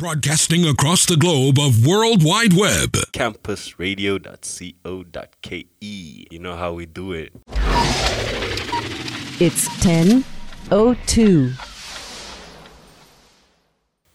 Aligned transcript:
Broadcasting 0.00 0.64
across 0.66 1.04
the 1.04 1.16
globe 1.18 1.58
of 1.58 1.86
World 1.86 2.24
Wide 2.24 2.54
Web. 2.54 2.92
campusradio.co.ke. 3.12 5.66
You 5.82 6.38
know 6.38 6.56
how 6.56 6.72
we 6.72 6.86
do 6.86 7.12
it. 7.12 7.34
It's 9.38 9.68
10:02. 9.84 11.52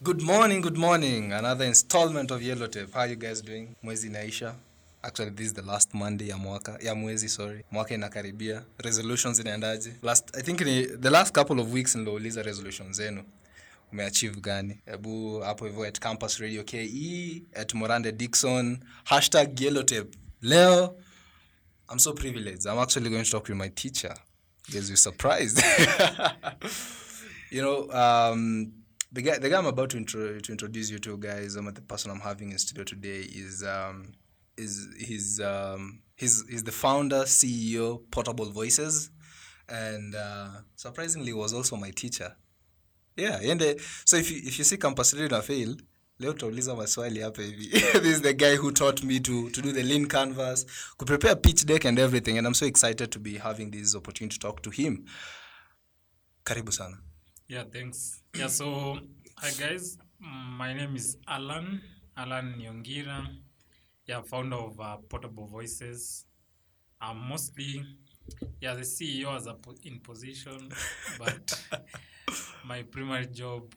Good 0.01 0.21
morning, 0.23 0.61
good 0.61 0.77
morning. 0.77 1.31
Another 1.31 1.65
installment 1.65 2.31
of 2.31 2.42
Yellow 2.42 2.65
Tape. 2.65 2.92
How 2.92 3.02
are 3.02 3.08
you 3.10 3.15
guys 3.15 3.42
doing? 3.44 3.76
Mwezi 3.83 4.10
naisha. 4.10 4.56
Actually, 5.04 5.29
this 5.31 5.46
is 5.47 5.54
the 5.54 5.62
last 5.62 5.94
Monday 5.94 6.28
ya 6.29 6.38
mwaka. 6.38 6.78
Ya 6.81 6.96
mwezi, 6.96 7.29
sorry. 7.29 7.63
Mwaka 7.72 7.94
inakaribia. 7.94 8.62
Resolutions 8.78 9.40
inaendaje? 9.40 9.94
Last 10.04 10.38
I 10.38 10.42
think 10.44 10.62
ni 10.62 10.86
the 10.86 11.10
last 11.10 11.36
couple 11.36 11.62
of 11.62 11.74
weeks 11.74 11.96
in 11.96 12.02
nilouliza 12.02 12.42
resolutions 12.44 12.97
zenu. 12.97 13.24
Umeachieve 13.96 14.41
gani? 14.41 14.81
Hebu 14.85 15.39
hapo 15.39 15.65
hivyo 15.65 15.85
at 15.85 15.99
Campus 15.99 16.39
Radio 16.39 16.63
KE, 16.63 17.43
at 17.53 17.73
Morande 17.73 18.11
Dixon, 18.11 18.79
hashtag 19.05 19.61
Yellow 19.61 19.83
Tape. 19.83 20.17
Leo 20.41 20.97
I'm 21.89 21.99
so 21.99 22.13
privileged. 22.13 22.65
I'm 22.65 22.79
actually 22.79 23.09
going 23.09 23.23
to 23.23 23.31
talk 23.31 23.47
with 23.47 23.57
my 23.57 23.70
teacher. 23.70 24.13
Because 24.65 24.89
you're 24.89 24.97
surprised. 24.97 25.61
you 27.51 27.61
know, 27.61 27.89
um, 27.91 28.73
the 29.11 29.21
guy, 29.21 29.37
the 29.37 29.49
guy 29.49 29.57
I'm 29.59 29.67
about 29.67 29.91
to, 29.91 29.98
intro, 29.98 30.39
to 30.39 30.51
introduce 30.51 30.89
you 30.89 30.98
to, 30.99 31.17
guys, 31.17 31.55
um, 31.55 31.71
the 31.71 31.81
person 31.81 32.09
I'm 32.09 32.20
having 32.20 32.51
in 32.51 32.57
studio 32.57 32.84
today 32.84 33.20
is 33.20 33.63
um, 33.63 34.13
is 34.57 34.87
he's 34.98 35.39
um, 35.39 36.01
he's 36.15 36.43
he's 36.49 36.63
the 36.63 36.71
founder, 36.71 37.21
CEO, 37.25 38.01
Portable 38.09 38.49
Voices, 38.49 39.12
and 39.70 40.15
uh, 40.15 40.48
surprisingly 40.75 41.34
was 41.34 41.53
also 41.53 41.75
my 41.75 41.91
teacher. 41.91 42.35
Yeah, 43.17 43.39
and 43.41 43.61
uh, 43.61 43.73
so 44.03 44.17
if 44.17 44.29
you 44.31 44.37
if 44.43 44.57
you 44.59 44.65
see 44.65 44.77
campus 44.77 45.13
radio 45.13 45.37
na 45.37 45.41
fail, 45.41 45.77
leo 46.19 46.33
tutauliza 46.33 46.75
maswali 46.75 47.19
hapa 47.21 47.41
hivi. 47.41 47.67
this 48.01 48.05
is 48.05 48.21
the 48.21 48.33
guy 48.33 48.55
who 48.55 48.71
taught 48.71 49.03
me 49.03 49.19
to 49.19 49.49
to 49.49 49.61
do 49.61 49.71
the 49.71 49.84
lean 49.84 50.07
canvas, 50.07 50.65
kuprepare 50.98 51.05
prepare 51.05 51.35
pitch 51.35 51.65
deck 51.65 51.85
and 51.85 51.99
everything, 51.99 52.37
and 52.37 52.48
I'm 52.48 52.53
so 52.53 52.65
excited 52.65 53.12
to 53.12 53.20
be 53.20 53.37
having 53.37 53.71
this 53.71 53.95
opportunity 53.95 54.37
to 54.37 54.40
talk 54.40 54.62
to 54.63 54.70
him. 54.70 55.05
Karibu 56.43 56.71
sana. 56.73 56.98
Yeah, 57.48 57.63
thanks. 57.71 58.21
Yeah, 58.37 58.48
so 58.48 58.99
hi 59.37 59.51
guys, 59.51 59.97
my 60.57 60.73
name 60.73 60.95
is 60.95 61.18
Alan 61.27 61.81
Alan 62.18 62.55
Nyongira. 62.59 63.27
Yeah, 64.08 64.22
founder 64.22 64.58
of 64.58 64.80
uh, 64.80 64.97
Portable 65.09 65.47
Voices. 65.47 66.25
I'm 67.02 67.18
mostly 67.30 67.84
yeah 68.62 68.73
the 68.73 68.81
CEO 68.81 69.36
as 69.36 69.47
a 69.47 69.53
po- 69.53 69.75
in 69.84 70.00
position, 70.00 70.70
but 71.18 71.62
my 72.64 72.84
primary 72.84 73.28
job 73.28 73.73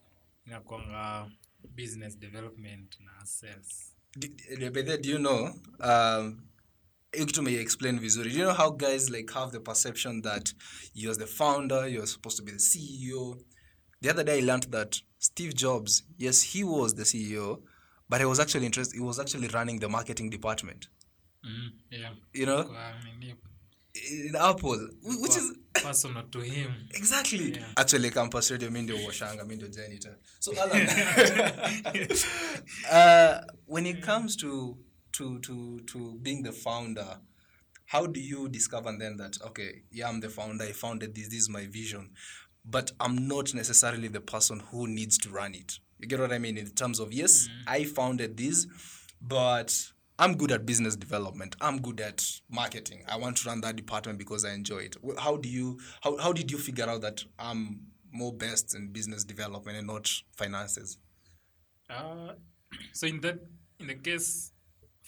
inakwanga 0.47 1.31
business 1.75 2.19
development 2.19 3.01
na 3.01 3.27
sales. 3.27 3.95
D- 4.17 4.29
d- 4.59 4.71
by 4.71 4.83
the 4.83 4.91
way, 4.91 4.99
do 4.99 5.11
you 5.11 5.19
know 5.19 5.55
um 5.81 6.49
hii 7.13 7.25
kitu 7.27 7.49
explain 7.49 7.99
vizuri. 8.01 8.31
Do 8.31 8.39
you 8.39 8.45
know 8.45 8.55
how 8.55 8.71
guys 8.71 9.11
like 9.11 9.33
have 9.33 9.53
the 9.53 9.61
perception 9.61 10.23
that 10.23 10.55
you're 10.95 11.19
the 11.19 11.27
founder 11.27 11.89
you're 11.89 12.07
supposed 12.07 12.37
to 12.39 12.45
be 12.45 12.53
the 12.53 12.59
ceo 12.59 13.37
the 14.03 14.11
other 14.11 14.25
day 14.25 14.39
i 14.39 14.43
learned 14.43 14.71
that 14.71 15.03
steve 15.19 15.55
jobs 15.55 16.05
yes 16.19 16.43
he 16.43 16.65
was 16.65 16.95
the 16.95 17.05
ceo 17.05 17.63
but 18.09 18.21
he 18.21 18.27
was 18.27 18.41
actually 18.41 18.67
interested 18.67 18.97
he 18.97 19.05
was 19.05 19.19
actually 19.19 19.49
running 19.49 19.81
the 19.81 19.89
marketing 19.89 20.31
department. 20.31 20.89
Mm, 21.45 21.71
yeah. 21.91 22.13
you 22.35 22.47
know? 22.47 22.71
In 24.29 24.37
apple 24.37 24.91
which 25.03 25.37
is 25.37 25.53
personal 25.83 26.23
to 26.31 26.41
him. 26.41 26.71
exactly. 26.95 27.53
Yeah. 27.55 27.67
actually 27.77 28.11
campus 28.11 28.51
radio 28.51 28.71
mi 28.71 28.83
ndio 28.83 28.97
washanga 29.07 29.45
mi 29.45 29.57
ndio 29.57 29.69
janitor 29.69 30.17
so 30.39 30.53
alan 30.63 30.89
uh, 32.91 33.41
when 33.67 33.87
it 33.87 34.01
comes 34.05 34.37
to 34.37 34.77
to 35.13 35.39
to 35.39 35.81
to 35.87 35.99
being 36.23 36.43
the 36.43 36.53
founder 36.53 37.21
how 37.87 38.07
do 38.07 38.21
you 38.21 38.49
discover 38.49 38.99
then 38.99 39.17
that 39.17 39.39
okay 39.47 39.83
yeah 39.91 40.11
i'm 40.11 40.21
the 40.21 40.29
founder 40.29 40.65
i 40.65 40.73
founded 40.73 41.15
this 41.15 41.29
this 41.29 41.39
is 41.43 41.49
my 41.49 41.67
vision 41.67 42.11
but 42.65 42.93
i'm 43.01 43.29
not 43.29 43.55
necessarily 43.55 44.09
the 44.09 44.21
person 44.21 44.61
who 44.71 44.87
needs 44.87 45.19
to 45.19 45.31
run 45.31 45.55
it? 45.55 45.79
You 46.01 46.07
get 46.09 46.21
what 46.21 46.33
i 46.33 46.39
mean? 46.39 46.59
In 46.59 46.67
terms 46.75 47.01
of 47.01 47.13
yes 47.13 47.49
i 47.67 47.85
founded 47.85 48.37
this 48.37 48.67
but 49.21 49.93
i'm 50.19 50.35
good 50.37 50.53
at 50.53 50.67
business 50.67 50.97
development. 50.97 51.57
I'm 51.61 51.81
good 51.81 52.01
at 52.01 52.25
marketing. 52.51 53.05
I 53.09 53.17
want 53.17 53.37
to 53.39 53.49
run 53.49 53.61
that 53.61 53.77
department 53.77 54.19
because 54.19 54.45
i 54.45 54.53
enjoy 54.53 54.79
it. 54.79 54.97
How 55.19 55.37
do 55.37 55.49
you 55.49 55.79
how, 56.03 56.17
how 56.19 56.33
did 56.33 56.51
you 56.51 56.59
figure 56.59 56.89
out 56.89 57.01
that 57.03 57.25
i'm 57.39 57.81
more 58.13 58.33
best 58.33 58.75
in 58.75 58.89
business 58.93 59.25
development 59.25 59.79
and 59.79 59.87
not 59.87 60.11
finances? 60.37 60.99
Uh, 61.91 62.33
so 62.93 63.07
in 63.07 63.21
that 63.21 63.39
in 63.81 63.87
the 63.87 63.95
case 63.95 64.53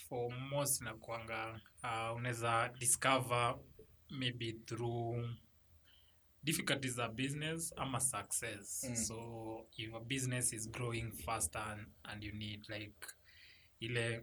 for 0.09 0.31
most 0.50 0.81
inakwanga 0.82 1.60
uh, 1.84 2.16
unaweza 2.16 2.71
discover 2.78 3.54
maybe 4.10 4.56
through 4.66 5.28
difficulties 6.44 6.98
of 6.98 7.15
business 7.15 7.72
i'm 7.77 7.94
a 7.94 8.00
success 8.00 8.87
so 9.06 9.66
if 9.77 9.94
a 9.94 10.00
business 10.00 10.53
is 10.53 10.71
growing 10.71 11.12
faster 11.12 11.62
and, 11.72 11.87
and 12.04 12.25
you 12.25 12.32
need 12.32 12.60
like 12.69 13.06
ile 13.82 14.21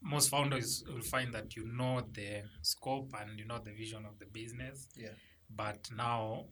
most 0.00 0.30
founders 0.30 0.84
will 0.86 1.02
find 1.02 1.32
that 1.34 1.56
you 1.56 1.66
know 1.66 2.02
the 2.12 2.42
scope 2.62 3.12
and 3.20 3.38
you 3.38 3.46
know 3.46 3.58
the 3.58 3.72
vision 3.72 4.04
of 4.04 4.18
the 4.18 4.26
business. 4.26 4.88
Yeah. 4.96 5.08
But 5.54 5.88
now 5.96 6.46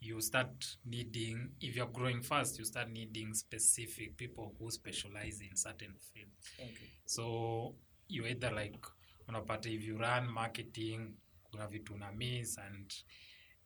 you 0.00 0.20
start 0.20 0.66
needing 0.84 1.50
if 1.60 1.76
you're 1.76 1.86
growing 1.86 2.22
fast 2.22 2.58
you 2.58 2.64
start 2.64 2.90
needing 2.90 3.32
specific 3.32 4.16
people 4.16 4.52
who 4.58 4.70
specialize 4.70 5.40
in 5.40 5.56
certain 5.56 5.94
fields. 6.12 6.34
Okay. 6.58 6.90
So 7.06 7.74
you 8.08 8.26
either 8.26 8.50
like 8.50 8.84
unapata 9.28 9.66
if 9.66 9.84
you 9.84 9.98
run 9.98 10.28
marketing 10.28 11.14
kuna 11.50 11.66
vitu 11.66 11.94
una 11.94 12.12
miss 12.12 12.58
and 12.58 12.92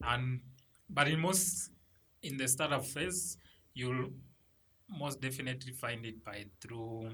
and 0.03 0.41
but 0.89 1.09
in 1.09 1.21
most 1.21 1.71
in 2.23 2.37
the 2.37 2.49
startup 2.49 2.85
phase 2.85 3.39
you'll 3.75 4.11
most 4.89 5.21
definitely 5.21 5.73
find 5.73 6.05
it 6.05 6.23
by 6.25 6.45
through 6.61 7.11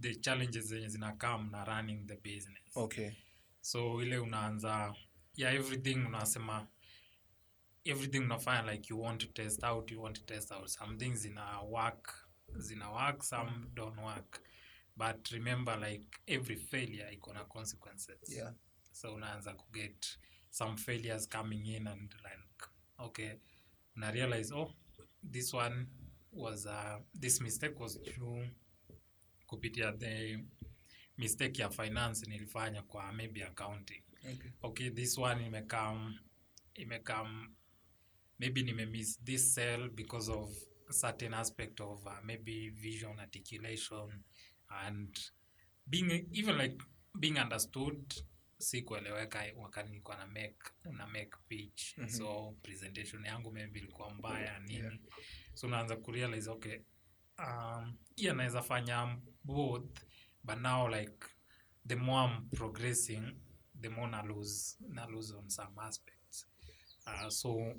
the 0.00 0.14
challenges 0.14 0.66
zenye 0.66 0.88
zinakam 0.88 1.50
na 1.50 1.64
running 1.64 2.06
the 2.06 2.16
business. 2.16 2.76
Okay. 2.76 3.12
So 3.60 4.02
ile 4.02 4.18
unaanza 4.18 4.94
yeah 5.36 5.54
everything 5.54 5.94
unasema 6.06 6.68
everything 7.84 8.18
unafanya 8.18 8.72
like 8.72 8.94
you 8.94 9.00
want 9.00 9.20
to 9.20 9.26
test 9.26 9.64
out 9.64 9.90
you 9.90 10.02
want 10.02 10.16
to 10.16 10.24
test 10.34 10.52
out. 10.52 10.68
Some 10.68 10.96
things 10.96 11.18
zina 11.20 11.60
work 11.62 12.28
zina 12.58 12.90
work 12.92 13.22
some 13.22 13.70
don't 13.74 13.98
work. 13.98 14.40
But 14.96 15.28
remember 15.32 15.76
like 15.76 16.06
every 16.26 16.56
failure 16.56 17.10
iko 17.12 17.32
na 17.32 17.44
consequences. 17.44 18.36
Yeah. 18.36 18.52
So 18.92 19.14
unaanza 19.14 19.54
kuget 19.54 20.18
some 20.50 20.76
failures 20.76 21.28
coming 21.28 21.66
in 21.66 21.86
and 21.86 22.14
like 22.24 22.70
okay 22.98 23.32
una 23.96 24.10
realize 24.10 24.54
oh 24.54 24.72
this 25.32 25.52
one 25.54 25.86
was 26.32 26.66
uh, 26.66 26.98
this 27.20 27.40
mistake 27.40 27.80
was 27.80 27.98
due 27.98 28.46
kupitia 29.46 29.92
the 29.92 30.44
mistake 31.18 31.62
ya 31.62 31.70
finance 31.70 32.26
nilifanya 32.26 32.82
kwa 32.82 33.12
maybe 33.12 33.44
accounting 33.44 34.02
okay 34.32 34.50
okay 34.62 34.90
this 34.90 35.18
one 35.18 35.46
imekam 35.46 36.18
imekam 36.74 37.54
maybe 38.38 38.62
nimemiss 38.62 39.24
this 39.24 39.54
cell 39.54 39.90
because 39.90 40.32
of 40.32 40.50
certain 40.90 41.34
aspect 41.34 41.80
of 41.80 42.06
uh, 42.06 42.12
maybe 42.24 42.70
vision 42.70 43.18
articulation 43.20 44.22
and 44.68 45.18
being 45.86 46.28
even 46.32 46.56
like 46.56 46.84
being 47.18 47.38
understood 47.40 48.14
si 48.58 48.82
kueleweka 48.82 49.44
wakati 49.56 49.88
nilikuwa 49.90 50.16
na 50.16 50.26
make 50.26 50.56
na 50.84 51.06
make 51.06 51.30
pitch 51.48 51.98
Mhm. 51.98 52.08
so 52.08 52.56
presentation 52.62 53.24
yangu 53.24 53.52
maybe 53.52 53.78
ilikuwa 53.78 54.10
mbaya 54.14 54.58
nini 54.60 54.74
Yeah. 54.74 54.98
so 55.54 55.66
unaanza 55.66 55.96
kurealize 55.96 56.50
okay 56.50 56.78
um, 57.38 57.96
yeah 58.16 58.36
naweza 58.36 58.62
fanya 58.62 59.18
both 59.46 59.84
but 60.44 60.60
now 60.60 60.90
like 60.90 61.24
the 61.84 61.96
more 61.96 62.18
I'm 62.20 62.46
progressing 62.54 63.32
the 63.80 63.88
more 63.90 64.08
I 64.12 64.26
lose 64.26 64.76
na 64.90 65.06
lose 65.12 65.32
on 65.32 65.48
some 65.50 65.74
aspects. 65.80 66.46
Uh, 67.06 67.28
so 67.30 67.74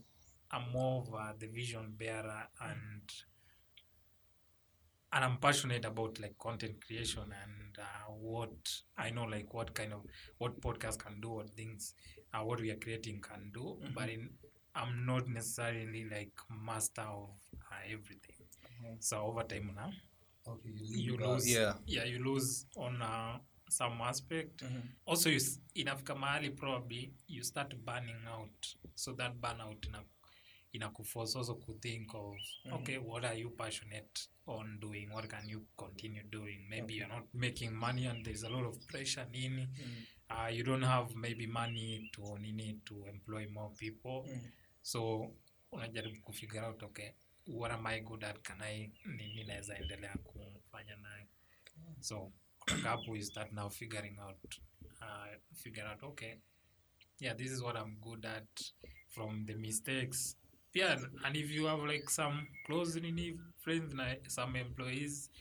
I'm 0.52 0.72
more 0.72 1.02
of 1.02 1.14
uh, 1.14 1.34
the 1.38 1.48
vision 1.48 1.94
bearer 1.98 2.48
and 2.62 3.02
and 5.14 5.24
I'm 5.26 5.38
passionate 5.38 5.86
about 5.86 6.20
like 6.20 6.38
content 6.38 6.86
creation 6.86 7.24
and 7.24 7.78
uh, 7.80 8.12
what 8.12 8.52
I 8.98 9.10
know 9.10 9.24
like 9.24 9.54
what 9.54 9.74
kind 9.74 9.94
of 9.94 10.02
what 10.38 10.60
podcast 10.62 11.00
can 11.00 11.20
do 11.22 11.30
what 11.30 11.50
things 11.52 11.94
uh, 12.34 12.44
what 12.44 12.60
we 12.62 12.72
are 12.72 12.76
creating 12.76 13.22
can 13.22 13.52
do 13.54 13.78
but 13.96 14.10
in 14.10 14.30
I'm 14.76 15.06
not 15.08 15.28
necessarily 15.28 16.06
like 16.10 16.34
master 16.64 17.02
of 17.02 17.30
uh, 17.72 17.76
everything. 17.86 18.36
So 19.00 19.22
over 19.22 19.42
time 19.42 19.72
now 19.76 19.90
okay 20.48 20.72
you 20.76 20.98
you 20.98 21.18
lose 21.18 21.48
yeah. 21.52 21.76
Yeah 21.86 22.06
you 22.06 22.20
lose 22.24 22.66
on 22.78 23.02
uh, 23.02 23.40
some 23.70 24.02
aspect. 24.04 24.62
Mhm. 24.62 24.82
also 25.06 25.30
you, 25.30 25.40
inafika 25.74 26.16
mahali 26.16 26.50
probably 26.50 27.14
you 27.28 27.44
start 27.44 27.76
burning 27.76 28.28
out. 28.28 28.68
So 28.96 29.14
that 29.14 29.34
burnout 29.36 29.86
ina, 29.86 30.04
inakuforce 30.74 31.38
also 31.38 31.54
to 31.54 31.74
think 31.74 32.14
of 32.16 32.36
okay 32.72 32.98
what 32.98 33.26
are 33.26 33.40
you 33.40 33.50
passionate 33.50 34.30
on 34.48 34.80
doing? 34.80 35.10
What 35.14 35.28
can 35.30 35.50
you 35.50 35.66
continue 35.78 36.24
doing? 36.24 36.68
Maybe 36.70 36.94
you're 36.94 37.10
not 37.16 37.26
making 37.34 37.74
money 37.76 38.06
and 38.08 38.26
there's 38.26 38.44
a 38.44 38.50
lot 38.50 38.66
of 38.66 38.88
pressure 38.88 39.28
nini. 39.32 39.68
Uh, 40.30 40.50
you 40.52 40.64
don't 40.64 40.84
have 40.86 41.16
maybe 41.16 41.48
money 41.48 42.10
to 42.14 42.38
nini 42.40 42.80
to 42.86 43.06
employ 43.06 43.48
more 43.54 43.72
people. 43.78 44.26
So 44.82 45.32
unajaribu 45.72 46.22
kufigure 46.22 46.62
out 46.66 46.84
okay 46.84 47.12
what 47.48 47.72
am 47.72 47.86
i 47.88 48.00
good 48.00 48.24
at? 48.24 48.42
Can 48.42 48.62
i 48.62 48.92
nini 49.06 49.44
naweza 49.44 49.78
endelea 49.78 50.16
kufanya 50.18 50.96
nayo 50.96 51.28
so 52.00 52.32
kutoka 52.60 52.90
hapo 52.90 53.16
you 53.16 53.24
start 53.24 53.52
now 53.52 53.70
figuring 53.70 54.20
out 54.20 54.56
uh, 55.02 55.56
figure 55.56 55.88
out 55.88 56.04
okay 56.04 56.36
yeah 57.20 57.36
this 57.38 57.52
is 57.52 57.62
what 57.62 57.76
i'm 57.78 57.96
good 58.00 58.26
at 58.26 58.62
from 59.10 59.46
the 59.46 59.56
mistakes. 59.56 60.38
Yeah 60.74 61.00
and 61.24 61.36
if 61.36 61.52
you 61.52 61.66
have 61.66 61.88
like 61.94 62.10
some 62.10 62.48
close 62.66 63.00
nini 63.00 63.40
friends 63.58 63.94
na 63.94 64.16
some 64.28 64.60
employees 64.60 65.32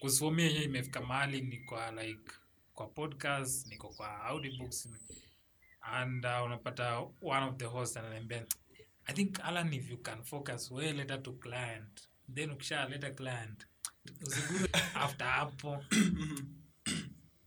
kusomia 0.00 0.46
yenyewe 0.46 0.64
imefika 0.64 1.00
mahali 1.00 1.40
ni 1.40 1.58
kwa 1.58 1.90
like 1.90 2.32
kwa 2.74 2.86
podcast 2.88 3.66
niko 3.66 3.88
kwa 3.88 4.20
audiobooks. 4.24 4.88
And 5.80 6.24
uh, 6.24 6.44
unapata 6.44 6.98
one 7.22 7.46
of 7.46 7.56
the 7.56 7.64
host 7.64 7.96
ananiambia 7.96 8.46
i 9.06 9.12
think 9.12 9.38
alan 9.44 9.72
if 9.72 9.90
you 9.90 9.96
can 9.98 10.22
focus 10.22 10.70
we 10.70 10.92
later 10.92 11.22
to 11.22 11.32
client. 11.32 12.08
Then 12.28 12.50
ukisha 12.50 12.88
leta 12.88 13.10
client 13.10 13.66
usigure 14.20 14.68
after 14.94 15.24
hapo. 15.24 15.82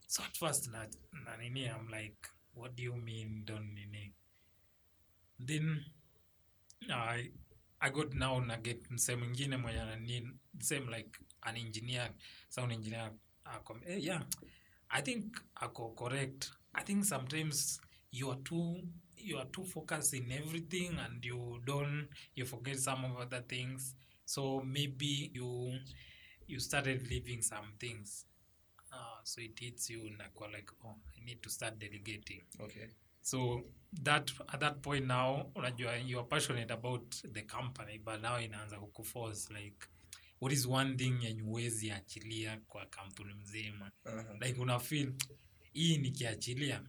So 0.07 0.23
at 0.23 0.37
first 0.37 0.71
na, 0.71 0.85
na 1.25 1.37
nini 1.37 1.65
i'm 1.65 1.87
like 1.89 2.29
what 2.53 2.75
do 2.75 2.83
you 2.83 2.95
mean 2.95 3.43
don't 3.45 3.73
nini? 3.75 4.13
Then 5.39 5.85
I, 6.89 7.29
I 7.81 7.89
got 7.89 8.13
now 8.13 8.39
na 8.39 8.57
get 8.57 8.89
msee 8.91 9.15
mwingine 9.15 9.57
mwenye 9.57 9.81
anani 9.81 10.29
same 10.59 10.91
like 10.91 11.19
an 11.41 11.57
engineer 11.57 12.09
sound 12.49 12.71
engineer 12.71 13.11
akom 13.45 13.81
eh, 13.87 14.03
yeah. 14.03 14.23
I 14.89 15.01
think 15.01 15.41
ako 15.55 15.89
correct. 15.95 16.51
I 16.73 16.83
think 16.83 17.05
sometimes 17.05 17.79
you 18.11 18.31
are 18.31 18.39
too 18.43 18.81
you 19.29 19.39
are 19.39 19.49
too 19.51 19.65
focused 19.65 20.13
in 20.13 20.31
everything 20.31 20.99
and 20.99 21.25
you 21.25 21.59
don't 21.65 22.07
you 22.35 22.45
forget 22.45 22.77
some 22.77 23.05
of 23.07 23.17
other 23.17 23.47
things 23.47 23.95
so 24.25 24.61
maybe 24.63 25.31
you 25.33 25.79
you 26.47 26.59
started 26.59 27.07
leaving 27.11 27.41
some 27.41 27.67
things 27.79 28.25
uh, 28.91 29.23
so 29.23 29.41
it 29.41 29.59
hits 29.59 29.89
you 29.89 30.09
nakuwa 30.09 30.47
like 30.49 30.71
oh 30.83 30.95
i 31.17 31.21
need 31.25 31.41
to 31.41 31.49
start 31.49 31.77
delegating 31.77 32.43
Okay. 32.59 32.87
so 33.21 33.63
that 34.03 34.31
at 34.47 34.59
that 34.59 34.81
point 34.81 35.05
now 35.05 35.51
unajua 35.55 35.97
you 35.97 36.19
are 36.19 36.27
passionate 36.27 36.73
about 36.73 37.15
the 37.33 37.41
company 37.41 37.97
but 37.99 38.21
now 38.21 38.39
inaanza 38.41 38.79
kukuforce 38.79 39.53
like 39.53 39.87
what 40.41 40.53
is 40.53 40.65
one 40.65 40.95
thing 40.95 41.23
yenye 41.23 41.41
uwezi 41.41 41.91
achilia 41.91 42.57
kwa 42.67 42.85
kampuni 42.85 43.33
mzima 43.33 43.91
Uh-huh. 44.05 44.43
like 44.47 44.61
una 44.61 44.79
feel 44.79 45.13
hii 45.73 45.97
nikiachilia 45.97 46.83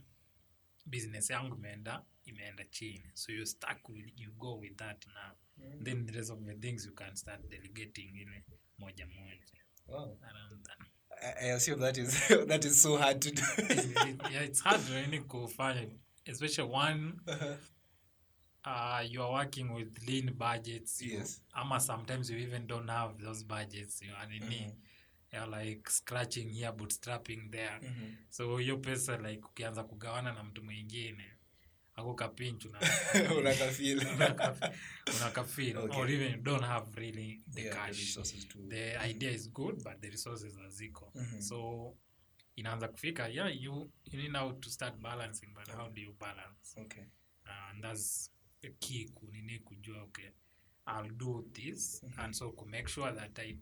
business 0.86 1.30
yangu 1.30 1.54
imeenda 1.56 2.04
imeenda 2.28 2.64
chini. 2.70 3.10
So 3.14 3.32
you 3.32 3.46
stuck 3.46 3.88
with, 3.88 4.06
you 4.16 4.30
go 4.38 4.54
with 4.60 4.76
that 4.76 5.06
now. 5.06 5.32
Then 5.84 6.06
the 6.06 6.12
rest 6.12 6.30
of 6.30 6.44
the 6.46 6.54
things 6.54 6.86
you 6.86 6.92
can 6.94 7.16
start 7.16 7.40
delegating 7.50 8.16
ile 8.16 8.44
moja 8.78 9.06
moja. 9.06 9.44
Wow. 9.88 10.18
around 10.22 10.64
that. 10.64 10.78
I, 11.40 11.46
I 11.46 11.52
assume 11.54 11.80
that 11.80 11.98
is 11.98 12.28
that 12.46 12.64
is 12.64 12.82
so 12.82 12.96
hard 12.96 13.20
to 13.22 13.30
do. 13.30 13.42
yeah, 14.32 14.42
it's 14.42 14.60
hard 14.60 14.80
really 14.90 15.20
kufanya 15.20 15.86
especially 16.26 16.68
one 16.70 17.12
uh, 18.64 19.02
you 19.08 19.22
are 19.22 19.32
working 19.32 19.72
with 19.72 19.98
lean 20.06 20.32
budgets 20.34 21.02
you- 21.02 21.18
Yes. 21.18 21.40
ama 21.54 21.80
sometimes 21.80 22.30
you 22.30 22.38
even 22.38 22.66
don't 22.66 22.90
have 22.90 23.18
those 23.18 23.44
budgets 23.44 24.02
you 24.02 24.12
are 24.14 24.26
nini? 24.28 24.72
You're 25.32 25.46
like 25.46 25.90
scratching 25.90 26.48
here 26.50 26.72
bootstrapping 26.72 27.50
there. 27.50 27.80
So 28.30 28.56
hiyo 28.58 28.76
pesa 28.76 29.16
like 29.16 29.42
ukianza 29.46 29.84
kugawana 29.84 30.32
na 30.32 30.42
mtu 30.44 30.62
mwingine 30.64 31.24
ako 31.98 32.14
kapinchu 32.14 32.68
Unakafeel. 33.38 33.98
unakafil 35.16 35.76
Okay. 35.84 36.00
or 36.00 36.10
even 36.10 36.30
you 36.32 36.36
don't 36.42 36.64
have 36.64 36.86
really 36.96 37.40
the 37.54 37.62
Yeah, 37.62 37.70
the 37.70 37.76
cash 37.76 37.98
resources 37.98 38.44
to- 38.48 38.68
the 38.68 38.96
idea 39.10 39.30
is 39.30 39.50
good 39.52 39.82
but 39.84 40.00
the 40.00 40.10
resources 40.10 40.56
haziko 40.58 41.12
Mhm. 41.14 41.40
so 41.42 41.96
inaanza 42.56 42.88
kufika 42.88 43.28
yeah 43.28 43.62
you, 43.62 43.92
you 44.04 44.18
need 44.22 44.32
now 44.32 44.52
to 44.52 44.70
start 44.70 44.96
balancing 45.00 45.46
but 45.54 45.68
how 45.68 45.88
do 45.90 46.00
you 46.02 46.12
balance 46.20 46.80
Okay. 46.80 47.04
uh, 47.44 47.70
and 47.70 47.82
that's 47.82 48.32
the 48.60 48.70
key 48.70 49.08
kunini 49.14 49.58
kujua 49.58 50.02
okay 50.02 50.30
i'll 50.86 51.10
do 51.16 51.42
this 51.52 52.02
and 52.16 52.34
so 52.34 52.52
ku 52.52 52.66
make 52.66 52.88
sure 52.88 53.12
that 53.12 53.38
i 53.38 53.58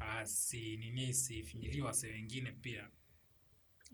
uh, 0.00 0.24
si 0.24 0.76
nini 0.76 1.14
sifinyiliwa 1.14 1.92
se 1.94 2.08
wengine 2.08 2.52
pia 2.52 2.90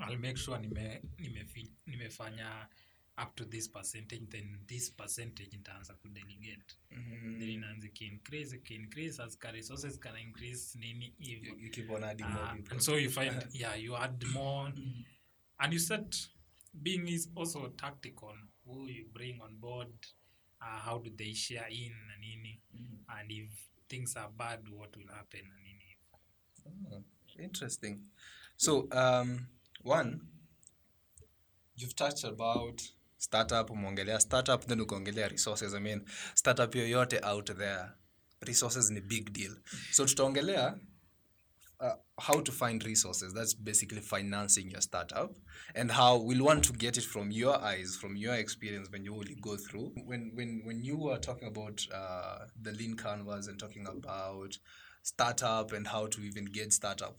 i'll 0.09 0.19
make 0.19 0.37
sure 0.37 0.59
nime, 0.59 1.03
nime, 1.19 1.47
nimefanya 1.87 2.69
up 3.17 3.37
to 3.37 3.45
this 3.45 3.69
percentage 3.69 4.23
then 4.29 4.59
this 4.67 4.91
percentage 4.91 5.57
nitaanza 5.57 5.95
kudelegate. 5.95 6.75
Mhm. 6.91 7.39
then 7.39 7.49
inaanza 7.49 7.87
ikiincrease 7.87 8.57
ikiincrease 8.57 9.23
as 9.23 9.39
ka 9.39 9.51
resources 9.51 9.99
kana 9.99 10.21
increase 10.21 10.79
nini 10.79 11.15
more 11.89 12.05
uh, 12.05 12.71
and 12.71 12.81
so 12.81 12.97
you 12.99 13.11
find 13.11 13.47
yeah 13.53 13.75
you 13.83 13.97
add 13.97 14.25
more. 14.33 14.73
And 15.61 15.73
you 15.73 15.79
start 15.79 16.17
being 16.83 17.09
is 17.09 17.29
also 17.37 17.69
tactical 17.69 18.35
who 18.67 18.89
you 18.89 19.07
bring 19.13 19.41
on 19.41 19.57
board 19.61 19.93
uh, 20.61 20.79
how 20.79 20.99
do 20.99 21.11
they 21.17 21.33
share 21.33 21.67
in 21.71 21.93
na 22.09 22.17
nini. 22.21 22.61
And 23.09 23.31
if 23.31 23.51
things 23.89 24.17
are 24.17 24.31
bad 24.37 24.69
what 24.69 24.97
will 24.97 25.15
happen 25.15 25.41
na 25.49 25.57
nini. 25.63 25.97
Oh, 26.93 27.05
interesting. 27.39 28.01
So, 28.57 28.89
um, 28.93 29.47
one, 29.83 30.21
you've 31.77 31.95
touched 31.97 32.25
about 32.25 32.83
startup, 33.25 33.71
umeongelea 33.71 34.21
startup, 34.21 34.67
then 34.67 34.81
ukaongelea 34.81 35.29
resources. 35.29 35.75
I 35.75 35.81
mean, 35.81 36.01
startup 36.35 36.75
yoyote 36.75 37.19
out 37.23 37.57
there, 37.59 37.89
resources 38.47 38.91
ni 38.91 39.01
big 39.01 39.33
deal. 39.33 39.53
So, 39.91 40.05
tutaongelea 40.05 40.75
uh, 41.81 41.95
how 42.19 42.41
to 42.41 42.53
find 42.53 42.85
resources. 42.85 43.33
That's 43.35 43.55
basically 43.55 44.01
financing 44.01 44.71
your 44.71 44.81
startup, 44.81 45.35
and 45.75 45.91
how 45.91 46.17
we'll 46.19 46.45
want 46.45 46.65
to 46.65 46.73
get 46.73 46.97
it 46.97 47.05
from 47.05 47.31
your 47.31 47.57
eyes, 47.61 47.97
from 48.01 48.17
your 48.17 48.35
experience 48.35 48.89
when 48.91 49.05
you 49.05 49.13
will 49.13 49.25
go 49.41 49.57
through. 49.57 49.93
When 50.07 50.33
when 50.35 50.63
when 50.65 50.85
you 50.85 50.97
were 50.97 51.19
talking 51.19 51.49
about 51.49 51.87
uh, 51.93 52.47
the 52.61 52.73
lean 52.73 52.97
canvas 52.97 53.49
and 53.49 53.59
talking 53.59 53.87
about 53.87 54.59
startup 55.03 55.73
and 55.73 55.87
how 55.87 56.07
to 56.07 56.21
even 56.23 56.47
get 56.47 56.73
startup, 56.73 57.17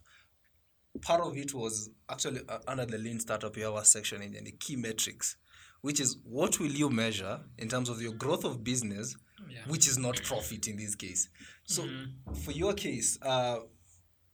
part 1.01 1.21
of 1.21 1.37
it 1.37 1.53
was 1.53 1.89
actually 2.09 2.41
uh, 2.49 2.59
under 2.67 2.85
the 2.85 2.97
lean 2.97 3.19
startup. 3.19 3.55
You 3.57 3.65
have 3.65 3.75
a 3.75 3.85
section 3.85 4.21
in 4.21 4.43
the 4.43 4.51
key 4.51 4.75
metrics, 4.75 5.37
which 5.85 5.99
is 5.99 6.17
what 6.23 6.59
will 6.59 6.71
you 6.71 6.89
measure 6.89 7.39
in 7.59 7.67
terms 7.67 7.89
of 7.89 8.01
your 8.01 8.13
growth 8.13 8.43
of 8.43 8.63
business, 8.63 9.15
Yeah. 9.47 9.67
which 9.67 9.87
is 9.87 9.97
not 9.97 10.15
profit 10.23 10.67
in 10.67 10.77
this 10.77 10.95
case. 10.95 11.29
So 11.65 11.87
for 12.43 12.51
your 12.51 12.73
case, 12.73 13.19
uh, 13.21 13.59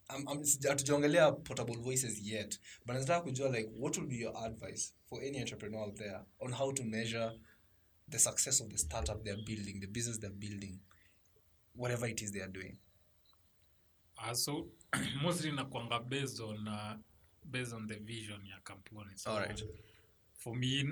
hatujaongelea 0.10 1.31
portable 1.43 1.75
voices 1.81 2.20
yet 2.22 2.60
but 2.86 2.96
nataka 2.96 3.22
kujua 3.22 3.50
like 3.50 3.70
what 3.77 3.98
will 3.98 4.08
be 4.08 4.15
your 4.17 4.34
advice 4.46 4.93
for 5.10 5.22
any 5.24 5.39
entrepreneur 5.39 5.84
out 5.84 5.96
there 5.96 6.20
on 6.39 6.51
how 6.53 6.72
to 6.72 6.84
measure 6.84 7.31
the 8.10 8.20
success 8.20 8.62
of 8.62 8.70
the 8.70 8.77
startup 8.77 9.24
they're 9.24 9.43
building 9.46 9.79
the 9.79 9.88
business 9.88 10.20
they're 10.20 10.39
building 10.39 10.79
whatever 11.75 12.08
it 12.10 12.22
is 12.22 12.31
they 12.31 12.41
are 12.41 12.51
doing 12.51 12.77
uh, 14.17 14.34
so 14.34 14.67
mostly 15.24 15.51
nakwanga 15.51 16.00
based 16.10 16.39
on 16.41 16.67
uh, 16.67 16.96
based 17.51 17.74
on 17.74 17.88
the 17.88 17.96
vision 17.96 18.46
ya 18.46 18.60
kampuni 18.63 19.17
so 19.17 19.31
Alright. 19.31 19.63
for 20.38 20.55
me 20.55 20.84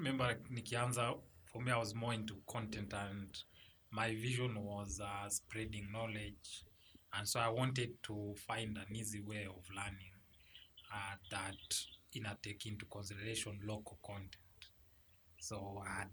remember 0.00 0.36
nikianza 0.50 1.14
for 1.44 1.62
me 1.62 1.70
i 1.72 1.78
was 1.78 1.94
more 1.94 2.14
into 2.14 2.34
content 2.46 2.94
and 2.94 3.44
my 3.92 4.14
vision 4.14 4.56
was 4.56 5.00
uh, 5.00 5.28
spreading 5.28 5.90
knowledge. 5.92 6.64
And 7.12 7.26
so 7.26 7.40
i 7.40 7.48
wanted 7.48 7.90
to 8.02 8.34
find 8.46 8.78
an 8.78 8.96
easy 8.96 9.20
way 9.20 9.46
of 9.46 9.68
learning 9.70 10.14
uh, 10.92 11.16
that 11.30 11.74
ina 12.14 12.36
take 12.42 12.68
into 12.68 12.86
consideration 12.86 13.58
local 13.66 13.98
content. 14.02 14.70
So 15.40 15.82
i 15.86 15.98
had 15.98 16.10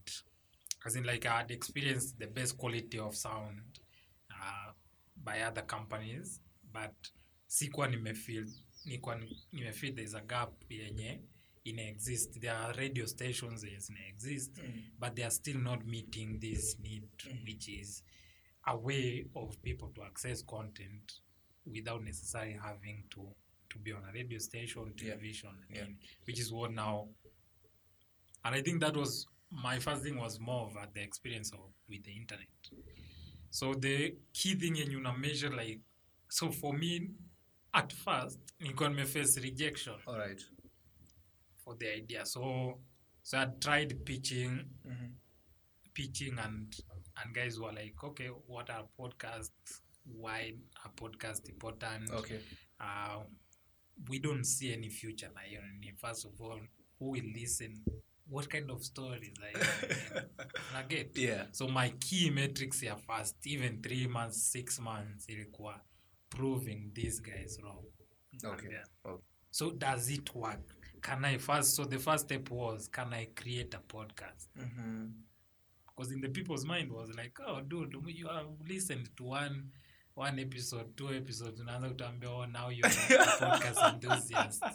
as 0.86 0.96
in 0.96 1.04
like 1.04 1.26
i 1.26 1.38
had 1.38 1.52
experienced 1.52 2.20
the 2.20 2.28
best 2.28 2.58
quality 2.58 3.00
of 3.00 3.16
sound 3.16 3.80
uh, 4.32 4.72
by 5.24 5.42
other 5.42 5.66
companies 5.66 6.42
but 6.74 6.96
sikuwa 7.48 7.88
nimefeel 7.88 8.48
nikuwa 8.86 9.16
ni- 9.16 9.44
nimefeel 9.52 9.96
there's 9.96 10.16
a 10.16 10.22
gap 10.22 10.72
yenye 10.72 11.12
ina 11.12 11.22
exist 11.76 12.42
there 12.42 12.56
are 12.56 12.74
radio 12.78 13.06
stations 13.06 13.64
ina 13.64 14.00
exist 14.08 14.56
mm. 14.56 14.82
but 15.00 15.16
they 15.16 15.24
are 15.24 15.32
still 15.32 15.58
not 15.58 15.86
meeting 15.86 16.40
this 16.40 16.78
need 16.80 17.08
mm. 17.28 17.46
which 17.46 17.70
is 17.70 18.04
a 18.68 18.78
way 18.78 19.26
of 19.36 19.62
people 19.62 19.90
to 19.96 20.04
access 20.04 20.44
content 20.44 21.14
without 21.66 22.04
necessarily 22.04 22.58
having 22.64 23.04
to 23.10 23.22
to 23.70 23.80
be 23.80 23.92
on 23.92 24.04
a 24.10 24.14
radio 24.14 24.40
station 24.40 24.94
television 24.96 25.50
and 25.70 25.78
Yeah. 25.78 25.86
which 26.26 26.40
is 26.40 26.52
what 26.52 26.72
now 26.72 27.08
and 28.46 28.56
i 28.56 28.62
think 28.62 28.82
that 28.82 28.96
was 28.96 29.28
my 29.52 29.80
first 29.80 30.04
thing 30.04 30.18
was 30.18 30.40
more 30.40 30.68
of 30.68 30.94
the 30.94 31.02
experience 31.02 31.52
of 31.52 31.60
with 31.90 32.04
the 32.04 32.12
internet. 32.12 32.48
So 33.50 33.74
the 33.74 34.16
key 34.34 34.56
thing 34.56 34.76
yenye 34.76 34.98
una 34.98 35.14
measure 35.18 35.50
like 35.50 35.80
so 36.30 36.52
for 36.52 36.74
me 36.74 37.10
at 37.74 37.94
first 37.94 38.40
you 38.60 38.68
nilikuwa 38.68 38.90
nimeface 38.90 39.40
rejection. 39.40 39.96
All 40.06 40.18
right. 40.18 40.46
For 41.68 41.76
the 41.78 41.94
idea. 41.96 42.26
So 42.26 42.80
so 43.24 43.38
i 43.38 43.46
tried 43.60 44.06
pitching 44.06 44.66
pitching 45.94 46.40
and 46.40 46.74
and 47.22 47.34
guys 47.36 47.60
were 47.60 47.74
like 47.74 47.96
okay 48.04 48.30
what 48.48 48.70
are 48.70 48.86
podcasts? 49.00 49.82
Why 50.06 50.54
are 50.86 50.92
podcasts 50.96 51.50
important? 51.50 52.10
Okay. 52.12 52.40
uh, 52.80 53.20
we 54.10 54.20
don't 54.20 54.46
see 54.46 54.74
any 54.74 54.90
future 54.90 55.30
like 55.36 55.50
hiyo 55.50 55.62
ni 55.80 55.92
first 55.92 56.26
of 56.26 56.42
all 56.42 56.62
who 57.00 57.10
will 57.12 57.34
listen? 57.34 57.84
What 58.30 58.48
kind 58.50 58.72
of 58.72 58.84
stories 58.84 59.34
like 59.42 59.58
I 60.76 60.84
get? 60.90 61.18
Yeah. 61.18 61.46
so 61.52 61.68
my 61.68 61.90
key 62.00 62.30
metrics 62.30 62.80
here 62.82 62.96
first 63.08 63.36
even 63.48 63.82
three 63.82 64.08
months 64.08 64.52
six 64.52 64.80
months 64.80 65.30
ilikuwa 65.30 65.82
proving 66.30 66.92
these 66.94 67.22
guys 67.22 67.60
wrong. 67.62 67.86
Okay. 68.46 68.68
Okay. 69.06 69.24
So 69.52 69.72
does 69.72 70.10
it 70.10 70.36
work 70.36 70.76
can 71.02 71.26
i 71.26 71.38
first 71.38 71.76
so 71.76 71.86
the 71.86 72.00
first 72.00 72.24
step 72.26 72.50
was 72.52 72.90
can 72.92 73.14
i 73.14 73.26
create 73.26 73.74
a 73.78 73.80
podcast 73.80 74.48
because 75.88 76.14
in 76.14 76.22
the 76.22 76.30
people's 76.30 76.66
mind 76.66 76.92
was 76.92 77.10
like 77.16 77.40
oh 77.48 77.62
dude 77.62 77.96
you 78.08 78.28
have 78.28 78.48
listened 78.70 79.10
to 79.16 79.24
one 79.24 79.64
one 80.16 80.42
episode 80.42 80.96
two 80.96 81.14
episodes 81.14 81.60
unaanza 81.62 81.90
kutambia 81.90 82.30
oh 82.30 82.46
now 82.46 82.72
you're 82.72 82.92
a 83.20 83.40
podcast 83.40 83.94
enthusiast 83.94 84.64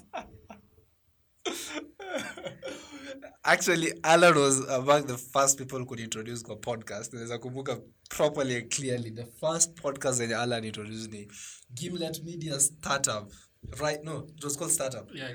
Actually, 3.44 3.92
Alan 4.04 4.36
was 4.36 4.60
among 4.68 5.06
the 5.06 5.18
first 5.18 5.58
people 5.58 5.78
who 5.78 5.86
could 5.86 6.00
introduce 6.00 6.42
kwa 6.42 6.56
podcast. 6.56 7.12
Naweza 7.12 7.38
kumbuka 7.38 7.80
properly 8.08 8.56
and 8.56 8.70
clearly. 8.70 9.10
The 9.10 9.26
first 9.26 9.74
podcast 9.74 10.18
that 10.18 10.30
Alan 10.30 10.64
introduced 10.64 11.12
ni 11.12 11.28
Gimlet 11.74 12.22
Media 12.24 12.60
Startup. 12.60 13.32
Right? 13.80 14.02
No, 14.04 14.26
it 14.36 14.44
was 14.44 14.56
called 14.56 14.70
Startup. 14.72 15.08
yeah 15.14 15.30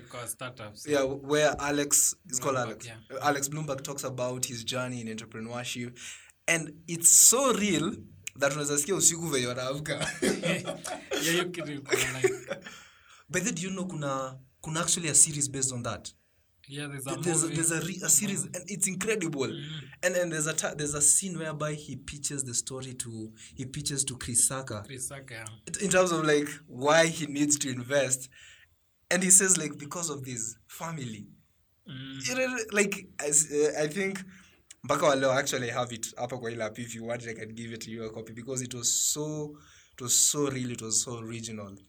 Yeah, 0.86 1.04
where 1.04 1.56
Alex 1.60 2.16
is 2.30 2.40
called 2.40 2.58
Alex. 2.58 2.86
yeah. 2.86 2.98
Alex 3.22 3.50
Bloomberg 3.50 3.82
talks 3.84 4.04
about 4.04 4.46
his 4.46 4.64
journey 4.64 5.02
in 5.02 5.08
entrepreneurship, 5.08 5.98
and 6.48 6.74
it's 6.88 7.10
so 7.10 7.54
real 7.54 7.92
that 8.40 8.52
unaweza 8.52 8.78
sikia 8.78 8.96
usiku 8.96 9.28
venye 9.28 9.48
wanaamka. 9.48 10.12
But 13.30 13.44
then 13.44 13.56
do 13.56 13.62
you 13.62 13.70
know 13.72 13.86
kuna 13.86 14.40
kuna 14.62 14.80
actually 14.82 15.10
a 15.10 15.16
series 15.16 15.50
based 15.50 15.72
on 15.74 15.84
that. 15.84 16.14
Yeah 16.68 16.88
there's 16.88 17.08
a 17.08 17.16
there's 17.22 17.44
movie. 17.44 17.56
there's 17.56 17.72
a, 17.72 17.80
re- 17.82 18.02
a 18.04 18.10
series 18.10 18.44
and 18.44 18.64
it's 18.68 18.88
incredible. 18.88 19.52
And 20.04 20.16
and 20.16 20.32
there's 20.32 20.48
a 20.48 20.54
ta- 20.54 20.74
there's 20.76 20.94
a 20.94 21.02
scene 21.02 21.38
whereby 21.40 21.74
he 21.74 21.96
pitches 21.96 22.44
the 22.44 22.54
story 22.54 22.94
to 22.96 23.32
he 23.56 23.66
pitches 23.66 24.04
to 24.06 24.18
Chris 24.18 24.48
Saka. 24.48 24.84
Chris 24.86 25.08
Saka, 25.08 25.46
in 25.82 25.90
terms 25.90 26.12
of 26.12 26.26
like 26.26 26.50
why 26.68 27.08
he 27.08 27.26
needs 27.28 27.58
to 27.60 27.70
invest. 27.70 28.30
And 29.10 29.24
he 29.24 29.30
says 29.30 29.58
like 29.58 29.78
because 29.78 30.10
of 30.10 30.24
this 30.26 30.58
family. 30.68 31.28
Mm. 31.90 32.28
you 32.28 32.36
know, 32.36 32.58
like 32.74 33.08
as, 33.26 33.50
uh, 33.52 33.82
I 33.82 33.88
think 33.88 34.20
mpaka 34.84 35.06
waleo 35.06 35.34
actually 35.34 35.72
I 35.72 35.74
have 35.74 35.94
it 35.96 36.16
hapa 36.16 36.38
kwa 36.38 36.52
ile 36.52 36.64
app 36.64 36.80
if 36.80 36.96
you 36.96 37.06
want 37.06 37.24
I 37.28 37.34
can 37.34 37.54
give 37.56 37.72
it 37.74 37.82
to 37.82 37.92
you 37.92 38.04
a 38.06 38.10
copy 38.10 38.34
because 38.34 38.62
it 38.62 38.74
was 38.74 38.92
so 39.14 39.56
it 39.94 40.02
was 40.02 40.14
so 40.14 40.50
real 40.50 40.72
it 40.72 40.82
was 40.82 41.02
so 41.02 41.20
original. 41.20 41.68
and 41.68 41.80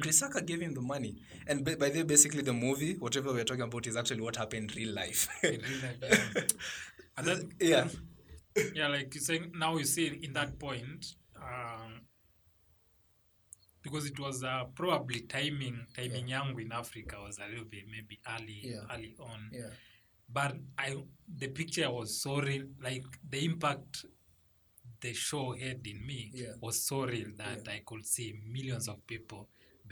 Chris 0.00 0.18
Saka 0.18 0.42
gave 0.42 0.60
him 0.60 0.74
the 0.74 0.80
money 0.80 1.16
and 1.46 1.64
by, 1.64 1.74
by 1.74 1.88
the 1.88 2.00
way 2.00 2.04
basically 2.04 2.42
the 2.42 2.52
movie 2.52 2.94
whatever 2.98 3.32
we're 3.32 3.44
talking 3.44 3.62
about 3.62 3.86
is 3.86 3.96
actually 3.96 4.20
what 4.20 4.36
happened 4.36 4.70
in 4.72 4.76
real 4.76 4.94
life 4.94 5.28
In 5.42 5.60
real 5.60 5.80
life, 5.82 5.98
yeah. 6.02 6.42
And 7.16 7.26
that, 7.26 7.50
yeah 7.60 7.88
yeah, 8.74 8.88
like 8.88 9.14
you're 9.14 9.22
saying 9.22 9.52
now 9.54 9.76
you 9.78 9.84
see 9.84 10.06
in 10.22 10.34
that 10.34 10.58
point, 10.58 11.06
um, 11.36 12.02
because 13.82 14.04
it 14.06 14.18
was 14.20 14.44
uh, 14.44 14.64
probably 14.74 15.20
timing 15.22 15.86
timing 15.96 16.26
yangu 16.28 16.60
in 16.60 16.70
Africa 16.72 17.16
was 17.24 17.38
a 17.38 17.48
little 17.48 17.64
bit 17.64 17.84
maybe 17.90 18.20
early 18.34 18.60
Yeah. 18.62 18.80
early 18.94 19.16
on. 19.18 19.48
yeah 19.52 19.70
But 20.30 20.56
I 20.78 20.96
the 21.38 21.48
picture 21.48 21.90
was 21.90 22.20
so 22.20 22.40
real, 22.40 22.64
like 22.82 23.04
the 23.28 23.42
impact 23.44 24.04
the 25.00 25.12
show 25.14 25.54
had 25.58 25.80
in 25.86 26.06
me 26.06 26.30
Yeah. 26.34 26.52
was 26.60 26.82
so 26.82 27.04
real 27.06 27.28
that 27.38 27.66
I 27.68 27.80
could 27.86 28.04
see 28.06 28.34
millions 28.46 28.86
of 28.88 29.04
people 29.06 29.48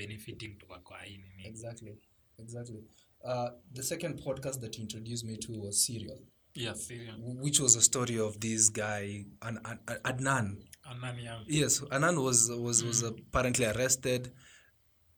benefiting 0.07 0.59
to 0.59 0.67
kwa 0.67 1.03
hii 1.03 1.17
nini. 1.19 1.47
exactly 1.47 1.95
exactly 2.39 2.85
uh, 3.25 3.49
the 3.75 3.83
second 3.83 4.21
podcast 4.23 4.61
that 4.61 4.77
he 4.77 4.83
introduced 4.83 5.25
me 5.31 5.37
to 5.37 5.53
was 5.53 5.85
Serial 5.87 6.19
Yeah, 6.55 6.75
serious. 6.77 7.15
which 7.21 7.61
was 7.61 7.77
a 7.77 7.81
story 7.83 8.19
of 8.21 8.39
this 8.39 8.73
guy 8.73 9.25
An- 9.41 9.61
An- 9.65 9.79
An- 9.87 10.01
Adnan 10.05 10.57
yeah. 11.23 11.43
Yes, 11.47 11.83
Anan 11.91 12.17
was 12.17 12.51
was 12.51 12.83
was 12.85 13.03
apparently 13.03 13.65
arrested, 13.67 14.33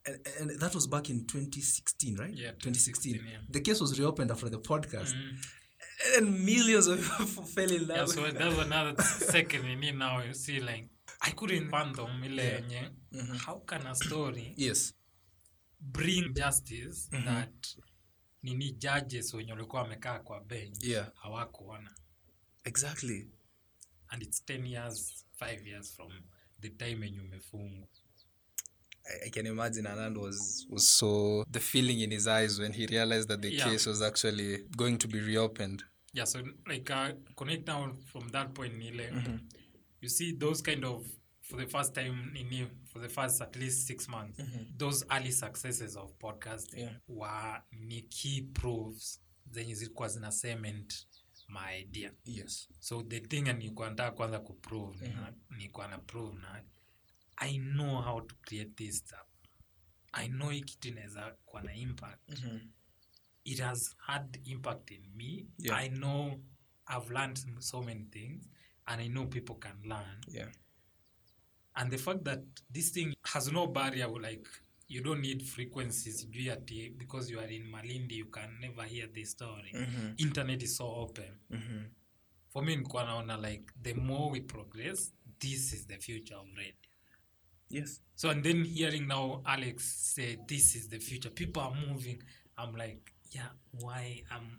and, 0.06 0.18
and 0.40 0.60
that 0.60 0.74
was 0.74 0.86
back 0.88 1.08
in 1.10 1.24
2016, 1.26 2.16
right? 2.18 2.34
Yeah, 2.36 2.50
2016. 2.52 3.12
2016, 3.14 3.26
yeah. 3.32 3.38
The 3.50 3.60
case 3.60 3.80
was 3.80 3.98
reopened 3.98 4.30
after 4.30 4.50
the 4.50 4.58
podcast, 4.58 5.14
Mm. 5.14 5.36
and 6.18 6.44
millions 6.44 6.86
of 6.88 6.98
people 7.18 7.44
fell 7.54 7.70
in 7.72 7.86
love. 7.88 7.98
Yeah, 7.98 8.06
so 8.06 8.30
that's 8.30 8.58
another 8.58 9.02
second 9.02 9.64
you 9.70 9.76
need 9.76 9.94
now. 9.98 10.22
You 10.26 10.34
see, 10.34 10.60
like 10.60 10.88
I 11.20 11.30
couldn't 11.30 11.70
fathom 11.70 12.24
ile 12.24 12.42
yenye 12.44 12.90
how 13.46 13.60
can 13.66 13.86
a 13.86 13.94
story 13.94 14.54
yes, 14.56 14.94
bring 15.80 16.32
justice 16.34 17.08
that 17.24 17.76
nini 18.42 18.72
judges 18.72 19.34
wenye 19.34 19.52
walikuwa 19.52 19.82
wamekaa 19.82 20.18
kwa 20.18 20.40
bench 20.44 20.84
Yeah. 20.84 21.12
hawakuona 21.14 21.94
exactly. 22.64 23.30
and 24.08 24.22
it's 24.22 24.42
10 24.46 24.66
years 24.66 25.24
5 25.40 25.66
years 25.68 25.92
from 25.96 26.12
the 26.60 26.68
time 26.70 27.06
yenye 27.06 27.20
umefungwa 27.20 27.88
I, 29.04 29.26
I 29.26 29.30
can 29.30 29.46
imagine 29.46 29.88
Anand 29.88 30.16
was 30.18 30.66
was 30.70 30.96
so 30.98 31.44
the 31.50 31.60
feeling 31.60 32.02
in 32.02 32.10
his 32.12 32.26
eyes 32.26 32.58
when 32.58 32.72
he 32.72 32.86
realized 32.86 33.28
that 33.28 33.40
the 33.40 33.48
Yeah. 33.54 33.70
case 33.70 33.90
was 33.90 34.02
actually 34.02 34.58
going 34.76 34.96
to 34.98 35.08
be 35.08 35.20
reopened. 35.20 35.84
yeah 36.14 36.26
so 36.26 36.38
like 36.66 36.92
uh, 36.92 37.08
connect 37.34 37.66
now 37.68 37.96
from 38.12 38.30
that 38.30 38.52
point 38.54 38.74
nile 38.74 39.38
you 40.00 40.08
see 40.08 40.32
those 40.32 40.62
kind 40.62 40.84
of 40.84 41.06
for 41.40 41.56
the 41.64 41.66
first 41.66 41.94
time 41.94 42.30
nini 42.32 42.66
for 42.92 43.02
the 43.02 43.08
first 43.08 43.40
at 43.42 43.56
least 43.56 43.86
six 43.86 44.08
months 44.08 44.40
those 44.76 45.06
early 45.10 45.32
successes 45.32 45.96
of 45.96 46.12
podcast 46.18 46.74
Yeah. 46.74 46.96
were 47.08 47.62
ni 47.70 48.02
key 48.02 48.42
proofs 48.42 49.22
zenye 49.50 49.74
zilikuwa 49.74 50.08
zina 50.08 50.30
cement 50.32 51.06
my 51.48 51.80
idea 51.80 52.12
Yes. 52.24 52.68
so 52.80 53.02
the 53.02 53.20
thing 53.20 53.40
nilikuwa 53.42 53.90
nataka 53.90 54.10
kwanza 54.16 54.40
kuprove 54.40 55.08
na 55.08 55.34
nilikuwa 55.50 55.88
na 55.88 55.98
prove 55.98 56.38
na 56.40 56.64
i 57.36 57.58
know 57.58 58.02
how 58.02 58.20
to 58.20 58.34
create 58.40 58.70
this 58.74 58.98
stuff 58.98 59.28
i 60.12 60.28
know 60.28 60.50
hii 60.50 60.60
kitu 60.62 60.88
inaweza 60.88 61.36
kuwa 61.44 61.62
na 61.62 61.74
impact 61.74 62.32
it 63.44 63.60
has 63.60 63.96
had 63.96 64.40
impact 64.44 64.90
in 64.90 65.10
me 65.14 65.46
Yeah. 65.58 65.78
i 65.78 65.88
know 65.88 66.40
i've 66.96 67.12
learned 67.14 67.60
so 67.60 67.82
many 67.82 68.04
things 68.04 68.48
and 68.84 69.00
i 69.00 69.08
know 69.08 69.26
people 69.26 69.54
can 69.54 69.82
learn 69.82 70.20
Yeah. 70.28 70.52
And 71.76 71.90
the 71.90 71.98
fact 71.98 72.24
that 72.24 72.40
this 72.70 72.90
thing 72.90 73.14
has 73.24 73.50
no 73.52 73.66
barrier 73.66 74.08
like 74.20 74.46
you 74.88 75.00
don't 75.02 75.20
need 75.22 75.42
frequencies 75.42 76.26
ati 76.52 76.90
because 76.98 77.30
you 77.30 77.38
are 77.40 77.50
in 77.52 77.62
malindi 77.70 78.16
you 78.16 78.26
can 78.26 78.50
never 78.60 78.82
hear 78.84 79.06
this 79.14 79.30
story. 79.30 79.72
Internet 80.18 80.62
is 80.62 80.76
so 80.76 80.86
open. 80.86 81.32
For 82.52 82.62
me 82.62 82.76
nikuwa 82.76 83.04
naona 83.04 83.36
like 83.36 83.64
the 83.82 83.94
more 83.94 84.30
we 84.30 84.40
progress 84.40 85.12
this 85.40 85.72
is 85.72 85.86
the 85.86 85.98
future 85.98 86.36
of 86.36 86.46
radio 86.56 86.74
Yes. 87.70 88.00
so 88.14 88.28
and 88.30 88.44
then 88.44 88.64
hearing 88.64 89.06
now 89.08 89.40
alex 89.46 89.84
say 90.14 90.36
this 90.46 90.74
is 90.76 90.88
the 90.88 90.98
future. 90.98 91.30
People 91.30 91.62
are 91.62 91.74
moving. 91.88 92.22
I'm 92.58 92.74
like 92.76 93.12
yeah 93.30 93.48
why 93.80 94.22
um 94.30 94.58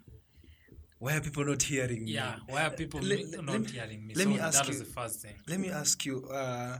Why 1.03 1.11
are 1.17 1.21
people 1.27 1.45
not 1.45 1.61
hearing 1.71 2.01
me? 2.05 2.11
yeah 2.19 2.35
why 2.53 2.61
are 2.67 2.73
people 2.81 2.99
Le- 3.11 3.41
not 3.41 3.59
me- 3.61 3.67
hearing 3.77 4.01
me 4.07 4.13
let 4.19 4.23
so 4.23 4.29
me 4.29 4.39
ask 4.39 4.57
that 4.57 4.67
was 4.71 4.79
the 4.79 4.91
first 4.99 5.15
thing 5.23 5.35
Let 5.51 5.59
me 5.59 5.69
ask 5.81 6.05
you, 6.09 6.15
uh, 6.41 6.77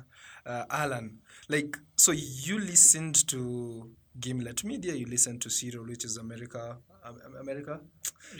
uh, 0.51 0.65
Alan, 0.82 1.08
like, 1.50 1.72
so 2.06 2.12
you 2.48 2.56
listened 2.74 3.18
to 3.34 3.39
Gimlet 4.20 4.63
Media, 4.63 4.94
you 5.01 5.08
listened 5.15 5.42
to 5.42 5.50
Serial, 5.50 5.86
which 5.86 6.06
is 6.06 6.18
America, 6.18 6.77
America, 7.39 7.74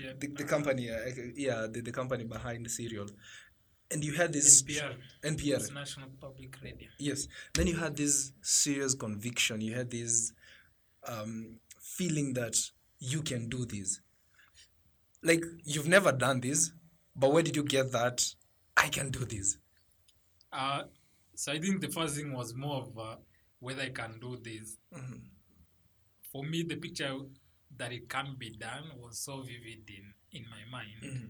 yeah 0.04 0.13
the, 0.22 0.28
the 0.28 0.46
company, 0.56 0.90
uh, 0.90 1.00
yeah, 1.36 1.68
the, 1.74 1.82
the 1.82 1.92
company 1.92 2.24
behind 2.24 2.70
Serial, 2.72 3.08
and 3.92 4.04
you 4.08 4.13
had 4.13 4.32
this 4.34 4.63
NPR 4.63 4.96
NPR, 5.24 5.74
national 5.74 6.10
public 6.25 6.52
radio 6.63 6.88
yes. 6.98 7.28
Then 7.54 7.68
you 7.68 7.78
had 7.86 7.94
this 7.98 8.32
serious 8.42 8.94
conviction. 8.96 9.62
You 9.62 9.74
had 9.75 9.90
this 9.92 10.32
um, 11.08 11.58
feeling 11.98 12.34
that 12.34 12.56
you 13.00 13.22
can 13.22 13.50
do 13.50 13.66
this. 13.66 14.00
Like 15.24 15.44
you've 15.63 15.88
never 15.88 16.12
done 16.12 16.42
this, 16.42 16.72
but 17.15 17.32
where 17.32 17.44
did 17.44 17.56
you 17.56 17.63
get 17.63 17.92
that? 17.92 18.25
I 18.75 18.89
can 18.89 19.10
do 19.10 19.25
this. 19.25 19.58
Uh, 20.51 20.84
so 21.36 21.51
I 21.51 21.60
think 21.60 21.82
the 21.82 21.88
first 21.88 22.15
thing 22.15 22.34
was 22.34 22.53
more 22.53 22.77
of 22.77 22.98
uh, 22.98 23.15
whether 23.60 23.82
I 23.84 23.89
can 23.89 24.20
do 24.20 24.38
this. 24.44 24.77
For 26.32 26.44
me, 26.44 26.63
the 26.63 26.75
picture 26.75 27.15
that 27.77 27.92
it 27.92 28.10
can 28.10 28.36
be 28.38 28.51
done 28.51 28.84
was 29.00 29.20
so 29.20 29.42
vivid 29.42 29.89
in, 29.89 30.13
in 30.32 30.46
my 30.50 30.77
mind 30.77 31.30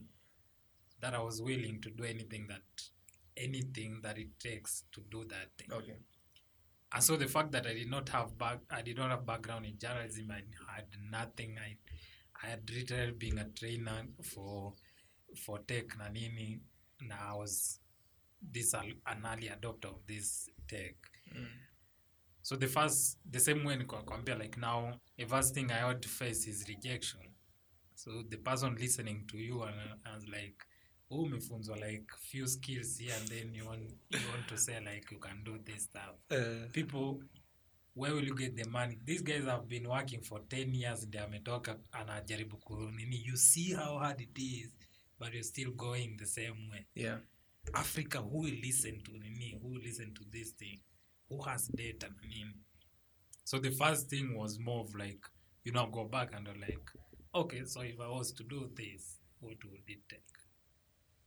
that 1.02 1.14
I 1.14 1.20
was 1.20 1.42
willing 1.42 1.80
to 1.82 1.90
do 1.90 2.04
anything 2.04 2.48
that 2.48 2.62
anything 3.36 4.00
that 4.04 4.18
it 4.18 4.40
takes 4.40 4.84
to 4.94 5.02
do 5.10 5.26
that 5.26 5.50
thing. 5.58 5.68
Okay. 5.72 5.98
And 6.94 7.04
so 7.04 7.16
the 7.18 7.28
fact 7.28 7.52
that 7.54 7.66
I 7.66 7.74
did 7.74 7.90
not 7.90 8.08
have 8.10 8.38
back, 8.38 8.60
I 8.70 8.82
did 8.82 8.98
not 8.98 9.10
have 9.10 9.26
background 9.26 9.66
in 9.66 9.78
journalism, 9.78 10.32
I 10.32 10.76
had 10.76 10.86
nothing. 11.12 11.58
I, 11.60 11.76
I 12.44 12.48
had 12.48 12.70
literally 12.70 13.12
been 13.14 13.38
a 13.40 13.46
trainer 13.58 14.04
for, 14.22 14.74
for 15.36 15.60
tech 15.60 15.98
na 15.98 16.10
nini. 16.10 16.60
na 17.02 17.16
I 17.32 17.34
was 17.36 17.80
this 18.52 18.74
an 18.74 18.96
early 19.06 19.50
adopter 19.50 19.86
of 19.90 20.06
this 20.08 20.50
tech. 20.68 20.96
So 22.42 22.56
the 22.58 22.68
first, 22.68 23.18
the 23.30 23.40
same 23.40 23.64
way 23.64 23.78
nikakwambia 23.78 24.38
like 24.38 24.58
now, 24.58 25.00
the 25.18 25.26
first 25.26 25.54
thing 25.56 25.72
I 25.72 25.88
had 25.88 26.02
to 26.02 26.10
face 26.10 26.46
is 26.48 26.66
rejection. 26.68 27.22
So 27.96 28.24
the 28.30 28.38
person 28.38 28.76
listening 28.76 29.24
to 29.32 29.38
you 29.38 29.64
and 29.64 29.76
and 30.06 30.30
like, 30.30 30.58
oh, 31.10 31.24
umefunzwa 31.26 31.80
like 31.80 32.06
few 32.20 32.48
skills 32.48 32.98
here 32.98 33.14
and 33.18 33.28
then 33.30 33.54
you 33.54 33.66
want 33.66 33.94
you 34.12 34.28
want 34.34 34.48
to 34.48 34.58
say 34.58 34.78
like 34.84 35.10
you 35.12 35.20
can 35.20 35.42
do 35.46 35.58
this 35.64 35.84
stuff. 35.84 36.16
Uh, 36.32 36.68
People, 36.74 37.22
where 37.96 38.14
will 38.14 38.24
you 38.24 38.36
get 38.36 38.56
the 38.56 38.70
money? 38.70 38.98
These 39.06 39.22
guys 39.22 39.46
have 39.46 39.68
been 39.68 39.88
working 39.88 40.22
for 40.22 40.40
10 40.48 40.76
years 40.76 41.08
ndio 41.08 41.24
ametoka 41.24 41.80
anajaribu 41.92 42.58
kunini. 42.58 43.26
You 43.26 43.38
see 43.38 43.74
how 43.74 44.00
hard 44.00 44.22
it 44.22 44.38
is, 44.38 44.74
but 45.20 45.34
you're 45.34 45.44
still 45.44 45.72
going 45.72 46.18
the 46.18 46.26
same 46.26 46.70
way. 46.72 46.86
yeah. 46.96 47.20
Africa, 47.74 48.18
who 48.20 48.40
will 48.40 48.60
listen 48.62 49.02
to 49.04 49.12
nini? 49.12 49.58
Who 49.62 49.70
will 49.70 49.82
listen 49.82 50.14
to 50.14 50.24
this 50.32 50.52
thing? 50.56 50.82
Who 51.30 51.42
has 51.44 51.68
data 51.68 52.08
na 52.10 52.22
nini? 52.28 52.56
So 53.46 53.60
the 53.60 53.72
first 53.72 54.10
thing 54.10 54.36
was 54.38 54.60
more 54.60 54.82
of 54.82 54.94
like, 54.96 55.26
you 55.64 55.72
know, 55.72 55.88
go 55.88 56.04
back 56.06 56.34
and 56.36 56.48
like, 56.48 56.92
okay, 57.34 57.64
so 57.66 57.82
if 57.82 58.00
I 58.00 58.08
was 58.10 58.34
to 58.34 58.44
do 58.44 58.70
this, 58.76 59.20
what 59.40 59.58
would 59.72 59.82
it 59.88 60.00
take? 60.10 60.20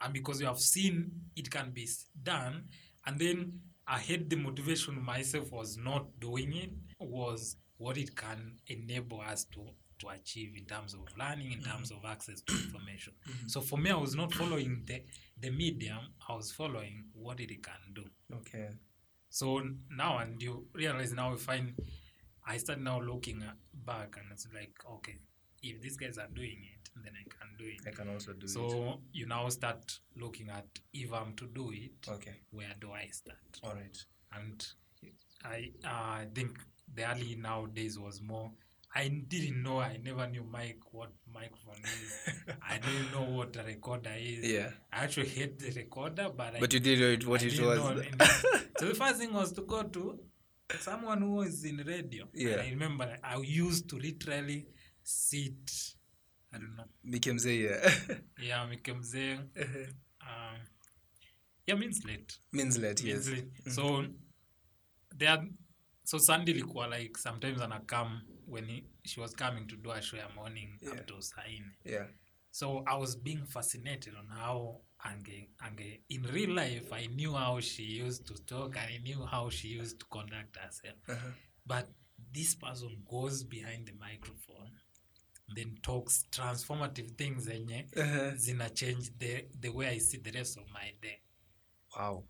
And 0.01 0.13
because 0.13 0.41
you 0.41 0.47
have 0.47 0.61
seen 0.61 1.11
it 1.37 1.51
can 1.51 1.71
be 1.71 1.89
done, 2.23 2.65
and 3.07 3.19
then 3.19 3.61
I 3.87 3.99
had 3.99 4.29
the 4.29 4.37
motivation 4.37 5.03
myself 5.03 5.53
was 5.53 5.77
not 5.77 6.19
doing 6.21 6.55
it, 6.57 6.71
was 6.99 7.57
what 7.79 7.97
it 7.97 8.17
can 8.17 8.59
enable 8.67 9.21
us 9.21 9.45
to 9.53 9.61
to 9.99 10.09
achieve 10.09 10.53
in 10.57 10.65
terms 10.67 10.93
of 10.93 11.01
learning, 11.19 11.53
in 11.53 11.63
terms 11.63 11.91
mm-hmm. 11.91 12.05
of 12.05 12.11
access 12.11 12.43
to 12.43 12.53
information. 12.53 13.15
Mm-hmm. 13.29 13.49
So 13.49 13.63
for 13.63 13.79
me, 13.79 13.91
I 13.91 13.97
was 13.97 14.15
not 14.15 14.33
following 14.33 14.83
the 14.85 15.03
the 15.41 15.51
medium, 15.51 16.01
I 16.29 16.35
was 16.35 16.53
following 16.53 17.05
what 17.15 17.41
it 17.41 17.63
can 17.63 17.95
do. 17.95 18.05
Okay. 18.35 18.69
So 19.31 19.63
now, 19.91 20.19
and 20.19 20.41
you 20.43 20.67
realize 20.73 21.13
now, 21.13 21.31
we 21.31 21.39
find 21.39 21.75
I 22.47 22.59
start 22.59 22.81
now 22.81 23.01
looking 23.01 23.43
at 23.43 23.57
back, 23.73 24.17
and 24.19 24.27
it's 24.33 24.47
like, 24.55 24.75
okay, 24.97 25.17
if 25.63 25.81
these 25.81 25.97
guys 25.97 26.19
are 26.19 26.29
doing 26.29 26.59
it, 26.73 26.76
then 27.05 27.13
I 27.15 27.25
can 27.29 27.49
do 27.59 27.65
it. 27.67 27.81
I 27.87 27.91
can 27.91 28.09
also 28.13 28.33
do 28.33 28.47
it. 28.47 28.51
So 28.51 29.01
you 29.13 29.27
now 29.27 29.49
start 29.49 29.99
looking 30.17 30.49
at 30.51 30.67
if 30.93 31.13
I'm 31.13 31.35
to 31.35 31.47
do 31.47 31.71
it, 31.73 31.93
Okay. 32.09 32.35
where 32.51 32.75
do 32.81 32.93
I 32.93 33.07
start? 33.09 33.39
All 33.63 33.75
right. 33.75 33.97
And 34.33 34.67
I 35.45 35.71
uh, 35.85 35.89
I 35.89 36.27
think 36.35 36.59
the 36.95 37.09
early 37.11 37.37
nowadays 37.37 37.99
was 37.99 38.21
more. 38.21 38.51
I 38.95 39.09
didn't 39.09 39.63
know. 39.63 39.79
I 39.81 39.99
never 40.03 40.27
knew 40.27 40.43
mic 40.51 40.79
what 40.93 41.11
microphone 41.33 41.83
is. 41.85 42.35
I 42.69 42.79
didn't 42.79 43.13
know 43.13 43.25
what 43.37 43.55
a 43.57 43.63
recorder 43.63 44.15
is. 44.19 44.51
Yeah. 44.51 44.71
I 44.93 45.05
actually 45.05 45.29
hate 45.29 45.59
the 45.59 45.71
recorder, 45.73 46.31
but 46.35 46.57
I 46.57 46.61
But 46.61 46.73
you 46.73 46.81
did 46.81 47.01
it 47.01 47.27
what 47.27 47.43
I 47.43 47.47
it 47.47 47.61
was. 47.61 48.43
so 48.79 48.87
the 48.87 48.95
first 48.95 49.19
thing 49.19 49.35
was 49.35 49.53
to 49.53 49.63
go 49.63 49.83
to 49.83 50.19
someone 50.81 51.21
who 51.21 51.35
was 51.35 51.63
in 51.65 51.77
radio. 51.87 52.27
Yeah. 52.33 52.53
And 52.53 52.61
I 52.63 52.69
remember 52.71 53.19
I 53.23 53.37
used 53.39 53.89
to 53.91 53.99
literally 53.99 54.67
sit. 55.03 55.95
I 56.57 56.59
don't 56.59 56.77
know. 56.77 56.85
Mikemze, 57.05 57.63
yeah. 57.63 58.17
Yeah, 58.49 58.67
Mikemze. 58.67 59.39
Um, 60.21 60.57
yeah, 61.67 61.75
Minslet. 61.75 62.39
Minslet, 62.55 63.03
yes. 63.05 63.29
Minslet. 63.29 63.73
So 63.73 64.05
they 65.17 65.27
had, 65.27 65.49
so 66.05 66.19
Sandy 66.19 66.53
ilikuwa 66.53 66.87
like 66.91 67.17
sometimes 67.19 67.61
anakam 67.61 68.21
when 68.47 68.65
he, 68.69 68.85
she 69.05 69.21
was 69.21 69.35
coming 69.35 69.67
to 69.67 69.77
do 69.77 69.91
a 69.91 70.01
show 70.03 70.17
ya 70.17 70.29
morning 70.35 70.79
Yeah. 70.83 70.93
up 70.93 71.07
to 71.07 71.21
saa. 71.23 71.43
Yeah. 71.85 72.07
So 72.53 72.83
I 72.87 72.97
was 72.97 73.17
being 73.17 73.45
fascinated 73.47 74.15
on 74.17 74.27
how 74.29 74.81
Ange, 75.05 75.49
Ange, 75.63 76.01
in 76.09 76.23
real 76.23 76.51
life, 76.55 76.91
I 76.93 77.07
knew 77.07 77.35
how 77.35 77.61
she 77.61 77.83
used 77.83 78.27
to 78.29 78.35
talk 78.47 78.77
and 78.77 78.89
I 78.95 78.99
knew 79.03 79.25
how 79.27 79.51
she 79.51 79.69
used 79.69 80.01
to 80.01 80.07
conduct 80.07 80.57
herself. 80.57 80.97
Uh-huh. 81.09 81.29
But 81.67 81.89
this 82.33 82.55
person 82.55 82.97
goes 83.11 83.43
behind 83.45 83.87
the 83.87 83.93
microphone, 84.01 84.71
then 85.55 85.79
talks 85.83 86.25
transformative 86.31 87.11
things 87.17 87.45
zenye 87.47 87.87
Uh-huh. 87.97 88.37
zina 88.37 88.71
change 88.71 89.11
the, 89.19 89.45
the 89.61 89.69
way 89.69 89.87
I 89.89 89.99
see 90.01 90.19
the 90.19 90.31
rest 90.33 90.59
of 90.59 90.65
my 90.73 90.93
day. 91.03 91.21
Wow. 91.97 92.25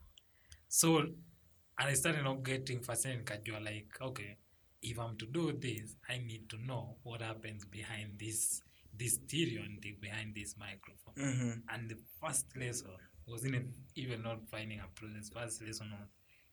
So, 0.69 0.99
and 0.99 1.89
I 1.91 1.95
started 1.95 2.25
not 2.25 2.43
getting 2.43 2.81
fascinated 2.83 3.25
nikajua 3.27 3.61
like, 3.65 4.01
okay, 4.01 4.37
if 4.83 4.99
I'm 4.99 5.17
to 5.17 5.27
do 5.27 5.53
this, 5.53 5.97
I 6.09 6.19
need 6.19 6.49
to 6.49 6.59
know 6.59 6.97
what 7.03 7.23
happens 7.23 7.65
behind 7.67 8.19
this 8.19 8.63
this 8.99 9.15
stereo 9.15 9.63
and 9.63 9.83
the, 9.83 9.93
behind 10.01 10.35
this 10.35 10.57
microphone. 10.57 11.15
Mm-hmm. 11.17 11.53
And 11.69 11.91
the 11.91 11.99
first 12.21 12.57
lesson 12.57 12.91
wasn't 13.27 13.55
even- 13.55 13.75
even 13.95 14.23
not 14.23 14.49
finding 14.49 14.81
a 14.81 14.89
process. 14.95 15.29
First 15.31 15.63
lesson 15.63 15.91
was 15.91 16.09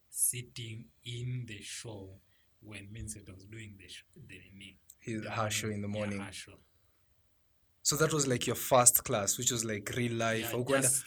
sitting 0.10 0.86
in 1.06 1.46
the 1.48 1.62
show 1.62 2.20
when 2.62 2.88
Vincent 2.92 3.30
was 3.34 3.46
doing 3.46 3.76
the 3.78 3.88
the, 4.28 4.40
the, 4.60 4.76
His, 5.04 5.22
the 5.22 5.30
her 5.32 5.50
show 5.50 5.70
in 5.70 5.82
the 5.82 5.88
morning. 5.88 6.20
Yeah, 6.20 6.26
her 6.26 6.34
show. 6.34 6.54
So 7.82 7.98
that 7.98 8.14
was 8.14 8.26
like 8.28 8.48
your 8.48 8.56
first 8.56 9.04
class, 9.04 9.38
which 9.38 9.52
was 9.52 9.66
like 9.66 9.92
real 9.98 10.14
life. 10.14 10.54
Yeah, 10.54 10.82
just 10.82 11.06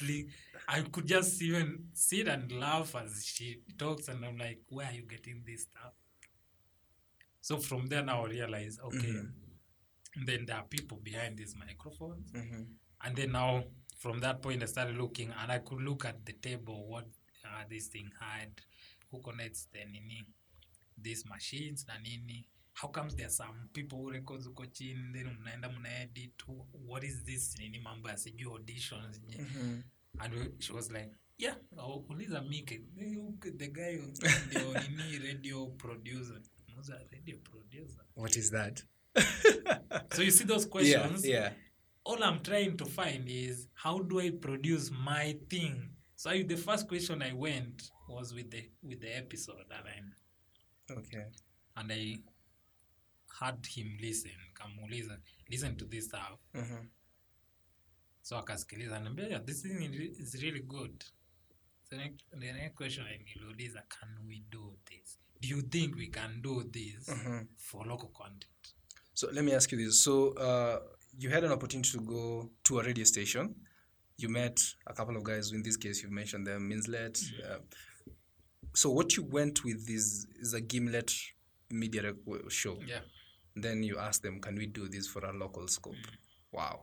I 0.69 0.81
could 0.83 1.07
just 1.07 1.41
even 1.43 1.87
sit 1.95 2.29
and 2.29 2.51
laugh 2.53 2.95
as 2.97 3.25
she 3.25 3.61
talks, 3.79 4.09
and 4.09 4.25
I'm 4.25 4.37
like, 4.37 4.61
where 4.69 4.87
are 4.87 4.93
you 4.93 5.03
getting 5.03 5.43
this 5.47 5.63
stuff? 5.63 5.95
So 7.41 7.59
from 7.59 7.87
there, 7.87 8.03
now 8.03 8.25
I 8.25 8.29
realize, 8.29 8.79
okay, 8.85 9.23
then 10.27 10.45
there 10.47 10.57
are 10.57 10.65
people 10.65 10.99
behind 11.03 11.39
these 11.39 11.55
microphones. 11.57 12.33
Mhm. 12.33 12.67
And 13.05 13.17
then 13.17 13.33
now, 13.33 13.65
from 13.99 14.21
that 14.21 14.43
point, 14.43 14.63
I 14.63 14.67
started 14.67 14.97
looking, 14.97 15.33
and 15.41 15.53
I 15.53 15.59
could 15.61 15.81
look 15.81 16.05
at 16.05 16.27
the 16.27 16.33
table, 16.33 16.89
what 16.89 17.07
uh, 17.45 17.65
this 17.71 17.87
thing 17.87 18.11
had, 18.21 18.61
who 19.11 19.21
connects 19.23 19.69
the 19.73 19.85
nini, 19.85 20.27
these 21.01 21.25
machines 21.25 21.87
na 21.87 21.95
nini. 22.03 22.49
How 22.79 22.89
comes 22.89 23.17
there 23.17 23.31
some 23.31 23.69
people 23.73 23.99
who 23.99 24.11
records 24.11 24.47
huko 24.47 24.67
chini, 24.67 25.13
then 25.13 25.27
mnaenda 25.41 25.69
mna 25.69 25.89
edit, 26.03 26.43
what 26.87 27.05
is 27.05 27.25
this 27.25 27.59
nini 27.59 27.79
mambo 27.79 28.09
ya 28.09 28.17
sijui 28.17 28.53
auditions 28.53 29.21
Mhm. 29.39 29.83
and 30.19 30.35
we- 30.35 30.53
she 30.59 30.73
was 30.73 30.91
like 30.91 31.11
yeah 31.39 31.57
uliza 32.09 32.43
mike 32.43 32.81
the 33.57 33.69
guy 33.69 33.97
ndio 34.47 34.73
nini 34.97 35.19
radio 35.19 35.67
producer 35.67 36.41
Muuza 36.69 37.01
radio 37.13 37.39
producer 37.39 38.05
What 38.17 38.37
is 38.37 38.51
that? 38.51 38.85
so 40.15 40.23
you 40.23 40.31
see 40.31 40.45
those 40.45 40.65
Yeah, 40.67 40.71
questions 40.71 41.25
yeah. 41.25 41.53
all 42.05 42.23
i'm 42.23 42.41
trying 42.43 42.77
to 42.77 42.85
find 42.87 43.29
is 43.29 43.69
how 43.75 44.03
do 44.03 44.21
i 44.21 44.31
produce 44.31 44.91
my 44.91 45.33
thing 45.49 45.91
so 46.15 46.31
I, 46.31 46.45
the 46.45 46.57
first 46.57 46.87
question 46.89 47.23
i 47.23 47.33
went 47.33 47.93
was 48.09 48.33
with 48.35 48.51
the 48.51 48.71
with 48.83 49.01
the 49.01 49.17
episode 49.17 49.67
and 49.71 49.89
i 49.89 50.03
Okay. 50.99 51.25
and 51.77 51.93
i 51.93 52.19
had 53.41 53.67
him 53.69 53.97
listen 54.01 54.33
kamuuliza 54.55 55.21
listen 55.49 55.77
to 55.77 55.85
this 55.87 56.05
stuff 56.05 56.41
Mhm. 56.55 56.89
so 58.23 58.39
akasikiliza 58.39 59.01
niambia 59.01 59.27
yeah, 59.29 59.45
this 59.45 59.63
thing 59.63 59.95
is- 60.21 60.35
really 60.35 60.61
good 60.61 61.05
so 61.91 61.97
next, 61.97 62.25
the 62.31 62.53
next 62.53 62.75
question 62.77 63.07
niliuliza 63.07 63.83
can 63.83 64.19
we 64.29 64.39
do 64.51 64.79
this 64.85 65.19
do 65.41 65.49
you 65.49 65.63
think 65.63 65.97
we 65.97 66.07
can 66.07 66.43
do 66.43 66.65
this 66.65 67.09
Mhm. 67.09 67.47
for 67.57 67.87
local 67.87 68.09
content 68.09 68.53
So 69.15 69.31
let 69.33 69.45
me 69.45 69.55
ask 69.57 69.73
you 69.73 69.79
this. 69.79 70.03
So 70.05 70.29
uh, 70.29 70.79
you 71.19 71.31
had 71.31 71.45
an 71.45 71.53
opportunity 71.53 71.91
to 71.93 72.01
go 72.01 72.51
to 72.63 72.81
a 72.81 72.83
radio 72.83 73.05
station. 73.05 73.55
You 74.19 74.29
met 74.29 74.61
a 74.87 74.93
couple 74.93 75.17
of 75.17 75.23
guys. 75.25 75.53
In 75.53 75.63
this 75.63 75.79
case, 75.79 76.03
you 76.03 76.11
mentioned 76.11 76.47
them, 76.47 76.69
Minslet. 76.69 77.19
Uh, 77.45 77.63
so 78.75 78.91
what 78.95 79.17
you 79.17 79.25
went 79.31 79.65
with 79.65 79.89
is 79.91 80.29
is 80.41 80.55
a 80.55 80.61
Gimlet 80.61 81.13
media 81.71 82.15
show. 82.51 82.83
yeah 82.87 83.03
Then 83.57 83.83
you 83.83 83.99
ask 83.99 84.23
them, 84.23 84.41
"Can 84.41 84.55
we 84.57 84.67
do 84.67 84.89
this 84.89 85.09
for 85.09 85.25
a 85.25 85.33
local 85.33 85.67
scope?" 85.69 85.97
Wow. 86.53 86.81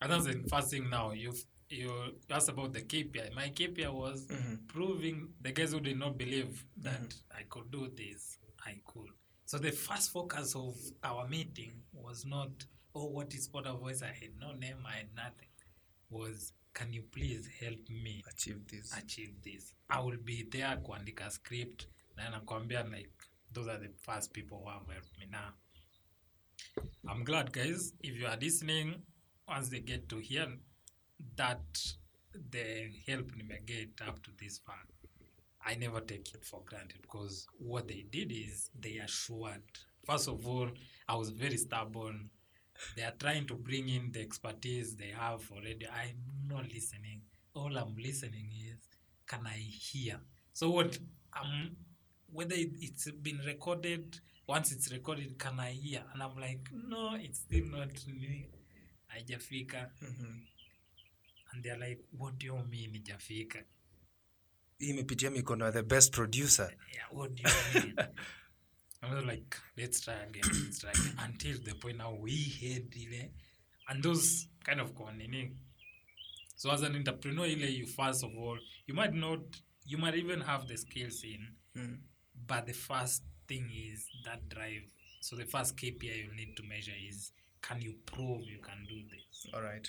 and 0.00 0.10
that's 0.12 0.24
the 0.26 0.42
first 0.48 0.70
thing 0.70 0.90
now. 0.90 1.12
You 1.12 1.32
you 1.68 1.90
asked 2.30 2.48
about 2.50 2.72
the 2.72 2.82
KPI 2.82 3.34
my 3.34 3.48
KPI 3.48 3.88
was 3.92 4.26
proving 4.68 5.28
the 5.40 5.52
guys 5.52 5.72
who 5.72 5.80
did 5.80 5.98
not 5.98 6.18
believe 6.18 6.64
that 6.76 7.14
I 7.30 7.42
could 7.48 7.70
do 7.70 7.88
this 7.96 8.38
I 8.66 8.80
could. 8.84 9.08
So 9.46 9.58
the 9.58 9.70
first 9.72 10.10
focus 10.12 10.54
of 10.54 10.76
our 11.02 11.26
meeting 11.28 11.82
was 11.92 12.26
not 12.26 12.50
oh 12.94 13.06
what 13.06 13.32
is 13.34 13.48
Porter 13.48 13.72
voice? 13.72 14.02
I 14.02 14.08
had 14.08 14.36
no 14.38 14.52
name 14.52 14.84
I 14.86 14.96
had 14.98 15.14
nothing. 15.16 15.48
Was 16.10 16.52
can 16.74 16.92
you 16.92 17.02
please 17.02 17.48
help 17.60 17.88
me 17.88 18.22
Achieve 18.30 18.66
this. 18.66 18.92
achieve 18.98 19.34
this? 19.42 19.72
I 19.88 20.00
will 20.00 20.18
be 20.24 20.42
there 20.50 20.76
kuandika 20.76 21.30
script 21.30 21.86
na 22.16 22.30
nakwambia 22.30 22.82
like 22.84 23.21
those 23.52 23.68
are 23.68 23.78
the 23.78 23.90
first 24.02 24.32
people 24.32 24.62
who 24.64 24.70
have 24.70 24.86
helped 24.88 25.18
me 25.18 25.26
now. 25.30 25.52
I'm 27.08 27.24
glad 27.24 27.52
guys 27.52 27.92
if 28.02 28.16
you 28.18 28.26
are 28.26 28.36
listening 28.40 29.02
once 29.48 29.68
they 29.68 29.80
get 29.80 30.08
to 30.10 30.18
hear 30.18 30.46
that 31.36 31.60
the 32.50 32.90
help 33.06 33.30
get 33.66 33.90
up 34.06 34.22
to 34.22 34.30
this 34.40 34.58
far. 34.66 34.76
I 35.64 35.74
never 35.76 36.00
take 36.00 36.34
it 36.34 36.44
for 36.44 36.62
granted 36.64 37.02
because 37.02 37.46
what 37.58 37.88
they 37.88 38.04
did 38.10 38.32
is 38.32 38.70
they 38.78 38.96
assured. 38.96 39.62
First 40.04 40.28
of 40.28 40.46
all 40.46 40.68
i 41.08 41.14
was 41.14 41.30
very 41.30 41.56
stubborn. 41.56 42.30
They 42.96 43.02
are 43.02 43.14
trying 43.18 43.46
to 43.46 43.54
bring 43.54 43.88
in 43.88 44.10
the 44.12 44.20
expertise 44.20 44.96
they 44.96 45.12
have 45.16 45.42
already. 45.52 45.86
I'm 45.86 46.16
not 46.48 46.64
listening. 46.72 47.22
All 47.54 47.76
i'm 47.76 47.94
listening 47.96 48.48
is 48.70 48.78
can 49.26 49.46
i 49.46 49.56
hear? 49.58 50.20
So 50.52 50.70
what 50.70 50.98
um 51.40 51.76
whether 52.32 52.54
it, 52.54 52.70
it's 52.80 53.10
been 53.12 53.38
recorded 53.46 54.20
once 54.48 54.72
it's 54.72 54.90
recorded 54.92 55.38
can 55.38 55.60
i 55.60 55.72
hear? 55.72 56.02
And 56.12 56.22
i'm 56.22 56.36
like 56.40 56.68
no 56.88 57.14
it's 57.14 57.40
still 57.40 57.64
not 57.66 58.06
me 58.06 58.48
haijafika. 59.14 59.90
And 61.52 61.62
they're 61.62 61.78
like 61.78 62.00
what 62.18 62.38
do 62.38 62.46
you 62.46 62.58
mean 62.70 62.94
ijafika 62.94 63.64
hii 64.78 64.90
imepitia 64.90 65.30
mikono 65.30 65.64
ya 65.64 65.72
the 65.72 65.82
best 65.82 66.14
producer. 66.14 66.76
Yeah, 66.94 67.18
what 67.18 67.34
do 67.34 67.42
you 67.42 67.80
mean? 67.82 67.94
I 69.02 69.14
was 69.14 69.24
like 69.24 69.56
let's 69.76 70.00
try 70.00 70.14
again 70.14 70.44
let's 70.64 70.78
try 70.78 70.90
again. 70.90 71.18
Until 71.24 71.58
the 71.64 71.74
point 71.74 71.98
now 71.98 72.14
we 72.20 72.32
had 72.60 72.94
ile 72.96 73.30
and 73.88 74.02
those 74.02 74.48
kind 74.64 74.80
of 74.80 74.92
nini? 75.16 75.50
So 76.56 76.70
as 76.70 76.82
an 76.82 76.94
entrepreneur 76.96 77.46
ile 77.46 77.70
you 77.70 77.86
first 77.86 78.24
of 78.24 78.30
all 78.36 78.58
you 78.86 78.94
might 78.94 79.14
not 79.14 79.40
you 79.84 79.98
might 79.98 80.14
even 80.14 80.40
have 80.40 80.66
the 80.68 80.76
skills 80.76 81.24
in 81.24 81.48
but 82.46 82.66
the 82.66 82.72
first 82.72 83.22
thing 83.48 83.68
is 83.72 84.06
that 84.24 84.48
drive. 84.48 84.82
So 85.20 85.36
the 85.36 85.44
first 85.44 85.76
kpi 85.76 86.24
you 86.26 86.34
need 86.36 86.56
to 86.56 86.62
measure 86.64 86.92
is 87.08 87.32
can 87.60 87.80
you 87.80 87.94
prove 88.06 88.42
you 88.46 88.58
can 88.60 88.84
do 88.88 89.02
this? 89.10 89.46
All 89.54 89.62
right. 89.62 89.88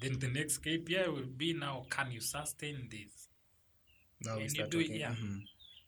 Then 0.00 0.18
the 0.18 0.28
next 0.28 0.62
kpi 0.62 1.06
will 1.08 1.26
be 1.36 1.52
now 1.52 1.86
can 1.90 2.10
you 2.10 2.20
sustain 2.20 2.88
this? 2.90 3.28
Now 4.22 4.34
When 4.34 4.44
you 4.44 4.48
start 4.50 4.70
do 4.70 4.82
talking. 4.82 4.96
yeah. 5.00 5.14
Mhm. 5.14 5.42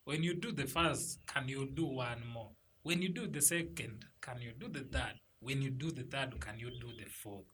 when 0.04 0.22
you 0.22 0.34
do 0.34 0.52
the 0.52 0.66
first 0.66 1.18
can 1.26 1.48
you 1.48 1.66
do 1.74 1.86
one 1.86 2.26
more? 2.26 2.50
When 2.82 3.00
you 3.02 3.08
do 3.10 3.26
the 3.26 3.40
second 3.40 4.04
can 4.20 4.40
you 4.42 4.52
do 4.58 4.68
the 4.68 4.80
third? 4.84 5.14
When 5.40 5.62
you 5.62 5.70
do 5.70 5.90
the 5.90 6.04
third 6.04 6.38
can 6.40 6.58
you 6.58 6.70
do 6.80 6.88
the 6.98 7.08
fourth? 7.10 7.46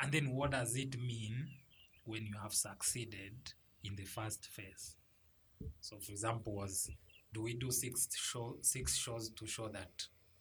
And 0.00 0.12
then 0.12 0.30
what 0.34 0.50
does 0.50 0.76
it 0.76 0.98
mean 1.00 1.48
when 2.04 2.26
you 2.26 2.36
have 2.42 2.52
succeeded 2.52 3.52
in 3.84 3.96
the 3.96 4.04
first 4.04 4.46
phase? 4.46 4.96
So 5.80 5.98
for 5.98 6.12
example 6.12 6.54
was 6.54 6.90
do 7.36 7.42
we 7.42 7.54
do 7.64 7.70
six 7.70 8.08
show 8.16 8.46
six 8.62 8.96
shows 9.04 9.30
to 9.38 9.46
show 9.46 9.68
that 9.78 9.94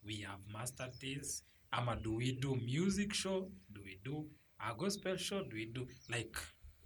we 0.09 0.15
have 0.29 0.39
mastered 0.57 0.93
this 1.01 1.43
ama 1.77 1.95
do 2.05 2.11
we 2.15 2.31
do 2.45 2.55
music 2.55 3.13
show? 3.13 3.37
Do 3.73 3.81
we 3.83 3.99
do 4.03 4.25
a 4.69 4.73
gospel 4.81 5.17
show? 5.17 5.39
Do 5.43 5.55
we 5.55 5.65
do 5.77 5.87
like 6.09 6.35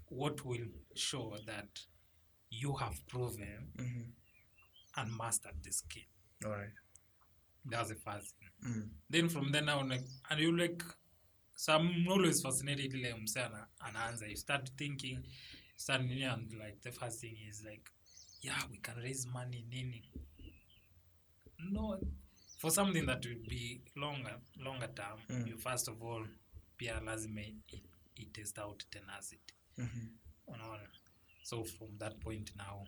what 0.08 0.44
will 0.46 0.68
show 0.96 1.26
that 1.46 1.70
you 2.50 2.74
have 2.74 2.96
proven 3.08 3.68
and 4.98 5.18
mastered 5.18 5.58
the 5.64 5.72
skill? 5.72 6.10
All 6.46 6.52
right. 6.52 6.78
That's 7.66 7.90
the 7.90 7.96
first 7.96 8.34
thing. 8.40 8.50
Mm. 8.72 8.90
then 9.10 9.30
from 9.30 9.52
then 9.52 9.70
on 9.70 9.90
like, 9.90 10.08
and 10.30 10.40
you 10.40 10.58
like 10.58 10.84
so 11.56 11.74
i'm 11.74 12.08
always 12.10 12.42
fascinated 12.42 12.94
ile 12.96 13.14
mse 13.22 13.38
ana- 13.46 13.68
anaanza 13.88 14.28
you 14.28 14.36
start 14.36 14.66
thinking 14.78 15.20
start 15.78 16.02
and 16.02 16.54
like 16.64 16.78
the 16.82 16.92
first 16.92 17.22
thing 17.22 17.38
is 17.50 17.64
like 17.64 17.86
yeah 18.42 18.64
we 18.72 18.78
can 18.78 18.96
raise 18.98 19.28
money 19.28 19.66
nini 19.70 20.12
no 21.58 22.00
for 22.58 22.72
something 22.72 23.06
that 23.06 23.26
will 23.26 23.50
be 23.50 23.82
longer 23.96 24.40
longer 24.58 24.88
term 24.96 25.20
Mm. 25.30 25.48
you 25.48 25.58
first 25.58 25.88
of 25.88 26.02
all 26.02 26.26
pia 26.78 27.00
lazima 27.00 27.42
i- 27.42 27.84
it 28.16 28.38
out 28.58 28.84
tenacity 28.90 29.54
Mhm. 29.78 30.10
unaona 30.48 30.90
so 31.44 31.64
from 31.64 31.98
that 31.98 32.20
point 32.20 32.56
now 32.56 32.88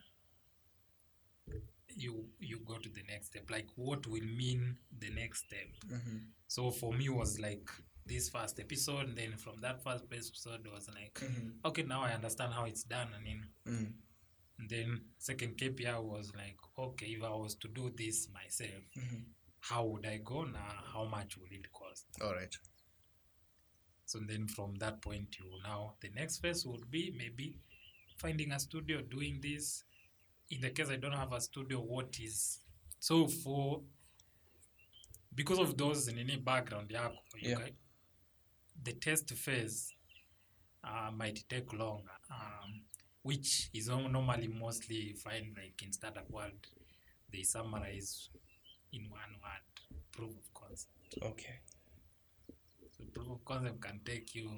you 1.96 2.28
you 2.40 2.58
go 2.64 2.78
to 2.78 2.88
the 2.88 3.02
next 3.02 3.26
step 3.26 3.50
like 3.50 3.68
what 3.76 4.06
will 4.06 4.24
mean 4.36 4.76
the 4.98 5.10
next 5.10 5.44
step 5.46 5.68
Mhm. 5.84 6.20
so 6.46 6.70
for 6.70 6.94
me 6.94 7.08
was 7.08 7.38
like 7.38 7.70
this 8.06 8.30
first 8.30 8.58
episode 8.58 9.14
then 9.14 9.36
from 9.36 9.60
that 9.60 9.82
first 9.82 10.04
episode 10.04 10.66
was 10.70 10.88
like 10.88 11.20
Mhm. 11.20 11.58
okay 11.64 11.82
now 11.82 12.02
i 12.02 12.14
understand 12.14 12.52
how 12.52 12.64
it's 12.66 12.84
done 12.88 13.14
and 13.14 13.24
mean, 13.24 13.46
Mm. 13.66 13.92
And 14.58 14.68
then 14.70 15.00
second 15.18 15.56
kpi 15.56 16.02
was 16.02 16.32
like 16.34 16.56
okay 16.78 17.06
if 17.06 17.22
i 17.22 17.30
was 17.30 17.54
to 17.56 17.68
do 17.68 17.90
this 17.96 18.28
myself 18.32 18.82
Mhm. 18.96 19.24
how 19.60 19.84
would 19.84 20.06
i 20.06 20.18
go 20.18 20.44
now 20.44 20.74
how 20.92 21.04
much 21.04 21.36
would 21.38 21.52
it 21.52 21.70
cost 21.72 22.06
all 22.20 22.34
right 22.34 22.56
So 24.04 24.18
then 24.18 24.46
from 24.46 24.74
that 24.76 25.00
point, 25.00 25.38
you 25.38 25.46
now 25.64 25.94
the 26.02 26.10
next 26.10 26.40
phase 26.42 26.66
would 26.66 26.90
be 26.90 27.14
maybe 27.16 27.54
finding 28.18 28.52
a 28.52 28.58
studio 28.58 29.00
doing 29.00 29.40
this. 29.40 29.84
In 30.50 30.60
the 30.60 30.70
case 30.70 30.90
I 30.90 30.96
don't 30.96 31.16
have 31.16 31.32
a 31.32 31.40
studio, 31.40 31.78
what 31.80 32.18
is 32.20 32.60
so 33.00 33.26
for 33.26 33.82
because 35.34 35.58
of 35.60 35.76
those 35.78 36.08
in 36.08 36.18
any 36.18 36.36
background, 36.36 36.90
yako, 36.90 37.16
Yeah. 37.40 37.54
guy- 37.58 37.74
the 38.82 38.92
test 38.94 39.32
phase 39.34 39.94
uh, 40.84 41.10
might 41.12 41.48
take 41.48 41.72
longer, 41.72 42.18
um, 42.30 42.84
which 43.22 43.70
is 43.72 43.88
normally 43.88 44.48
mostly 44.48 45.14
find 45.14 45.56
like 45.56 45.80
in 45.82 45.92
startup 45.92 46.28
world, 46.30 46.66
they 47.32 47.42
summarize 47.42 48.28
in 48.92 49.02
one 49.08 49.34
word 49.42 49.96
proof 50.12 50.30
of 50.30 50.54
concept. 50.54 50.90
okay 51.22 51.60
So 52.90 53.04
proof 53.12 53.30
of 53.30 53.44
concept 53.44 53.80
can 53.80 54.00
take 54.04 54.34
you 54.34 54.50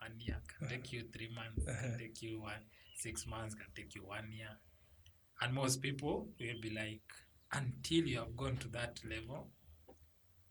one 0.00 0.18
year, 0.18 0.40
can 0.48 0.66
uh-huh. 0.66 0.76
take 0.76 0.92
you 0.92 1.04
three 1.12 1.30
months, 1.34 1.64
can 1.64 1.74
uh-huh. 1.74 1.98
take 1.98 2.22
you 2.22 2.40
one 2.40 2.64
six 2.96 3.26
months, 3.26 3.54
can 3.54 3.66
take 3.74 3.94
you 3.94 4.02
one 4.06 4.30
year. 4.32 4.58
And 5.40 5.54
most 5.54 5.80
people 5.80 6.28
will 6.40 6.60
be 6.60 6.70
like, 6.70 7.02
until 7.52 8.08
you 8.08 8.18
have 8.18 8.36
gone 8.36 8.56
to 8.56 8.68
that 8.68 9.00
level, 9.08 9.48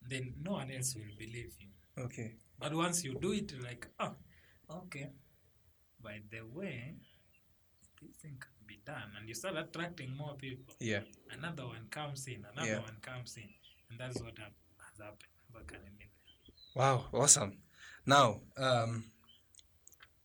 then 0.10 0.34
no 0.42 0.54
one 0.54 0.72
else 0.72 0.96
will 0.96 1.14
believe 1.18 1.54
you. 1.60 2.04
okay 2.04 2.36
But 2.60 2.74
once 2.74 3.04
you 3.04 3.16
do 3.20 3.34
it, 3.34 3.52
like, 3.62 3.88
oh, 4.00 4.16
okay. 4.70 5.10
By 6.02 6.22
the 6.32 6.42
way, 6.42 6.96
this 8.02 8.16
thing 8.22 8.38
can 8.40 8.52
be 8.68 8.80
done. 8.86 9.12
And 9.18 9.28
you 9.28 9.34
start 9.36 9.56
attracting 9.58 10.16
more 10.16 10.36
people. 10.36 10.74
yeah 10.80 11.02
Another 11.32 11.66
one 11.66 11.88
comes 11.90 12.28
in, 12.28 12.46
another 12.54 12.68
Yeah. 12.70 12.80
one 12.80 12.98
comes 13.02 13.38
in. 13.38 13.50
And 13.90 14.00
that's 14.00 14.20
what 14.22 14.38
has 14.38 14.98
happened. 15.00 15.32
But 15.54 15.68
can 15.68 15.80
you- 16.00 16.08
Wow, 16.76 17.06
awesome. 17.14 17.58
Now, 18.06 18.42
um, 18.58 19.12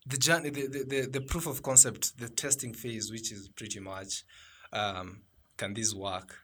the, 0.06 0.16
journey, 0.18 0.50
the, 0.50 0.66
the, 0.66 0.84
the, 0.84 1.00
the 1.10 1.20
proof 1.22 1.46
of 1.46 1.62
concept, 1.62 2.18
the 2.18 2.28
testing 2.28 2.74
phase, 2.74 3.10
which 3.10 3.32
is 3.32 3.48
pretty 3.48 3.80
much, 3.80 4.24
um, 4.72 5.22
can 5.56 5.74
this 5.74 5.94
work? 5.94 6.36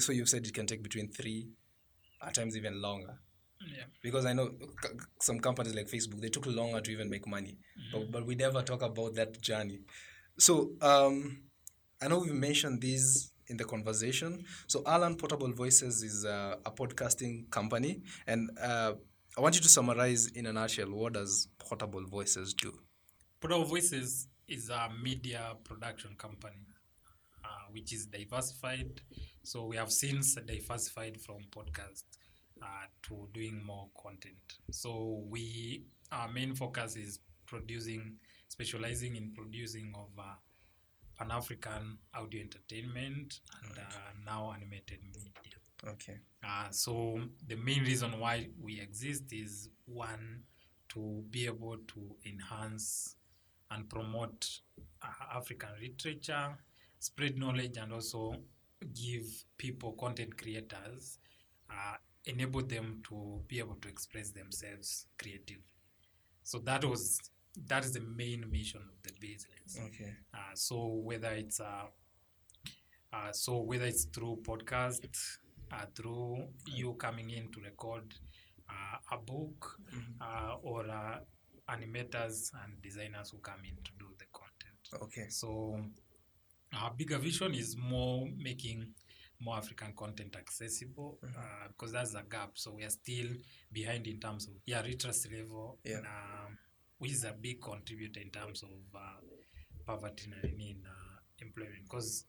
So 0.00 0.12
you've 0.12 0.28
said 0.28 0.46
it 0.46 0.54
can 0.54 0.66
take 0.66 0.82
between 0.82 1.10
three, 1.10 1.48
at 2.24 2.34
times 2.34 2.56
even 2.56 2.80
longer. 2.80 3.18
Yeah. 3.68 3.84
Because 4.02 4.26
I 4.26 4.32
know 4.32 4.50
c- 4.82 4.90
some 5.20 5.40
companies 5.40 5.74
like 5.74 5.88
Facebook, 5.88 6.20
they 6.20 6.28
took 6.28 6.46
longer 6.46 6.80
to 6.80 6.90
even 6.90 7.08
make 7.08 7.26
money, 7.26 7.58
but, 7.92 8.10
but 8.10 8.26
we 8.26 8.34
never 8.34 8.62
talk 8.62 8.82
about 8.82 9.14
that 9.14 9.40
journey. 9.40 9.80
So 10.38 10.72
um, 10.80 11.42
I 12.00 12.08
know 12.08 12.18
we've 12.18 12.34
mentioned 12.34 12.80
these 12.80 13.32
in 13.48 13.56
the 13.56 13.64
conversation. 13.64 14.44
So 14.66 14.82
Alan 14.86 15.16
Portable 15.16 15.52
Voices 15.52 16.02
is 16.02 16.24
a, 16.24 16.58
a 16.64 16.70
podcasting 16.70 17.50
company, 17.50 18.02
and 18.26 18.50
uh, 18.60 18.94
I 19.36 19.40
want 19.40 19.54
you 19.54 19.60
to 19.62 19.68
summarize 19.68 20.28
in 20.28 20.46
a 20.46 20.52
nutshell 20.52 20.90
what 20.90 21.14
does 21.14 21.48
Portable 21.58 22.04
Voices 22.06 22.54
do? 22.54 22.72
Portable 23.40 23.64
Voices 23.64 24.28
is 24.48 24.68
a 24.70 24.88
media 25.02 25.54
production 25.64 26.14
company 26.16 26.66
uh, 27.44 27.48
which 27.70 27.92
is 27.92 28.06
diversified. 28.06 29.00
So 29.42 29.66
we 29.66 29.76
have 29.76 29.90
since 29.90 30.34
diversified 30.34 31.20
from 31.20 31.38
podcast 31.50 32.04
uh, 32.62 32.86
to 33.02 33.28
doing 33.34 33.62
more 33.64 33.88
content. 34.00 34.58
So 34.70 35.22
we 35.28 35.84
our 36.10 36.28
main 36.28 36.54
focus 36.54 36.96
is 36.96 37.20
producing, 37.46 38.14
specializing 38.48 39.16
in 39.16 39.32
producing 39.34 39.92
of 39.94 40.10
uh, 40.18 40.34
Pan 41.18 41.30
African 41.30 41.98
audio 42.14 42.40
entertainment 42.40 43.40
and 43.62 43.78
uh, 43.78 43.82
now 44.24 44.52
animated 44.54 44.98
media. 45.02 45.58
Okay. 45.86 46.18
Uh, 46.46 46.68
so 46.70 47.20
the 47.48 47.56
main 47.56 47.82
reason 47.82 48.18
why 48.20 48.48
we 48.60 48.80
exist 48.80 49.24
is 49.32 49.68
one 49.86 50.42
to 50.90 51.24
be 51.30 51.46
able 51.46 51.76
to 51.88 52.14
enhance 52.26 53.16
and 53.70 53.88
promote 53.88 54.46
uh, 55.02 55.36
African 55.36 55.70
literature, 55.80 56.56
spread 56.98 57.38
knowledge, 57.38 57.78
and 57.78 57.92
also 57.92 58.34
give 58.94 59.24
people, 59.56 59.92
content 59.92 60.36
creators, 60.36 61.18
uh, 61.70 61.96
enable 62.26 62.62
them 62.62 63.02
to 63.08 63.40
be 63.48 63.58
able 63.58 63.76
to 63.76 63.88
express 63.88 64.30
themselves 64.30 65.06
creatively. 65.18 65.64
So 66.42 66.58
that 66.60 66.84
was 66.84 67.18
that 67.68 67.84
is 67.84 67.92
the 67.92 68.00
main 68.00 68.50
mission 68.50 68.80
of 68.80 69.02
the 69.02 69.12
business. 69.20 69.78
Okay. 69.88 70.12
Uh, 70.32 70.54
so 70.54 71.00
whether 71.04 71.30
it's 71.30 71.60
uh, 71.60 71.86
uh, 73.12 73.32
so 73.32 73.58
whether 73.58 73.84
it's 73.84 74.04
through 74.04 74.38
podcast, 74.42 75.04
uh, 75.70 75.84
through 75.94 76.48
you 76.66 76.94
coming 76.94 77.30
in 77.30 77.50
to 77.52 77.60
record 77.60 78.14
uh, 78.68 79.16
a 79.16 79.18
book, 79.18 79.78
uh, 80.20 80.56
or 80.62 80.88
uh, 80.88 81.18
animators 81.68 82.50
and 82.64 82.80
designers 82.82 83.30
who 83.30 83.38
come 83.38 83.60
in 83.64 83.76
to 83.84 83.90
do 83.98 84.06
the 84.18 84.24
content. 84.32 85.02
Okay. 85.02 85.28
So 85.28 85.78
our 86.74 86.92
bigger 86.96 87.18
vision 87.18 87.54
is 87.54 87.76
more 87.76 88.26
making 88.38 88.86
more 89.42 89.56
African 89.56 89.92
content 89.96 90.36
accessible 90.36 91.18
uh, 91.24 91.68
because 91.68 91.92
that's 91.92 92.14
a 92.14 92.22
gap. 92.28 92.50
So 92.54 92.72
we 92.72 92.84
are 92.84 92.90
still 92.90 93.28
behind 93.72 94.06
in 94.06 94.20
terms 94.20 94.46
of 94.46 94.54
yeah 94.66 94.82
literacy 94.82 95.28
level, 95.36 95.78
Yeah. 95.84 95.98
um, 95.98 96.58
which 96.98 97.12
is 97.12 97.24
a 97.24 97.32
big 97.32 97.60
contributor 97.60 98.20
in 98.20 98.30
terms 98.30 98.62
of 98.62 98.70
uh, 98.94 99.20
poverty 99.86 100.30
and 100.42 100.60
in 100.60 100.76
uh, 100.86 101.18
employment. 101.40 101.82
Because 101.84 102.24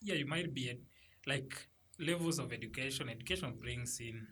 yeah, 0.00 0.14
you 0.14 0.26
might 0.26 0.52
be 0.54 0.70
at, 0.70 0.78
like 1.26 1.68
levels 1.98 2.38
of 2.38 2.52
education. 2.52 3.08
Education 3.08 3.54
brings 3.60 4.00
in 4.00 4.26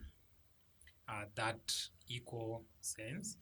uh, 1.09 1.25
that 1.35 1.75
equal 2.09 2.65
sense. 2.81 3.37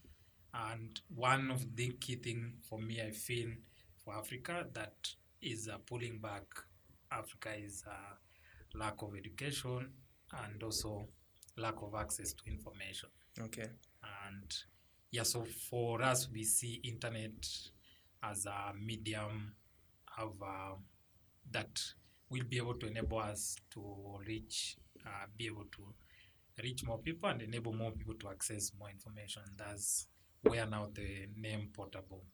And 0.52 1.00
one 1.14 1.50
of 1.50 1.74
the 1.76 1.90
key 2.00 2.16
thing 2.16 2.54
for 2.68 2.78
me, 2.78 3.00
I 3.02 3.10
feel 3.10 3.48
for 4.04 4.14
Africa 4.16 4.66
that 4.74 4.94
is 5.42 5.68
uh, 5.68 5.78
pulling 5.86 6.18
back 6.18 6.44
Africa 7.10 7.50
is 7.56 7.84
uh, 7.88 8.14
lack 8.74 9.02
of 9.02 9.14
education 9.16 9.88
and 10.42 10.62
also 10.62 11.06
lack 11.56 11.74
of 11.82 11.94
access 11.94 12.32
to 12.32 12.50
information. 12.50 13.08
Okay. 13.40 13.68
And 14.26 14.52
yeah, 15.10 15.22
so 15.22 15.44
for 15.70 16.02
us, 16.02 16.28
we 16.32 16.44
see 16.44 16.80
internet 16.84 17.46
as 18.22 18.46
a 18.46 18.72
medium 18.74 19.54
of 20.18 20.34
uh, 20.42 20.74
that 21.50 21.80
will 22.30 22.44
be 22.48 22.56
able 22.56 22.74
to 22.74 22.86
enable 22.86 23.18
us 23.18 23.56
to 23.72 24.18
reach, 24.26 24.76
uh, 25.06 25.26
be 25.36 25.46
able 25.46 25.64
to 25.72 25.94
reach 26.62 26.84
more 26.84 26.98
people 26.98 27.28
and 27.28 27.42
enable 27.42 27.72
more 27.72 27.92
people 27.92 28.14
to 28.14 28.28
access 28.28 28.72
more 28.78 28.90
information. 28.90 29.42
That's 29.56 30.06
where 30.42 30.66
now 30.66 30.88
the 30.92 31.28
name 31.36 31.68
portable 31.72 32.24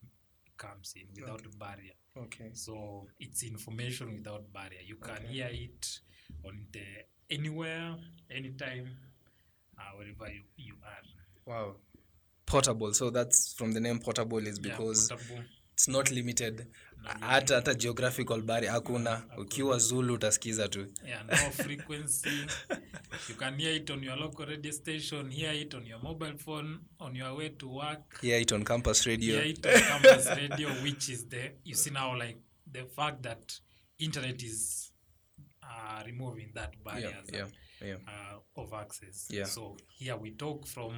comes 0.57 0.94
in 0.96 1.07
without 1.14 1.42
a 1.44 1.57
barrier. 1.57 1.92
Okay. 2.16 2.50
So 2.53 3.07
it's 3.18 3.42
information 3.42 4.14
without 4.14 4.53
barrier. 4.53 4.81
You 4.85 4.96
can 4.96 5.26
hear 5.26 5.48
it 5.50 6.00
on 6.45 6.66
the 6.73 6.85
anywhere, 7.31 7.97
anytime, 8.31 8.88
uh, 9.79 9.97
wherever 9.97 10.33
you, 10.33 10.43
you 10.57 10.75
are. 10.85 11.03
Wow. 11.47 11.77
Portable. 12.47 12.93
So 12.95 13.11
that's 13.11 13.53
from 13.55 13.73
the 13.73 13.81
name 13.81 13.99
portable 14.01 14.38
is 14.47 14.59
Yeah, 14.62 14.71
because 14.73 15.09
portable. 15.09 15.45
it's 15.75 15.88
not 15.88 16.11
limited. 16.11 16.66
Hata 17.21 17.55
hata 17.55 17.75
geographical 17.75 18.43
barrier 18.43 18.73
hakuna. 18.73 19.23
Ukiwa 19.38 19.79
Zulu 19.79 20.14
utasikiza 20.14 20.69
tu. 20.69 20.87
Yeah, 21.07 21.23
no 21.23 21.37
frequency. 21.51 22.47
You 23.29 23.35
can 23.37 23.59
hear 23.59 23.73
it 23.77 23.90
on 23.90 24.03
your 24.03 24.16
local 24.16 24.47
radio 24.47 24.73
station, 24.73 25.31
hear 25.31 25.53
it 25.53 25.75
on 25.75 25.87
your 25.87 25.99
mobile 26.03 26.37
phone, 26.38 26.81
on 26.99 27.14
your 27.16 27.35
way 27.37 27.49
to 27.49 27.69
work. 27.69 28.21
Hear 28.21 28.38
it 28.40 28.53
on 28.53 28.64
campus 28.64 29.07
radio. 29.07 29.37
Hear 29.40 29.45
it 29.53 29.66
on 29.66 29.81
campus 29.81 30.27
radio, 30.37 30.69
which 30.83 31.09
is 31.09 31.25
the 31.29 31.53
you 31.64 31.75
see 31.75 31.90
now 31.90 32.19
like 32.19 32.37
the 32.71 32.85
fact 32.85 33.23
that 33.23 33.61
internet 33.99 34.43
is 34.43 34.89
uh, 35.70 36.02
removing 36.11 36.50
that 36.54 36.72
Yeah, 36.74 36.92
barriers 36.92 37.28
yeah, 37.33 37.46
yeah. 37.88 37.94
uh, 38.12 38.61
of 38.62 38.72
access. 38.72 39.28
Yeah. 39.30 39.44
So 39.44 39.76
here 39.98 40.16
we 40.16 40.30
talk 40.33 40.66
from 40.66 40.92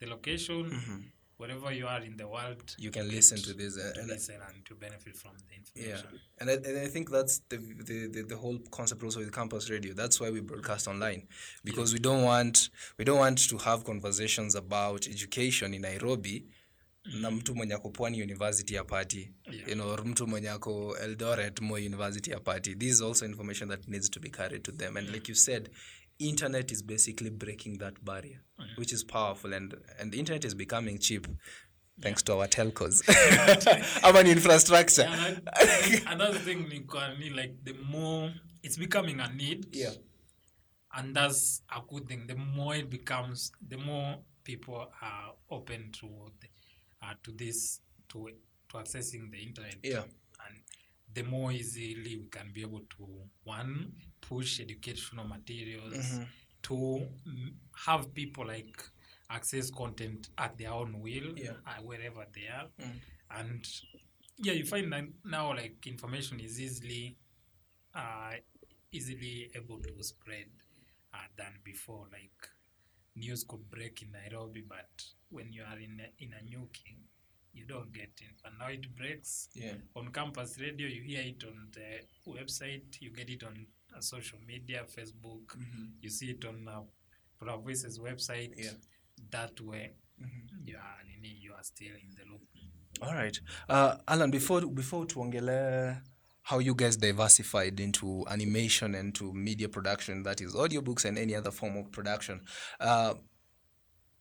the 0.00 0.06
location, 0.06 0.64
wherever 1.36 1.72
you 1.72 1.86
are 1.86 2.02
in 2.02 2.16
the 2.16 2.28
world. 2.28 2.64
Mm-hmm. 2.66 2.82
You 2.82 2.90
can 2.90 3.08
listen 3.08 3.38
to 3.38 3.52
this, 3.54 3.76
uh, 3.78 3.92
to 3.94 4.00
and- 4.00 4.08
listen 4.08 4.36
and 4.48 4.64
to 4.66 4.74
benefit 4.74 5.16
from 5.16 5.32
the 5.48 5.54
information. 5.56 6.08
Yeah, 6.12 6.18
and 6.40 6.50
I, 6.50 6.54
and 6.68 6.78
I 6.86 6.88
think 6.88 7.10
that's 7.10 7.34
the, 7.48 7.56
the 7.56 7.98
the 8.14 8.22
the 8.32 8.36
whole 8.36 8.58
concept 8.70 9.02
also 9.02 9.20
with 9.20 9.32
campus 9.32 9.70
radio. 9.70 9.94
That's 9.94 10.20
why 10.20 10.30
we 10.30 10.40
broadcast 10.40 10.86
online 10.88 11.22
because 11.64 11.92
we 11.92 11.98
don't 12.08 12.22
want 12.22 12.70
we 12.98 13.04
don't 13.04 13.18
want 13.26 13.38
to 13.48 13.56
have 13.58 13.84
conversations 13.84 14.54
about 14.54 15.06
education 15.08 15.74
in 15.74 15.82
Nairobi 15.82 16.46
na 17.04 17.30
mtu 17.30 17.54
mwenye 17.54 17.74
ako 17.74 17.90
Pwani 17.90 18.22
University 18.22 18.74
ya 18.74 18.84
party 18.84 19.32
Yeah. 19.52 19.68
you 19.68 19.74
know 19.74 19.96
mtu 20.04 20.26
mwenye 20.26 20.50
ako 20.50 20.96
Eldoret 20.98 21.60
mo 21.60 21.74
University 21.74 22.30
ya 22.30 22.40
party. 22.40 22.74
This 22.74 22.92
is 22.92 23.00
also 23.02 23.26
information 23.26 23.68
that 23.68 23.88
needs 23.88 24.10
to 24.10 24.20
be 24.20 24.30
carried 24.30 24.62
to 24.62 24.72
them. 24.72 24.96
And 24.96 25.08
like 25.10 25.28
you 25.32 25.34
said, 25.36 25.70
internet 26.18 26.70
is 26.72 26.84
basically 26.84 27.30
breaking 27.30 27.78
that 27.78 27.94
barrier, 28.04 28.40
which 28.78 28.92
is 28.92 29.04
powerful. 29.04 29.54
And 29.54 29.74
and 29.98 30.12
the 30.12 30.18
internet 30.18 30.44
is 30.44 30.54
becoming 30.54 30.98
cheap. 30.98 31.26
Thanks 32.00 32.22
to 32.22 32.32
our 32.32 32.48
telcos. 32.48 33.02
Urban 34.08 34.26
infrastructure. 34.26 35.02
And 35.04 35.42
I, 35.54 36.02
another 36.12 36.38
thing, 36.38 36.68
ni 36.68 36.80
kwa- 36.80 37.14
ni 37.18 37.30
like 37.30 37.54
the 37.64 37.74
more 37.74 38.32
it's 38.62 38.78
becoming 38.78 39.20
a 39.20 39.28
need. 39.28 39.66
Yeah. 39.72 39.92
and 40.94 41.14
that's 41.16 41.62
a 41.70 41.80
good 41.88 42.06
thing. 42.08 42.26
The 42.26 42.34
more 42.34 42.76
it 42.76 42.90
becomes, 42.90 43.50
the 43.68 43.76
more 43.78 44.18
people 44.44 44.88
are 45.00 45.32
open 45.50 45.90
to 46.00 46.06
the, 46.40 46.48
uh, 47.02 47.14
to 47.22 47.32
this 47.32 47.80
to 48.08 48.28
to 48.70 48.76
accessing 48.78 49.30
the 49.30 49.38
internet. 49.38 49.76
Yeah. 49.82 50.02
and 50.46 50.56
the 51.14 51.22
more 51.22 51.52
easily 51.52 52.16
we 52.16 52.26
can 52.30 52.50
be 52.54 52.62
able 52.62 52.80
to 52.96 53.06
one 53.44 53.92
push 54.20 54.60
educational 54.60 55.26
materials, 55.26 55.94
Mm-hmm. 55.94 56.22
to 56.62 57.06
have 57.86 58.14
people 58.14 58.46
like 58.46 58.82
access 59.30 59.70
content 59.70 60.28
at 60.38 60.56
their 60.58 60.70
own 60.72 61.00
will, 61.00 61.36
Yeah. 61.38 61.52
uh, 61.66 61.82
wherever 61.82 62.26
they 62.32 62.48
are, 62.48 62.68
Mm. 62.80 63.00
and 63.30 63.68
yeah, 64.38 64.52
you 64.54 64.64
find 64.64 64.92
that 64.92 65.04
now 65.24 65.54
like 65.54 65.86
information 65.86 66.40
is 66.40 66.60
easily 66.60 67.16
uh, 67.94 68.32
easily 68.90 69.50
able 69.54 69.78
to 69.80 70.02
spread 70.02 70.46
uh, 71.14 71.18
than 71.36 71.52
before. 71.64 72.06
Like 72.12 72.48
news 73.16 73.44
could 73.44 73.68
break 73.70 74.02
in 74.02 74.12
Nairobi, 74.12 74.62
but 74.68 75.04
when 75.30 75.52
you 75.52 75.62
are 75.62 75.78
in 75.78 76.00
a, 76.00 76.22
in 76.24 76.32
a 76.38 76.42
new 76.44 76.68
king, 76.72 76.96
you 77.54 77.64
don't 77.66 77.92
get 77.92 78.10
it. 78.20 78.34
But 78.42 78.52
now 78.58 78.68
it 78.68 78.94
breaks 78.96 79.48
Yeah. 79.54 79.74
on 79.94 80.08
campus 80.12 80.58
radio. 80.60 80.86
You 80.88 81.02
hear 81.02 81.20
it 81.22 81.44
on 81.44 81.68
the 81.72 82.30
website. 82.30 83.00
You 83.00 83.10
get 83.10 83.28
it 83.30 83.42
on 83.44 83.66
uh, 83.96 84.00
social 84.00 84.38
media, 84.46 84.84
Facebook. 84.86 85.56
You 86.00 86.08
see 86.10 86.30
it 86.30 86.44
on 86.44 86.66
uh, 86.68 86.80
Pura 87.38 87.56
Voices 87.58 87.98
website. 87.98 88.52
Yeah. 88.56 88.70
That 89.30 89.60
way, 89.60 89.92
you 90.64 90.76
are 90.76 91.02
you 91.22 91.52
are 91.52 91.62
still 91.62 91.94
in 91.94 92.10
the 92.16 92.24
loop. 92.30 92.42
All 93.02 93.14
right. 93.14 93.38
Uh, 93.68 93.96
Alan, 94.08 94.30
before 94.30 94.62
before 94.66 95.06
tuongele 95.06 95.96
how 96.42 96.58
you 96.58 96.74
guys 96.74 96.96
diversified 96.96 97.78
into 97.80 98.24
animation 98.28 98.94
and 98.94 99.14
to 99.14 99.32
media 99.32 99.68
production, 99.68 100.22
that 100.24 100.40
is 100.40 100.54
audiobooks 100.54 101.04
and 101.04 101.18
any 101.18 101.34
other 101.34 101.50
form 101.50 101.76
of 101.76 101.90
production. 101.92 102.40
Uh, 102.80 103.14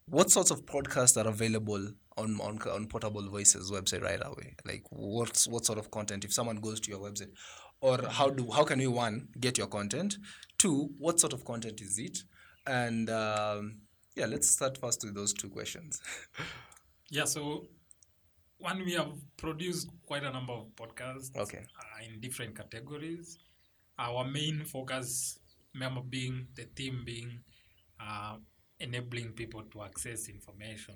what 0.06 0.30
sorts 0.30 0.52
of 0.52 0.66
podcasts 0.66 1.24
are 1.24 1.28
available 1.28 1.88
on, 2.18 2.40
on 2.42 2.60
on 2.70 2.88
Portable 2.88 3.28
Voices 3.30 3.72
website 3.72 4.04
right 4.04 4.20
away? 4.24 4.56
Like 4.66 4.84
what's 4.90 5.48
what 5.48 5.66
sort 5.66 5.80
of 5.80 5.90
content 5.90 6.26
if 6.26 6.34
someone 6.34 6.58
goes 6.58 6.80
to 6.82 6.92
your 6.92 7.00
website, 7.00 7.32
or 7.80 8.00
how 8.10 8.30
do 8.30 8.50
how 8.52 8.64
can 8.64 8.80
we 8.80 8.88
one 8.88 9.30
get 9.40 9.58
your 9.58 9.68
content? 9.68 10.18
Two, 10.58 10.90
what 10.98 11.20
sort 11.20 11.34
of 11.34 11.46
content 11.46 11.82
is 11.82 11.98
it? 11.98 12.20
And 12.68 13.10
um, 13.10 13.80
yeah, 14.16 14.26
let's 14.26 14.50
start 14.50 14.78
first 14.78 15.04
with 15.04 15.16
those 15.16 15.34
two 15.34 15.50
questions. 15.50 16.00
Yeah, 17.14 17.26
so 17.26 17.68
one 18.62 18.84
we 18.86 18.93
have 18.93 19.12
produced 19.38 19.89
quite 20.06 20.24
a 20.24 20.32
number 20.32 20.54
of 20.54 20.67
podcasts 20.76 21.36
Okay. 21.36 21.60
uh, 21.80 22.06
in 22.06 22.19
different 22.19 22.56
categories. 22.56 23.38
Our 24.00 24.26
main 24.26 24.65
focus, 24.65 25.39
member 25.74 26.02
being 26.02 26.47
the 26.56 26.63
theme 26.76 27.04
being 27.06 27.39
uh, 28.00 28.36
enabling 28.80 29.30
people 29.34 29.63
to 29.71 29.84
access 29.84 30.28
information, 30.30 30.95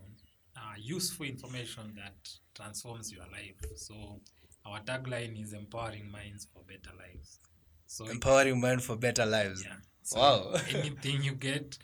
uh, 0.55 0.73
useful 0.77 1.25
information 1.25 1.93
that 1.95 2.15
transforms 2.55 3.11
your 3.11 3.25
life. 3.31 3.55
So 3.75 4.19
our 4.65 4.79
tagline 4.81 5.41
is 5.41 5.53
empowering 5.53 6.09
minds 6.11 6.47
for 6.53 6.63
better 6.67 6.95
lives. 6.97 7.39
So 7.87 8.07
Empowering 8.07 8.59
mind 8.59 8.83
for 8.83 8.95
better 8.95 9.25
lives. 9.25 9.63
yeah. 9.63 9.75
So 10.03 10.19
Wow. 10.19 10.53
anything 10.69 11.23
you 11.23 11.33
get, 11.33 11.77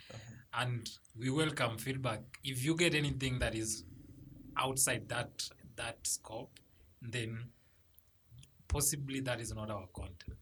and 0.53 0.89
we 1.17 1.29
welcome 1.29 1.77
feedback. 1.77 2.21
If 2.43 2.63
you 2.63 2.75
get 2.75 2.93
anything 2.95 3.39
that 3.39 3.55
is 3.55 3.83
outside 4.57 5.07
that 5.09 5.47
that 5.81 5.97
scope, 6.05 6.59
then 7.01 7.37
possibly 8.67 9.19
that 9.21 9.39
is 9.41 9.53
not 9.53 9.69
our 9.69 9.87
content. 9.93 10.37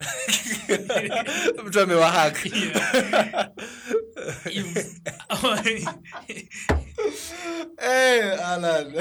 mtu. 1.66 1.84
Hey, 7.80 8.36
Alan. 8.40 8.94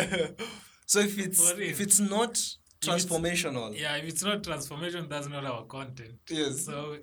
so 0.86 1.00
if 1.00 1.18
it's 1.20 1.52
if 1.52 1.82
it's 1.82 2.00
not 2.00 2.34
transformational 2.82 3.78
yeah, 3.78 3.96
if 3.96 4.06
it's 4.06 4.24
not 4.24 4.44
transformation, 4.44 5.08
that's 5.10 5.30
not 5.30 5.46
our 5.46 5.66
content. 5.66 6.20
Yes. 6.30 6.66
So 6.66 6.98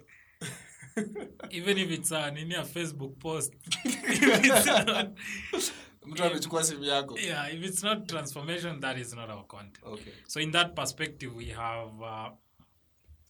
even 1.50 1.78
if 1.78 1.90
it's 1.90 2.10
a 2.10 2.30
nini 2.30 2.54
a 2.54 2.62
Facebook 2.62 3.18
post, 3.18 3.52
if 3.84 4.44
it's 4.44 4.66
not, 4.66 5.12
mtu 6.06 6.24
amechukua 6.24 6.64
simu 6.64 6.84
yako. 6.84 7.18
Yeah, 7.18 7.54
if 7.54 7.64
it's 7.64 7.82
not 7.82 8.06
transformation, 8.08 8.80
that 8.80 8.98
is 8.98 9.14
not 9.14 9.30
our 9.30 9.46
content. 9.46 9.78
okay. 9.84 10.12
So 10.26 10.40
in 10.40 10.50
that 10.52 10.74
perspective, 10.74 11.34
we 11.36 11.46
have 11.46 12.02
uh, 12.02 12.30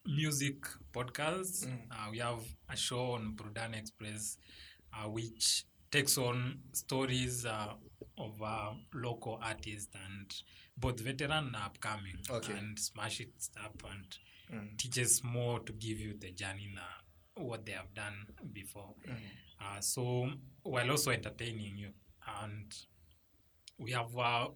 music 0.06 0.66
podcasts. 0.92 1.66
Uh, 1.90 2.10
we 2.10 2.18
have 2.18 2.42
a 2.68 2.76
show 2.76 3.12
on 3.12 3.34
Brudan 3.36 3.74
Express, 3.78 4.38
uh, 4.92 5.08
which 5.08 5.64
takes 5.90 6.18
on 6.18 6.58
stories 6.72 7.44
uh, 7.46 7.74
of 8.18 8.40
uh, 8.42 8.70
local 8.94 9.38
artists 9.42 9.94
and 10.06 10.32
both 10.76 11.00
veteran 11.00 11.32
and 11.46 11.56
upcoming 11.56 12.16
Okay. 12.30 12.52
and 12.52 12.78
smash 12.78 13.20
it 13.20 13.32
up 13.64 13.82
and 13.92 14.78
teaches 14.78 15.22
more 15.24 15.60
to 15.60 15.72
give 15.72 16.00
you 16.00 16.14
the 16.18 16.30
journey 16.32 16.72
uh, 16.76 17.42
what 17.42 17.64
they 17.66 17.72
have 17.72 17.92
done 17.94 18.14
before. 18.52 18.94
Uh, 19.60 19.80
so 19.80 20.30
while 20.62 20.90
also 20.90 21.10
entertaining 21.10 21.76
you 21.76 21.88
and 22.42 22.72
we 23.78 23.92
have 23.92 24.16
uh, 24.16 24.48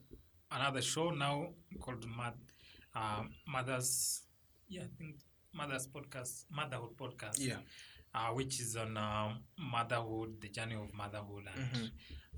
another 0.50 0.82
show 0.82 1.10
now 1.10 1.48
called 1.80 2.04
Mad, 2.16 2.34
uh, 2.94 3.22
Mothers, 3.46 4.22
yeah, 4.68 4.82
I 4.82 4.88
think 4.98 5.16
Mothers 5.52 5.88
Podcast, 5.88 6.44
Motherhood 6.50 6.96
Podcast, 6.96 7.38
Yeah. 7.38 7.58
uh, 8.14 8.28
which 8.32 8.60
is 8.60 8.76
on 8.76 8.96
uh, 8.96 9.34
motherhood, 9.58 10.40
the 10.40 10.48
journey 10.48 10.74
of 10.74 10.92
motherhood, 10.92 11.44
and 11.54 11.64
Mm-hmm. 11.64 11.87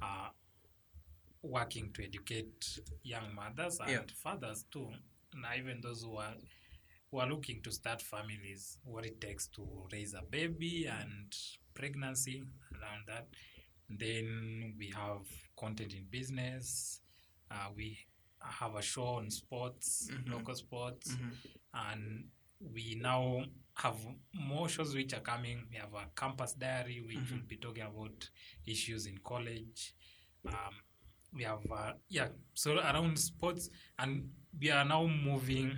uh, 0.02 0.28
working 1.42 1.92
to 1.92 2.04
educate 2.04 2.80
young 3.02 3.34
mothers 3.34 3.78
and 3.80 3.90
Yeah. 3.90 4.02
fathers 4.14 4.64
too, 4.70 4.90
and 5.32 5.44
even 5.58 5.80
those 5.80 6.02
who 6.02 6.16
are 6.16 6.34
who 7.12 7.18
are 7.20 7.28
looking 7.28 7.62
to 7.62 7.70
start 7.70 8.02
families, 8.02 8.78
what 8.82 9.06
it 9.06 9.20
takes 9.20 9.46
to 9.46 9.86
raise 9.92 10.12
a 10.12 10.22
baby 10.22 10.86
and 10.86 11.32
pregnancy 11.72 12.42
around 12.74 13.06
that. 13.06 13.28
Then 13.88 14.74
we 14.78 14.88
have 14.94 15.26
content 15.56 15.94
in 15.94 16.04
business. 16.10 17.00
Uh, 17.50 17.68
we 17.76 17.98
have 18.40 18.74
a 18.74 18.82
show 18.82 19.04
on 19.04 19.30
sports, 19.30 20.08
local 20.26 20.54
sports, 20.54 21.16
and 21.74 22.24
we 22.74 22.98
now 23.00 23.44
have 23.74 23.96
more 24.34 24.68
shows 24.68 24.94
which 24.94 25.14
are 25.14 25.20
coming. 25.20 25.64
We 25.70 25.76
have 25.76 25.94
a 25.94 26.06
campus 26.20 26.54
diary, 26.54 27.02
which 27.06 27.30
will 27.30 27.46
be 27.46 27.56
talking 27.56 27.82
about 27.84 28.28
issues 28.66 29.06
in 29.06 29.18
college. 29.24 29.94
Um, 30.48 30.74
we 31.32 31.44
have 31.44 31.60
uh, 31.70 31.92
yeah, 32.08 32.28
so 32.54 32.76
around 32.78 33.18
sports, 33.18 33.68
and 33.98 34.28
we 34.58 34.70
are 34.70 34.84
now 34.84 35.06
moving, 35.06 35.72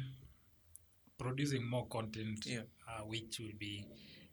producing 1.18 1.68
more 1.68 1.86
content, 1.88 2.46
Yeah. 2.46 2.62
uh, 2.88 3.02
which 3.02 3.38
will 3.40 3.56
be 3.58 3.86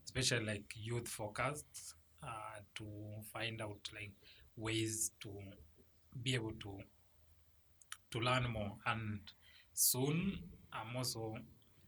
especially 0.04 0.46
like 0.46 0.74
youth 0.76 1.08
focused 1.08 1.96
uh, 2.26 2.60
to 2.76 2.86
find 3.34 3.62
out 3.62 3.90
like 3.94 4.12
ways 4.58 5.12
to 5.20 5.30
be 6.24 6.36
able 6.36 6.54
to 6.54 6.80
to 8.12 8.20
learn 8.20 8.50
more 8.50 8.72
and 8.86 9.20
soon 9.74 10.38
i'm 10.72 10.96
also 10.96 11.36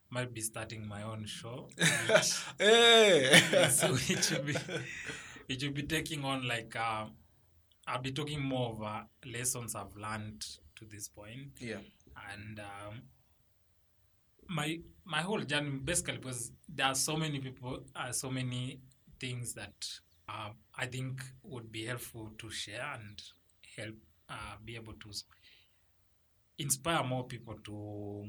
might 0.09 0.33
be 0.33 0.41
starting 0.41 0.87
my 0.87 1.03
own 1.03 1.25
show 1.25 1.67
which, 2.09 2.39
Hey. 2.57 3.39
so 3.69 3.95
it 4.07 4.31
will 4.31 4.43
be 4.43 4.55
it 5.47 5.63
will 5.63 5.71
be 5.71 5.83
taking 5.83 6.23
on 6.23 6.47
like 6.47 6.75
uh, 6.75 7.05
i'll 7.87 8.01
be 8.01 8.11
talking 8.11 8.41
more 8.41 8.71
of 8.71 8.83
uh, 8.83 9.01
lessons 9.25 9.75
i've 9.75 9.95
learned 9.95 10.45
to 10.75 10.85
this 10.85 11.07
point 11.07 11.51
yeah. 11.59 11.77
and 12.33 12.59
um, 12.59 13.01
my 14.49 14.79
my 15.05 15.21
whole 15.21 15.41
journey 15.41 15.69
basically 15.69 16.17
because 16.17 16.51
there 16.67 16.85
are 16.87 16.95
so 16.95 17.15
many 17.15 17.39
people 17.39 17.79
uh, 17.95 18.11
so 18.11 18.29
many 18.29 18.79
things 19.19 19.53
that 19.53 19.73
uh, 20.29 20.49
i 20.77 20.85
think 20.85 21.21
would 21.43 21.71
be 21.71 21.85
helpful 21.85 22.29
to 22.37 22.49
share 22.49 22.85
and 22.95 23.21
help 23.77 23.95
uh, 24.29 24.55
be 24.63 24.75
able 24.75 24.93
to 24.93 25.11
inspire 26.57 27.03
more 27.03 27.25
people 27.25 27.55
to 27.63 28.25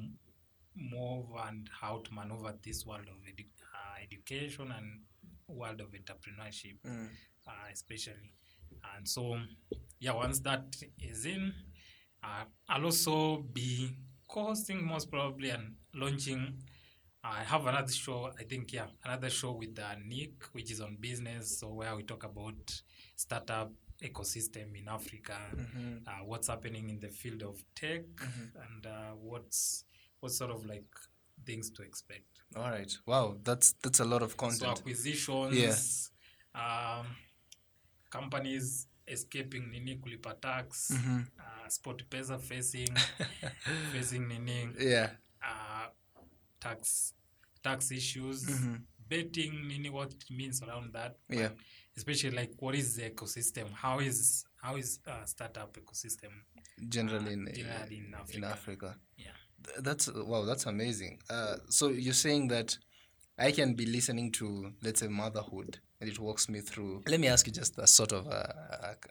move 0.76 1.26
and 1.48 1.68
how 1.80 2.00
to 2.04 2.14
maneuver 2.14 2.54
this 2.64 2.86
world 2.86 3.08
of 3.08 3.16
edu- 3.26 3.46
uh, 3.74 4.02
education 4.02 4.72
and 4.76 5.00
world 5.48 5.80
of 5.80 5.88
entrepreneurship 5.92 6.76
uh, 7.48 7.52
especially. 7.72 8.32
And 8.96 9.08
so 9.08 9.36
yeah 10.00 10.12
once 10.12 10.40
that 10.40 10.76
is 11.00 11.26
in 11.26 11.52
uh, 12.22 12.44
i'll 12.68 12.84
also 12.84 13.44
be 13.52 13.90
co-hosting 14.28 14.84
most 14.86 15.10
probably 15.10 15.50
and 15.50 15.74
launching 15.94 16.54
i 17.30 17.42
have 17.44 17.66
another 17.66 17.92
show 17.92 18.30
i 18.38 18.44
think 18.44 18.72
yeah 18.72 18.86
another 19.04 19.30
show 19.30 19.52
with 19.52 19.78
uh, 19.78 19.94
nick 20.06 20.32
which 20.52 20.70
is 20.70 20.80
on 20.80 20.96
business 21.00 21.58
so 21.58 21.68
where 21.68 21.94
we 21.96 22.02
talk 22.02 22.24
about 22.24 22.82
startup 23.16 23.70
ecosystem 24.02 24.74
in 24.80 24.88
africa 24.88 25.36
uh, 26.06 26.24
what's 26.24 26.48
happening 26.48 26.88
in 26.90 27.00
the 27.00 27.08
field 27.08 27.42
of 27.42 27.62
tech 27.74 28.02
and 28.64 28.86
uh, 28.86 29.10
what's 29.20 29.84
what 30.20 30.32
sort 30.32 30.50
of 30.50 30.64
like 30.66 30.86
things 31.46 31.70
to 31.70 31.82
expect 31.82 32.24
All 32.56 32.70
right. 32.70 32.92
Wow. 33.06 33.36
That's 33.44 33.74
that's 33.82 34.00
a 34.00 34.04
lot 34.04 34.22
of 34.22 34.30
so 34.30 34.36
content. 34.36 34.78
acquisitions 34.78 36.10
um, 36.54 37.06
companies 38.10 38.86
escaping 39.06 39.70
nini 39.70 39.96
kulipa 39.96 40.34
tax 40.40 40.90
Mm-hmm. 40.92 41.18
uh, 41.38 41.68
sport 41.68 42.02
pesa 42.10 42.38
facing 42.38 42.94
facing 43.92 44.26
nini 44.28 44.68
Yeah. 44.80 45.10
uh, 45.42 45.86
tax 46.60 47.14
tax 47.68 47.90
issues 48.00 48.38
betting 49.08 49.52
nini 49.68 49.90
what 49.90 50.10
it 50.12 50.24
means 50.40 50.56
around 50.62 50.86
that 50.98 51.12
Mm-hmm. 51.30 51.40
Yeah. 51.42 51.50
Especially 51.96 52.30
like 52.40 52.52
what 52.64 52.74
is 52.82 52.88
the 52.96 53.04
ecosystem 53.10 53.66
how 53.84 53.96
is 54.10 54.44
how 54.62 54.76
is 54.82 54.88
uh, 55.06 55.24
startup 55.24 55.70
ecosystem 55.82 56.32
Generally 56.96 57.32
in, 57.38 57.48
generally 57.54 57.96
in 57.98 58.06
in 58.06 58.44
Africa. 58.44 58.46
Africa. 58.58 58.90
yeah 59.16 59.36
Th- 59.64 59.78
That's 59.86 60.06
wow. 60.30 60.42
That's 60.50 60.66
amazing. 60.66 61.18
Uh, 61.28 61.56
so 61.68 61.84
you're 62.04 62.22
saying 62.26 62.48
that 62.54 62.68
I 63.46 63.50
can 63.58 63.74
be 63.74 63.86
listening 63.96 64.28
to 64.38 64.46
let's 64.84 65.00
say 65.00 65.08
motherhood, 65.08 65.70
and 66.00 66.08
it 66.12 66.18
walks 66.26 66.48
me 66.48 66.60
through. 66.60 67.02
Let 67.12 67.18
me 67.20 67.26
ask 67.34 67.42
you 67.48 67.52
just 67.62 67.76
a 67.78 67.86
sort 67.86 68.12
of 68.12 68.22
a, 68.28 68.42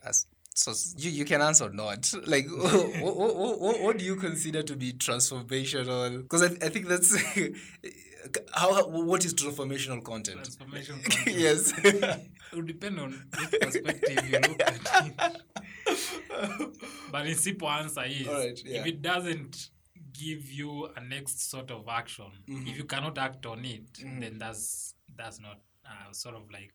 a, 0.03 0.09
a 0.09 0.13
so 0.57 0.73
you, 0.97 1.11
you 1.11 1.25
can 1.25 1.41
answer 1.41 1.69
not. 1.69 2.11
Like, 2.25 2.47
what, 2.49 3.15
what, 3.15 3.59
what, 3.59 3.79
what 3.81 3.97
do 3.97 4.03
you 4.05 4.15
consider 4.15 4.63
to 4.63 4.75
be 4.75 4.93
transformational? 4.93 6.23
Because 6.23 6.43
I, 6.43 6.47
I 6.65 6.69
think 6.69 6.87
that's 6.87 7.15
how, 8.53 8.73
how 8.73 8.87
what 8.87 9.23
is 9.25 9.33
transformational 9.33 10.03
content? 10.03 10.37
transformation 10.37 10.99
content. 11.03 11.37
yes. 11.37 11.73
it 11.83 12.55
would 12.55 12.67
depend 12.67 12.99
on 12.99 13.11
which 13.39 13.61
perspective 13.61 14.29
you 14.29 14.39
look 14.39 14.61
at 14.61 14.79
it. 15.05 16.73
but 17.11 17.27
in 17.27 17.35
simple 17.35 17.69
answer 17.69 18.03
is 18.05 18.27
Alright, 18.27 18.61
yeah. 18.65 18.79
if 18.81 18.85
it 18.87 19.01
doesn't 19.01 19.69
give 20.13 20.51
you 20.51 20.89
a 20.95 21.01
next 21.01 21.49
sort 21.49 21.69
of 21.71 21.87
action, 21.87 22.25
Mm-hmm. 22.49 22.67
if 22.67 22.77
you 22.77 22.83
cannot 22.85 23.17
act 23.17 23.45
on 23.45 23.63
it, 23.65 23.85
then 24.19 24.37
that's 24.39 24.95
that's 25.15 25.39
not 25.39 25.59
uh, 25.85 26.11
sort 26.11 26.35
of 26.35 26.43
like 26.51 26.73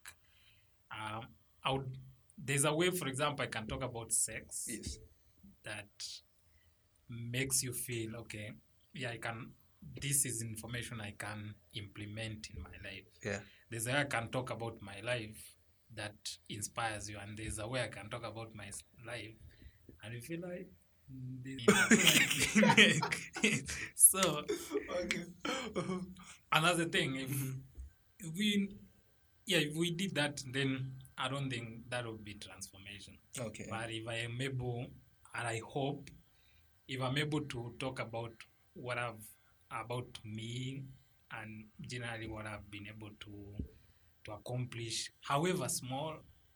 um, 0.92 1.26
I 1.64 1.72
would. 1.72 1.86
There's 2.38 2.64
a 2.64 2.74
way, 2.74 2.90
for 2.90 3.08
example, 3.08 3.44
I 3.44 3.48
can 3.48 3.66
talk 3.66 3.82
about 3.82 4.12
sex 4.12 4.66
yes. 4.68 4.98
that 5.64 5.88
makes 7.08 7.62
you 7.62 7.72
feel 7.72 8.16
okay. 8.16 8.52
Yeah, 8.94 9.10
I 9.10 9.18
can. 9.18 9.50
This 10.00 10.24
is 10.24 10.42
information 10.42 11.00
I 11.00 11.14
can 11.18 11.54
implement 11.74 12.48
in 12.54 12.62
my 12.62 12.70
life 12.88 13.08
Yeah. 13.24 13.40
there's 13.68 13.86
a 13.88 13.90
way 13.90 13.98
I 14.00 14.04
can 14.04 14.28
talk 14.28 14.50
about 14.50 14.80
my 14.80 15.00
life 15.00 15.56
that 15.94 16.14
inspires 16.48 17.10
you, 17.10 17.18
and 17.20 17.36
there's 17.36 17.58
a 17.58 17.66
way 17.66 17.82
I 17.82 17.88
can 17.88 18.08
talk 18.08 18.24
about 18.24 18.54
my 18.54 18.70
life, 19.06 19.34
and 20.04 20.14
you 20.14 20.20
feel 20.20 20.40
like. 20.40 20.68
Mm, 21.12 21.42
this- 21.42 21.66
so 23.94 24.44
Okay. 25.02 25.24
another 26.52 26.84
thing, 26.84 27.16
if, 27.16 27.30
if 28.20 28.34
we, 28.36 28.68
yeah, 29.46 29.58
if 29.58 29.74
we 29.76 29.90
did 29.90 30.14
that, 30.14 30.42
then 30.52 30.92
I 31.18 31.28
don't 31.28 31.50
think 31.50 31.88
that 31.90 32.06
would 32.06 32.24
be 32.24 32.34
transformation. 32.34 33.18
Okay. 33.38 33.66
But 33.70 33.90
if 33.90 34.06
I 34.08 34.16
am 34.16 34.40
able, 34.40 34.86
and 35.34 35.48
I 35.48 35.60
hope, 35.66 36.10
if 36.88 37.00
I'm 37.00 37.16
able 37.18 37.40
to 37.42 37.74
talk 37.78 38.00
about 38.00 38.32
what 38.74 38.98
I've 38.98 39.24
about 39.70 40.18
me 40.24 40.82
and 41.30 41.64
generally 41.80 42.28
what 42.28 42.46
I've 42.46 42.70
been 42.70 42.86
able 42.88 43.10
to 43.20 43.64
to 44.24 44.32
accomplish, 44.32 45.10
however 45.22 45.68
small, 45.68 46.14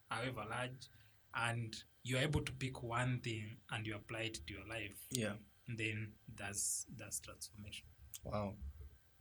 however 0.08 0.42
large, 0.48 0.88
and 1.34 1.74
you're 2.04 2.20
able 2.20 2.40
to 2.42 2.52
pick 2.52 2.82
one 2.82 3.20
thing 3.24 3.56
and 3.72 3.86
you 3.86 3.96
apply 3.96 4.20
it 4.20 4.38
to 4.46 4.54
your 4.54 4.66
life, 4.68 4.96
Yeah. 5.10 5.32
then 5.68 6.12
that's 6.36 6.86
that's 6.96 7.20
transformation. 7.20 7.86
Wow. 8.24 8.54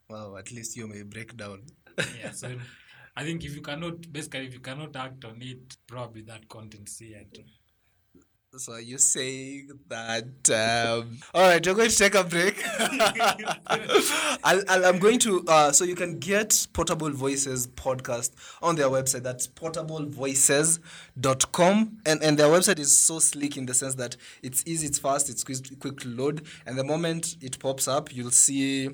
Wow. 0.10 0.36
At 0.38 0.52
least 0.52 0.76
you 0.78 0.88
may 0.88 1.02
break 1.04 1.36
down. 1.36 1.64
Yeah. 2.20 2.32
So 2.32 2.56
I 3.16 3.24
think 3.24 3.46
if 3.46 3.56
you 3.56 3.62
cannot 3.62 4.12
basically 4.12 4.48
if 4.48 4.54
you 4.54 4.60
cannot 4.60 4.96
act 4.96 5.24
on 5.26 5.42
it, 5.42 5.78
probably 5.88 6.22
that 6.24 6.50
content 6.50 6.90
it. 7.00 7.40
So 8.58 8.74
are 8.74 8.80
saying 8.98 9.70
that? 9.90 10.50
Um, 10.50 11.18
all 11.34 11.42
right, 11.42 11.68
we're 11.68 11.74
going 11.74 11.90
to 11.90 11.98
take 11.98 12.16
a 12.16 12.24
break. 12.24 12.64
I'll, 14.46 14.64
I'm 14.86 15.00
going 15.00 15.20
to. 15.20 15.44
Uh, 15.46 15.74
so 15.74 15.84
you 15.84 15.96
can 15.96 16.20
get 16.20 16.66
Portable 16.72 17.10
Voices 17.10 17.68
podcast 17.68 18.32
on 18.62 18.78
their 18.78 18.88
website. 18.88 19.24
That's 19.24 19.46
portablevoices.com, 19.48 21.98
and 22.06 22.24
and 22.24 22.38
their 22.38 22.48
website 22.48 22.80
is 22.80 22.96
so 22.96 23.20
sleek 23.20 23.58
in 23.58 23.66
the 23.66 23.74
sense 23.74 23.96
that 23.96 24.16
it's 24.42 24.64
easy, 24.66 24.88
it's 24.88 25.00
fast, 25.00 25.30
it's 25.30 25.44
quick, 25.44 25.78
quick 25.80 26.00
to 26.00 26.08
load, 26.08 26.46
and 26.66 26.78
the 26.78 26.86
moment 26.86 27.36
it 27.42 27.60
pops 27.60 27.90
up, 27.90 28.16
you'll 28.16 28.32
see 28.32 28.90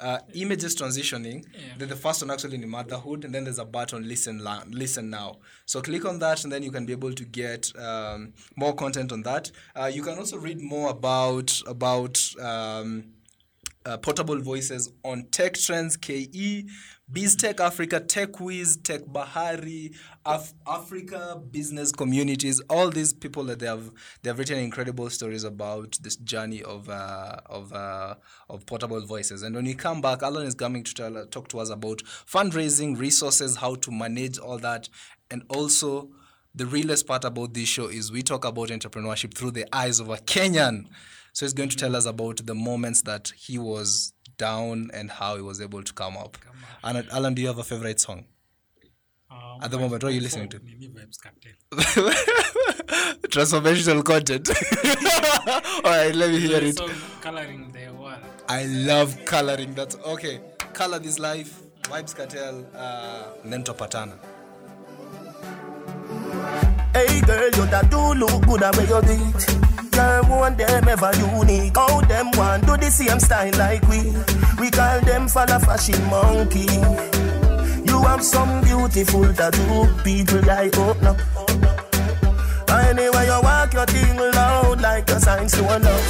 uh, 0.00 0.18
images 0.34 0.74
transitioning. 0.76 1.44
Yeah. 1.52 1.60
Then 1.78 1.88
the 1.88 1.96
first 1.96 2.22
one 2.22 2.30
actually 2.30 2.56
in 2.62 2.68
motherhood, 2.68 3.24
and 3.24 3.34
then 3.34 3.44
there's 3.44 3.58
a 3.58 3.64
button 3.64 4.06
listen 4.08 4.42
la- 4.42 4.64
listen 4.68 5.10
now. 5.10 5.38
So 5.66 5.80
click 5.80 6.04
on 6.04 6.18
that, 6.20 6.44
and 6.44 6.52
then 6.52 6.62
you 6.62 6.70
can 6.70 6.86
be 6.86 6.92
able 6.92 7.12
to 7.12 7.24
get 7.24 7.72
um, 7.78 8.32
more 8.56 8.74
content 8.74 9.12
on 9.12 9.22
that. 9.22 9.50
Uh, 9.74 9.90
you 9.92 10.02
can 10.02 10.18
also 10.18 10.36
read 10.38 10.60
more 10.60 10.90
about 10.90 11.60
about. 11.66 12.20
Um, 12.40 13.13
uh, 13.86 13.98
portable 13.98 14.40
voices 14.40 14.90
on 15.04 15.26
Tech 15.30 15.54
Trends 15.54 15.96
KE, 15.96 16.66
BizTech 17.12 17.60
Africa, 17.60 18.00
TechWiz, 18.00 18.82
Tech 18.82 19.02
Bahari, 19.06 19.92
Af- 20.24 20.54
Africa 20.66 21.40
Business 21.50 21.92
Communities. 21.92 22.60
All 22.70 22.88
these 22.88 23.12
people 23.12 23.44
that 23.44 23.58
they 23.58 23.66
have 23.66 23.90
they 24.22 24.30
have 24.30 24.38
written 24.38 24.58
incredible 24.58 25.10
stories 25.10 25.44
about 25.44 25.98
this 26.00 26.16
journey 26.16 26.62
of 26.62 26.88
uh, 26.88 27.36
of 27.46 27.72
uh, 27.74 28.14
of 28.48 28.64
portable 28.64 29.04
voices. 29.04 29.42
And 29.42 29.54
when 29.54 29.64
we 29.66 29.74
come 29.74 30.00
back, 30.00 30.22
Alan 30.22 30.46
is 30.46 30.54
coming 30.54 30.82
to 30.84 30.94
tell, 30.94 31.26
talk 31.26 31.48
to 31.48 31.58
us 31.60 31.68
about 31.68 31.98
fundraising, 32.26 32.98
resources, 32.98 33.56
how 33.56 33.74
to 33.76 33.90
manage 33.90 34.38
all 34.38 34.58
that, 34.58 34.88
and 35.30 35.42
also. 35.48 36.10
The 36.56 36.66
realest 36.66 37.08
part 37.08 37.24
about 37.24 37.52
this 37.52 37.68
show 37.68 37.88
is 37.88 38.12
we 38.12 38.22
talk 38.22 38.44
about 38.44 38.68
entrepreneurship 38.68 39.34
through 39.34 39.50
the 39.50 39.66
eyes 39.74 39.98
of 39.98 40.08
a 40.08 40.18
Kenyan. 40.18 40.86
So 41.34 41.44
he's 41.44 41.52
going 41.52 41.68
to 41.68 41.76
tell 41.76 41.96
us 41.96 42.06
about 42.06 42.46
the 42.46 42.54
moments 42.54 43.02
that 43.02 43.32
he 43.36 43.58
was 43.58 44.12
down 44.38 44.90
and 44.94 45.10
how 45.10 45.34
he 45.34 45.42
was 45.42 45.60
able 45.60 45.82
to 45.82 45.92
come 45.92 46.16
up. 46.16 46.38
And 46.84 47.04
Alan, 47.10 47.34
do 47.34 47.42
you 47.42 47.48
have 47.48 47.58
a 47.58 47.64
favorite 47.64 47.98
song? 47.98 48.26
Um, 49.28 49.58
At 49.60 49.72
the 49.72 49.78
moment, 49.78 50.04
what 50.04 50.10
are 50.12 50.14
you 50.14 50.20
listening 50.20 50.48
to? 50.50 50.60
Nini 50.60 50.88
Vibes 50.90 51.18
Cartel. 51.20 51.54
Transformational 53.30 54.04
content. 54.04 54.48
All 55.84 55.90
right, 55.90 56.14
let 56.14 56.30
me 56.30 56.38
hear 56.38 56.62
it. 56.62 56.78
So 56.78 56.88
coloring 57.20 57.72
the 57.72 57.92
world. 57.92 58.20
I 58.48 58.66
love 58.66 59.24
coloring. 59.24 59.74
That's 59.74 59.96
okay. 59.96 60.40
Color 60.72 61.00
this 61.00 61.18
life. 61.18 61.62
Vibes 61.82 62.14
Cartel. 62.14 62.64
Uh, 62.76 63.24
and 63.42 63.52
then 63.52 63.64
Topatana. 63.64 64.16
Hey 66.94 67.20
girl, 67.22 67.44
you 67.46 67.66
that 67.72 67.90
do 67.90 68.14
look 68.14 68.46
good 68.46 68.62
at 68.62 68.76
where 68.76 68.86
you 68.86 69.00
did. 69.02 69.73
Girl, 69.94 70.24
one 70.24 70.56
them 70.56 70.88
ever 70.88 71.12
unique. 71.16 71.76
How 71.76 72.00
them 72.00 72.30
want 72.34 72.66
do 72.66 72.76
the 72.76 72.90
same 72.90 73.20
style 73.20 73.52
like 73.56 73.86
we. 73.88 74.00
We 74.60 74.70
call 74.70 75.00
them 75.00 75.28
for 75.28 75.46
the 75.46 75.58
fashion 75.60 76.02
monkey. 76.10 76.66
You 77.88 78.02
have 78.02 78.22
some 78.22 78.60
beautiful 78.62 79.32
tattoo, 79.34 79.86
people 80.02 80.42
like 80.42 80.74
oh, 80.78 80.90
open 80.90 81.06
up. 81.06 81.18
Anyway, 82.70 83.26
you 83.26 83.40
walk 83.42 83.72
your 83.72 83.86
thing 83.86 84.16
loud 84.16 84.80
like 84.80 85.08
a 85.10 85.20
sign 85.20 85.46
to 85.46 85.62
love. 85.62 86.06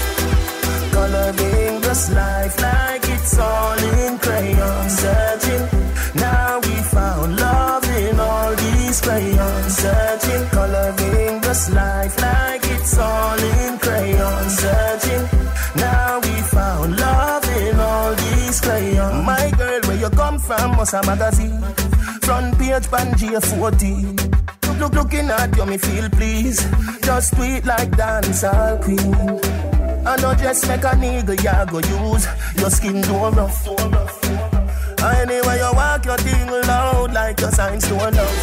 Coloring 0.92 1.80
this 1.82 2.10
life 2.12 2.60
like 2.62 3.04
it's 3.04 3.38
all 3.38 3.78
in 3.78 4.18
crayon. 4.18 4.88
Searching, 4.88 5.68
now 6.14 6.58
we 6.60 6.74
found 6.94 7.36
love 7.36 7.84
in 7.98 8.18
all 8.18 8.54
these 8.54 9.00
crayons. 9.00 9.76
Searching, 9.76 10.46
coloring 10.48 11.40
this 11.42 11.70
life 11.70 12.18
like 12.20 12.53
come 20.34 20.58
from, 20.58 20.76
must 20.76 20.94
a 20.94 21.02
magazine. 21.06 21.60
Front 22.22 22.58
page, 22.58 22.86
Pangea 22.88 23.40
40. 23.40 23.94
Look, 24.66 24.78
look, 24.80 24.94
looking 24.94 25.30
at 25.30 25.56
you, 25.56 25.66
me 25.66 25.78
feel 25.78 26.08
please. 26.10 26.58
Just 27.02 27.34
tweet 27.34 27.64
like 27.64 27.90
dancehall 27.90 28.82
queen. 28.82 29.14
I 30.06 30.16
know 30.20 30.34
just 30.34 30.68
make 30.68 30.84
a 30.84 30.92
nigga 31.02 31.34
ya 31.42 31.64
go 31.64 31.78
use 31.78 32.26
your 32.56 32.70
skin 32.70 33.00
do 33.00 33.14
rough. 33.14 33.66
Anyway, 35.20 35.58
you 35.58 35.72
walk 35.74 36.04
your 36.04 36.18
thing 36.18 36.50
loud 36.50 37.12
like 37.12 37.40
your 37.40 37.50
signs 37.50 37.86
to 37.88 37.94
love. 37.94 38.38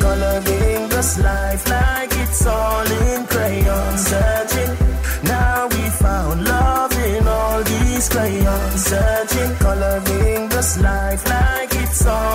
Coloring 0.00 0.88
this 0.88 1.18
life 1.18 1.68
like 1.68 2.12
it's 2.12 2.46
all 2.46 2.86
in 2.86 3.26
crayon. 3.26 3.98
Searching, 3.98 4.76
now 5.24 5.66
we 5.68 5.82
found 6.02 6.44
love 6.44 6.92
in 7.06 7.26
all 7.26 7.62
these 7.62 8.08
crayons. 8.08 8.84
Searching, 8.84 9.54
coloring 9.56 10.31
this 10.62 10.78
life 10.78 11.28
like 11.28 11.74
it's 11.74 12.06
all 12.06 12.31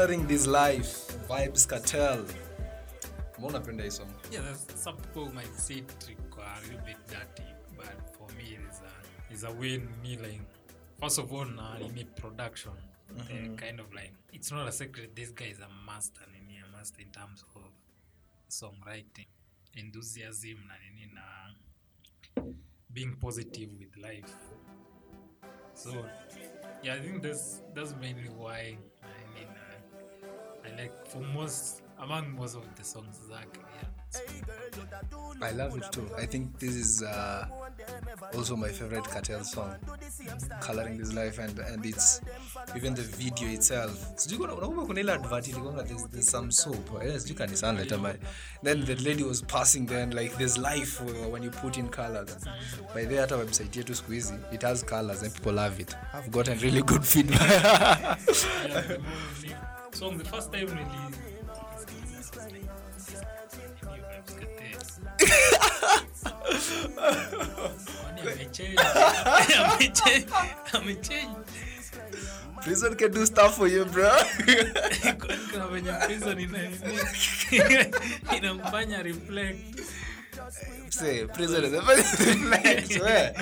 Coloring 0.00 0.26
this 0.26 0.46
life. 0.46 1.12
Vibes 1.28 1.68
Cartel. 1.68 2.24
Mbona 3.38 3.48
unapenda 3.48 3.84
hii 3.84 3.90
song? 3.90 4.08
Yeah, 4.32 4.54
some 4.74 4.96
people 4.96 5.34
might 5.34 5.54
say 5.56 5.74
it 5.74 5.92
a 6.02 6.60
little 6.62 6.86
bit 6.86 6.96
dirty, 7.08 7.48
but 7.76 8.16
for 8.16 8.34
me, 8.34 8.58
it's 8.68 8.80
a, 8.80 9.32
it's 9.32 9.44
a 9.44 9.50
win. 9.50 9.88
Me 10.02 10.16
like, 10.16 10.40
first 11.00 11.18
of 11.18 11.32
all, 11.32 11.44
na 11.44 11.74
uh, 11.74 11.98
in 12.00 12.06
production 12.06 12.72
mm 13.10 13.20
-hmm. 13.20 13.52
Uh, 13.52 13.56
kind 13.56 13.80
of 13.80 13.92
like, 13.92 14.12
it's 14.32 14.50
not 14.50 14.68
a 14.68 14.72
secret. 14.72 15.14
This 15.14 15.34
guy 15.34 15.50
is 15.50 15.60
a 15.60 15.68
master, 15.86 16.26
nini, 16.32 16.58
a 16.58 16.76
master 16.76 17.02
in 17.02 17.10
terms 17.12 17.44
of 17.54 17.72
songwriting, 18.48 19.28
enthusiasm, 19.74 20.66
na 20.66 20.74
nini, 20.78 21.12
na 21.14 21.54
being 22.88 23.16
positive 23.16 23.70
with 23.78 23.96
life. 23.96 24.34
So, 25.74 25.90
yeah, 26.82 26.96
I 26.96 27.00
think 27.00 27.22
that's 27.22 27.62
that's 27.74 27.94
mainly 28.00 28.28
why 28.28 28.78
I 29.02 29.19
like 30.76 30.92
for 31.06 31.20
most 31.34 31.82
among 31.98 32.34
most 32.34 32.56
of 32.56 32.64
the 32.76 32.84
songs 32.84 33.16
Zach. 33.28 33.48
Yeah. 33.56 33.88
I 35.42 35.52
love 35.52 35.76
it 35.76 35.92
too. 35.92 36.04
I 36.18 36.26
think 36.26 36.58
this 36.58 36.74
is 36.74 37.02
uh, 37.02 37.46
also 38.34 38.56
my 38.56 38.68
favorite 38.68 39.04
Cartel 39.04 39.44
song, 39.44 39.76
Coloring 40.60 40.98
This 40.98 41.12
Life, 41.12 41.38
and 41.38 41.56
and 41.60 41.86
it's 41.86 42.20
even 42.76 42.94
the 42.94 43.02
video 43.02 43.48
itself. 43.48 43.92
Sijui 44.16 44.38
kuna- 44.38 44.54
unakumbuka 44.54 44.86
kuna 44.86 45.00
ile 45.00 45.12
advert 45.12 45.48
ilikuwa 45.48 45.82
there's, 45.84 46.08
there's 46.10 46.30
some 46.30 46.50
soap. 46.52 47.02
Eh, 47.02 47.20
sijui 47.20 47.34
kanisani 47.36 47.78
later, 47.78 47.98
but 47.98 48.16
then 48.64 48.84
the 48.84 48.94
lady 48.96 49.22
was 49.22 49.42
passing 49.42 49.86
then 49.86 50.10
like 50.10 50.36
there's 50.36 50.58
life 50.58 51.00
uh, 51.00 51.32
when 51.32 51.42
you 51.44 51.50
put 51.50 51.76
in 51.76 51.88
colors. 51.88 52.36
By 52.94 53.04
the 53.06 53.16
hata 53.16 53.36
website 53.36 53.76
yetu 53.76 53.94
siku 53.94 54.12
hizi 54.12 54.34
it 54.52 54.62
has 54.62 54.84
colors 54.84 55.22
and 55.22 55.32
people 55.32 55.52
love 55.52 55.82
it. 55.82 55.96
I've 56.14 56.30
gotten 56.30 56.58
really 56.58 56.82
good 56.82 57.02
feedback. 57.04 58.18
Yeah, 59.90 59.96
the 59.96 59.96
song 59.96 60.18
the 60.18 60.24
first 60.24 60.52
time 60.52 60.68
amechange 70.72 71.28
Prison 72.62 72.94
can 72.94 73.10
do 73.10 73.24
stuff 73.24 73.56
for 73.56 73.68
you, 73.68 73.86
bro. 73.86 74.10
kuna 75.50 75.66
venye 75.66 75.92
prison 76.06 76.38
inamfanya 78.36 79.02
reflect 79.02 79.80
Say, 80.90 81.26
prison 81.26 81.64
is 81.64 81.72
a 81.72 81.80
reflex. 81.80 82.98
Where? 82.98 83.32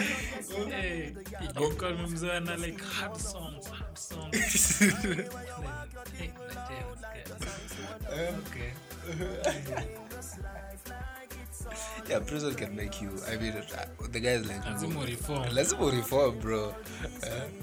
Hey, 0.70 1.12
ilikuwa 1.56 1.90
nimemzoea 1.90 2.40
na 2.40 2.56
like 2.56 2.84
hard 2.84 3.16
songs, 3.20 3.66
hard 3.70 3.96
songs. 3.98 4.78
Hey, 6.18 6.30
damn, 8.10 8.34
okay. 8.46 8.72
Yeah, 12.08 12.20
prison 12.20 12.54
can 12.54 12.74
make 12.74 13.00
you. 13.02 13.10
I 13.30 13.36
mean, 13.36 13.52
uh, 13.52 13.86
the 14.10 14.20
guys 14.20 14.46
like, 14.46 14.64
Lazima 14.64 15.04
reform. 15.06 15.48
lazima 15.54 15.90
reform, 15.92 16.38
bro. 16.40 16.68
Uh, 16.68 16.74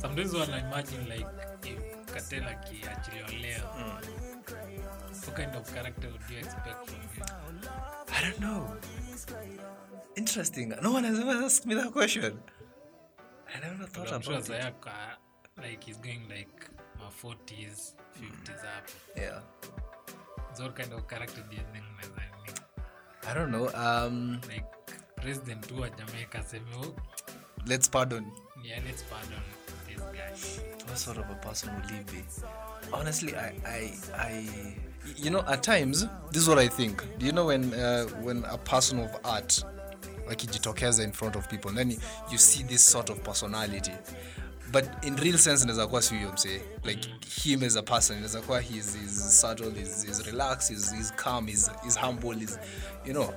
Sometimes 0.02 0.34
when 0.34 0.50
I 0.54 0.60
imagine 0.60 1.08
like 1.10 1.28
if 1.64 1.80
Katela 2.14 2.50
akiachiliwa 2.52 3.30
leo, 3.42 3.70
what 5.28 5.36
kind 5.36 5.56
of 5.56 5.74
character 5.74 6.08
would 6.12 6.22
you 6.30 6.38
expect 6.38 6.90
from 6.90 7.02
him? 7.16 7.70
I 8.14 8.22
don't 8.22 8.40
know. 8.40 8.78
Interesting. 10.16 10.74
No 10.82 10.92
one 10.92 11.04
has 11.04 11.20
ever 11.20 11.44
asked 11.44 11.66
me 11.66 11.76
that 11.76 11.92
question. 11.92 12.40
I 13.54 13.60
never 13.68 13.86
thought 13.86 14.12
I'm 14.14 14.22
sure 14.22 14.34
about 14.34 14.50
it. 14.50 14.52
Sayaka, 14.52 14.88
uh, 14.88 15.62
like 15.62 15.84
he's 15.84 15.98
going 15.98 16.24
like 16.30 16.70
my 17.00 17.10
40s, 17.22 17.94
50s 18.20 18.64
up. 18.76 18.88
Yeah. 19.16 19.40
So 20.54 20.64
what 20.64 20.76
kind 20.76 20.94
of 20.94 21.08
character 21.08 21.44
do 21.50 21.56
you 21.56 21.64
think? 21.74 21.86
I 23.28 23.34
don't 23.34 23.52
know. 23.52 23.70
Um, 23.74 24.40
like 24.48 24.70
president 25.18 25.72
wa 25.72 25.90
Jamaica 25.90 26.46
aseme 26.46 26.70
"Oh, 26.78 26.94
let's 27.66 27.88
pardon. 27.90 28.30
yeah, 28.64 28.80
let's 28.86 29.02
pardon 29.10 29.42
this 29.90 30.00
guy. 30.14 30.30
What 30.86 30.98
sort 30.98 31.18
of 31.18 31.30
a 31.32 31.36
person 31.42 31.74
would 31.76 31.90
he 31.90 32.04
be? 32.06 32.22
Honestly, 32.94 33.36
I, 33.36 33.54
I, 33.66 33.94
I, 34.14 34.76
you 35.18 35.30
know, 35.30 35.44
at 35.48 35.64
times, 35.64 36.06
this 36.32 36.44
is 36.44 36.50
what 36.50 36.60
I 36.60 36.68
think. 36.68 37.04
Do 37.20 37.26
you 37.26 37.32
know 37.32 37.46
when, 37.46 37.74
uh, 37.74 38.06
when 38.22 38.44
a 38.46 38.58
person 38.58 39.00
of 39.00 39.10
art, 39.24 39.64
like 40.28 40.40
ikijitokeza 40.40 41.04
in 41.04 41.12
front 41.12 41.36
of 41.36 41.50
people, 41.50 41.72
then 41.72 41.92
you, 42.32 42.38
see 42.38 42.64
this 42.64 42.84
sort 42.84 43.10
of 43.10 43.24
personality. 43.24 43.94
But 44.72 45.04
in 45.04 45.16
real 45.16 45.38
sense, 45.38 45.64
inaweza 45.64 45.88
kuwa 45.88 46.02
si 46.02 46.16
huyo 46.16 46.32
msee. 46.34 46.62
Like 46.84 47.10
him 47.44 47.64
as 47.64 47.76
a 47.76 47.84
person, 47.84 48.18
inaweza 48.18 48.42
kuwa 48.42 48.62
he's, 48.62 48.98
he's 48.98 49.42
subtle, 49.42 49.72
he's, 49.72 50.06
he's 50.06 50.26
relaxed, 50.26 50.70
he's, 50.70 50.94
he's 50.94 51.12
calm, 51.12 51.48
he's, 51.48 51.72
he's 51.84 51.98
humble, 51.98 52.34
he's, 52.34 52.60
you 53.06 53.14
know. 53.14 53.34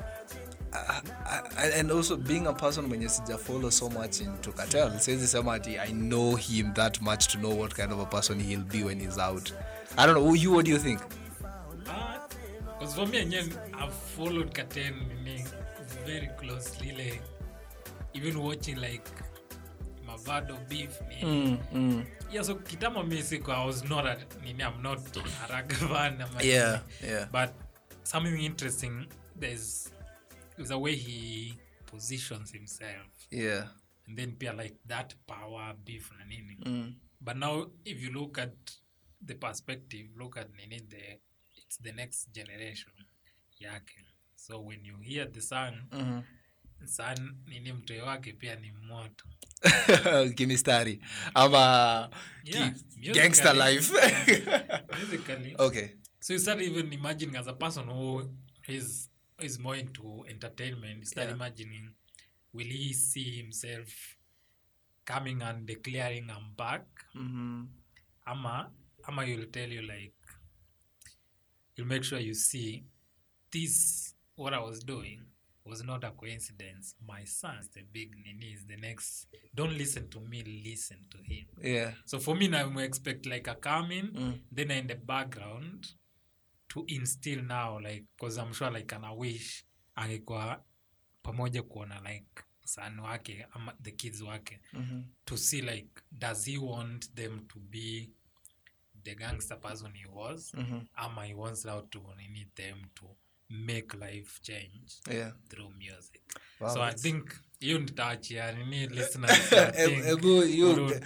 I, 0.72 1.00
I, 1.56 1.66
and 1.80 1.90
also 1.90 2.16
being 2.16 2.46
a 2.46 2.52
person 2.52 2.86
mwenye 2.86 3.08
sija 3.08 3.38
follow 3.38 3.70
so 3.70 3.88
much 3.88 4.20
into 4.20 4.52
Cartel 4.52 5.00
siwezi 5.00 5.26
sema 5.26 5.54
ati 5.54 5.78
I 5.78 5.92
know 5.92 6.36
him 6.36 6.74
that 6.74 7.00
much 7.00 7.28
to 7.28 7.38
know 7.38 7.60
what 7.60 7.74
kind 7.74 7.92
of 7.92 8.00
a 8.00 8.06
person 8.06 8.40
he'll 8.40 8.64
be 8.64 8.84
when 8.84 9.00
he's 9.00 9.18
out. 9.18 9.52
I 9.96 10.06
don't 10.06 10.14
know. 10.14 10.34
You, 10.34 10.52
what 10.52 10.64
do 10.66 10.70
you 10.70 10.78
think? 10.78 11.00
Because 12.78 12.94
for 12.94 13.06
me, 13.06 13.18
again, 13.20 13.52
I've 13.74 13.92
followed 13.94 14.54
Katen 14.54 14.94
nini 15.24 15.44
very 16.06 16.28
closely. 16.38 16.92
Like, 16.92 17.22
even 18.14 18.40
watching 18.42 18.76
like 18.80 19.06
Mavado 20.06 20.56
beef. 20.68 20.98
Mm, 21.22 21.58
mm. 21.72 22.06
Yeah, 22.30 22.42
so 22.42 22.54
Kitamo 22.56 23.06
Mexico, 23.08 23.52
I 23.52 23.64
was 23.64 23.88
not 23.88 24.06
a 24.06 24.18
nini, 24.44 24.62
I'm 24.62 24.82
not 24.82 24.98
a 25.16 25.20
Ragavan. 25.20 26.20
I'm 26.22 26.36
a- 26.40 26.44
Yeah, 26.44 26.80
yeah. 27.04 27.26
But 27.32 27.54
something 28.04 28.38
interesting, 28.40 29.06
there's 29.36 29.90
there's 30.56 30.70
a 30.70 30.78
way 30.78 30.94
he 30.96 31.54
positions 31.86 32.50
himself. 32.52 33.06
Yeah. 33.30 33.64
and 34.06 34.16
then 34.16 34.32
pia 34.32 34.54
like 34.54 34.74
that 34.86 35.12
power 35.26 35.74
beef 35.84 36.10
na 36.18 36.24
nini 36.24 36.56
but 37.20 37.36
now 37.36 37.66
if 37.84 38.00
you 38.02 38.10
look 38.10 38.38
at 38.38 38.54
the 39.22 39.34
perspective 39.34 40.06
look 40.18 40.38
at 40.38 40.48
nini 40.56 40.80
the 40.88 41.18
it's 41.78 41.82
the 41.84 41.92
next 41.92 42.32
generation 42.32 42.92
yake 43.60 44.04
so 44.36 44.60
when 44.60 44.84
you 44.84 44.96
hear 45.00 45.32
the 45.32 45.40
son 45.40 45.74
son 46.84 47.36
nini 47.46 47.72
mtoi 47.72 48.00
wake 48.00 48.32
pia 48.32 48.56
ni 48.56 48.70
moto 48.72 49.24
Kimistari. 50.36 51.00
Ama 51.34 52.10
Yeah, 52.44 52.72
ki- 53.02 53.12
gangster 53.12 53.52
life. 53.54 53.92
musically 55.00 55.54
okay. 55.58 55.88
so 56.20 56.32
you 56.32 56.38
start 56.38 56.60
even 56.60 56.92
imagining 56.92 57.36
as 57.36 57.46
a 57.48 57.52
person 57.52 57.84
who 57.88 58.30
is 58.68 59.10
is 59.40 59.58
more 59.58 59.80
into 59.80 60.24
entertainment 60.28 60.98
you 60.98 61.04
start 61.06 61.26
Yeah. 61.28 61.36
imagining 61.36 61.90
will 62.52 62.66
he 62.70 62.92
see 62.94 63.36
himself 63.42 64.16
coming 65.04 65.42
and 65.42 65.66
declaring 65.66 66.30
i'm 66.30 66.54
back 66.56 66.86
ama 68.26 68.70
ama 69.04 69.24
you'll 69.24 69.50
tell 69.50 69.72
you 69.72 69.82
like 69.82 70.14
you'll 71.78 71.86
make 71.88 72.04
sure 72.04 72.18
you 72.18 72.34
see 72.34 72.84
this 73.52 74.14
what 74.36 74.52
i 74.54 74.58
was 74.60 74.80
doing 74.80 75.20
was 75.64 75.84
not 75.84 76.02
a 76.04 76.10
coincidence. 76.10 76.94
My 77.06 77.24
son's 77.24 77.68
the 77.68 77.82
big 77.92 78.14
nini 78.24 78.52
is 78.54 78.64
the 78.66 78.76
next. 78.76 79.26
Don't 79.54 79.76
listen 79.76 80.08
to 80.08 80.20
me 80.20 80.42
listen 80.64 80.96
to 81.10 81.18
him. 81.18 81.44
Yeah. 81.62 81.90
so 82.06 82.18
for 82.18 82.34
me 82.34 82.48
now 82.48 82.72
I 82.78 82.82
expect 82.84 83.26
like 83.26 83.48
a 83.48 83.54
coming 83.54 84.40
then 84.50 84.70
in 84.70 84.86
the 84.86 84.94
background 84.94 85.86
to 86.70 86.84
instill 86.88 87.42
now 87.42 87.78
like 87.82 88.04
because 88.16 88.38
i'm 88.38 88.52
sure 88.52 88.70
like 88.70 88.92
ana 88.96 89.12
wish 89.14 89.64
angekuwa 89.96 90.64
pamoja 91.22 91.62
kuona 91.62 92.00
like 92.00 92.42
son 92.64 93.00
wake 93.00 93.46
ama 93.52 93.74
the 93.82 93.92
kids 93.92 94.22
wake 94.22 94.60
to 95.24 95.36
see 95.36 95.60
like 95.62 95.88
does 96.12 96.44
he 96.46 96.58
want 96.58 97.14
them 97.14 97.40
to 97.48 97.58
be 97.60 98.10
the 99.08 99.14
gangster 99.14 99.60
person 99.60 99.90
he 99.94 100.06
was 100.12 100.52
ama 100.96 101.24
he 101.24 101.34
wants 101.34 101.64
now 101.64 101.80
to 101.90 101.98
need 102.34 102.50
them 102.56 102.78
to 102.94 103.06
make 103.50 103.94
life 103.94 104.40
change 104.42 104.92
Yeah. 105.10 105.32
through 105.48 105.70
music 105.78 106.22
Wow, 106.60 106.74
so 106.74 106.82
i 106.82 106.94
think 106.94 107.24
hiyo 107.60 107.78
nitaachia 107.78 108.52
nini 108.52 108.86
listeners 108.98 109.52
you 110.56 111.00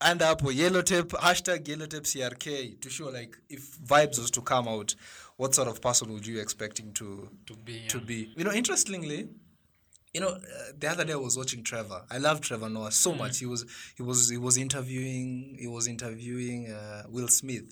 and 0.00 0.22
hapo 0.22 0.52
yellow 0.52 0.82
tape 0.82 1.16
hashtag 1.16 1.68
yellow 1.68 1.86
tape 1.86 2.06
crk 2.06 2.80
to 2.80 2.90
show 2.90 3.10
like 3.10 3.38
if 3.48 3.78
vibes 3.78 4.18
was 4.18 4.30
to 4.30 4.42
come 4.42 4.70
out 4.70 4.96
what 5.38 5.54
sort 5.54 5.68
of 5.68 5.80
person 5.80 6.10
would 6.10 6.26
you 6.26 6.40
expecting 6.40 6.92
to 6.92 7.30
to 7.44 7.54
be 7.56 7.86
to 7.86 7.98
yeah. 7.98 8.06
be 8.06 8.32
you 8.36 8.44
know 8.44 8.52
interestingly 8.52 9.28
you 10.12 10.20
know 10.20 10.28
uh, 10.28 10.72
the 10.78 10.88
other 10.88 11.04
day 11.04 11.12
i 11.12 11.16
was 11.16 11.36
watching 11.36 11.62
trevor. 11.62 12.02
I 12.10 12.18
love 12.18 12.40
trevor 12.40 12.68
noah 12.68 12.92
so 12.92 13.14
much. 13.14 13.38
He 13.38 13.46
was 13.46 13.64
he 13.96 14.02
was 14.02 14.28
he 14.28 14.38
was 14.38 14.56
interviewing 14.56 15.56
he 15.58 15.66
was 15.66 15.86
interviewing 15.86 16.70
uh, 16.72 17.04
will 17.08 17.28
smith. 17.28 17.64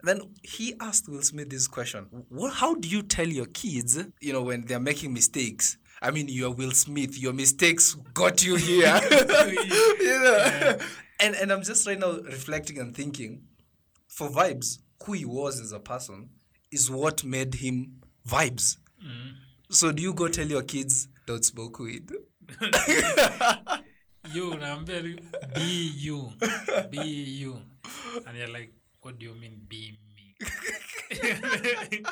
And 0.00 0.08
then 0.08 0.20
he 0.42 0.74
asked 0.80 1.08
will 1.08 1.22
smith 1.22 1.48
this 1.48 1.66
question. 1.68 2.06
What, 2.28 2.52
how 2.54 2.74
do 2.74 2.86
you 2.88 3.02
tell 3.02 3.26
your 3.26 3.46
kids 3.46 3.98
you 4.20 4.32
know 4.32 4.42
when 4.42 4.66
they're 4.66 4.80
making 4.80 5.12
mistakes? 5.12 5.78
I 6.02 6.10
mean 6.10 6.28
you're 6.28 6.50
will 6.50 6.72
smith. 6.72 7.18
Your 7.18 7.32
mistakes 7.32 7.94
got 8.14 8.44
you 8.44 8.56
here. 8.56 9.00
You. 10.00 10.22
Know? 10.22 10.78
And 11.20 11.34
and 11.34 11.52
i'm 11.52 11.62
just 11.62 11.86
right 11.86 11.98
now 11.98 12.12
reflecting 12.12 12.78
and 12.78 12.94
thinking 12.94 13.42
for 14.08 14.28
vibes 14.28 14.78
who 15.04 15.12
he 15.12 15.24
was 15.24 15.60
as 15.60 15.72
a 15.72 15.78
person 15.78 16.30
is 16.72 16.90
what 16.90 17.22
made 17.24 17.54
him 17.54 18.00
vibes. 18.28 18.76
So 19.70 19.92
do 19.92 20.02
you 20.02 20.12
go 20.14 20.28
tell 20.28 20.46
your 20.46 20.62
kids 20.62 21.08
don't 21.26 21.44
smoke 21.44 21.82
weed? 21.82 22.12
you 24.34 24.50
unaambia 24.50 25.02
be 25.54 25.92
you 25.96 26.32
be 26.90 27.40
you 27.40 27.60
and 28.26 28.36
you're 28.38 28.52
like 28.58 28.72
what 29.02 29.18
do 29.18 29.26
you 29.26 29.34
mean 29.34 29.56
be 29.68 29.98
me 30.16 30.36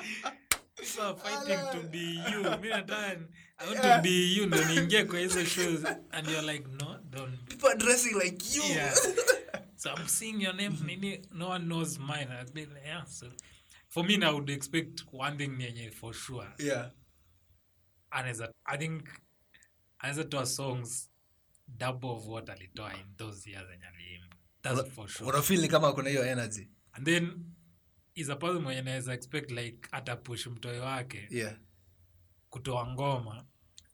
so 0.85 1.15
fighting 1.17 1.59
to 1.73 1.89
be 1.89 2.21
you 2.31 2.43
mi 2.63 2.69
nataka 2.69 3.21
i 3.59 3.67
want 3.67 3.81
to 3.83 4.01
be 4.03 4.35
you 4.37 4.47
ndo 4.47 4.65
niingie 4.65 5.05
kwa 5.05 5.19
hizo 5.19 5.45
shows 5.45 5.85
and 6.11 6.29
you're 6.29 6.53
like 6.53 6.69
no 6.81 6.99
don't 7.11 7.31
be 7.31 7.55
People 7.55 7.69
are 7.69 7.77
dressing 7.79 8.19
like 8.19 8.55
you. 8.57 8.63
yeah. 8.75 8.93
so 9.77 9.91
I'm 9.97 10.07
seeing 10.09 10.41
your 10.41 10.53
name, 10.55 10.77
Nini. 10.85 11.23
No 11.33 11.49
one 11.49 11.69
knows 11.69 11.99
mine. 11.99 12.29
I'd 12.41 12.53
be 12.53 12.63
like, 12.67 12.83
yeah. 12.85 13.05
So 13.05 13.27
for 13.89 14.03
me, 14.05 14.21
I 14.23 14.31
would 14.31 14.51
expect 14.51 15.03
one 15.13 15.39
thing 15.39 15.57
yenye 15.61 15.93
for 15.95 16.13
sure. 16.13 16.47
Yeah. 16.59 16.87
Anaweza, 18.15 18.53
I 18.65 18.79
think 18.79 19.09
anaweza 19.99 20.25
toa 20.25 20.47
songs 20.47 21.11
double 21.69 22.09
of 22.11 22.27
what 22.29 22.49
alitoa 22.51 22.95
in 22.95 23.17
those 23.17 23.51
years 23.51 23.71
enye 23.75 23.87
aliimba. 23.87 24.37
That's 24.63 24.91
for 24.91 25.09
sure. 25.09 25.31
unafeel 25.31 25.61
ni 25.61 25.69
kama 25.69 25.93
kuna 25.93 26.11
hiyo 26.11 26.25
energy 26.27 26.69
And 26.93 27.05
then 27.07 27.45
is 28.15 28.31
a 28.31 28.37
person 28.37 28.63
mwenye 28.63 28.83
naweza 28.83 29.15
expect 29.15 29.51
like 29.51 29.89
atapush 29.93 30.47
mtoi 30.47 30.79
wake 30.79 31.29
yeah 31.31 31.57
kutoa 32.51 32.87
ngoma 32.87 33.45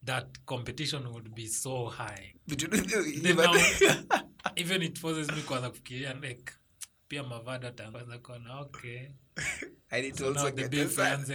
that 0.04 0.38
competition 0.44 1.06
would 1.06 1.28
be 1.34 1.48
so 1.48 1.86
high. 1.86 2.34
Even- 2.48 4.04
even 4.56 4.82
it 4.82 4.98
forces 4.98 5.28
me 5.36 5.42
kuanza 5.42 5.70
kufikiria 5.70 6.14
like 6.14 6.52
pia 7.10 7.22
mavada 7.22 7.68
ataanza 7.68 8.18
kuona 8.18 8.60
okay 8.60 9.00
I 9.92 10.02
need 10.02 10.14
to 10.14 10.18
so 10.18 10.28
also 10.28 10.44
now 10.44 10.50
the 10.50 10.62
get 10.62 10.70
beef 10.70 10.98
ianze 10.98 11.34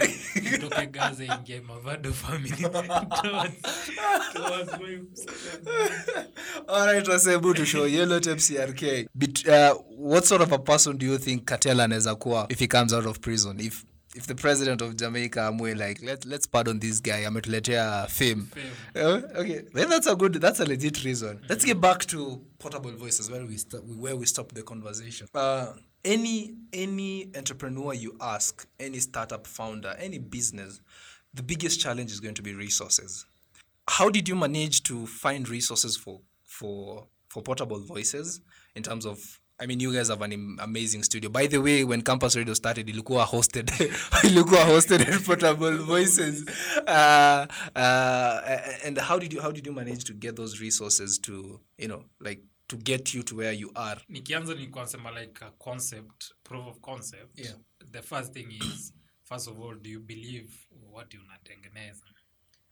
kutoka 0.50 0.86
gaza 0.86 1.24
ingie 1.24 1.60
mavado 1.60 2.12
family 2.12 2.56
towards, 3.22 3.62
towards 4.32 4.72
my 4.80 5.00
All 6.68 6.86
right, 6.86 7.06
Wasebu 7.08 7.54
to 7.54 7.66
show 7.66 7.84
Yellow 7.86 8.20
Tape 8.20 8.38
CRK. 8.38 9.06
But, 9.14 9.46
uh, 9.48 9.74
what 9.74 10.24
sort 10.24 10.40
of 10.42 10.52
a 10.52 10.58
person 10.58 10.96
do 10.96 11.06
you 11.06 11.18
think 11.18 11.44
Katela 11.44 11.84
anaweza 11.84 12.14
kuwa 12.14 12.46
if 12.48 12.58
he 12.58 12.66
comes 12.66 12.92
out 12.92 13.06
of 13.06 13.18
prison? 13.20 13.60
If 13.60 13.84
if 14.16 14.26
the 14.26 14.34
president 14.34 14.80
of 14.80 14.96
jamaica 14.96 15.40
amwe 15.40 15.76
like 15.78 16.02
let, 16.02 16.24
let's 16.24 16.46
pardon 16.46 16.78
this 16.80 17.00
guy 17.00 17.18
I'm 17.26 17.34
ametuletea 17.34 18.08
fame, 18.08 18.50
Uh, 18.94 19.20
okay. 19.36 19.62
Then 19.74 19.90
that's 19.90 20.06
a 20.06 20.16
good 20.16 20.34
that's 20.34 20.60
a 20.60 20.64
legit 20.64 21.04
reason. 21.04 21.40
Let's 21.48 21.64
get 21.64 21.80
back 21.80 22.04
to 22.06 22.40
portable 22.58 22.92
voices 22.92 23.30
where 23.30 23.44
we 23.44 23.56
st- 23.58 23.84
where 23.84 24.16
we 24.16 24.26
stop 24.26 24.52
the 24.52 24.62
conversation. 24.62 25.28
Uh, 25.34 25.72
any 26.04 26.54
any 26.72 27.30
entrepreneur 27.36 27.92
you 27.92 28.16
ask 28.20 28.66
any 28.80 29.00
startup 29.00 29.46
founder 29.46 29.94
any 29.98 30.18
business 30.18 30.80
the 31.34 31.42
biggest 31.42 31.80
challenge 31.80 32.10
is 32.10 32.20
going 32.20 32.34
to 32.34 32.42
be 32.42 32.54
resources. 32.54 33.26
How 33.88 34.08
did 34.08 34.28
you 34.28 34.34
manage 34.34 34.82
to 34.84 35.06
find 35.06 35.48
resources 35.48 35.96
for 35.96 36.20
for 36.44 37.06
for 37.28 37.42
portable 37.42 37.80
voices 37.80 38.40
in 38.74 38.82
terms 38.82 39.04
of 39.04 39.40
I 39.58 39.66
mean, 39.66 39.80
you 39.80 39.90
guys 39.92 40.08
have 40.08 40.20
an 40.20 40.56
amazing 40.60 41.02
studio. 41.02 41.30
By 41.30 41.46
the 41.46 41.58
way, 41.62 41.82
when 41.82 42.02
Campus 42.02 42.36
Radio 42.36 42.52
started, 42.54 42.88
ilikuwa 42.88 43.24
hosted, 43.24 43.70
ilikuwa 44.24 44.64
hosted 44.64 45.00
in 45.00 45.18
portable 45.26 45.76
voices. 45.78 46.44
Uh, 46.86 47.46
uh, 47.74 48.40
and 48.84 48.98
how 48.98 49.18
did 49.18 49.32
you 49.32 49.40
how 49.40 49.50
did 49.52 49.66
you 49.66 49.72
manage 49.72 50.04
to 50.04 50.12
get 50.12 50.36
those 50.36 50.60
resources 50.60 51.18
to 51.20 51.60
you 51.78 51.88
know 51.88 52.04
like 52.20 52.42
to 52.68 52.76
get 52.76 53.14
you 53.14 53.22
to 53.22 53.34
where 53.36 53.52
you 53.52 53.70
are? 53.74 54.00
nikianza 54.08 54.54
nikasema 54.54 55.10
like 55.20 55.44
a 55.44 55.50
concept 55.50 56.34
proof 56.44 56.66
of 56.66 56.80
concept 56.80 57.38
Yeah. 57.38 57.56
the 57.92 58.02
first 58.02 58.32
thing 58.32 58.46
is 58.52 58.92
first 59.24 59.48
of 59.48 59.58
all 59.60 59.74
do 59.74 59.90
you 59.90 60.00
believe 60.00 60.48
what 60.92 61.14
unatengeneza 61.14 62.06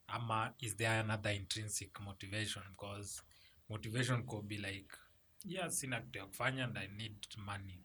ama 0.07 0.53
is 0.59 0.77
there 0.77 0.99
another 1.01 1.33
intrinsic 1.33 2.01
motivation 2.01 2.65
because 2.71 3.23
motivation 3.69 4.23
could 4.23 4.47
be 4.47 4.57
like 4.57 4.89
yeah 5.45 5.71
sina 5.71 6.01
kitu 6.01 6.19
ya 6.19 6.27
kufanya 6.27 6.65
and 6.65 6.79
i 6.79 6.89
need 6.89 7.27
money. 7.37 7.79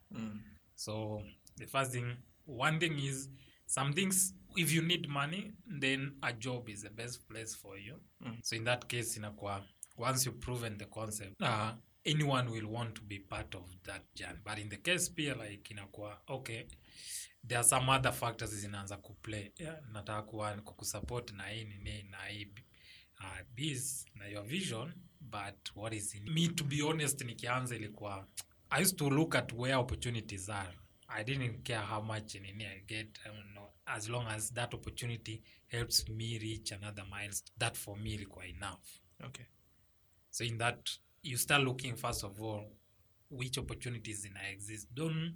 So 0.75 1.23
the 1.57 1.67
first 1.67 1.91
thing 1.91 2.17
one 2.47 2.79
thing 2.79 2.99
is 3.05 3.29
some 3.65 3.93
things 3.93 4.35
if 4.55 4.73
you 4.73 4.81
need 4.81 5.07
money 5.07 5.53
then 5.79 6.17
a 6.21 6.33
job 6.33 6.69
is 6.69 6.81
the 6.81 6.89
best 6.89 7.27
place 7.27 7.57
for 7.57 7.77
you. 7.79 7.99
So 8.41 8.55
in 8.55 8.63
that 8.63 8.85
case 8.87 9.17
inakuwa 9.19 9.65
once 9.97 10.25
you've 10.29 10.39
proven 10.39 10.77
the 10.77 10.85
concept 10.85 11.41
uh, 11.41 11.71
anyone 12.05 12.49
will 12.51 12.65
want 12.71 12.93
to 12.95 13.01
be 13.01 13.19
part 13.19 13.55
of 13.55 13.65
that 13.83 14.01
journey. 14.15 14.39
But 14.45 14.59
in 14.59 14.69
the 14.69 14.77
case 14.77 15.09
pia 15.09 15.35
like 15.35 15.73
inakuwa 15.73 16.21
okay 16.27 16.65
there 17.47 17.59
are 17.59 17.67
some 17.67 17.89
other 17.91 18.11
factors 18.13 18.51
zinaanza 18.55 18.97
kuplay 18.97 19.51
yeah, 19.57 19.77
nataka 19.91 20.21
kuwa 20.21 20.53
kukusupport 20.61 21.31
na 21.31 21.47
hii 21.47 21.63
nini 21.63 22.03
na 22.03 22.25
hii 22.25 22.47
uh, 23.19 23.39
biz 23.55 24.05
na 24.15 24.27
your 24.27 24.45
vision 24.45 24.93
but 25.21 25.75
what 25.75 25.93
is 25.93 26.15
in 26.15 26.33
me 26.33 26.47
to 26.47 26.63
be 26.63 26.81
honest 26.81 27.21
nikianza 27.21 27.75
ilikuwa 27.75 28.27
i 28.69 28.81
used 28.81 28.97
to 28.97 29.09
look 29.09 29.35
at 29.35 29.53
where 29.53 29.75
opportunities 29.75 30.49
are. 30.49 30.73
I 31.07 31.23
didn't 31.23 31.63
care 31.63 31.85
how 31.85 32.03
much 32.03 32.35
nini 32.35 32.65
i 32.65 32.79
get 32.79 33.19
I 33.25 33.29
don't 33.29 33.51
know, 33.51 33.69
as 33.85 34.09
long 34.09 34.27
as 34.27 34.53
that 34.53 34.73
opportunity 34.73 35.43
helps 35.67 36.09
me 36.09 36.37
reach 36.37 36.71
another 36.71 37.05
milestone 37.05 37.55
that 37.57 37.77
for 37.77 37.97
me 37.97 38.13
ilikuwa 38.13 38.47
enough. 38.47 38.99
Okay. 39.23 39.45
so 40.29 40.43
in 40.43 40.57
that 40.57 40.89
you 41.23 41.37
start 41.37 41.63
looking 41.63 41.95
first 41.95 42.23
of 42.23 42.41
all 42.41 42.65
which 43.31 43.57
opportunities 43.57 44.25
in 44.25 44.37
exist. 44.51 44.87
Don't 44.93 45.35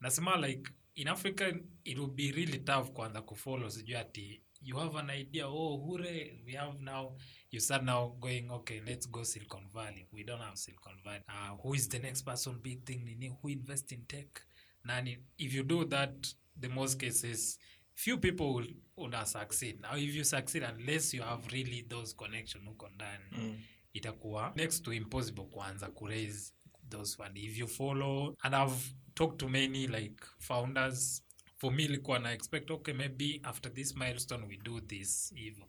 nasema 0.00 0.36
like 0.36 0.70
in 0.94 1.08
africa 1.08 1.54
it 1.84 1.98
will 1.98 2.10
be 2.10 2.32
really 2.32 2.58
tough 2.58 2.90
kwanza 2.90 3.22
kufollow 3.22 3.70
sijui 3.70 3.96
ati 3.96 4.42
you 4.62 4.76
have 4.78 4.94
an 4.96 5.10
idea 5.10 5.46
oh 5.46 5.78
hure 5.86 6.30
we 6.46 6.52
have 6.54 6.80
now 6.80 7.12
you 7.50 7.60
start 7.60 7.82
now 7.84 8.12
going 8.20 8.50
okay 8.50 8.80
let's 8.86 9.06
go 9.06 9.22
silicon 9.24 9.62
valley. 9.74 10.06
We 10.12 10.22
don't 10.24 10.40
have 10.40 10.56
silicon 10.58 10.92
valley. 11.04 11.22
Uh, 11.28 11.56
who 11.62 11.74
is 11.74 11.88
the 11.88 11.98
next 11.98 12.22
person 12.22 12.58
big 12.62 12.84
thing 12.84 13.04
nini 13.04 13.32
who 13.42 13.48
invest 13.48 13.92
in 13.92 14.04
tech? 14.06 14.42
Nani 14.84 15.18
if 15.38 15.54
you 15.54 15.62
do 15.62 15.84
that 15.86 16.34
the 16.60 16.68
most 16.68 16.98
cases 17.00 17.58
few 17.94 18.18
people 18.18 18.54
will, 18.54 18.66
will 18.96 19.24
succeed. 19.24 19.80
Now 19.82 19.96
if 19.96 20.14
you 20.14 20.24
succeed 20.24 20.62
unless 20.62 21.14
you 21.14 21.22
have 21.22 21.46
really 21.52 21.84
those 21.88 22.14
connection 22.16 22.60
huko 22.66 22.88
ndani 22.88 23.58
itakuwa 23.92 24.52
next 24.56 24.82
to 24.84 24.92
impossible 24.92 25.44
kuanza 25.44 25.86
kuraise 25.90 26.52
those 26.88 27.16
fund. 27.16 27.38
If 27.38 27.58
you 27.58 27.66
follow 27.66 28.36
and 28.42 28.54
i've 28.54 28.94
talked 29.14 29.38
to 29.38 29.48
many 29.48 29.86
like 29.86 30.24
founders 30.38 31.22
for 31.60 31.72
me 31.72 31.84
ilikuwa 31.84 32.18
na 32.18 32.32
expect 32.32 32.70
okay 32.70 32.94
maybe 32.94 33.40
after 33.42 33.72
this 33.74 33.96
milestone 33.96 34.46
we 34.46 34.56
do 34.56 34.80
this 34.80 35.34
hivo 35.34 35.68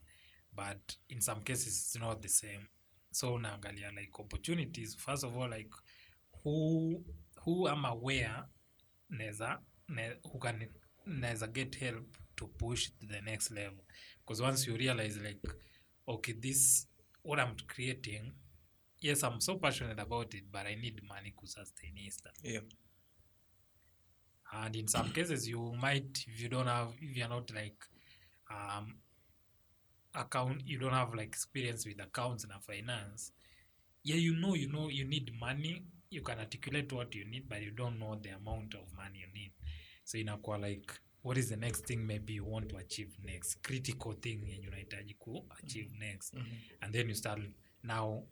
but 0.54 0.94
in 1.10 1.22
some 1.22 1.42
cases 1.42 1.68
it's 1.68 1.96
not 1.96 2.22
the 2.22 2.30
same. 2.30 2.68
So 3.12 3.34
unaangalia 3.34 3.92
like 3.92 4.22
opportunities. 4.22 4.98
First 4.98 5.24
of 5.24 5.36
all 5.38 5.50
like 5.50 5.76
who 6.44 7.04
who 7.46 7.70
am 7.70 7.86
aware 7.86 8.44
neza 9.10 9.60
ne, 9.90 10.14
who 10.24 10.40
can 10.40 10.68
neza 11.06 11.48
get 11.48 11.76
help 11.76 12.18
to 12.36 12.48
push 12.48 12.90
to 13.00 13.08
the 13.08 13.22
next 13.22 13.52
level. 13.52 13.84
Because 14.20 14.44
once 14.44 14.68
you 14.68 14.78
realize 14.78 15.18
like 15.20 15.42
okay 16.08 16.34
this 16.34 16.88
what 17.24 17.40
i'm 17.40 17.56
creating 17.68 18.32
yes 19.02 19.24
i'm 19.24 19.40
so 19.40 19.56
passionate 19.58 20.00
about 20.02 20.34
it 20.34 20.44
but 20.52 20.66
i 20.66 20.76
need 20.76 21.02
money 21.04 21.34
to 21.40 21.48
sustain 21.48 21.98
it 21.98 22.16
Yeah. 22.44 22.62
And 24.52 24.76
in 24.76 24.88
some 24.88 25.10
cases 25.12 25.48
you 25.48 25.74
might 25.82 26.26
if 26.28 26.42
you 26.42 26.50
don't 26.50 26.68
have 26.68 26.94
if 27.02 27.16
you're 27.16 27.30
not 27.30 27.52
like 27.56 27.86
um 28.52 28.96
account 30.14 30.62
you 30.66 30.78
don't 30.78 30.94
have 30.94 31.14
like 31.14 31.28
experience 31.28 31.86
with 31.86 32.02
accounts 32.02 32.44
and 32.44 32.54
finance 32.64 33.32
yeah 34.04 34.16
you 34.18 34.36
know 34.36 34.56
you 34.56 34.72
know 34.72 34.90
you 34.90 35.06
need 35.06 35.32
money 35.40 35.84
you 36.12 36.22
can 36.22 36.40
articulate 36.40 36.92
what 36.92 37.16
you 37.16 37.26
need 37.26 37.48
but 37.50 37.62
you 37.62 37.72
don't 37.72 37.98
know 37.98 38.20
the 38.22 38.30
amount 38.30 38.76
of 38.76 38.82
money 38.96 39.20
you 39.20 39.34
need. 39.34 39.52
So 40.04 40.18
inakuwa 40.18 40.58
like 40.58 40.94
what 41.24 41.38
is 41.38 41.50
the 41.50 41.56
next 41.56 41.86
thing 41.86 42.06
maybe 42.06 42.34
you 42.34 42.46
want 42.46 42.70
to 42.70 42.78
achieve 42.78 43.18
next? 43.24 43.62
Critical 43.62 44.14
thing 44.14 44.50
yenye 44.50 44.68
unahitaji 44.68 45.14
ku 45.14 45.46
achieve 45.60 45.92
next. 46.00 46.34
And 46.82 46.94
then 46.94 47.10
you 47.10 47.16
start 47.16 47.40
now 47.84 48.24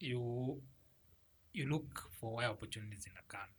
you 0.00 0.62
you 1.52 1.66
look 1.66 2.10
for 2.20 2.34
where 2.36 2.50
opportunities 2.50 3.06
in 3.06 3.12
come 3.28 3.52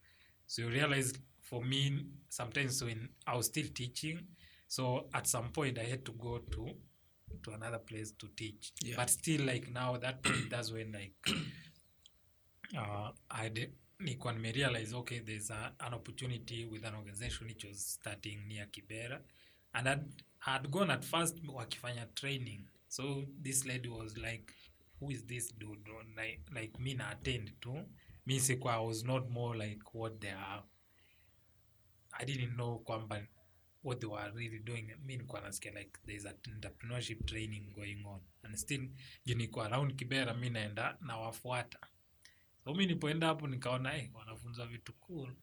so 0.48 0.62
you 0.62 0.70
realize 0.70 1.14
for 1.52 1.62
me 1.62 2.06
sometimes 2.30 2.82
when 2.84 3.10
i 3.28 3.36
was 3.36 3.46
still 3.46 3.68
teaching 3.74 4.20
so 4.68 5.06
at 5.14 5.28
some 5.28 5.50
point 5.50 5.78
i 5.78 5.84
had 5.84 6.04
to 6.06 6.14
go 6.14 6.40
to 6.40 6.70
to 7.44 7.52
another 7.52 7.80
place 7.80 8.12
to 8.12 8.28
teach. 8.36 8.74
Yeah. 8.84 8.96
but 8.98 9.10
still 9.10 9.46
like 9.46 9.72
now 9.72 9.98
that 9.98 10.22
point 10.24 10.50
that's 10.50 10.72
when 10.72 10.92
like 10.92 11.14
uh, 12.78 13.12
i 13.30 13.50
did 13.50 13.74
nikuwa 14.00 14.34
nimerealize 14.34 14.96
okay 14.96 15.20
there's 15.20 15.52
a, 15.52 15.74
an 15.80 15.94
opportunity 15.94 16.66
with 16.66 16.86
an 16.86 16.96
organization 16.96 17.48
which 17.48 17.66
was 17.66 17.94
starting 17.94 18.48
near 18.48 18.68
kibera. 18.72 19.22
And 19.74 19.88
I'd, 19.88 20.04
I'd 20.46 20.72
gone 20.72 20.92
at 20.92 21.06
first 21.06 21.38
wakifanya 21.48 22.06
training. 22.16 22.68
So 22.88 23.24
this 23.42 23.66
lady 23.66 23.90
was 23.90 24.18
like 24.18 24.54
who 25.00 25.12
is 25.12 25.24
this 25.26 25.52
dude? 25.52 25.88
Like, 26.16 26.42
like 26.56 26.80
me 26.80 26.94
na 26.94 27.12
attend 27.12 27.52
to. 27.62 27.86
Mi 28.26 28.40
sikuwa 28.40 28.74
i 28.74 28.86
was 28.86 29.04
not 29.04 29.30
more 29.30 29.58
like 29.58 29.82
what 29.94 30.20
they 30.20 30.32
are 30.32 30.64
i 32.22 32.26
didn't 32.26 32.54
know 32.54 32.80
kwamba 32.80 33.28
what 33.84 34.00
they 34.00 34.10
were 34.10 34.32
really 34.36 34.60
doing. 34.60 34.92
Mi 35.06 35.18
nikuwa 35.18 35.42
nasikia 35.42 35.72
like 35.72 35.92
there's 36.06 36.26
a 36.26 36.34
entrepreneurship 36.48 37.26
training 37.26 37.74
going 37.74 38.06
on. 38.06 38.22
And 38.44 38.56
still 38.56 38.90
juu 39.26 39.36
niko 39.36 39.64
around 39.64 39.96
kibera 39.96 40.34
mi 40.34 40.50
naenda 40.50 40.98
nawafuata. 41.02 41.80
So 42.64 42.74
mi 42.74 42.86
nipoenda 42.86 43.28
hapo 43.28 43.48
nikaona 43.48 43.98
eh, 43.98 44.10
wanafunza 44.14 44.66
vitu 44.66 44.94
cool. 44.94 45.36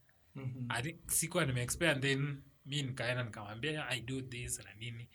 I 0.69 0.81
think 0.81 1.11
sikuwa 1.11 1.45
nimeexpect 1.45 2.01
then 2.01 2.41
mi 2.65 2.81
nikaenda 2.83 3.23
nikamwambia 3.23 3.87
i 3.89 4.01
do 4.01 4.21
this 4.21 4.59
na 4.59 4.73
nini. 4.73 5.09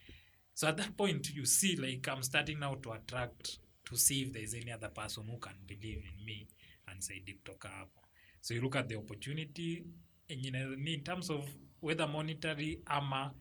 So 0.54 0.68
at 0.68 0.76
that 0.76 0.96
point 0.96 1.34
you 1.36 1.46
see 1.46 1.76
like 1.76 2.10
i'm 2.10 2.22
starting 2.22 2.58
now 2.58 2.76
to 2.76 2.92
attract 2.94 3.58
to 3.84 3.96
see 3.96 4.22
if 4.22 4.32
there's 4.32 4.54
any 4.54 4.72
other 4.72 4.92
person 4.94 5.26
who 5.30 5.38
can 5.38 5.54
believe 5.66 6.08
in 6.08 6.24
me 6.24 6.48
and 6.86 7.00
saidi 7.02 7.34
kutoka 7.34 7.68
hapo. 7.68 8.00
So 8.40 8.54
you 8.54 8.60
look 8.60 8.76
at 8.76 8.88
the 8.88 8.96
opportunity 8.96 9.84
ina- 10.28 10.76
ni 10.76 10.94
in 10.94 11.04
terms 11.04 11.30
of 11.30 11.48
whether 11.80 12.08
monetary 12.08 12.82
ama 12.86 13.34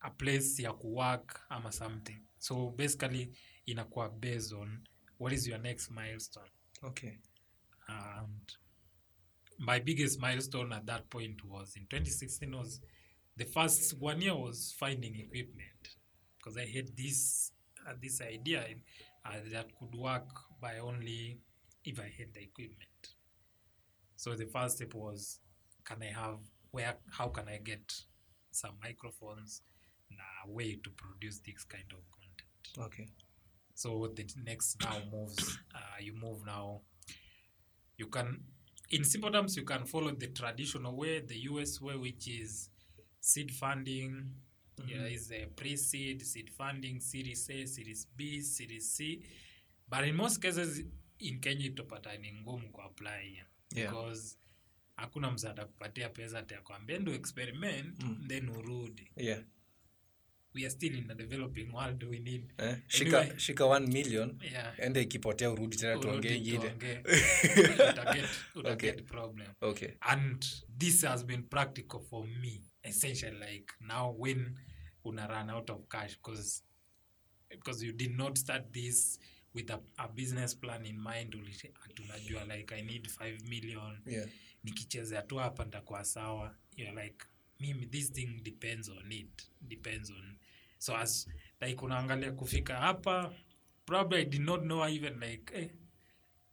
a 0.00 0.10
place 0.10 0.62
ya 0.62 0.72
kuwork 0.72 1.40
ama 1.48 1.72
something. 1.72 2.22
So 2.38 2.70
basically 2.70 3.32
inakuwa 3.66 4.08
based 4.20 4.52
on 4.52 4.86
what 5.18 5.32
is 5.32 5.46
your 5.46 5.58
next 5.60 5.90
milestone. 5.90 6.50
Okay. 6.82 7.18
and 7.88 8.52
my 9.58 9.80
biggest 9.80 10.20
milestone 10.20 10.72
at 10.72 10.86
that 10.86 11.10
point 11.10 11.44
was 11.44 11.76
in 11.76 11.82
2016 11.82 12.54
was 12.56 12.80
the 13.36 13.44
first 13.44 13.94
one 14.00 14.22
year 14.22 14.34
was 14.34 14.74
finding 14.78 15.16
equipment. 15.20 15.96
Because 16.38 16.56
i 16.56 16.64
had 16.66 16.96
this 16.96 17.52
uh, 17.86 17.92
this 18.00 18.20
idea 18.20 18.64
uh, 19.24 19.40
that 19.52 19.66
could 19.78 19.94
work 19.94 20.28
by 20.60 20.78
only 20.78 21.38
if 21.84 21.98
i 21.98 22.08
had 22.18 22.32
the 22.32 22.40
equipment. 22.42 23.14
So 24.16 24.34
the 24.36 24.46
first 24.46 24.76
step 24.76 24.94
was 24.94 25.40
can 25.90 26.02
i 26.02 26.12
have 26.12 26.38
where 26.74 26.94
how 27.18 27.28
can 27.28 27.48
i 27.48 27.58
get 27.70 27.92
some 28.50 28.74
microphones 28.82 29.62
na 30.10 30.24
way 30.56 30.76
to 30.84 30.90
produce 30.90 31.40
this 31.46 31.64
kind 31.64 31.92
of 31.92 32.02
content? 32.10 32.86
Okay. 32.86 33.08
so 33.74 34.12
the 34.16 34.24
next 34.44 34.76
now 34.84 34.96
moves 35.12 35.58
uh, 35.74 35.98
you 36.00 36.12
move 36.14 36.44
now 36.46 36.80
you 37.96 38.06
can 38.06 38.42
in 38.90 39.04
simple 39.04 39.30
terms 39.30 39.56
you 39.56 39.64
can 39.64 39.84
follow 39.86 40.10
the 40.10 40.26
traditional 40.28 40.96
way 40.96 41.20
the 41.20 41.36
us 41.36 41.80
way 41.80 41.96
which 41.96 42.28
is 42.28 42.70
seed 43.20 43.50
funding. 43.50 44.34
Yeah, 44.88 45.04
is 45.16 45.30
a 45.32 45.44
pre-seed 45.56 46.22
seed 46.22 46.50
funding 46.58 47.00
series 47.00 47.50
a 47.50 47.66
series 47.66 48.06
b 48.16 48.40
series 48.40 48.90
c. 48.96 49.22
But 49.88 50.04
in 50.04 50.16
most 50.16 50.40
cases 50.42 50.82
in 51.18 51.38
kenya 51.40 51.66
itopata 51.66 52.16
ni 52.18 52.32
ngumu 52.32 52.70
kuapply 52.72 53.22
hiyo 53.30 53.44
Yeah. 53.76 53.90
because 53.92 54.36
hakuna 55.00 55.30
msa 55.30 55.50
atakupatia 55.50 56.08
pesa 56.08 56.38
atakwambia 56.38 56.98
ndo 56.98 57.14
experiment 57.14 58.04
then 58.26 58.48
urudi. 58.48 59.10
Yeah. 59.16 59.42
We 60.54 60.62
are 60.62 60.70
still 60.70 60.98
in 60.98 61.10
a 61.10 61.14
developing 61.14 61.72
world 61.72 62.02
we 62.04 62.18
need 62.18 62.52
eh? 62.58 62.76
shika, 62.86 63.20
Anyway. 63.20 63.38
shika 63.38 63.64
1 63.64 63.86
million 63.92 64.38
yeah. 64.52 64.74
ende 64.80 65.02
ikipotea 65.02 65.50
urudi 65.50 65.76
tena 65.76 65.98
tuongee 65.98 66.36
ingine. 66.36 66.74
Okay. 68.64 68.92
problem. 68.92 69.46
Okay. 69.62 69.88
And 70.00 70.46
this 70.78 71.02
has 71.02 71.24
been 71.24 71.42
practical 71.42 72.00
for 72.00 72.26
me 72.26 72.60
essentially 72.84 73.38
like 73.38 73.72
now 73.80 74.14
when 74.18 74.58
una 75.04 75.26
run 75.28 75.50
out 75.50 75.70
of 75.70 75.88
cash 75.88 76.16
because 76.16 76.62
because 77.48 77.86
you 77.86 77.92
did 77.92 78.16
not 78.18 78.38
start 78.38 78.72
this 78.72 79.18
with 79.54 79.70
a, 79.70 79.80
a 79.98 80.08
business 80.08 80.54
plan 80.56 80.86
in 80.86 80.98
mind 81.00 81.36
tunajua 81.94 82.44
like 82.44 82.74
i 82.74 82.82
need 82.82 83.08
5 83.08 83.48
million. 83.48 84.02
Yeah 84.06 84.26
nikichezea 84.64 85.22
tu 85.22 85.36
hapa 85.36 85.64
nitakuwa 85.64 86.04
sawa. 86.04 86.56
You're 86.76 87.02
like 87.04 87.24
mimi 87.60 87.86
this 87.86 88.12
thing 88.12 88.26
depends 88.42 88.88
on 88.88 89.12
it. 89.12 89.50
Depends 89.60 90.10
on 90.10 90.36
so 90.78 90.96
as 90.96 91.28
like 91.60 91.84
unaangalia 91.84 92.32
kufika 92.32 92.76
hapa 92.80 93.34
probably 93.86 94.18
i 94.20 94.24
did 94.24 94.40
not 94.42 94.60
know 94.62 94.88
even 94.88 95.20
like 95.20 95.54
eh, 95.58 95.70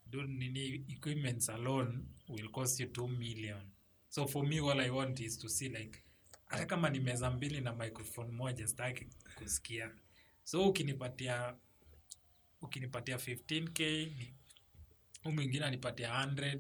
do 0.06 0.24
nini 0.24 0.66
equipments 0.90 1.50
alone 1.50 2.00
will 2.30 2.50
cost 2.50 2.80
you 2.80 2.88
2 2.88 3.08
million. 3.18 3.62
So 4.10 4.28
for 4.28 4.48
me 4.48 4.60
all 4.60 4.80
i 4.80 4.90
want 4.90 5.20
is 5.20 5.38
to 5.40 5.50
see 5.50 5.70
like 5.70 6.00
hata 6.46 6.66
kama 6.66 6.90
ni 6.90 7.00
meza 7.00 7.32
mbili 7.32 7.62
na 7.62 7.74
microphone 7.76 8.32
moja 8.32 8.68
sitaki 8.68 9.06
kusikia. 9.36 9.92
So 10.44 10.70
ukinipatia 10.70 11.56
ukinipatia 12.62 13.18
15k 13.18 14.10
huu 15.24 15.32
mwingine 15.32 15.66
anipatia 15.66 16.26
100 16.26 16.60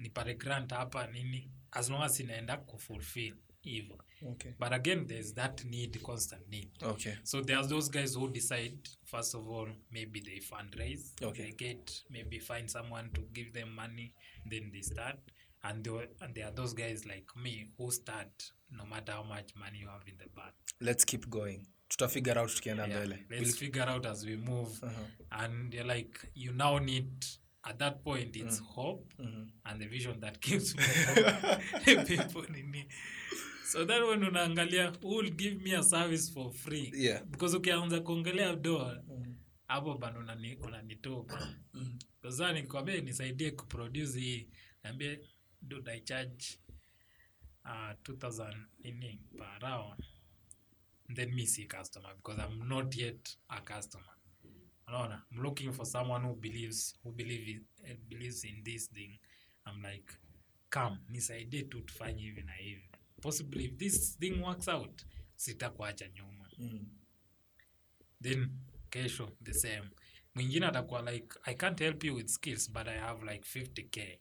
nipate 0.00 0.34
grant 0.34 0.70
hapa 0.72 1.06
nini 1.06 1.50
as 1.72 1.90
long 1.90 2.02
as 2.02 2.20
inaenda 2.20 2.56
kufulfill 2.56 3.34
hivyo. 3.62 3.98
Okay. 4.22 4.52
But 4.58 4.72
again 4.72 5.06
there's 5.06 5.34
that 5.34 5.64
need 5.64 6.02
constant 6.02 6.48
need. 6.48 6.70
Okay. 6.82 7.14
So 7.22 7.42
there's 7.42 7.68
those 7.68 7.90
guys 7.90 8.14
who 8.16 8.28
decide 8.28 8.78
first 9.04 9.34
of 9.34 9.48
all 9.48 9.68
maybe 9.90 10.20
they 10.20 10.40
fundraise 10.40 11.12
Okay. 11.22 11.42
they 11.42 11.52
get 11.52 12.04
maybe 12.10 12.38
find 12.40 12.68
someone 12.70 13.10
to 13.12 13.20
give 13.32 13.52
them 13.52 13.74
money 13.74 14.14
then 14.50 14.70
they 14.72 14.82
start. 14.82 15.16
And 15.62 15.84
there, 15.84 16.08
and 16.22 16.34
there 16.34 16.46
are 16.46 16.54
those 16.54 16.74
guys 16.74 17.04
like 17.06 17.26
me 17.36 17.66
who 17.78 17.90
start 17.90 18.52
no 18.70 18.86
matter 18.86 19.12
how 19.12 19.22
much 19.24 19.54
money 19.56 19.78
you 19.78 19.88
have 19.88 20.08
in 20.08 20.14
the 20.18 20.28
bank. 20.34 20.54
Let's 20.80 21.04
keep 21.04 21.28
going. 21.30 21.66
Tutafigure 21.88 22.38
out 22.38 22.50
tukienda 22.50 22.86
yeah, 22.88 22.96
mbele. 22.98 23.18
Let's 23.30 23.56
figure 23.58 23.82
out 23.88 24.06
as 24.06 24.24
we 24.26 24.36
move. 24.36 24.82
Uh-huh. 24.82 25.44
and 25.44 25.74
you're 25.74 25.84
like 25.86 26.18
you 26.34 26.52
now 26.52 26.78
need 26.78 27.26
at 27.62 27.78
that 27.78 28.02
point 28.02 28.36
it's 28.36 28.62
hope 28.62 29.14
and 29.64 29.80
the 29.82 29.88
vision 29.88 30.20
that 30.20 30.40
gives 30.40 30.74
people 32.06 32.42
nini 32.52 32.88
so 33.64 33.84
that 33.84 34.02
when 34.06 34.24
unaangalia 34.24 34.92
who 35.02 35.08
will 35.16 35.30
give 35.30 35.62
me 35.62 35.74
a 35.76 35.82
service 35.82 36.32
for 36.32 36.52
free? 36.52 36.92
Yeah. 36.96 37.22
because 37.30 37.56
ukianza 37.56 38.00
kuongelea 38.00 38.56
doa 38.56 39.02
hapo 39.66 39.98
bado 39.98 40.20
unani- 40.20 40.56
unanitoka 40.66 41.54
kasa 42.22 42.52
nikwambia 42.52 43.00
nisaidie 43.00 43.50
kuproduce 43.50 44.20
hii. 44.20 44.48
Naambie 44.84 45.20
dude 45.62 45.92
i 45.92 46.00
charge 46.00 46.58
uh, 47.64 47.92
2000 48.14 48.56
nini 48.78 49.20
per 49.38 49.64
hour. 49.64 49.96
Then 51.14 51.34
me 51.34 51.46
see 51.46 51.66
customer 51.66 52.14
because 52.16 52.42
i'm 52.42 52.68
not 52.68 52.96
yet 52.96 53.38
a 53.48 53.60
customer 53.60 54.14
unaona? 54.90 55.22
I'm 55.32 55.42
looking 55.42 55.72
for 55.72 55.86
someone 55.86 56.26
who 56.26 56.34
believes 56.34 56.94
who 57.04 57.12
believe 57.12 57.48
in, 57.50 57.64
eh, 57.84 57.96
believes 58.08 58.44
in 58.44 58.64
this 58.64 58.90
thing. 58.90 59.18
I'm 59.66 59.82
like 59.82 60.12
come 60.70 60.98
nisaidie 61.08 61.62
tu 61.62 61.80
tufanye 61.80 62.22
hivi 62.22 62.42
na 62.42 62.52
hivi. 62.52 62.90
Possibly 63.22 63.64
if 63.64 63.76
this 63.76 64.18
thing 64.18 64.42
works 64.42 64.68
out 64.68 65.04
sitakuacha 65.36 66.08
nyuma. 66.08 66.46
Then 68.22 68.50
kesho 68.90 69.30
the 69.42 69.54
same. 69.54 69.90
Mwingine 70.34 70.66
atakuwa 70.66 71.02
like 71.12 71.34
i 71.44 71.54
can't 71.54 71.80
help 71.80 72.04
you 72.04 72.14
with 72.14 72.28
skills 72.28 72.72
but 72.72 72.88
i 72.88 72.98
have 72.98 73.32
like 73.32 73.44
50k 73.44 74.18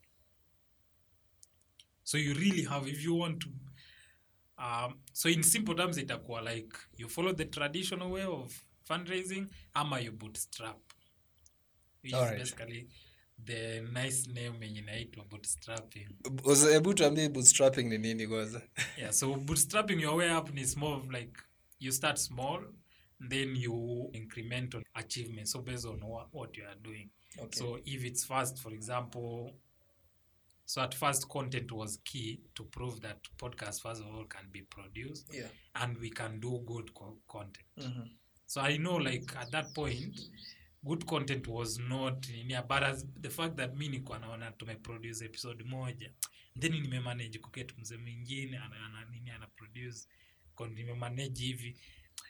so 2.04 2.18
you 2.18 2.34
really 2.34 2.64
have 2.64 2.92
if 2.92 3.04
you 3.06 3.16
want 3.20 3.40
to 3.40 3.50
um, 4.58 5.00
so 5.14 5.30
in 5.30 5.44
simple 5.44 5.76
terms 5.76 5.98
itakuwa 5.98 6.42
like 6.42 6.78
you 6.98 7.10
follow 7.10 7.34
the 7.34 7.46
traditional 7.46 8.12
way 8.12 8.24
of 8.26 8.64
fundraising 8.90 9.48
ama 9.74 10.00
you 10.00 10.12
bootstrap. 10.12 10.78
Which 12.04 12.14
is 12.14 12.32
basically 12.32 12.88
the 13.46 13.82
nice 13.82 14.28
name 14.34 14.66
yenye 14.66 14.80
inaitwa 14.80 15.26
bootstrapping. 15.26 16.08
Hebu 16.72 16.94
tuambie 16.94 17.30
bootstrapping 17.30 17.84
ni 17.84 17.98
nini 17.98 18.28
kwanza? 18.28 18.62
Yeah 18.98 19.14
so 19.14 19.36
bootstrapping 19.36 20.02
your 20.02 20.16
way 20.18 20.38
up 20.38 20.58
is 20.58 20.78
more 20.78 20.96
of 20.96 21.12
like 21.12 21.34
you 21.80 21.92
start 21.92 22.18
small 22.18 22.64
then 23.30 23.56
you 23.56 24.10
incremental 24.14 24.82
achievement 24.94 25.48
so 25.48 25.62
based 25.62 25.86
on 25.86 26.00
what, 26.04 26.28
what 26.32 26.58
you 26.58 26.66
are 26.66 26.80
doing. 26.82 27.10
Okay. 27.38 27.60
so 27.60 27.80
if 27.86 28.04
it's 28.06 28.26
fast 28.26 28.58
for 28.60 28.74
example 28.74 29.52
so 30.66 30.82
at 30.82 30.94
first 30.94 31.28
content 31.30 31.72
was 31.72 32.00
key 32.06 32.40
to 32.56 32.64
prove 32.64 33.02
that 33.02 33.18
podcast 33.38 33.82
first 33.82 34.02
of 34.02 34.08
all 34.08 34.26
can 34.26 34.46
be 34.52 34.62
produced 34.62 35.34
yeah. 35.34 35.48
and 35.76 35.98
we 35.98 36.10
can 36.10 36.40
do 36.40 36.62
good 36.66 36.94
co- 36.94 37.18
content 37.28 37.66
so 38.50 38.62
i 38.62 38.78
know 38.78 39.00
like 39.00 39.38
at 39.38 39.52
that 39.52 39.74
point 39.74 40.32
good 40.84 41.06
content 41.06 41.48
was 41.48 41.80
not 41.80 42.28
nini 42.30 42.56
but 42.68 42.84
as 42.84 43.06
the 43.22 43.30
fact 43.30 43.56
that 43.56 43.76
mi 43.76 43.90
nikuwa 43.90 44.20
naona 44.20 44.52
tumeproduce 44.52 45.26
episode 45.26 45.64
moja 45.64 46.14
then 46.60 46.72
nimemanage 46.82 47.40
kuket 47.40 47.78
mzee 47.78 47.98
mwingine 47.98 48.58
ana, 48.58 48.86
ana, 48.86 49.06
nini 49.06 49.30
anaproduce 49.30 50.08
nimemanage 50.70 51.44
hivi 51.44 51.78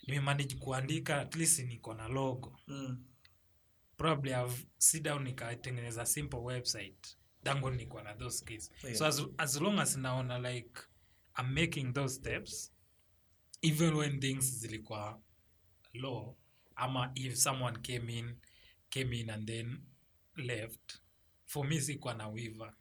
nimemanage 0.08 0.56
kuandika 0.56 1.22
at 1.22 1.36
least 1.36 1.60
niko 1.60 1.94
na 1.94 2.08
logo. 2.08 2.60
Probably 3.98 4.32
have 4.32 4.66
sit 4.78 5.04
down 5.04 5.24
nikatengeneza 5.24 6.06
simple 6.06 6.40
website 6.40 7.18
tangu 7.44 7.70
niko 7.70 8.02
na 8.02 8.14
those 8.14 8.38
skills. 8.38 8.72
Yeah. 8.84 8.96
so 8.96 9.06
as, 9.06 9.22
as 9.38 9.62
long 9.62 9.80
as 9.80 9.98
naona 9.98 10.40
like 10.40 10.82
i'm 11.40 11.54
making 11.54 11.94
those 11.94 12.16
steps 12.16 12.74
even 13.62 13.94
when 13.94 14.20
things 14.20 14.60
zilikuwa 14.60 15.22
low 15.94 16.38
ama 16.76 17.12
if 17.16 17.36
someone 17.36 17.80
came 17.80 18.18
in 18.20 18.36
came 18.90 19.20
in 19.20 19.30
and 19.30 19.48
then 19.48 19.78
left 20.36 20.98
for 21.46 21.66
me 21.68 21.82
sikuwa 21.82 22.14
na 22.14 22.28
wiva 22.28 22.74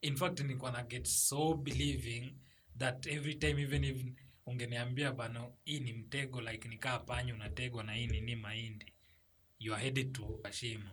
in 0.00 0.16
fact 0.16 0.40
nilikuwa 0.40 0.72
na 0.72 0.82
get 0.82 1.06
so 1.06 1.54
believing 1.54 2.34
that 2.78 3.06
every 3.06 3.34
time 3.34 3.62
even 3.62 3.84
if 3.84 4.04
ungeniambia 4.46 5.12
bano 5.12 5.54
hii 5.64 5.80
ni 5.80 5.92
mtego 5.92 6.40
like 6.40 6.68
nikaa 6.68 6.98
panya 6.98 7.34
unategwa 7.34 7.84
na 7.84 7.92
hii 7.94 8.06
nini 8.06 8.36
mahindi 8.36 8.92
you 9.58 9.74
are 9.74 9.82
headed 9.84 10.12
to 10.12 10.40
shimo 10.50 10.90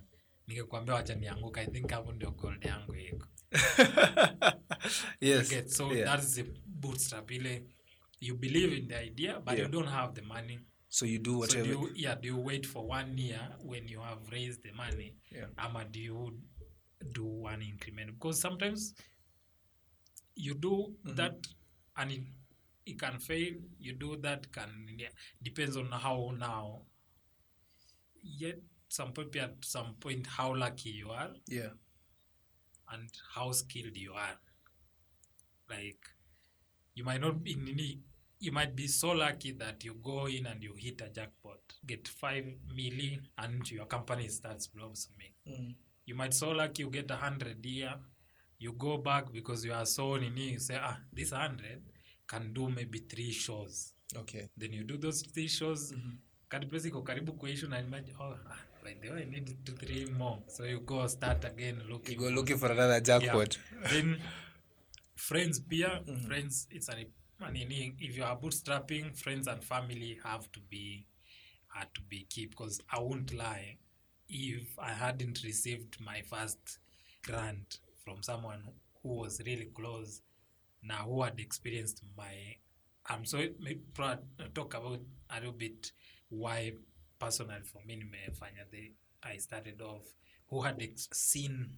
nikikwambia 0.48 0.96
wacha 0.96 1.16
nianguka 1.16 1.62
i 1.62 1.68
think 1.68 1.90
hapo 1.92 2.12
ndio 2.12 2.32
gold 2.32 2.66
yangu 2.66 2.96
iko. 2.96 3.28
Yes 5.22 5.50
get 5.50 5.70
so 5.70 5.94
yeah. 5.94 6.06
that's 6.06 6.36
the 6.36 6.44
bootstrap 6.66 7.32
ile. 7.32 7.64
You 8.22 8.36
believe 8.38 8.78
in 8.78 8.88
the 8.88 9.06
idea 9.06 9.40
but 9.40 9.54
Yeah. 9.54 9.66
you 9.66 9.72
don't 9.72 9.90
have 9.90 10.14
the 10.14 10.22
money 10.22 10.60
so 10.90 11.06
you 11.06 11.20
do 11.20 11.46
so 11.46 11.64
do 11.64 11.70
you, 11.70 11.90
yeah 11.96 12.16
do. 12.16 12.28
you 12.30 12.38
wait 12.38 12.66
for 12.66 12.86
one 12.86 13.16
year 13.18 13.40
when 13.62 13.88
you 13.88 14.02
have 14.02 14.18
raised 14.32 14.64
the 14.64 14.72
money? 14.72 15.14
Yeah. 15.32 15.46
ama 15.58 15.86
do 15.86 16.00
you 16.00 16.34
do 17.14 17.24
one 17.24 17.62
increment? 17.62 18.12
Because 18.14 18.42
sometimes 18.42 18.96
you 20.36 20.56
do 20.56 20.94
that 21.04 21.36
and 21.98 22.12
it, 22.12 22.22
it 22.86 23.00
can 23.00 23.20
fail. 23.20 23.54
You 23.80 23.94
do 23.94 24.18
that 24.18 24.52
can 24.52 24.70
yeah, 24.98 25.10
depends 25.44 25.78
on 25.78 25.92
how 25.92 26.34
now. 26.38 26.82
Yet 28.24 28.60
some 28.90 29.12
people 29.12 29.42
at 29.42 29.54
some 29.64 29.94
point 30.00 30.26
how 30.26 30.56
lucky 30.56 30.90
you 30.90 31.12
are 31.12 31.30
yeah. 31.48 31.70
and 32.92 33.10
how 33.36 33.52
skilled 33.52 33.96
you 33.96 34.14
are. 34.14 34.38
Like 35.70 36.02
you 36.96 37.04
might 37.04 37.22
not 37.22 37.44
be 37.44 37.56
nini, 37.56 38.00
you 38.40 38.52
might 38.52 38.76
be 38.76 38.88
so 38.88 39.12
lucky 39.12 39.52
that 39.52 39.84
you 39.84 39.96
go 40.02 40.28
in 40.28 40.46
and 40.46 40.64
you 40.64 40.74
hit 40.78 41.02
a 41.02 41.10
jackpot, 41.10 41.60
get 41.86 42.08
five 42.08 42.46
milli, 42.74 43.20
and 43.38 43.70
your 43.70 43.86
company 43.86 44.28
starts 44.30 44.68
blossoming. 44.68 45.76
You 46.06 46.16
might 46.16 46.34
so 46.34 46.52
lucky 46.52 46.84
you 46.84 46.90
get 46.90 47.12
a 47.12 47.16
hundred 47.16 47.58
here, 47.64 47.94
you 48.58 48.74
go 48.74 48.98
back 48.98 49.32
because 49.32 49.66
you 49.66 49.74
are 49.74 49.86
so 49.86 50.16
nini, 50.16 50.52
you 50.52 50.60
say 50.60 50.78
ah 50.82 50.98
this 51.14 51.32
hundred 51.32 51.82
can 52.28 52.54
do 52.54 52.70
maybe 52.70 53.00
three 53.00 53.32
shows. 53.32 53.94
okay 54.16 54.50
Then 54.58 54.74
you 54.74 54.84
do 54.84 54.98
those 54.98 55.22
three 55.22 55.48
shows. 55.48 55.94
Kadi 56.50 56.66
pesa 56.66 56.88
iko 56.88 57.02
karibu 57.02 57.34
kuishu 57.34 57.68
na 57.68 57.80
imagine 57.80 58.16
oh 58.20 58.38
by 58.84 58.94
the 59.02 59.10
way 59.12 59.22
I 59.22 59.26
need 59.26 59.66
two 59.66 59.74
three 59.74 60.06
more. 60.06 60.40
So 60.48 60.64
you 60.64 60.80
go 60.80 61.08
start 61.08 61.46
again 61.46 61.82
looking 61.90 62.20
you 62.20 62.20
go 62.20 62.30
looking 62.34 62.58
for 62.58 62.72
another 62.72 63.00
jackpot 63.02 63.58
yeah. 63.82 63.90
then 63.92 64.22
friends 65.16 65.60
pia 65.60 66.02
friends 66.28 66.68
it's 66.72 66.90
an 66.90 67.06
nini 67.48 67.96
if 68.00 68.18
you 68.18 68.24
are 68.24 68.36
bootstrapping 68.38 69.16
friends 69.16 69.48
and 69.48 69.64
family 69.64 70.20
have 70.24 70.52
to 70.52 70.60
be 70.70 71.06
had 71.70 71.88
to 71.96 72.02
be 72.02 72.26
key 72.30 72.46
because 72.46 72.82
i 72.92 73.00
won't 73.00 73.34
lie 73.34 73.78
if 74.28 74.78
i 74.78 74.90
hadn't 74.92 75.42
received 75.44 76.00
my 76.02 76.22
first 76.22 76.80
grant 77.24 77.80
from 78.04 78.22
someone 78.22 78.62
who 79.02 79.10
was 79.10 79.42
really 79.46 79.70
close 79.74 80.22
now 80.84 81.06
who 81.06 81.24
had 81.24 81.40
experienced 81.40 82.04
my 82.18 82.34
i'm 83.08 83.24
maybe 83.60 83.80
talk 84.54 84.74
about 84.74 85.00
a 85.32 85.36
little 85.36 85.52
bit 85.52 85.92
why 86.30 86.72
personal 87.20 87.62
for 87.64 87.82
me 87.86 87.96
nimefanya 87.96 88.70
the 88.72 88.92
i 89.24 89.38
started 89.38 89.82
off 89.82 90.14
who 90.50 90.62
had 90.62 90.82
ex- 90.82 91.08
seen 91.14 91.70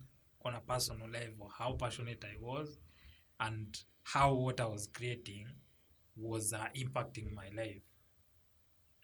on 0.44 0.56
a 0.56 0.60
personal 0.62 1.08
level 1.08 1.52
how 1.58 1.74
passionate 1.74 2.24
i 2.26 2.36
was 2.42 2.78
and 3.40 3.84
how 4.04 4.34
what 4.34 4.60
I 4.60 4.66
was 4.66 4.90
creating 4.92 5.48
was 6.18 6.54
uh, 6.54 6.68
impacting 6.76 7.34
my 7.34 7.50
life. 7.50 7.82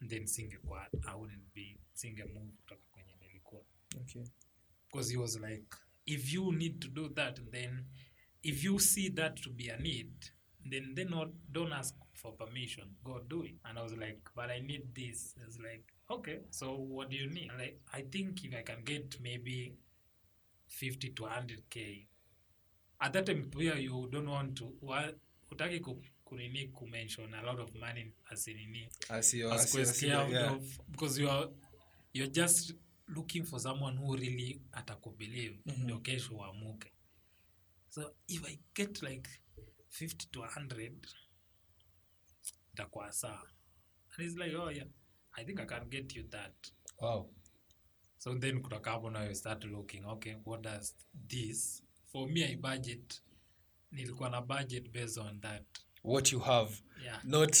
Then 0.08 0.26
singekuwa 0.26 0.86
I 1.06 1.14
wouldn't 1.14 1.54
be 1.54 1.78
singe 1.94 2.24
move 2.24 2.52
kutoka 2.56 2.82
kwenye 2.90 3.16
nilikuwa. 3.20 3.62
Okay. 4.00 4.24
because 4.90 5.10
he 5.10 5.16
was 5.16 5.38
like 5.40 5.74
if 6.06 6.32
you 6.32 6.52
need 6.52 6.80
to 6.80 6.88
do 6.88 7.08
that 7.08 7.38
then 7.50 7.84
if 8.42 8.64
you 8.64 8.78
see 8.78 9.10
that 9.10 9.36
to 9.42 9.50
be 9.50 9.68
a 9.68 9.76
need 9.78 10.12
then 10.70 10.94
then 10.94 11.10
not, 11.10 11.28
don't 11.52 11.72
ask 11.72 11.94
for 12.14 12.32
permission. 12.32 12.84
Go 13.04 13.20
do 13.28 13.42
it. 13.42 13.54
And 13.64 13.78
i 13.78 13.82
was 13.82 13.96
like 13.96 14.20
but 14.34 14.50
i 14.50 14.58
need 14.60 14.94
this. 14.94 15.34
It's 15.46 15.58
like 15.58 15.84
okay 16.10 16.40
so 16.50 16.74
what 16.74 17.10
do 17.10 17.16
you 17.16 17.30
need? 17.30 17.50
Like 17.58 17.80
i 17.92 18.02
think 18.02 18.44
if 18.44 18.54
i 18.54 18.62
can 18.62 18.82
get 18.84 19.20
maybe 19.22 19.74
50 20.68 21.10
to 21.10 21.22
100k 21.22 22.06
at 22.98 23.12
that 23.12 23.26
time 23.26 23.42
pia 23.50 23.74
you 23.78 24.08
don't 24.08 24.28
want 24.28 24.54
to 24.58 24.72
utaki 25.50 25.80
ku- 25.80 26.02
kunini 26.24 26.68
kumention 26.68 27.34
a 27.34 27.42
lot 27.42 27.62
of 27.62 27.74
money 27.74 28.12
asinini 28.30 28.88
Asio- 29.08 29.52
as 29.52 29.64
asio- 29.64 29.82
asio- 29.82 29.92
scared 29.94 30.32
yeah. 30.32 30.52
of 30.52 30.78
because 30.90 31.22
you 31.22 31.30
are 31.30 31.48
you're 32.12 32.32
just 32.32 32.74
looking 33.06 33.44
for 33.44 33.60
someone 33.60 33.96
who 33.98 34.16
really 34.16 34.60
atakubelieve 34.72 35.58
ndio 35.78 35.98
kesho 36.00 36.36
uamuke. 36.36 36.92
So 37.88 38.14
if 38.28 38.44
i 38.44 38.58
get 38.74 39.02
like 39.02 39.30
50 39.88 40.26
to 40.30 40.40
100 40.40 40.92
itakuwa 42.72 43.12
sawa. 43.12 43.48
And 44.10 44.22
he's 44.28 44.36
like 44.36 44.56
oh 44.56 44.70
yeah 44.70 44.86
i 45.32 45.44
think 45.44 45.60
i 45.60 45.66
can 45.66 45.88
get 45.88 46.16
you 46.16 46.22
that. 46.28 46.72
Wow. 47.00 47.30
so 48.18 48.34
then 48.38 48.62
kutoka 48.62 48.90
hapo 48.90 49.10
now 49.10 49.22
you 49.24 49.34
start 49.34 49.64
looking 49.64 50.04
okay 50.04 50.36
what 50.44 50.60
does 50.62 50.96
this 51.28 51.82
for 52.12 52.28
me 52.30 52.44
i 52.44 52.56
budget 52.56 53.22
nilikuwa 53.90 54.30
na 54.30 54.42
budget 54.42 54.90
based 54.92 55.18
on 55.18 55.40
that 55.40 55.64
What 56.04 56.32
you 56.32 56.40
have. 56.40 56.74
yeah 57.04 57.24
Not 57.24 57.56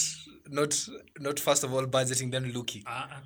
not 0.50 0.74
not 1.20 1.40
first 1.40 1.64
of 1.64 1.72
all 1.72 1.86
budgeting 1.86 2.30
then 2.30 2.52
looking. 2.52 2.82
Ah, 2.86 3.22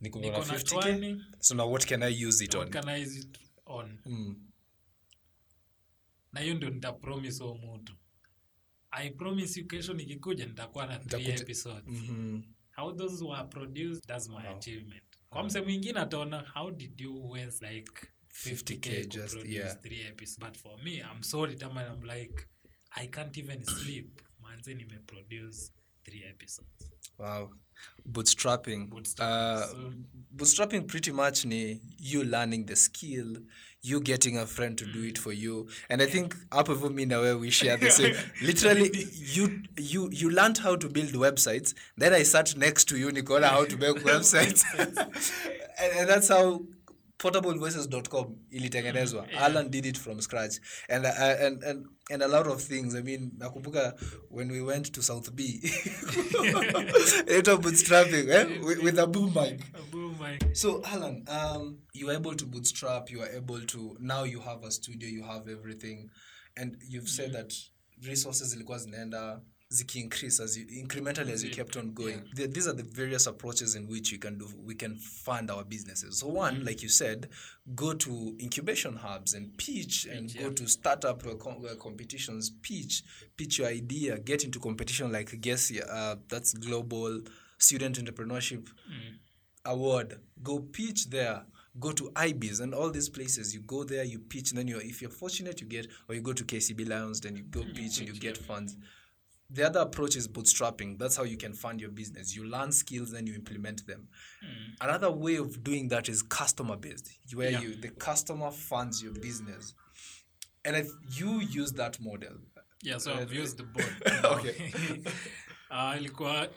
Niko 0.00 0.20
na 0.20 0.38
50k. 0.38 1.20
So 1.40 1.54
now 1.54 1.70
what 1.70 1.86
can 1.86 2.02
I 2.02 2.24
use 2.26 2.44
it 2.44 2.54
on? 2.54 2.60
organize 2.60 3.18
it 3.20 3.38
on 3.66 3.98
Mm. 4.06 4.42
na 6.32 6.40
hiyo 6.40 6.54
ndio 6.54 6.70
nitapromise 6.70 7.44
huo 7.44 7.54
mtu 7.76 7.92
i 8.90 9.10
promise 9.10 9.60
you 9.60 9.66
kesho 9.66 9.94
nikikuja 9.94 10.46
nitakuwa 10.46 10.86
na 10.86 10.98
three 10.98 11.22
Nitakuja- 11.24 11.40
episodes 11.42 11.86
Mhm. 11.86 12.42
how 12.76 12.92
those 12.96 13.24
were 13.24 13.44
produced 13.48 14.06
that's 14.06 14.28
my 14.28 14.48
achievement 14.48 15.02
kwa 15.30 15.44
mse 15.44 15.60
mwingine 15.60 16.00
ataona 16.00 16.40
how 16.54 16.70
did 16.70 17.00
you 17.00 17.30
waste 17.30 17.70
like 17.74 17.92
50k 18.44 18.80
50K 18.80 19.08
just, 19.08 19.34
produce 19.34 19.54
yeah. 19.54 19.72
three 19.82 20.02
episodes 20.08 20.38
but 20.38 20.56
for 20.56 20.76
me 20.84 21.02
i'm 21.10 21.22
sorry 21.22 21.54
tama 21.54 21.84
i'm 21.90 22.02
like 22.06 22.46
i 22.96 23.06
can't 23.06 23.36
even 23.38 23.64
sleep 23.64 24.20
manze 24.44 24.74
nimeproduce 24.80 25.70
three 26.04 26.24
episodes 26.28 26.90
Wow. 27.18 27.48
Bootstrapping. 28.10 28.90
Bootstrapping, 28.90 29.20
Uh, 29.20 29.66
so- 29.66 29.92
bootstrapping 30.36 30.86
pretty 30.86 31.12
much 31.12 31.46
ni 31.46 31.80
you 31.98 32.24
learning 32.24 32.66
the 32.66 32.76
skill, 32.76 33.36
you 33.82 34.00
getting 34.00 34.36
a 34.38 34.46
friend 34.46 34.76
to 34.78 34.84
do 34.84 35.02
it 35.02 35.16
for 35.18 35.32
you. 35.32 35.66
And 35.88 36.02
I 36.02 36.06
think 36.06 36.36
up 36.52 36.68
of 36.68 36.92
me 36.92 37.06
now 37.06 37.22
where 37.22 37.38
we 37.38 37.50
share 37.50 37.78
the 37.78 37.90
same. 38.00 38.14
Literally, 38.42 38.90
you 39.14 39.62
you 39.78 40.10
you 40.12 40.28
learned 40.30 40.58
how 40.58 40.76
to 40.76 40.88
build 40.90 41.12
websites. 41.12 41.72
Then 41.96 42.12
I 42.12 42.22
sat 42.22 42.54
next 42.56 42.84
to 42.88 42.98
you, 42.98 43.10
Nicola, 43.10 43.46
how 43.48 43.64
to 43.64 43.76
make 43.78 43.96
websites. 44.12 44.62
and, 44.78 45.92
and 45.98 46.08
that's 46.08 46.28
how 46.28 46.62
portablevoices.com 47.18 48.36
ilitengenezwa. 48.50 49.28
Alan 49.38 49.70
did 49.70 49.86
it 49.86 49.98
from 49.98 50.20
scratch. 50.20 50.60
And, 50.88 51.06
uh, 51.06 51.46
and, 51.46 51.62
and, 51.64 51.86
and 52.10 52.22
a 52.22 52.28
lot 52.28 52.46
of 52.46 52.62
things. 52.62 52.94
I 52.94 53.02
mean 53.02 53.32
nakumbuka 53.38 53.94
when 54.30 54.50
we 54.52 54.62
went 54.62 54.92
to 54.92 55.02
south 55.02 55.34
b. 55.34 55.60
Bootstrapping 57.56 58.28
eh? 58.30 58.58
with, 58.62 58.82
with 58.82 58.98
a 58.98 59.06
boom 59.06 59.32
mic. 59.34 59.60
Boom, 59.90 60.16
mic. 60.20 60.56
So 60.56 60.82
alan 60.84 61.24
um, 61.28 61.78
you 61.94 62.10
are 62.10 62.14
able 62.14 62.34
to 62.34 62.44
bootstrap 62.46 63.10
you 63.10 63.22
are 63.22 63.30
able 63.36 63.60
to 63.60 63.96
now 64.00 64.24
you 64.24 64.40
have 64.40 64.62
a 64.64 64.70
studio 64.70 65.08
you 65.08 65.24
have 65.24 65.48
everything. 65.48 66.08
And 66.56 66.76
you've 66.88 67.08
said 67.08 67.32
that 67.32 67.52
resources 68.02 68.54
ilikuwa 68.54 68.78
zinaenda 68.78 69.40
ziki 69.76 70.00
increase 70.02 70.40
as 70.40 70.56
you 70.56 70.64
incrementally 70.66 71.30
as 71.32 71.42
you 71.44 71.50
kept 71.50 71.76
on 71.76 71.92
going. 71.94 72.22
The- 72.34 72.46
these 72.46 72.66
are 72.66 72.72
the 72.72 72.82
various 72.82 73.26
approaches 73.26 73.74
in 73.74 73.86
which 73.88 74.12
we 74.12 74.18
can 74.18 74.38
do 74.38 74.48
we 74.64 74.74
can 74.74 74.96
fund 74.96 75.50
our 75.50 75.64
businesses. 75.64 76.18
So 76.20 76.28
one 76.28 76.64
like 76.64 76.82
you 76.82 76.88
said 76.88 77.28
go 77.74 77.92
to 77.94 78.36
incubation 78.40 78.96
hubs 78.96 79.34
and 79.34 79.56
pitch 79.58 80.06
and 80.06 80.32
go 80.38 80.50
to 80.50 80.66
startup 80.68 81.24
uh, 81.26 81.32
uh, 81.32 81.74
competitions 81.76 82.50
pitch 82.62 83.02
pitch 83.36 83.58
your 83.58 83.68
idea 83.68 84.18
get 84.18 84.44
into 84.44 84.58
competition 84.60 85.12
like 85.12 85.40
guess 85.40 85.70
uh, 85.90 86.16
that's 86.28 86.52
global 86.54 87.20
student 87.58 87.98
entrepreneurship 87.98 88.68
award. 89.64 90.18
Go 90.42 90.60
pitch 90.60 91.10
there. 91.10 91.42
Go 91.78 91.92
to 91.92 92.10
ibis 92.16 92.60
and 92.60 92.72
all 92.74 92.90
these 92.90 93.08
places. 93.08 93.54
You 93.54 93.60
go 93.60 93.84
there 93.84 94.04
you 94.04 94.18
pitch 94.18 94.50
and 94.50 94.58
then 94.58 94.68
you're, 94.68 94.80
if 94.80 95.02
you're 95.02 95.10
fortunate 95.10 95.60
you 95.60 95.66
get 95.66 95.86
or 96.08 96.14
you 96.14 96.22
go 96.22 96.32
to 96.32 96.44
kcb 96.44 96.88
lions 96.88 97.20
then 97.20 97.36
you 97.36 97.42
go 97.44 97.62
pitch 97.74 97.98
and 97.98 98.08
you 98.08 98.14
get 98.14 98.38
funds 98.38 98.76
the 99.50 99.64
other 99.66 99.80
approach 99.80 100.16
is 100.16 100.26
bootstrapping. 100.28 100.98
That's 100.98 101.16
how 101.16 101.22
you 101.24 101.36
can 101.36 101.52
fund 101.52 101.80
your 101.80 101.90
business. 101.90 102.34
You 102.34 102.44
learn 102.46 102.72
skills 102.72 103.12
and 103.12 103.28
you 103.28 103.34
implement 103.34 103.86
them. 103.86 104.08
Another 104.80 105.10
way 105.10 105.36
of 105.36 105.62
doing 105.62 105.88
that 105.88 106.08
is 106.08 106.22
customer 106.22 106.76
based 106.76 107.10
where 107.34 107.50
Yeah. 107.50 107.60
you 107.60 107.76
the 107.76 107.90
customer 107.90 108.50
funds 108.50 109.02
your 109.02 109.12
business. 109.14 109.74
And 110.64 110.76
if 110.76 110.88
you 111.18 111.40
use 111.40 111.72
that 111.72 112.00
model. 112.00 112.38
Yeah 112.82 112.98
so 112.98 113.12
i've 113.14 113.32
used 113.32 113.56
the 113.56 113.62
board. 113.64 113.94
Okay. 114.24 114.72
uh, 115.70 115.94
ilikuwa 115.98 116.48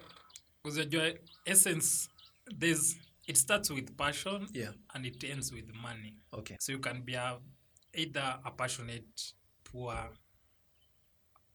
essence 1.45 2.09
there's 2.59 2.95
it 3.27 3.37
starts 3.37 3.69
with 3.69 3.95
passion 3.97 4.47
Yeah. 4.53 4.71
and 4.95 5.05
it 5.05 5.23
ends 5.23 5.51
with 5.53 5.71
money. 5.73 6.15
Okay. 6.33 6.55
So 6.59 6.71
you 6.71 6.79
can 6.79 7.01
be 7.03 7.13
a, 7.15 7.39
either 7.93 8.39
a 8.45 8.51
passionate 8.51 9.33
poor 9.63 10.09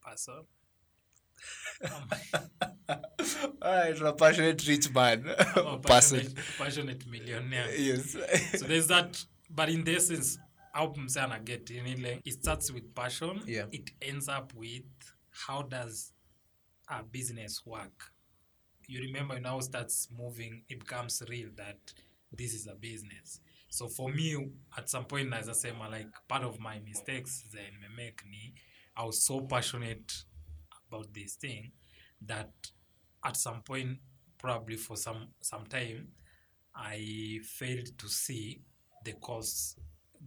person 0.01 0.45
all 3.62 4.07
a 4.07 4.12
passionate 4.12 4.66
rich 4.68 4.92
man. 4.92 5.24
A 5.57 5.78
passionate, 5.78 6.34
passionate 6.59 7.07
millionaire. 7.07 7.70
Yes. 7.76 8.16
So 8.59 8.66
there's 8.66 8.86
that 8.88 9.24
but 9.51 9.68
in 9.68 9.84
the 9.84 9.97
essence 9.97 10.38
au 10.74 10.92
mse 10.95 11.20
anaget 11.20 11.70
inile 11.70 12.20
it 12.24 12.32
starts 12.32 12.70
with 12.72 12.95
passion. 12.95 13.40
Yeah. 13.47 13.66
it 13.72 13.90
ends 14.03 14.28
up 14.28 14.53
with 14.55 14.84
how 15.30 15.62
does 15.62 16.12
a 16.88 17.03
business 17.03 17.64
work? 17.66 18.12
You 18.86 19.01
remember 19.01 19.40
now 19.40 19.61
starts 19.61 20.09
moving 20.16 20.62
it 20.68 20.80
becomes 20.80 21.22
real 21.28 21.49
that 21.57 21.78
this 22.32 22.55
is 22.55 22.66
a 22.66 22.74
business. 22.74 23.40
So 23.68 23.88
for 23.88 24.09
me 24.09 24.53
at 24.76 24.88
some 24.88 25.05
point 25.05 25.30
naweza 25.30 25.55
sema 25.55 25.88
like 25.88 26.09
part 26.28 26.45
of 26.45 26.61
my 26.61 26.78
mistakes 26.80 27.45
then 27.53 27.72
make 27.97 28.24
me 28.26 28.55
i 28.97 29.05
was 29.05 29.24
so 29.24 29.40
passionate 29.40 30.12
about 30.95 31.12
this 31.12 31.34
thing 31.34 31.72
that 32.26 32.51
at 33.24 33.36
some 33.36 33.62
point 33.62 33.99
probably 34.38 34.76
for 34.76 34.97
some 34.97 35.28
some 35.40 35.64
time 35.66 36.09
i 36.74 37.38
failed 37.42 37.86
to 37.99 38.09
see 38.09 38.61
the 39.05 39.12
costs 39.14 39.76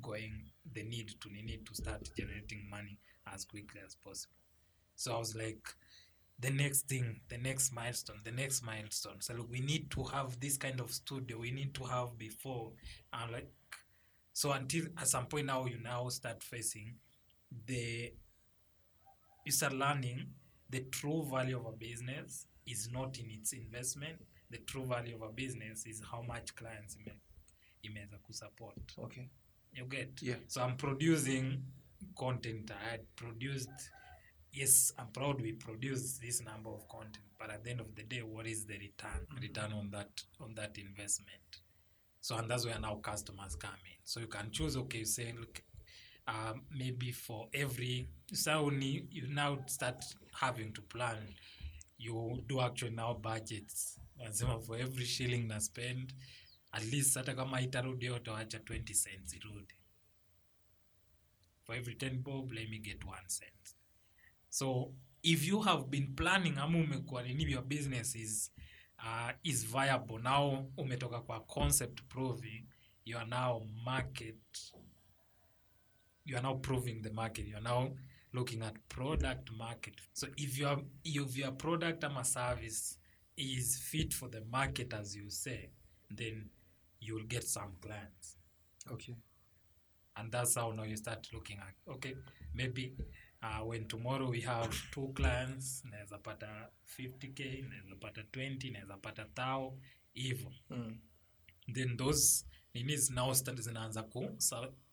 going 0.02 0.52
the 0.74 0.84
need 0.84 1.12
to 1.20 1.30
need 1.30 1.66
to 1.66 1.76
start 1.76 2.10
generating 2.18 2.68
money 2.70 2.98
as 3.34 3.46
quickly 3.46 3.82
as 3.86 3.96
possible. 3.96 4.34
So 4.96 5.16
i 5.16 5.18
was 5.18 5.36
like 5.36 5.68
the 6.40 6.52
next 6.52 6.88
thing 6.88 7.20
the 7.30 7.38
next 7.38 7.74
milestone 7.74 8.20
the 8.24 8.32
next 8.32 8.64
milestone. 8.64 9.20
So 9.22 9.34
look, 9.34 9.50
we 9.50 9.60
need 9.60 9.90
to 9.92 10.04
have 10.04 10.40
this 10.40 10.58
kind 10.58 10.80
of 10.80 10.92
studio 10.92 11.40
we 11.40 11.52
need 11.52 11.74
to 11.76 11.84
have 11.84 12.18
before 12.18 12.72
and 13.14 13.32
like 13.32 13.52
so 14.34 14.52
until 14.52 14.86
at 14.98 15.08
some 15.08 15.26
point 15.26 15.48
now 15.48 15.66
you 15.66 15.80
now 15.84 16.08
start 16.10 16.44
facing 16.44 16.96
the 17.66 18.14
you 19.46 19.52
start 19.52 19.74
learning 19.74 20.28
the 20.70 20.82
true 20.92 21.24
value 21.30 21.58
of 21.58 21.66
a 21.66 21.72
business 21.72 22.48
is 22.66 22.90
not 22.92 23.18
in 23.20 23.32
its 23.32 23.54
investment. 23.54 24.18
The 24.50 24.58
true 24.60 24.86
value 24.86 25.16
of 25.16 25.22
a 25.22 25.32
business 25.32 25.86
is 25.86 26.02
how 26.12 26.22
much 26.22 26.56
clients 26.56 26.98
ime- 26.98 27.20
imeweza 27.84 28.18
kusupport. 28.24 28.98
Okay. 28.98 29.30
You 29.74 29.86
get? 29.86 30.22
Yeah. 30.22 30.36
so 30.48 30.62
i'm 30.62 30.78
producing 30.78 31.62
content. 32.16 32.72
I 32.72 32.92
had 32.92 33.02
produced 33.16 33.92
yes 34.52 34.94
i'm 34.98 35.08
proud 35.12 35.42
we 35.42 35.54
produce 35.54 36.18
this 36.20 36.42
number 36.42 36.70
of 36.70 36.88
content 36.88 37.26
but 37.40 37.52
at 37.52 37.64
the 37.64 37.72
end 37.72 37.80
of 37.82 37.94
the 37.96 38.04
day 38.04 38.22
what 38.22 38.48
is 38.48 38.66
the 38.66 38.74
return? 38.78 39.22
Mm-hmm. 39.30 39.42
Return 39.42 39.74
on 39.74 39.90
that 39.92 40.24
on 40.42 40.56
that 40.56 40.78
investment. 40.78 41.62
So 42.22 42.36
and 42.38 42.50
that's 42.50 42.66
where 42.66 42.80
now 42.80 42.96
customers 42.96 43.56
come 43.56 43.80
in. 43.86 43.98
So 44.04 44.20
you 44.20 44.28
can 44.28 44.52
choose 44.52 44.76
okay 44.78 45.00
you 45.00 45.06
say 45.06 45.34
look 45.38 45.62
um, 46.28 46.62
maybe 46.78 47.12
for 47.12 47.48
every 47.54 48.08
so 48.34 48.52
only 48.66 49.08
you 49.12 49.28
now 49.28 49.58
start 49.68 50.04
having 50.34 50.74
to 50.74 50.82
plan. 50.82 51.18
You 51.98 52.44
do 52.48 52.60
actually 52.62 52.92
now 52.96 53.14
budgets. 53.14 54.00
Nasema 54.20 54.60
for 54.66 54.78
every 54.78 55.06
shilling 55.06 55.48
na 55.48 55.60
spend 55.60 56.14
at 56.74 56.84
least 56.92 57.16
hata 57.18 57.34
kama 57.36 57.62
itarudi 57.62 58.10
utawacha 58.10 58.58
20 58.58 58.94
cents 58.94 59.34
irudi. 59.34 59.74
For 61.64 61.76
every 61.76 61.96
10 61.96 62.22
bob 62.24 62.52
let 62.52 62.70
me 62.70 62.80
get 62.80 63.04
1 63.06 63.16
cent. 63.28 63.76
So 64.50 64.94
if 65.24 65.48
you 65.48 65.62
have 65.62 65.90
been 65.90 66.16
planning 66.16 66.58
ama 66.58 66.78
umekuwa 66.80 67.24
nini 67.24 67.52
your 67.52 67.64
business 67.66 68.16
is 68.16 68.52
uh, 69.00 69.32
is 69.44 69.66
viable. 69.66 70.20
Now 70.20 70.72
umetoka 70.78 71.22
kwa 71.22 71.40
concept 71.46 72.02
proving 72.10 72.66
you 73.06 73.18
are 73.18 73.30
now 73.30 73.66
market 73.86 74.74
you 76.28 76.36
are 76.36 76.42
now 76.42 76.56
proving 76.56 77.02
the 77.02 77.12
market. 77.12 77.48
You 77.48 77.58
are 77.58 77.62
now 77.62 77.92
looking 78.34 78.62
at 78.62 78.74
product 78.90 79.50
market. 79.58 79.96
So 80.14 80.28
if 80.38 80.60
your 80.60 80.78
if 81.04 81.38
your 81.38 81.52
product 81.52 82.04
ama 82.04 82.24
service 82.26 82.98
is 83.38 83.80
fit 83.90 84.14
for 84.14 84.28
the 84.30 84.42
market 84.52 84.94
as 84.94 85.16
you 85.16 85.30
say 85.30 85.70
then 86.12 86.50
you 87.00 87.16
will 87.16 87.28
get 87.28 87.44
some 87.44 87.74
clients. 87.82 88.38
Okay. 88.92 89.16
And 90.18 90.32
that's 90.32 90.56
how 90.56 90.72
now 90.72 90.84
you 90.84 90.98
start 90.98 91.28
looking 91.34 91.60
at 91.60 91.94
okay 91.94 92.16
maybe 92.54 92.96
uh, 93.44 93.64
when 93.64 93.88
tomorrow 93.88 94.30
we 94.30 94.42
have 94.42 94.76
two 94.92 95.12
clients 95.16 95.84
naweza 95.86 96.18
pata 96.24 96.70
50k 96.98 97.70
naweza 97.70 97.96
pata 98.00 98.22
20 98.22 98.72
naweza 98.72 98.98
pata 98.98 99.26
tao 99.26 99.80
hivo 100.14 100.54
mm. 100.70 101.00
then 101.74 101.98
those 101.98 102.46
ninis 102.74 103.10
now 103.12 103.34
start 103.34 103.60
zinaanza 103.62 104.04
ku 104.04 104.36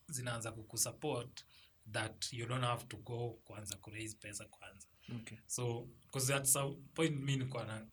zinaanza 0.09 0.53
kukusupport 0.53 1.45
that 1.93 2.33
you 2.33 2.47
don't 2.47 2.65
have 2.65 2.85
to 2.87 2.97
go 2.97 3.31
kwanza 3.45 3.77
kuraise 3.77 4.17
pesa 4.17 4.45
kwanza. 4.45 4.89
Okay. 5.21 5.39
So 5.47 5.89
because 6.07 6.35
at 6.35 6.45
some 6.47 6.77
point 6.95 7.17
mi 7.23 7.37
nikuwa 7.37 7.85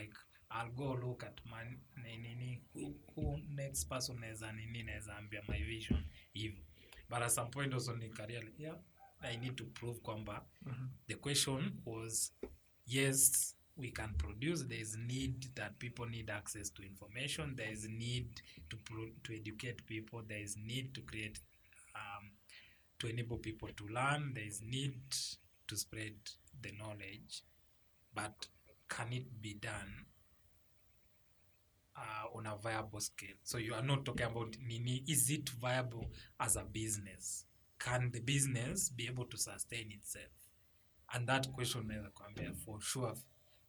like 0.00 0.14
i'll 0.50 0.70
go 0.72 0.94
look 0.96 1.24
at 1.24 1.44
man 1.46 1.80
ni- 2.02 2.16
nini 2.16 2.62
who, 2.74 2.94
who 3.16 3.36
next 3.48 3.88
person 3.88 4.18
naweza 4.20 4.52
nini 4.52 4.82
naweza 4.82 5.16
ambia 5.16 5.42
my 5.48 5.62
vision 5.64 6.04
hivo. 6.32 6.62
But 7.08 7.18
at 7.22 7.30
some 7.30 7.50
point 7.50 7.74
also 7.74 7.96
nikareal 7.96 8.52
yeah 8.58 8.78
i 9.20 9.36
need 9.36 9.56
to 9.56 9.64
prove 9.66 10.00
kwamba 10.00 10.46
the 11.06 11.14
question 11.14 11.80
was 11.86 12.32
yes 12.86 13.56
we 13.76 13.90
can 13.90 14.14
produce 14.14 14.64
there 14.64 14.80
is 14.80 14.96
need 14.96 15.54
that 15.54 15.78
people 15.78 16.06
need 16.06 16.30
access 16.30 16.72
to 16.74 16.82
information 16.82 17.56
there 17.56 17.72
is 17.72 17.84
need 17.88 18.40
to 18.68 18.76
pro- 18.76 19.10
to 19.22 19.32
educate 19.32 19.82
people 19.82 20.22
there 20.26 20.42
is 20.42 20.56
need 20.56 20.92
to 20.92 21.02
create 21.02 21.40
to 23.00 23.08
enable 23.08 23.38
people 23.38 23.68
to 23.76 23.86
learn 23.88 24.32
there 24.34 24.44
is 24.46 24.62
need 24.62 24.94
to 25.66 25.76
spread 25.76 26.14
the 26.62 26.70
knowledge 26.78 27.42
but 28.14 28.46
can 28.88 29.12
it 29.12 29.40
be 29.40 29.54
done 29.54 30.06
uh, 31.96 32.36
on 32.36 32.46
a 32.46 32.56
viable 32.56 33.00
scale? 33.00 33.36
So 33.42 33.58
you 33.58 33.74
are 33.74 33.82
not 33.82 34.04
talking 34.04 34.26
about 34.26 34.56
nini 34.66 35.04
is 35.08 35.30
it 35.30 35.48
viable 35.50 36.10
as 36.38 36.56
a 36.56 36.64
business? 36.64 37.44
Can 37.78 38.10
the 38.12 38.20
business 38.20 38.90
be 38.90 39.06
able 39.06 39.24
to 39.26 39.36
sustain 39.38 39.92
itself? 39.92 40.32
And 41.14 41.26
that 41.28 41.52
question 41.52 41.86
naweza 41.86 42.10
kuambia 42.10 42.54
for 42.64 42.80
sure 42.80 43.14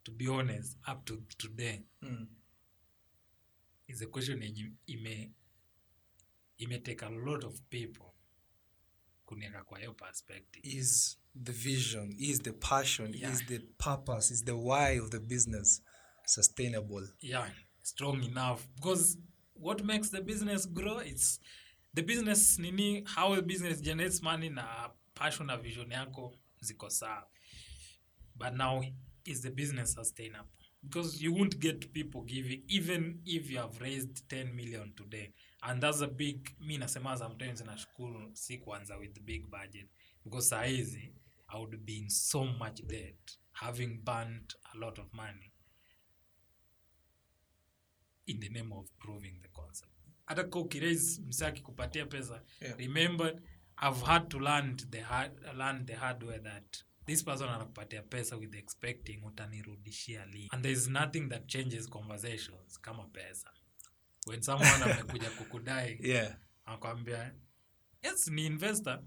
to 0.04 0.12
be 0.12 0.28
honest 0.28 0.78
up 0.88 1.06
to 1.06 1.22
today. 1.38 1.84
Mm. 2.04 2.28
is 3.88 4.02
a 4.02 4.08
question 4.08 4.42
yenye 4.42 4.72
ime 4.88 5.32
ime 6.58 6.80
take 6.80 7.06
a 7.06 7.10
lot 7.10 7.44
of 7.44 7.60
people 7.70 8.11
kunieka 9.32 9.64
kwa 9.64 9.80
hiyo 9.80 9.94
perspective. 9.94 10.68
Is 10.78 11.18
the 11.44 11.52
vision 11.52 12.16
is 12.20 12.42
the 12.42 12.52
passion 12.52 13.14
Yeah. 13.14 13.34
is 13.34 13.46
the 13.46 13.60
purpose 13.60 14.34
is 14.34 14.44
the 14.46 14.52
why 14.52 15.00
of 15.00 15.10
the 15.10 15.20
business 15.20 15.82
sustainable? 16.26 17.08
Yeah 17.22 17.50
strong 17.84 18.24
enough. 18.24 18.68
Because 18.76 19.18
what 19.54 19.84
makes 19.84 20.10
the 20.12 20.22
business 20.22 20.66
grow 20.74 21.00
it's 21.00 21.40
the 21.94 22.02
business 22.04 22.60
nini 22.60 23.04
how 23.16 23.36
the 23.36 23.42
business 23.42 23.82
generates 23.82 24.22
money 24.22 24.50
na 24.50 24.90
passion 25.16 25.48
na 25.48 25.58
vision 25.58 25.90
yako 25.92 26.34
ziko 26.62 26.90
sawa. 26.90 27.28
But 28.36 28.54
now 28.56 28.82
is 29.26 29.42
the 29.42 29.52
business 29.52 29.94
sustainable? 29.94 30.50
Because 30.84 31.22
you 31.24 31.34
won't 31.34 31.60
get 31.60 31.94
people 31.94 32.22
giving 32.24 32.64
even 32.68 33.22
if 33.26 33.50
you 33.52 33.58
have 33.60 33.80
raised 33.82 34.28
10 34.30 34.56
million 34.56 34.94
today 34.96 35.34
and 35.62 35.82
that's 35.82 36.02
a 36.02 36.08
big 36.08 36.50
mi 36.60 36.78
nasema 36.78 37.18
sometimes 37.18 37.62
nashukuru 37.66 38.36
si 38.36 38.58
kuanza 38.58 38.98
with 38.98 39.20
big 39.22 39.48
budget. 39.50 39.88
Because 40.24 40.50
sahizi 40.50 41.14
i 41.48 41.58
would 41.60 41.78
be 41.78 41.98
in 41.98 42.10
so 42.10 42.46
much 42.46 42.82
debt 42.84 43.38
having 43.52 43.98
burnt 44.04 44.56
a 44.74 44.78
lot 44.78 45.02
of 45.02 45.14
money 45.14 45.52
in 48.28 48.40
the 48.40 48.50
name 48.50 48.72
of 48.74 48.86
proving 49.00 49.40
the 49.42 49.50
concept. 49.50 49.92
Hata 50.26 50.44
ka 50.44 50.60
ukiraise 50.60 51.22
msee 51.22 51.46
akikupatia 51.46 52.06
pesa 52.06 52.42
Yeah. 52.62 52.78
remember 52.78 53.42
i've 53.82 54.06
had 54.06 54.28
to 54.30 54.40
learn 54.40 54.78
the 54.78 55.02
hard, 55.02 55.32
learn 55.58 55.86
the 55.86 55.94
hard 55.96 56.24
way 56.24 56.40
that 56.40 56.84
this 57.06 57.24
person 57.24 57.50
anakupatia 57.50 58.02
pesa 58.04 58.38
with 58.38 58.56
expecting 58.56 59.24
utanirudishia 59.26 60.26
li 60.26 60.48
and 60.52 60.64
there 60.64 60.74
is 60.74 60.88
nothing 60.88 61.30
that 61.30 61.48
changes 61.48 61.90
conversations 61.90 62.80
kama 62.82 63.04
pesa 63.08 63.52
when 64.32 64.42
someone 64.42 64.84
amekuja 64.84 65.30
kukudai 65.30 66.00
yeah. 66.02 66.38
akwambia 66.66 67.34
yes 68.04 68.28
ni 68.28 68.46
investor. 68.46 69.04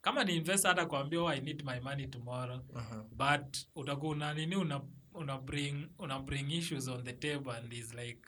Kama 0.00 0.24
ni 0.24 0.36
investor 0.36 0.68
hata 0.70 0.86
kuambia 0.86 1.20
oh, 1.22 1.28
i 1.32 1.40
need 1.40 1.64
my 1.64 1.80
money 1.80 2.06
tomorrow. 2.06 2.58
Uh-huh. 2.58 3.02
but 3.10 3.56
utakuwa 3.74 4.12
una 4.12 4.34
nini 4.34 4.56
una, 4.56 4.80
una 5.14 5.38
bring 5.38 5.86
una 5.98 6.18
bring 6.18 6.50
issues 6.52 6.88
on 6.88 7.04
the 7.04 7.12
table 7.12 7.52
and 7.52 7.72
is 7.72 7.94
like 7.94 8.20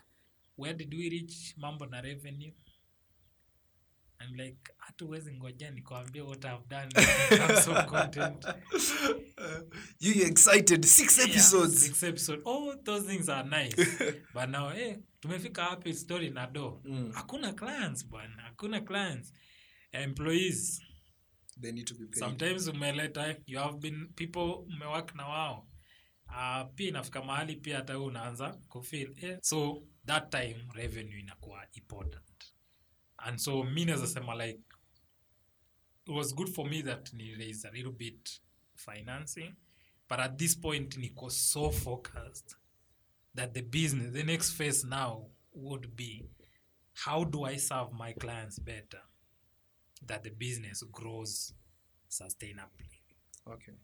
where 0.59 0.75
did 0.79 0.95
we 0.95 1.09
reach 1.09 1.57
mambo 1.57 1.87
na 1.87 2.01
revenue 2.01 2.53
I'm 4.21 4.35
like 4.35 4.59
hata 4.79 5.05
uwezi 5.05 5.33
ngojea 5.35 5.71
nikwambia 5.71 6.25
what 6.25 6.45
I've 6.45 6.67
done. 6.69 6.89
In 7.31 7.39
terms 7.39 7.69
of 7.69 7.85
content. 7.87 8.47
You 10.01 10.27
excited. 10.27 10.85
Six 10.85 11.19
episodes. 11.19 11.73
yeah, 11.75 11.83
six 11.95 12.03
episode 12.03 12.43
oh 12.45 12.75
those 12.85 13.07
things 13.13 13.29
are 13.29 13.49
nice. 13.49 13.77
But 14.35 14.49
now 14.49 14.71
eh 14.73 14.99
tumefika 15.21 15.65
happy 15.65 15.95
story 15.95 16.31
na 16.31 16.47
do 16.47 16.81
Mm. 16.85 17.13
hakuna 17.13 17.53
clients 17.53 18.07
bwana. 18.09 18.43
Hakuna 18.43 18.81
clients 18.81 19.33
employees. 19.93 20.81
They 21.61 21.73
need 21.73 21.87
to 21.87 21.95
be 21.95 22.07
paid. 22.07 22.19
Sometimes 22.19 22.69
umeleta 22.69 23.37
you 23.47 23.59
have 23.59 23.79
been 23.79 24.09
people 24.15 24.65
umework 24.75 25.15
na 25.15 25.27
wao. 25.29 25.69
Uh, 26.29 26.75
pia 26.75 26.89
inafika 26.89 27.23
mahali 27.25 27.57
pia 27.57 27.77
hata 27.77 27.93
wewe 27.93 28.07
unaanza 28.07 28.53
kufeel 28.69 29.15
eh. 29.25 29.39
so 29.43 29.83
that 30.07 30.31
time 30.31 30.57
revenue 30.75 31.21
inakuwa 31.21 31.67
important 31.73 32.36
and 33.19 33.39
so 33.39 33.65
mi 33.65 33.85
naweza 33.85 34.07
sema 34.07 34.35
like 34.35 34.61
it 36.07 36.15
was 36.15 36.35
good 36.35 36.49
for 36.49 36.69
me 36.71 36.83
that 36.83 37.13
ni 37.13 37.35
raise 37.35 37.69
a 37.69 37.71
little 37.71 37.93
bit 37.93 38.41
financing 38.75 39.55
but 40.09 40.19
at 40.19 40.37
this 40.39 40.61
point 40.61 40.97
niko 40.97 41.31
so 41.31 41.71
focused 41.71 42.57
that 43.35 43.53
the 43.53 43.63
business 43.63 44.13
the 44.13 44.23
next 44.23 44.53
phase 44.53 44.87
now 44.87 45.31
would 45.53 45.89
be 45.97 46.25
how 46.93 47.25
do 47.25 47.47
i 47.47 47.59
serve 47.59 47.93
my 47.93 48.13
clients 48.13 48.61
better 48.63 49.03
that 50.07 50.23
the 50.23 50.31
business 50.31 50.85
grows 50.93 51.55
sustainably. 52.09 53.01
okay 53.47 53.75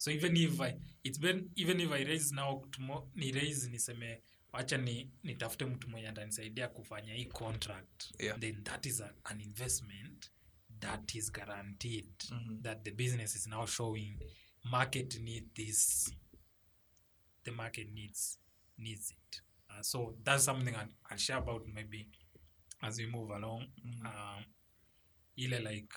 So 0.00 0.10
even 0.12 0.36
if 0.36 0.60
I 0.60 0.74
it's 1.02 1.18
been 1.18 1.50
even 1.56 1.80
if 1.80 1.90
I 1.90 2.04
raise 2.04 2.32
now 2.32 2.62
tomorrow, 2.70 3.08
ni 3.14 3.32
raise 3.32 3.68
niseme 3.68 4.22
wacha 4.52 4.76
ni 4.78 5.10
nitafute 5.22 5.64
mtu 5.64 5.88
mwenye 5.88 6.08
atanisaidia 6.08 6.68
kufanya 6.68 7.14
hii 7.14 7.24
contract. 7.24 8.20
Yeah. 8.20 8.38
then 8.40 8.64
that 8.64 8.86
is 8.86 9.00
a, 9.00 9.14
an 9.24 9.40
investment 9.40 10.30
that 10.80 11.14
is 11.14 11.32
guaranteed 11.32 12.12
that 12.62 12.82
the 12.84 12.90
business 12.90 13.36
is 13.36 13.46
now 13.46 13.66
showing 13.66 14.18
market 14.64 15.18
need 15.20 15.54
this. 15.54 16.10
The 17.44 17.50
market 17.50 17.90
needs 17.92 18.38
needs 18.78 19.10
it. 19.10 19.42
Uh, 19.70 19.80
so 19.82 20.16
that's 20.24 20.44
something 20.44 20.74
I'll, 20.74 20.92
I'll 21.10 21.18
share 21.18 21.38
about 21.38 21.66
maybe 21.74 22.08
as 22.82 22.98
we 22.98 23.06
move 23.06 23.30
along. 23.30 23.66
Um, 24.04 24.44
ile 25.36 25.60
like 25.62 25.92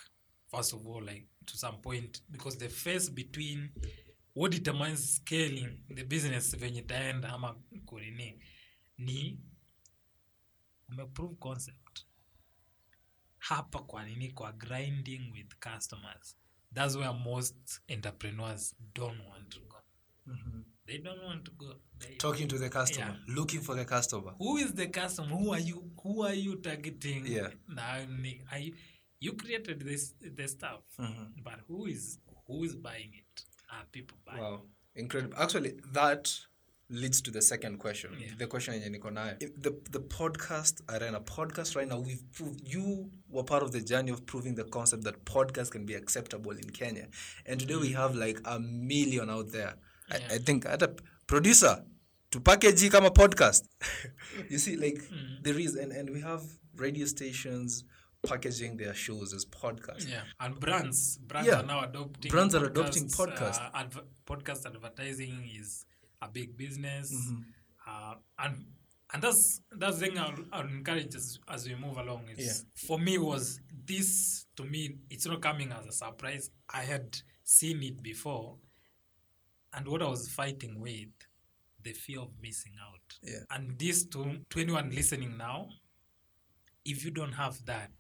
first 0.52 0.74
of 0.74 0.88
all 0.88 1.04
like 1.04 1.28
to 1.46 1.58
some 1.58 1.78
point 1.82 2.22
because 2.32 2.58
the 2.58 2.70
face 2.70 3.10
between 3.10 3.70
what 4.36 4.52
determines 4.52 5.16
scaling 5.16 5.80
the 5.96 6.04
business 6.04 6.58
venye 6.58 6.80
itaenda 6.80 7.30
ama 7.30 7.56
kunini 7.86 8.40
ni 8.98 9.40
umeprove 10.90 11.36
concept. 11.36 12.06
Hapa 13.38 13.80
kwa 13.80 14.06
nini? 14.06 14.32
Kwa 14.32 14.52
grinding 14.52 15.32
with 15.34 15.56
customers. 15.60 16.38
That's 16.74 16.96
where 16.96 17.14
most 17.14 17.82
entrepreneurs 17.90 18.76
don't 18.94 19.20
want 19.30 19.50
to 19.50 19.60
go. 19.60 19.78
They 20.86 20.98
don't 20.98 21.24
want 21.24 21.44
to 21.46 21.52
go. 21.52 21.76
They, 22.00 22.16
Talking 22.18 22.48
to 22.48 22.58
the 22.58 22.70
customer, 22.70 23.18
looking 23.28 23.62
for 23.62 23.76
the 23.76 23.86
customer. 23.86 24.34
who 24.38 24.58
is 24.58 24.74
the 24.74 24.88
customer? 24.88 25.30
Who 25.30 25.54
are 25.54 25.60
you? 25.60 25.92
Who 26.04 26.24
are 26.24 26.34
you 26.34 26.56
targeting? 26.56 27.26
Yeah. 27.26 27.50
now 27.68 28.06
are 28.52 28.60
you, 28.60 28.74
you 29.20 29.34
created 29.34 29.80
this 29.82 30.14
the 30.22 30.48
stuff. 30.48 30.82
Mm-hmm. 31.00 31.44
but 31.44 31.60
who 31.68 31.86
is 31.88 32.20
who 32.48 32.64
is 32.64 32.76
buying 32.76 33.12
it 33.14 33.44
are 33.72 33.86
people 33.92 34.18
buying 34.26 34.42
Wow, 34.42 34.62
incredible. 34.96 35.36
Actually, 35.38 35.74
that 35.94 36.32
leads 36.90 37.22
to 37.22 37.32
the 37.32 37.42
second 37.42 37.78
question. 37.80 38.12
Yeah. 38.20 38.28
The 38.38 38.48
question 38.48 38.74
yenye 38.74 38.90
niko 38.90 39.12
nayo. 39.12 39.40
The 39.40 39.72
the 39.90 40.00
podcast 40.00 40.82
arena 40.90 41.20
podcast 41.22 41.76
right 41.76 41.88
now 41.88 42.00
we've 42.00 42.24
proved 42.34 42.62
you 42.64 43.10
were 43.30 43.44
part 43.44 43.64
of 43.64 43.72
the 43.72 43.82
journey 43.82 44.12
of 44.12 44.26
proving 44.26 44.56
the 44.56 44.66
concept 44.66 45.04
that 45.04 45.24
podcast 45.26 45.72
can 45.72 45.86
be 45.86 45.94
acceptable 45.94 46.52
in 46.52 46.70
Kenya, 46.70 47.08
and 47.46 47.60
today 47.60 47.78
we 47.78 47.94
have 47.94 48.16
like 48.16 48.40
a 48.46 48.60
million 48.60 49.30
out 49.30 49.52
there. 49.52 49.76
I, 50.12 50.16
I 50.36 50.38
think 50.40 50.66
at 50.66 50.82
a 50.82 50.94
producer 51.28 51.84
to 52.32 52.40
package 52.40 52.90
kama 52.92 53.12
podcast. 53.12 53.64
you 54.50 54.58
see, 54.58 54.76
like 54.76 55.02
there 55.44 55.58
is, 55.58 55.76
and 55.76 55.92
and 55.92 56.10
we 56.10 56.22
have 56.22 56.44
radio 56.76 57.06
stations 57.06 57.84
packaging 58.24 58.78
their 58.78 58.94
shows 58.94 59.34
as 59.34 59.46
podcasts. 59.46 60.08
Yeah, 60.10 60.22
and 60.40 60.60
brands 60.60 61.18
brands 61.18 61.48
Yeah. 61.50 61.60
are 61.62 61.64
now 61.66 61.84
adopting 61.84 62.30
Brands 62.32 62.56
are 62.56 62.66
adopting 62.66 63.06
podcasts, 63.08 63.60
podcast. 63.60 63.72
Uh, 63.74 64.02
podcast 64.26 64.66
advertising 64.66 65.50
is 65.60 65.86
a 66.22 66.28
big 66.28 66.56
business, 66.58 67.12
Mm-hmm. 67.14 67.42
uh, 67.88 68.16
and 68.40 68.66
and 69.14 69.22
that's 69.24 69.62
that's 69.72 70.00
the 70.00 70.06
thing 70.08 70.18
I'll, 70.18 70.36
I'll 70.54 70.68
encourage 70.68 71.16
as, 71.16 71.40
as 71.50 71.68
we 71.68 71.76
move 71.76 71.98
along. 71.98 72.26
It's, 72.30 72.46
Yeah. 72.64 72.88
For 72.88 72.98
me, 73.00 73.18
was 73.18 73.60
this 73.86 74.46
to 74.56 74.64
me? 74.64 74.98
It's 75.10 75.26
not 75.26 75.42
coming 75.42 75.72
as 75.72 75.86
a 75.88 75.92
surprise. 75.92 76.50
I 76.74 76.84
had 76.84 77.18
seen 77.44 77.82
it 77.84 78.02
before, 78.04 78.58
and 79.74 79.88
what 79.88 80.02
I 80.02 80.08
was 80.08 80.30
fighting 80.30 80.80
with, 80.80 81.10
the 81.84 81.92
fear 81.94 82.20
of 82.22 82.30
missing 82.42 82.74
out. 82.82 83.18
Yeah. 83.24 83.40
And 83.50 83.78
this 83.80 84.06
to 84.10 84.38
to 84.50 84.60
anyone 84.60 84.92
listening 84.92 85.36
now, 85.38 85.68
if 86.86 87.06
you 87.06 87.12
don't 87.12 87.34
have 87.34 87.64
that, 87.66 87.92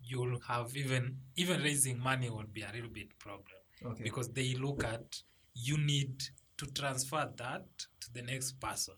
you'll 0.00 0.40
have 0.40 0.76
even 0.76 1.16
even 1.36 1.62
raising 1.62 1.98
money 1.98 2.30
will 2.30 2.46
be 2.52 2.62
a 2.62 2.70
little 2.74 2.90
bit 2.90 3.18
problem. 3.18 3.46
Okay. 3.84 4.04
because 4.04 4.28
they 4.28 4.54
look 4.54 4.84
at 4.84 5.22
you 5.54 5.76
need 5.76 6.22
to 6.56 6.66
transfer 6.66 7.28
that 7.36 7.64
to 8.00 8.12
the 8.12 8.22
next 8.22 8.60
person. 8.60 8.94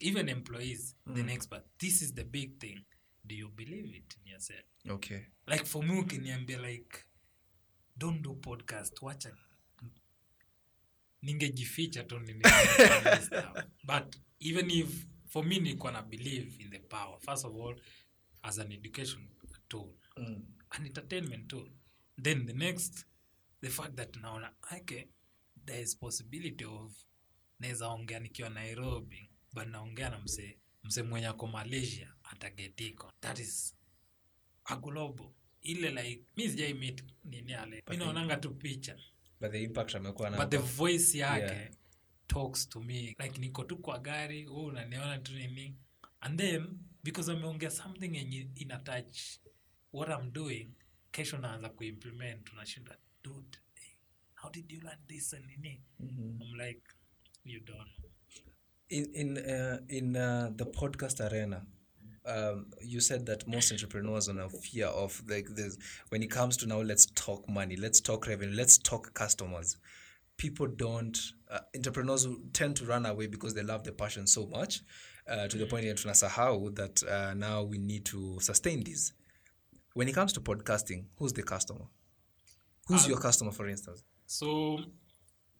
Even 0.00 0.28
employees 0.28 0.94
the 1.06 1.22
next 1.22 1.46
but 1.46 1.66
this 1.78 2.02
is 2.02 2.12
the 2.12 2.24
big 2.24 2.58
thing. 2.58 2.80
Do 3.26 3.34
you 3.36 3.48
believe 3.54 3.94
it 3.94 4.16
in 4.24 4.32
yourself? 4.32 4.60
Okay. 4.88 5.26
like 5.46 5.66
for 5.66 5.82
me 5.82 6.00
ukiniambia 6.00 6.58
like 6.58 7.04
don't 7.96 8.22
do 8.22 8.34
podcast 8.34 9.02
wacha 9.02 9.30
ningejificha 11.22 12.04
tu 12.04 12.20
but 13.84 14.16
even 14.40 14.70
if 14.70 15.06
for 15.30 15.44
me 15.44 15.58
nilikuwa 15.58 15.92
na 15.92 16.02
believe 16.02 16.62
in 16.62 16.70
the 16.70 16.78
power. 16.78 17.20
First 17.20 17.44
of 17.44 17.54
all 17.56 17.76
as 18.42 18.58
an 18.58 18.72
education 18.72 19.28
tool. 19.68 19.88
An 20.70 20.86
entertainment 20.86 21.48
tool. 21.48 21.68
Then 22.22 22.46
the 22.46 22.52
next 22.52 23.06
the 23.60 23.68
fact 23.70 23.94
that 23.96 24.16
naona 24.16 24.52
okay 24.76 25.04
there 25.66 25.82
is 25.82 25.96
possibility 25.98 26.64
of 26.64 26.92
naweza 27.58 27.88
ongea 27.88 28.18
nikiwa 28.20 28.50
nairobi 28.50 29.30
but 29.52 29.66
naongea 29.66 30.10
na 30.10 30.18
mse 30.18 30.58
mse 30.84 31.02
mwenye 31.02 31.26
ako 31.26 31.46
malaysia 31.46 32.14
atagetiko. 32.22 33.12
That 33.20 33.38
is 33.38 33.76
a 34.64 34.76
global. 34.76 35.26
Ile 35.62 35.90
like 35.90 36.24
mi 36.36 36.48
sijai 36.48 36.74
meet 36.74 37.04
nini 37.24 37.54
ale. 37.54 37.82
Mi 37.90 37.96
naonanga 37.96 38.36
tu 38.36 38.54
picha 38.54 38.96
But 39.40 39.52
the 39.52 39.62
impact 39.62 39.94
amekuwa 39.94 40.30
but 40.30 40.50
the 40.50 40.58
voice 40.58 41.18
yake 41.18 41.44
Yeah. 41.54 41.70
Talks 42.30 42.68
to 42.68 42.80
me. 42.80 43.14
Like 43.18 43.40
niko 43.40 43.64
tu 43.64 43.76
kwa 43.76 43.98
gari 43.98 44.44
huu 44.44 44.64
unaniona 44.66 45.18
tu 45.18 45.32
nini? 45.32 45.76
And 46.20 46.38
then 46.38 46.78
because 47.02 47.32
ameongea 47.32 47.70
something 47.70 48.16
yenye 48.16 48.50
ina 48.56 48.78
touch 48.78 49.40
what 49.92 50.08
i'm 50.08 50.32
doing 50.32 50.68
kesho 51.12 51.38
naanza 51.38 51.68
kuimplement 51.68 52.52
unashinda 52.52 52.96
dude 53.24 53.58
hey, 53.74 53.94
how 54.34 54.50
did 54.50 54.72
you 54.72 54.80
learn 54.80 54.98
this 55.06 55.34
and 55.34 55.46
nini? 55.46 55.82
I'm 56.00 56.54
like 56.58 56.82
you 57.44 57.60
don't 57.60 57.90
in 58.88 59.04
in 59.14 59.38
uh, 59.38 59.78
in 59.88 60.16
uh, 60.16 60.50
the 60.56 60.64
podcast 60.64 61.20
arena 61.20 61.66
um, 62.26 62.66
you 62.82 63.00
said 63.00 63.26
that 63.26 63.46
most 63.48 63.72
entrepreneurs 63.72 64.28
are 64.28 64.34
now 64.34 64.48
fear 64.48 64.86
of 64.86 65.22
like 65.28 65.48
this 65.54 65.78
when 66.10 66.22
it 66.22 66.30
comes 66.30 66.56
to 66.56 66.66
now 66.66 66.82
let's 66.82 67.06
talk 67.06 67.48
money 67.48 67.76
let's 67.76 68.00
talk 68.00 68.26
revenue 68.26 68.56
let's 68.56 68.78
talk 68.78 69.14
customers 69.14 69.76
people 70.40 70.66
don't 70.66 71.18
uh, 71.50 71.58
entrepreneurs 71.76 72.26
tend 72.54 72.74
to 72.74 72.86
run 72.86 73.04
away 73.04 73.26
because 73.26 73.52
they 73.52 73.62
love 73.62 73.84
the 73.84 73.92
passion 73.92 74.26
so 74.26 74.46
much 74.46 74.80
uh, 75.28 75.46
to 75.46 75.58
the 75.58 75.66
point 75.66 75.84
that 75.84 75.98
tunasahau 75.98 76.74
that 76.74 77.02
uh, 77.02 77.34
now 77.34 77.62
we 77.62 77.76
need 77.76 78.06
to 78.06 78.40
sustain 78.40 78.82
this. 78.82 79.12
When 79.92 80.08
it 80.08 80.14
comes 80.14 80.32
to 80.32 80.40
podcasting 80.40 81.04
who's 81.18 81.34
the 81.34 81.42
customer? 81.42 81.84
Who's 82.86 83.06
your 83.06 83.20
customer 83.20 83.52
for 83.52 83.68
instance? 83.68 84.02
so 84.26 84.78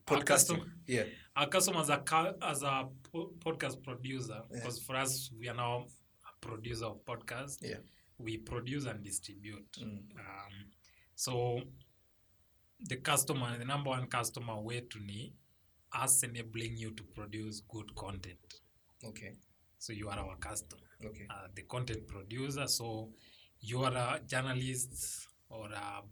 podcasting 0.06 0.26
custom- 0.26 0.72
yeah. 0.86 1.02
our 1.36 1.46
customer 1.48 1.80
as 1.80 1.90
a, 1.90 2.02
as 2.42 2.62
a 2.62 2.86
po- 3.12 3.32
podcast 3.44 3.82
producer 3.82 4.40
because 4.50 4.78
for 4.80 4.96
us 4.96 5.30
we 5.38 5.48
are 5.50 5.54
now 5.56 5.84
a 6.30 6.46
producer 6.46 6.86
of 6.86 7.04
podcast 7.04 7.58
yeah. 7.62 7.76
We 8.22 8.36
produce 8.36 8.84
and 8.84 9.02
distribute. 9.02 9.66
Um, 9.82 10.00
so 11.14 11.62
the 12.88 12.96
customer 12.96 13.58
the 13.58 13.64
number 13.64 13.90
one 13.90 14.06
customer 14.06 14.54
wetu 14.64 15.00
ni 15.00 15.32
us 16.04 16.22
enabling 16.22 16.76
you 16.76 16.90
to 16.92 17.02
produce 17.02 17.62
good 17.68 17.94
content. 17.94 18.60
Okay. 19.04 19.32
So 19.78 19.92
you 19.92 20.08
are 20.08 20.18
our 20.18 20.36
customer. 20.36 20.82
Okay. 21.04 21.26
Uh, 21.30 21.48
the 21.54 21.62
content 21.62 22.06
producer 22.06 22.66
so 22.68 23.08
you 23.60 23.82
are 23.84 23.96
a 23.96 24.20
journalist 24.26 25.26
or 25.48 25.66
a, 25.66 26.02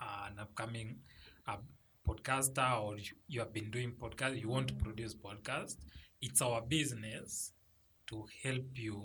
an 0.00 0.38
upcoming 0.38 0.96
uh, 1.46 1.56
podcaster 2.06 2.80
or 2.80 2.96
you, 2.96 3.12
you 3.28 3.40
have 3.40 3.52
been 3.52 3.70
doing 3.70 3.92
podcast 3.92 4.40
you 4.40 4.48
want 4.48 4.68
to 4.68 4.74
produce 4.74 5.14
podcast 5.14 5.76
it's 6.20 6.40
our 6.40 6.62
business 6.62 7.52
to 8.06 8.24
help 8.42 8.64
you 8.74 9.04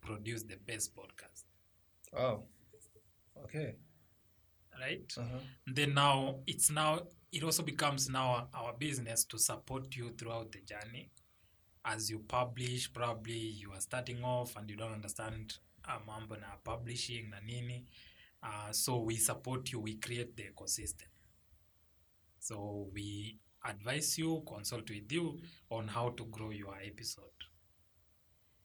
produce 0.00 0.42
the 0.42 0.56
best 0.66 0.94
podcast. 0.96 1.44
Oh 2.16 2.42
okay 3.44 3.76
right? 4.80 5.12
Uh-huh. 5.16 5.38
then 5.66 5.94
now 5.94 6.36
it's 6.46 6.70
now 6.70 7.00
it 7.32 7.42
also 7.44 7.62
becomes 7.62 8.08
now 8.08 8.48
our 8.54 8.72
business 8.72 9.24
to 9.24 9.38
support 9.38 9.94
you 9.96 10.10
throughout 10.18 10.50
the 10.52 10.60
journey. 10.60 11.10
As 11.84 12.10
you 12.10 12.20
publish 12.20 12.92
probably 12.92 13.38
you 13.38 13.72
are 13.72 13.80
starting 13.80 14.22
off 14.24 14.56
and 14.56 14.68
you 14.68 14.76
don't 14.76 14.92
understand 14.92 15.56
uh, 15.88 15.98
mambo 16.06 16.34
na 16.36 16.56
publishing 16.64 17.30
na 17.30 17.36
nini. 17.46 17.84
Uh, 18.42 18.72
so 18.72 18.98
we 18.98 19.16
support 19.16 19.70
you 19.72 19.80
we 19.80 19.94
create 19.96 20.36
the 20.36 20.44
ecosystem. 20.44 21.08
So 22.38 22.88
we 22.92 23.38
advise 23.64 24.18
you 24.18 24.42
consult 24.46 24.88
with 24.90 25.12
you 25.12 25.38
on 25.70 25.88
how 25.88 26.10
to 26.10 26.24
grow 26.24 26.50
your 26.50 26.76
episode. 26.84 27.24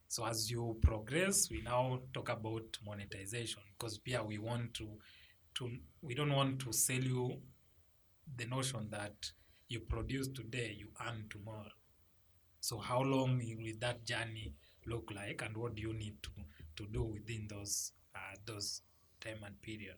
So 0.07 0.25
as 0.25 0.49
you 0.49 0.77
progress 0.81 1.49
we 1.51 1.61
now 1.61 1.99
talk 2.13 2.29
about 2.29 2.77
monetization 2.85 3.61
because 3.77 3.97
pia 3.97 4.23
we 4.23 4.37
want 4.37 4.73
to 4.75 4.87
to 5.55 5.69
we 6.01 6.13
don't 6.15 6.33
want 6.33 6.59
to 6.59 6.71
sell 6.71 7.01
you 7.01 7.37
the 8.37 8.45
notion 8.45 8.87
that 8.91 9.31
you 9.67 9.79
produce 9.79 10.27
today 10.27 10.75
you 10.77 10.87
earn 11.07 11.25
tomorrow. 11.29 11.71
So 12.61 12.77
how 12.77 13.01
long 13.01 13.37
will 13.37 13.73
that 13.79 14.05
journey 14.05 14.53
look 14.85 15.11
like 15.15 15.41
and 15.45 15.55
what 15.57 15.75
do 15.75 15.81
you 15.81 15.93
need 15.93 16.21
to 16.23 16.29
to 16.77 16.91
do 16.91 17.03
within 17.03 17.47
those 17.49 17.91
uh, 18.15 18.35
those 18.45 18.81
time 19.21 19.37
and 19.45 19.61
period? 19.61 19.97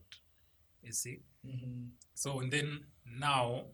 You 0.83 0.91
see? 0.91 1.19
So 2.13 2.39
and 2.39 2.51
then 2.51 2.81
now 3.19 3.65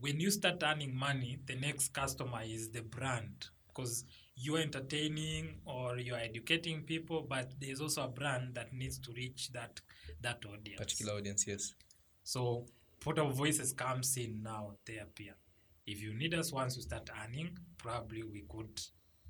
when 0.00 0.20
you 0.20 0.30
start 0.30 0.62
earning 0.62 0.94
money 0.94 1.38
the 1.46 1.54
next 1.54 1.92
customer 1.92 2.40
is 2.44 2.70
the 2.70 2.82
brand. 2.82 3.46
Because 3.68 4.04
you're 4.36 4.58
entertaining 4.58 5.60
or 5.64 5.96
you're 5.98 6.18
educating 6.18 6.82
people 6.82 7.24
but 7.28 7.52
there's 7.60 7.80
also 7.80 8.04
a 8.04 8.08
brand 8.08 8.54
that 8.54 8.72
needs 8.72 8.98
to 8.98 9.12
reach 9.12 9.50
that 9.52 9.80
that 10.22 10.44
audience. 10.46 10.78
Particular 10.78 11.14
audience 11.14 11.46
yes. 11.46 11.74
So 12.22 12.66
portal 13.00 13.30
voices 13.30 13.72
comes 13.72 14.16
in 14.16 14.42
now 14.42 14.72
they 14.86 14.98
appear. 14.98 15.34
if 15.86 16.00
you 16.00 16.14
need 16.14 16.34
us 16.34 16.52
once 16.52 16.76
you 16.76 16.82
start 16.82 17.08
earning 17.22 17.56
probably 17.78 18.22
we 18.22 18.44
could 18.48 18.80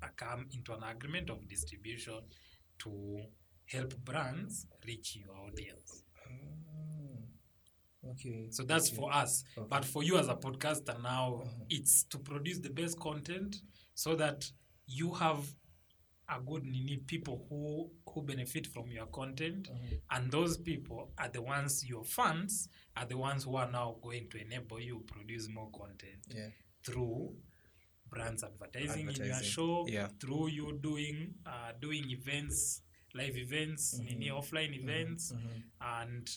uh, 0.01 0.07
come 0.15 0.47
into 0.53 0.73
an 0.73 0.83
agreement 0.83 1.29
of 1.29 1.47
distribution 1.47 2.19
to 2.79 3.21
help 3.65 3.93
brands 4.03 4.67
reach 4.85 5.15
your 5.17 5.35
audience. 5.37 6.03
Okay. 8.11 8.47
So 8.51 8.63
that's 8.63 8.89
for 8.89 9.11
us. 9.11 9.43
Okay. 9.57 9.67
but 9.69 9.83
for 9.83 10.03
you 10.03 10.17
as 10.17 10.27
a 10.27 10.35
podcaster 10.35 11.01
now 11.01 11.43
it's 11.69 12.03
to 12.03 12.17
produce 12.19 12.59
the 12.59 12.69
best 12.69 12.99
content 12.99 13.57
so 13.95 14.15
that 14.15 14.45
you 14.87 15.13
have 15.13 15.39
a 16.29 16.39
good 16.39 16.63
nini 16.63 16.97
people 16.97 17.45
who 17.49 17.89
who 18.11 18.21
benefit 18.21 18.67
from 18.67 18.91
your 18.91 19.05
content. 19.07 19.69
Mm-hmm. 19.69 19.95
And 20.11 20.31
those 20.31 20.57
people 20.57 21.11
are 21.17 21.29
the 21.29 21.41
ones 21.41 21.85
your 21.87 22.03
fans 22.03 22.67
are 22.97 23.05
the 23.05 23.17
ones 23.17 23.43
who 23.43 23.55
are 23.55 23.69
now 23.69 23.97
going 24.01 24.29
to 24.31 24.41
enable 24.41 24.79
you 24.79 25.03
produce 25.05 25.47
more 25.49 25.69
content 25.71 26.25
Yeah. 26.29 26.47
through 26.83 27.35
brands 28.09 28.43
advertising, 28.43 29.09
in 29.09 29.25
your 29.25 29.43
show 29.43 29.85
yeah. 29.87 30.07
through 30.19 30.47
you 30.47 30.79
doing 30.81 31.33
uh, 31.45 31.73
doing 31.81 32.09
events 32.09 32.81
live 33.13 33.37
events 33.37 33.95
mm-hmm. 33.95 34.05
nini 34.05 34.29
offline 34.29 34.71
mm-hmm. 34.73 34.89
events 34.89 35.33
and 35.81 36.29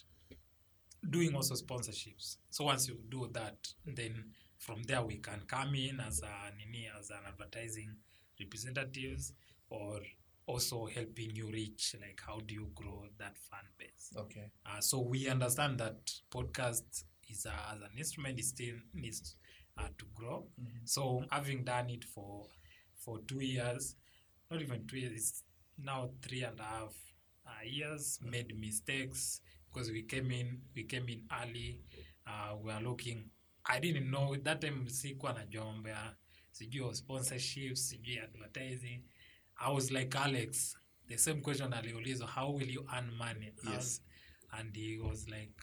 doing 1.08 1.34
also 1.34 1.54
sponsorships. 1.54 2.36
So 2.50 2.64
once 2.64 2.88
you 2.88 2.98
do 3.08 3.28
that 3.32 3.68
then 3.86 4.24
from 4.58 4.82
there 4.82 5.02
we 5.02 5.18
can 5.18 5.42
come 5.46 5.74
in 5.74 6.00
as 6.00 6.20
a 6.20 6.52
nini 6.58 6.88
as 6.98 7.10
an 7.10 7.20
advertising 7.26 7.96
representatives 8.40 9.32
or 9.70 10.00
also 10.46 10.86
helping 10.86 11.34
you 11.36 11.50
reach 11.50 11.94
like 12.00 12.20
how 12.26 12.38
do 12.46 12.54
you 12.54 12.68
grow 12.74 13.04
that 13.18 13.36
fan 13.38 13.64
base 13.78 14.10
Okay. 14.16 14.50
uh, 14.66 14.80
so 14.80 15.00
we 15.00 15.28
understand 15.28 15.78
that 15.78 16.10
podcast 16.30 17.04
is 17.28 17.44
a, 17.46 17.52
as 17.74 17.80
an 17.82 17.90
instrument 17.98 18.38
it 18.38 18.44
still 18.44 18.76
needs 18.94 19.36
uh, 19.78 19.88
to 19.98 20.06
grow. 20.14 20.46
So 20.84 21.22
having 21.30 21.64
done 21.64 21.90
it 21.90 22.04
for 22.04 22.46
for 22.96 23.18
two 23.28 23.40
years, 23.44 23.94
not 24.50 24.60
even 24.60 24.86
two 24.86 24.98
years, 24.98 25.12
it's 25.14 25.42
now 25.78 26.10
three 26.22 26.42
and 26.42 26.58
a 26.58 26.62
half 26.64 26.94
uh, 27.46 27.62
years. 27.64 28.18
Made 28.22 28.58
mistakes 28.58 29.40
because 29.72 29.90
we 29.90 30.02
came 30.02 30.30
in 30.30 30.60
we 30.74 30.84
came 30.84 31.08
in 31.08 31.22
early. 31.42 31.80
Uh, 32.26 32.56
we 32.62 32.72
are 32.72 32.80
looking. 32.82 33.30
I 33.66 33.78
didn't 33.78 34.10
know 34.10 34.34
that 34.42 34.60
time 34.60 34.88
sikuwa 34.88 35.34
ya 35.88 36.14
sijui 36.58 36.80
wa 36.80 36.94
sponsorships 36.94 37.88
sijui 37.88 38.18
advertising. 38.18 39.02
I 39.60 39.72
was 39.74 39.90
like 39.90 40.18
Alex, 40.18 40.76
the 41.08 41.18
same 41.18 41.40
question 41.40 41.72
aliulizwa, 41.72 42.26
how 42.28 42.54
will 42.56 42.70
you 42.70 42.86
earn 42.96 43.10
money? 43.16 43.52
Yes. 43.64 44.02
and 44.52 44.76
he 44.76 44.98
was 44.98 45.28
like 45.28 45.62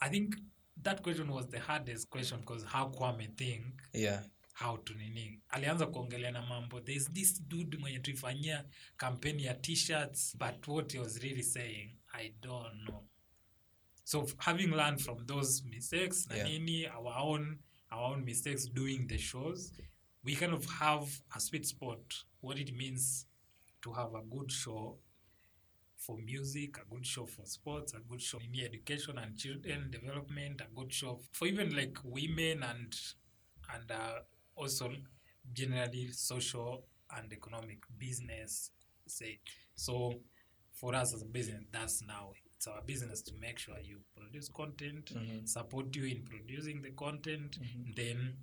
i 0.00 0.08
think 0.10 0.34
that 0.82 1.00
question 1.02 1.30
was 1.30 1.46
the 1.48 1.58
hardest 1.60 2.10
question 2.10 2.40
because 2.40 2.64
how 2.66 2.88
kwame 2.90 3.28
think 3.36 3.64
Yeah. 3.92 4.22
how 4.52 4.76
to 4.76 4.94
nini 4.94 5.40
alianza 5.48 5.86
kuongelea 5.86 6.30
na 6.30 6.42
mambo 6.46 6.80
thereis 6.80 7.12
this 7.12 7.42
dude 7.42 7.78
mwenye 7.78 7.98
tuifanyia 7.98 8.64
kampeni 8.96 9.44
ya 9.44 9.54
t-shirts 9.54 10.36
but 10.38 10.68
what 10.68 10.92
he 10.92 10.98
was 10.98 11.16
really 11.18 11.42
saying 11.42 11.98
i 12.12 12.28
don't 12.40 12.80
know 12.86 13.08
so 14.04 14.26
having 14.38 14.66
learned 14.66 15.00
from 15.00 15.26
those 15.26 15.64
mistakes 15.68 16.26
na 16.28 16.34
Yeah. 16.36 16.48
nini 16.48 16.86
our 16.86 17.14
own 17.18 17.58
our 17.96 18.12
own 18.12 18.24
mistakes 18.24 18.66
doing 18.66 19.06
the 19.08 19.18
shows 19.18 19.72
we 20.24 20.34
kind 20.34 20.52
of 20.52 20.64
have 20.66 21.08
a 21.36 21.40
sweet 21.40 21.66
spot 21.66 22.00
what 22.40 22.58
it 22.58 22.74
means 22.76 23.26
to 23.82 23.92
have 23.92 24.14
a 24.14 24.22
good 24.30 24.50
show 24.50 24.96
for 25.96 26.16
music, 26.18 26.76
a 26.78 26.94
good 26.94 27.06
show 27.06 27.26
for 27.26 27.44
sports, 27.46 27.94
a 27.94 27.98
good 28.08 28.20
show 28.20 28.38
in 28.38 28.64
education 28.64 29.18
and 29.18 29.36
children 29.36 29.90
development, 29.90 30.60
a 30.60 30.74
good 30.78 30.92
show 30.92 31.20
for 31.32 31.46
even 31.46 31.74
like 31.74 31.96
women 32.04 32.62
and 32.62 32.94
and 33.74 33.90
uh, 33.90 34.20
also 34.54 34.92
generally 35.52 36.08
social 36.12 36.84
and 37.16 37.32
economic 37.32 37.78
business. 37.98 38.70
Say 39.06 39.38
so 39.74 40.14
for 40.72 40.94
us 40.94 41.14
as 41.14 41.22
a 41.22 41.26
business, 41.26 41.64
that's 41.72 42.02
now 42.02 42.32
it's 42.56 42.66
our 42.66 42.80
business 42.86 43.22
to 43.22 43.32
make 43.40 43.58
sure 43.58 43.74
you 43.82 43.98
produce 44.16 44.48
content, 44.48 45.12
mm-hmm. 45.14 45.44
support 45.44 45.94
you 45.94 46.04
in 46.04 46.22
producing 46.22 46.80
the 46.82 46.90
content, 46.90 47.58
mm-hmm. 47.60 47.90
then 47.94 48.34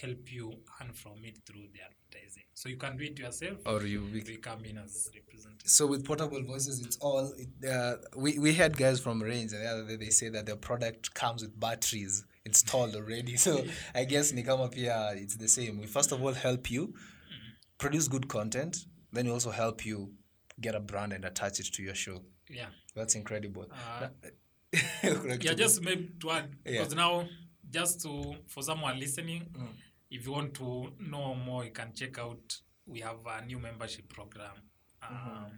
help 0.00 0.32
you 0.32 0.52
earn 0.80 0.92
from 0.92 1.24
it 1.24 1.38
through 1.46 1.66
the 1.72 1.80
advertising. 1.80 2.44
So 2.54 2.68
you 2.68 2.76
can 2.76 2.96
do 2.96 3.04
it 3.04 3.18
yourself, 3.18 3.58
Or 3.66 3.82
you 3.84 4.02
we 4.12 4.22
we 4.26 4.36
come 4.36 4.64
in 4.64 4.78
as 4.78 5.08
representatives. 5.14 5.72
so 5.72 5.86
with 5.86 6.04
portable 6.04 6.42
voices 6.42 6.80
it's 6.84 6.96
all 6.98 7.32
it, 7.36 7.68
uh, 7.68 7.96
we, 8.16 8.38
we 8.38 8.54
had 8.54 8.76
guys 8.76 9.00
from 9.00 9.22
range 9.22 9.52
and 9.52 9.62
the 9.64 9.68
other 9.68 9.86
day 9.86 9.96
they 9.96 10.10
say 10.10 10.28
that 10.28 10.46
their 10.46 10.56
product 10.56 11.12
comes 11.14 11.42
with 11.42 11.58
batteries 11.58 12.24
installed 12.44 12.94
already. 12.94 13.36
So 13.46 13.64
i 13.94 14.04
guess 14.04 14.32
nikama 14.32 14.70
pia 14.72 15.12
it's 15.16 15.36
the 15.36 15.48
same. 15.48 15.80
We 15.80 15.86
first 15.86 16.12
of 16.12 16.22
all 16.22 16.32
help 16.32 16.70
you 16.70 16.88
mm-hmm. 16.88 17.50
produce 17.78 18.08
good 18.08 18.28
content 18.28 18.86
then 19.12 19.26
we 19.26 19.32
also 19.32 19.50
help 19.50 19.84
you 19.84 20.12
get 20.60 20.74
a 20.74 20.80
brand 20.80 21.12
and 21.12 21.24
attach 21.24 21.58
it 21.58 21.66
to 21.74 21.82
your 21.82 21.94
show 21.94 22.20
Yeah. 22.50 22.70
that's 22.94 23.14
incredible 23.14 23.66
Uh, 23.72 24.08
Kuna 25.00 25.36
yeah, 25.40 25.54
just 25.54 25.82
maybe 25.82 26.10
to 26.20 26.30
add 26.30 26.54
Yeah. 26.64 26.72
because 26.82 26.94
now 26.94 27.26
just 27.70 28.00
to 28.02 28.34
for 28.48 28.62
someone 28.62 28.98
listening, 28.98 29.46
if 30.10 30.26
you 30.26 30.32
want 30.32 30.54
to 30.54 30.92
know 30.98 31.34
more, 31.34 31.64
you 31.64 31.70
can 31.72 31.92
check 31.94 32.18
out. 32.18 32.60
We 32.86 33.00
have 33.00 33.18
a 33.26 33.44
new 33.44 33.58
membership 33.60 34.08
program, 34.08 34.56
um, 35.08 35.52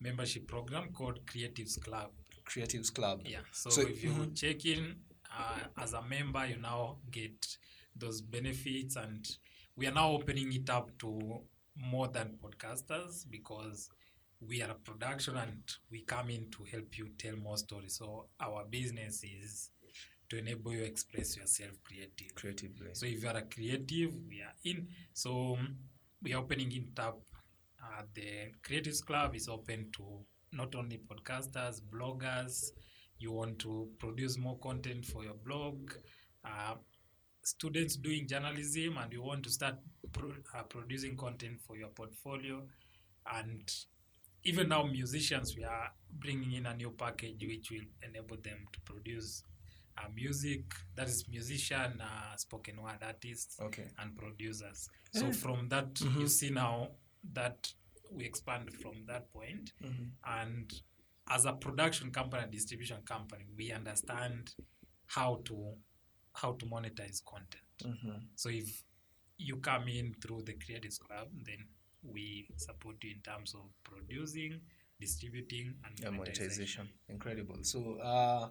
membership 0.00 0.46
program 0.48 0.92
called 0.92 1.24
Creatives 1.26 1.78
Club. 1.80 2.10
creatives 2.46 2.92
club 2.94 3.22
Yeah. 3.24 3.40
So, 3.52 3.70
So- 3.70 3.82
if 3.82 4.02
you 4.04 4.30
check 4.34 4.64
in 4.66 4.96
uh, 5.30 5.60
as 5.78 5.92
a 5.94 6.02
member, 6.02 6.46
you 6.46 6.56
now 6.56 6.98
get 7.10 7.58
those 7.96 8.20
benefits, 8.22 8.96
and 8.96 9.26
we 9.76 9.86
are 9.86 9.92
now 9.92 10.10
opening 10.12 10.52
it 10.52 10.68
up 10.70 10.90
to 10.98 11.40
more 11.76 12.08
than 12.08 12.38
podcasters 12.42 13.24
because 13.30 13.88
we 14.48 14.62
are 14.62 14.70
a 14.70 14.74
production 14.74 15.36
and 15.36 15.62
we 15.90 16.02
come 16.02 16.30
in 16.30 16.50
to 16.50 16.64
help 16.64 16.96
you 16.98 17.08
tell 17.18 17.36
more 17.36 17.56
stories. 17.56 17.96
So 17.96 18.26
our 18.40 18.64
business 18.64 19.22
is 19.24 19.70
to 20.30 20.38
enable 20.38 20.72
you 20.72 20.82
express 20.82 21.36
yourself 21.36 21.72
creative. 21.84 22.34
creatively 22.34 22.88
So 22.94 23.06
if 23.06 23.22
you 23.22 23.28
are 23.28 23.36
a 23.36 23.42
creative, 23.42 24.12
we 24.28 24.42
are 24.42 24.54
in. 24.64 24.88
So 25.12 25.54
um, 25.58 25.76
we 26.22 26.32
are 26.34 26.40
opening 26.40 26.72
it 26.72 26.98
up. 26.98 27.20
Uh, 27.82 28.02
the 28.14 28.52
Creatives 28.62 29.04
Club 29.04 29.34
is 29.34 29.48
open 29.48 29.90
to 29.96 30.04
not 30.52 30.74
only 30.74 30.98
podcasters, 30.98 31.80
bloggers. 31.82 32.70
You 33.18 33.32
want 33.32 33.58
to 33.60 33.88
produce 33.98 34.38
more 34.38 34.58
content 34.58 35.04
for 35.06 35.24
your 35.24 35.34
blog. 35.34 35.92
Uh, 36.44 36.74
students 37.42 37.96
doing 37.96 38.26
journalism 38.26 38.96
and 38.98 39.12
you 39.12 39.22
want 39.22 39.42
to 39.44 39.50
start 39.50 39.76
pro- 40.12 40.32
uh, 40.54 40.62
producing 40.62 41.16
content 41.16 41.60
for 41.60 41.76
your 41.76 41.88
portfolio 41.88 42.62
and 43.34 43.70
even 44.44 44.68
now 44.68 44.82
musicians 44.84 45.56
we 45.56 45.64
are 45.64 45.90
bringing 46.18 46.52
in 46.52 46.66
a 46.66 46.74
new 46.76 46.90
package 46.90 47.42
which 47.46 47.70
will 47.70 47.86
enable 48.08 48.36
them 48.42 48.58
to 48.72 48.80
produce 48.80 49.42
uh, 49.98 50.08
music 50.14 50.62
that 50.96 51.08
is 51.08 51.24
musician 51.30 52.00
uh, 52.00 52.36
spoken 52.36 52.82
word 52.82 52.98
artists 53.04 53.58
Okay. 53.60 53.86
and 53.98 54.16
producers. 54.16 54.88
So 55.12 55.30
from 55.32 55.68
that 55.68 56.00
you 56.18 56.26
see 56.28 56.50
now 56.50 56.88
that 57.32 57.68
we 58.10 58.24
expand 58.24 58.72
from 58.82 59.04
that 59.06 59.32
point. 59.32 59.72
And 60.26 60.72
as 61.30 61.46
a 61.46 61.52
production 61.52 62.10
company 62.10 62.42
and 62.42 62.52
distribution 62.52 62.98
company 63.06 63.44
we 63.56 63.72
understand 63.72 64.52
how 65.06 65.40
to 65.44 65.74
how 66.34 66.52
to 66.52 66.66
monetize 66.66 67.22
content. 67.24 67.98
So 68.34 68.48
if 68.50 68.82
you 69.38 69.56
come 69.56 69.86
in 69.88 70.14
through 70.20 70.42
the 70.42 70.54
creatives 70.54 70.98
club 70.98 71.28
then 71.44 71.66
we 72.12 72.46
support 72.56 72.96
you 73.02 73.10
in 73.12 73.20
terms 73.22 73.54
of 73.54 73.62
producing 73.84 74.60
distributing 75.00 75.74
and 75.84 75.98
yeah, 76.00 76.10
monetization. 76.10 76.42
monetization. 76.42 76.88
Incredible. 77.08 77.56
So 77.62 77.98
uh 78.02 78.48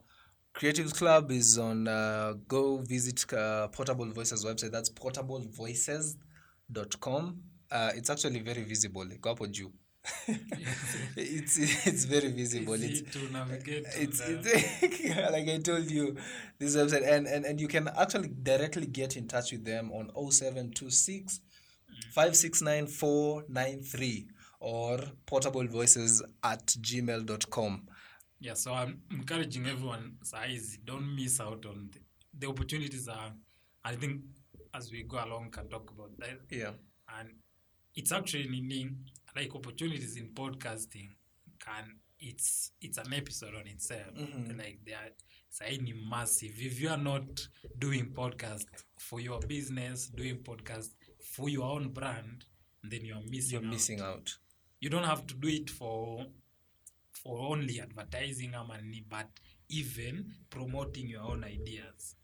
creatives 0.55 0.93
club 0.93 1.31
is 1.31 1.57
on 1.57 1.87
uh, 1.87 2.33
go 2.47 2.77
visit 2.77 3.25
uh, 3.33 3.67
portable 3.69 4.05
voices 4.11 4.45
website. 4.45 4.71
That's 4.71 4.89
portablevoices.com 4.89 7.37
uh, 7.71 7.91
it's 7.95 8.09
actually 8.09 8.39
very 8.39 8.63
visible. 8.63 9.05
Iko 9.05 9.29
hapo 9.29 9.47
juu 9.47 9.71
it's 11.15 11.57
it's 11.87 12.03
very 12.05 12.29
visible. 12.31 12.75
Easy 12.75 13.03
it's 13.05 13.11
to 13.13 13.29
navigate 13.31 13.85
to 13.91 14.01
it's, 14.01 14.19
the- 14.19 14.41
it's 14.81 15.15
like 15.31 15.47
I 15.49 15.57
told 15.59 15.89
you, 15.89 16.17
this 16.59 16.75
website, 16.75 17.07
and, 17.09 17.25
and 17.27 17.45
and 17.45 17.59
you 17.61 17.67
can 17.69 17.87
actually 17.87 18.27
directly 18.27 18.85
get 18.85 19.15
in 19.15 19.27
touch 19.27 19.51
with 19.53 19.63
them 19.63 19.91
on 19.91 20.09
0726 20.31 21.39
569 22.11 22.87
493 22.87 24.27
or 24.59 24.99
portablevoices 25.27 26.21
at 26.43 26.65
gmail.com. 26.65 27.87
Yeah, 28.39 28.55
so 28.55 28.73
I'm 28.73 29.01
encouraging 29.11 29.67
everyone, 29.67 30.17
size, 30.23 30.77
don't 30.83 31.15
miss 31.15 31.39
out 31.39 31.65
on 31.65 31.89
the, 31.91 31.99
the 32.37 32.47
opportunities 32.47 33.07
are. 33.07 33.31
I 33.85 33.95
think 33.95 34.21
as 34.73 34.91
we 34.91 35.03
go 35.03 35.23
along, 35.23 35.51
can 35.51 35.69
talk 35.69 35.91
about 35.91 36.11
that. 36.19 36.39
Yeah. 36.49 36.71
And 37.19 37.29
it's 37.95 38.11
actually 38.11 38.49
meaning 38.49 38.97
like 39.35 39.55
opportunities 39.55 40.17
in 40.17 40.29
podcasting 40.29 41.09
can 41.59 41.95
it's 42.19 42.71
it's 42.81 42.97
an 42.97 43.13
episode 43.13 43.53
on 43.55 43.67
itself. 43.67 44.13
Like 44.57 44.79
they 44.85 44.93
are 44.93 45.09
saini 45.51 45.93
massive. 46.09 46.53
If 46.57 46.81
you 46.81 46.89
are 46.89 46.97
not 46.97 47.47
doing 47.77 48.11
podcast 48.13 48.65
for 48.97 49.19
your 49.19 49.39
business, 49.39 50.07
doing 50.07 50.37
podcast 50.37 50.89
for 51.23 51.49
your 51.49 51.63
own 51.63 51.89
brand, 51.89 52.45
then 52.83 53.05
you're 53.05 53.21
missing. 53.29 53.53
You're 53.59 53.67
out 53.67 53.73
missing 53.73 54.01
out. 54.01 54.37
you 54.79 54.89
don't 54.89 55.05
have 55.05 55.25
to 55.27 55.33
do 55.35 55.47
it 55.47 55.69
for 55.69 56.25
for 57.11 57.37
only 57.51 57.79
advertising 57.79 58.53
ama 58.55 58.77
nini, 58.81 59.05
but 59.09 59.27
even 59.69 60.33
promoting 60.49 61.07
your 61.07 61.21
own 61.23 61.43
ideas 61.43 62.15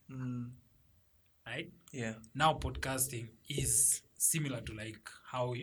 right 1.47 1.71
Yeah. 1.91 2.15
now 2.35 2.53
podcasting 2.53 3.29
is 3.47 4.01
similar 4.17 4.61
to 4.61 4.73
like 4.73 5.09
how 5.31 5.55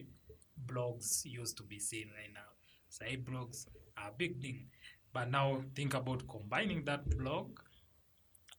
blogs 0.66 1.24
used 1.24 1.56
to 1.58 1.62
be 1.64 1.78
seen 1.78 2.08
right 2.16 2.32
now. 2.32 2.50
Say 2.88 3.16
blogs 3.18 3.66
are 3.98 4.08
a 4.08 4.12
big 4.16 4.40
thing. 4.40 4.68
But 5.12 5.30
now 5.30 5.62
think 5.74 5.94
about 5.94 6.26
combining 6.28 6.84
that 6.84 7.08
blog 7.10 7.58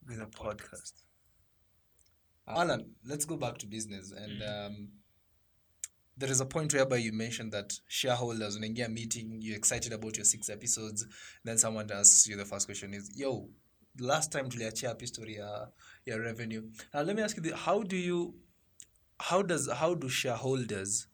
with 0.08 0.20
a 0.22 0.28
podcast. 0.28 0.94
Alan, 2.48 2.96
let's 3.06 3.26
go 3.26 3.38
back 3.38 3.58
to 3.60 3.66
business. 3.66 4.12
And 4.12 4.42
um, 4.44 4.88
there 6.16 6.30
is 6.32 6.40
a 6.40 6.46
point 6.46 6.74
whereby 6.74 6.98
you 6.98 7.12
mentioned 7.12 7.52
that 7.52 7.74
shareholders, 7.88 8.60
when 8.60 8.76
you 8.76 8.86
a 8.86 8.90
meeting, 8.90 9.38
you're 9.42 9.58
excited 9.58 9.94
about 9.94 10.18
your 10.18 10.26
six 10.26 10.50
episodes. 10.50 11.06
Then 11.44 11.58
someone 11.58 11.90
asks 11.92 12.28
you 12.28 12.38
the 12.38 12.46
first 12.46 12.68
question 12.68 12.94
is, 12.94 13.12
yo, 13.16 13.50
last 14.00 14.32
time 14.32 14.50
tuliachia 14.50 14.88
happy 14.88 15.06
story 15.08 15.38
ya, 15.38 15.66
ya 16.06 16.16
revenue. 16.16 16.64
Now 16.94 17.02
let 17.02 17.16
me 17.16 17.22
ask 17.22 17.36
you, 17.36 17.44
the, 17.44 17.56
how 17.56 17.84
do 17.84 17.98
you, 17.98 18.36
how 19.20 19.42
does, 19.42 19.70
how 19.72 19.94
do 19.94 20.08
shareholders, 20.08 21.08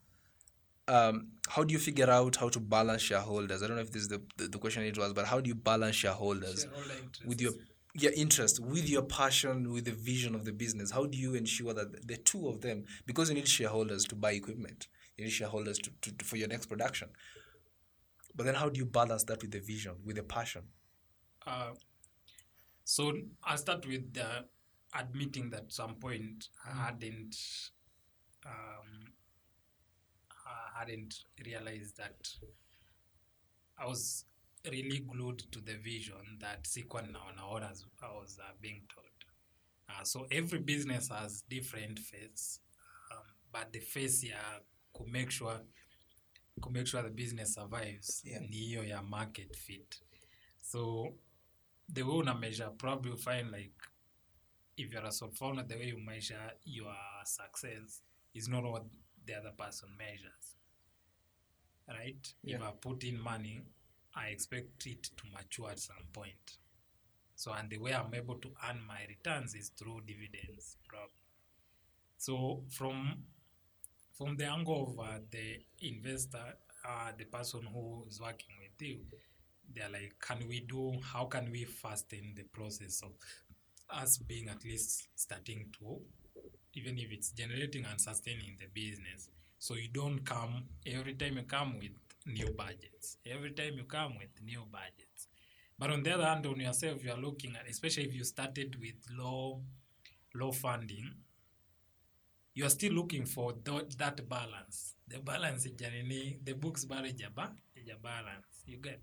um, 0.88 1.30
how 1.50 1.64
do 1.64 1.74
you 1.74 1.80
figure 1.80 2.10
out 2.10 2.36
how 2.36 2.50
to 2.50 2.60
balance 2.60 3.02
shareholders? 3.02 3.64
I 3.64 3.68
don't 3.68 3.78
know 3.78 3.82
if 3.82 3.92
this 3.92 4.04
is 4.04 4.08
the, 4.10 4.22
the, 4.38 4.48
the 4.50 4.58
question 4.58 4.84
it 4.84 4.98
was, 4.98 5.14
but 5.14 5.26
how 5.26 5.40
do 5.40 5.48
you 5.48 5.56
balance 5.56 5.96
shareholders? 5.96 6.64
shareholder 6.64 6.94
with 7.26 7.42
your 7.42 7.54
your 7.94 8.11
interest 8.14 8.60
with 8.60 8.90
your 8.90 9.03
passion 9.03 9.72
with 9.72 9.86
the 9.86 9.91
vision 9.91 10.34
of 10.34 10.45
the 10.45 10.52
business 10.52 10.91
how 10.91 11.06
do 11.06 11.18
you 11.18 11.36
ensure 11.36 11.74
that 11.74 12.07
the 12.07 12.18
two 12.18 12.48
of 12.48 12.61
them 12.61 12.84
because 13.06 13.30
you 13.30 13.36
need 13.36 13.48
shareholders 13.48 14.03
to 14.06 14.15
buy 14.15 14.32
equipment 14.32 14.88
you 15.18 15.24
need 15.26 15.32
shareholders 15.32 15.78
to, 15.78 15.91
to, 16.02 16.11
to- 16.18 16.26
for 16.26 16.38
your 16.38 16.48
next 16.48 16.65
production 16.65 17.10
but 18.36 18.45
then 18.45 18.56
how 18.56 18.70
do 18.70 18.80
you 18.80 18.86
balance 18.86 19.24
that 19.26 19.41
with 19.41 19.52
the 19.52 19.60
vision 19.60 19.94
with 20.06 20.15
the 20.15 20.24
passion? 20.24 20.64
Uh, 21.45 21.72
so 22.84 23.14
I'll 23.44 23.57
start 23.57 23.86
with 23.88 24.18
uh, 24.20 24.41
admitting 24.98 25.49
that 25.52 25.61
at 25.61 25.72
some 25.72 25.95
point 25.95 26.48
I 26.65 26.86
hadn't 26.86 27.36
um, 28.45 29.11
I 30.45 30.80
hadn't 30.80 31.15
realized 31.45 31.98
that 31.98 32.30
I 33.78 33.86
was 33.86 34.26
really 34.72 34.99
glued 34.99 35.40
to 35.52 35.60
the 35.61 35.73
vision 35.76 36.38
that 36.40 36.64
sikuwa 36.68 37.03
what 37.49 37.64
as 37.64 37.85
I 38.02 38.07
was 38.14 38.40
uh, 38.40 38.53
being 38.61 38.81
told. 38.88 39.07
Uh, 39.90 40.03
so 40.03 40.26
every 40.31 40.60
business 40.60 41.10
has 41.10 41.44
different 41.49 41.99
face, 41.99 42.60
um, 43.11 43.23
but 43.52 43.72
the 43.73 43.80
face 43.80 44.23
ya 44.23 44.38
to 44.98 45.06
make 45.06 45.30
sure 45.31 45.60
to 46.64 46.69
make 46.69 46.88
sure 46.88 47.02
the 47.03 47.10
business 47.10 47.53
survives 47.56 48.22
Yeah. 48.26 48.41
ni 48.41 48.57
hiyo 48.57 48.84
ya 48.84 49.02
market 49.03 49.56
fit. 49.57 50.02
So 50.61 51.14
the 51.94 52.03
way 52.03 52.15
una 52.18 52.34
measure 52.35 52.69
probably 52.77 53.11
you 53.11 53.18
find 53.18 53.52
like 53.52 53.76
if 54.77 54.91
you're 54.94 55.07
a 55.07 55.11
sole 55.11 55.31
founder 55.31 55.68
the 55.68 55.76
way 55.76 55.88
you 55.90 55.98
measure 55.99 56.53
your 56.65 56.95
success 57.26 58.03
is 58.34 58.48
not 58.48 58.64
what 58.64 58.84
the 59.26 59.35
other 59.35 59.52
person 59.56 59.90
measures 59.98 60.57
right 61.88 62.35
if 62.44 62.49
Yeah. 62.60 62.69
i 62.69 62.72
put 62.72 63.03
in 63.03 63.19
money 63.19 63.61
i 64.15 64.27
expect 64.27 64.85
it 64.85 65.03
to 65.03 65.23
mature 65.34 65.69
at 65.72 65.80
some 65.80 66.06
point. 66.11 66.57
So 67.35 67.52
and 67.53 67.69
the 67.69 67.77
way 67.77 67.94
i'm 67.94 68.14
able 68.14 68.35
to 68.35 68.49
earn 68.69 68.80
my 68.88 68.99
returns 69.07 69.56
is 69.56 69.69
through 69.69 70.02
dividends 70.06 70.77
probably. 70.88 71.14
So 72.18 72.64
from 72.69 73.23
from 74.18 74.38
the 74.38 74.45
angle 74.45 74.95
of 74.98 75.06
uh, 75.06 75.19
the 75.31 75.60
investor 75.81 76.56
uh, 76.88 77.11
the 77.18 77.26
person 77.26 77.61
who 77.73 78.06
is 78.07 78.19
working 78.22 78.56
with 78.61 78.88
you 78.88 78.99
they're 79.76 79.90
like 79.90 80.14
can 80.19 80.48
we 80.48 80.60
do 80.61 80.94
how 81.02 81.26
can 81.26 81.49
we 81.52 81.65
fasten 81.65 82.34
the 82.35 82.44
process 82.44 83.02
of 83.03 83.11
us 83.90 84.18
being 84.18 84.49
at 84.49 84.64
least 84.64 85.07
starting 85.15 85.65
to 85.80 85.99
even 86.76 86.98
if 86.98 87.11
it's 87.11 87.31
generating 87.31 87.85
and 87.85 87.99
sustaining 87.99 88.57
the 88.60 88.68
business? 88.73 89.30
So 89.60 89.76
you 89.76 89.88
don't 89.94 90.19
come 90.26 90.64
every 90.85 91.14
time 91.14 91.38
you 91.38 91.44
come 91.44 91.77
with 91.80 91.91
new 92.26 92.50
budgets. 92.58 93.18
Every 93.26 93.52
time 93.52 93.74
you 93.78 93.84
come 93.84 94.18
with 94.18 94.30
new 94.44 94.64
budgets. 94.72 95.28
But 95.78 95.91
on 95.91 96.04
the 96.04 96.14
other 96.14 96.26
hand 96.26 96.45
on 96.45 96.60
yourself 96.60 97.04
you 97.04 97.12
are 97.12 97.18
looking 97.18 97.56
at 97.56 97.68
especially 97.70 98.06
if 98.06 98.14
you 98.14 98.24
started 98.24 98.76
with 98.80 98.95
low 99.18 99.62
low 100.36 100.52
funding 100.52 101.12
you 102.56 102.66
are 102.66 102.70
still 102.70 102.94
looking 102.94 103.26
for 103.26 103.54
th- 103.54 103.98
that 103.98 104.28
balance. 104.30 104.95
The 105.08 105.20
balance 105.20 105.66
ijanini 105.70 106.40
the 106.44 106.54
books 106.54 106.86
ijaba 106.86 107.56
ija 107.76 108.02
balance. 108.02 108.64
You 108.66 108.78
get? 108.78 109.02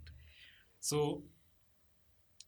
So 0.81 1.23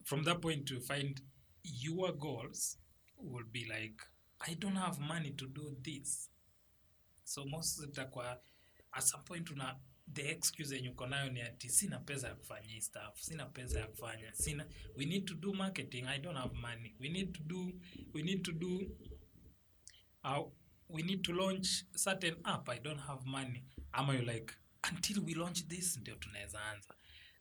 from 0.05 0.25
that 0.25 0.41
point 0.41 0.67
to 0.67 0.81
find 0.81 1.21
your 1.65 2.13
goals 2.13 2.79
will 3.19 3.45
be 3.53 3.65
like 3.69 4.03
i 4.49 4.55
don't 4.55 4.75
have 4.77 4.99
money 4.99 5.31
to 5.33 5.47
do 5.47 5.77
this. 5.83 6.29
So 7.25 7.45
most 7.45 7.81
zitakuwa 7.81 8.39
at 8.95 9.03
some 9.03 9.23
point 9.25 9.51
una 9.51 9.77
the 10.15 10.31
excuse 10.31 10.75
yenye 10.77 10.89
uko 10.91 11.07
nayo 11.07 11.31
ni 11.31 11.41
ati 11.43 11.69
sina 11.69 11.99
pesa 11.99 12.29
ya 12.29 12.35
kufanya 12.35 12.69
hii 12.69 12.81
stuff 12.81 13.21
sina 13.21 13.47
pesa 13.47 13.81
ya 13.81 13.87
kufanya 13.87 14.35
sina 14.35 14.67
we 14.97 15.05
need 15.05 15.25
to 15.25 15.35
do 15.35 15.53
marketing 15.53 16.05
i 16.07 16.19
don't 16.19 16.39
have 16.39 16.57
money 16.57 16.95
we 17.01 17.09
need 17.09 17.33
to 17.33 17.43
do 17.43 17.73
we 18.15 18.23
need 18.23 18.43
to 18.43 18.53
do 18.53 18.81
uh, 20.25 20.53
we 20.89 21.03
need 21.03 21.23
to 21.23 21.33
launch 21.33 21.69
certain 21.97 22.37
app 22.45 22.69
i 22.69 22.79
don't 22.79 23.01
have 23.01 23.25
money. 23.25 23.65
Ama 23.93 24.15
you 24.15 24.23
like 24.23 24.55
until 24.91 25.23
we 25.25 25.35
launch 25.35 25.67
this 25.69 25.97
ndio 25.97 26.15
tunaweza 26.15 26.61
anza. 26.65 26.95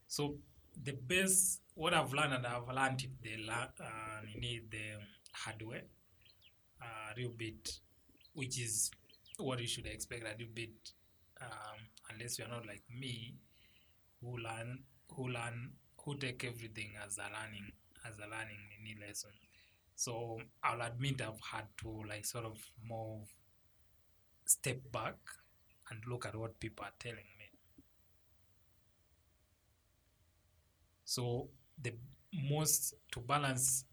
So 0.07 0.39
the 0.83 0.91
best 0.93 1.61
what 1.75 1.93
i've 1.93 2.13
learned 2.13 2.33
and 2.33 2.45
i've 2.45 2.73
learned 2.73 3.01
it 3.01 3.21
the 3.21 3.35
uh, 3.79 4.23
nini 4.35 4.59
the 4.59 4.97
hardware 5.31 5.85
uh, 6.81 7.15
real 7.15 7.29
bit 7.31 7.81
which 8.35 8.57
is 8.57 8.91
what 9.39 9.59
you 9.59 9.67
should 9.67 9.87
expect 9.87 10.23
a 10.23 10.29
little 10.29 10.53
bit 10.53 10.93
um, 11.41 11.79
unless 12.13 12.37
you're 12.39 12.47
not 12.47 12.65
like 12.65 12.83
me 12.89 13.35
who 14.21 14.37
learn 14.37 14.79
who 15.15 15.27
learn 15.29 15.71
who 16.03 16.15
take 16.17 16.43
everything 16.43 16.91
as 17.05 17.17
a 17.17 17.27
learning 17.35 17.71
as 18.07 18.17
a 18.17 18.29
learning 18.29 18.59
nini 18.69 18.97
lesson. 19.05 19.31
So 19.95 20.39
i'll 20.63 20.81
admit 20.81 21.21
i've 21.21 21.39
had 21.51 21.65
to 21.81 22.03
like 22.07 22.25
sort 22.25 22.45
of 22.45 22.57
move 22.87 23.27
step 24.45 24.79
back 24.91 25.15
and 25.89 25.99
look 26.07 26.25
at 26.25 26.35
what 26.35 26.59
people 26.59 26.85
are 26.85 26.93
telling 26.99 27.17
me. 27.37 27.47
So 31.05 31.49
the 31.81 31.93
most 32.49 32.95
to 33.11 33.19
balance 33.19 33.85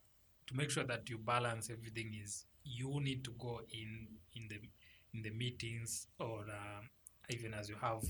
to 0.46 0.54
make 0.54 0.70
sure 0.70 0.84
that 0.84 1.08
you 1.10 1.18
balance 1.18 1.70
everything 1.70 2.14
is 2.22 2.44
you 2.64 3.00
need 3.00 3.24
to 3.24 3.32
go 3.38 3.60
in 3.72 4.06
in 4.34 4.48
the 4.48 4.58
in 5.14 5.22
the 5.22 5.30
meetings 5.30 6.06
or 6.18 6.40
um, 6.42 6.88
even 7.30 7.54
as 7.54 7.68
you 7.68 7.76
have 7.80 8.02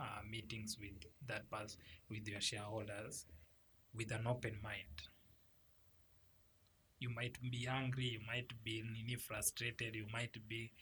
uh, 0.00 0.20
meetings 0.30 0.76
with 0.80 1.04
that 1.26 1.50
pers- 1.50 1.76
with 2.10 2.26
your 2.26 2.40
shareholders 2.40 3.26
with 3.94 4.10
an 4.10 4.26
open 4.26 4.56
mind. 4.62 5.08
You 6.98 7.10
might 7.10 7.36
be 7.50 7.66
angry 7.68 8.04
you 8.04 8.20
might 8.26 8.52
be 8.64 8.82
nini 8.82 9.16
frustrated 9.16 9.94
you 9.94 10.06
might 10.12 10.36
be 10.48 10.72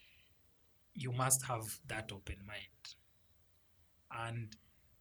you 0.94 1.12
must 1.12 1.44
have 1.46 1.78
that 1.86 2.10
open 2.12 2.36
mind. 2.46 2.94
And 4.12 4.54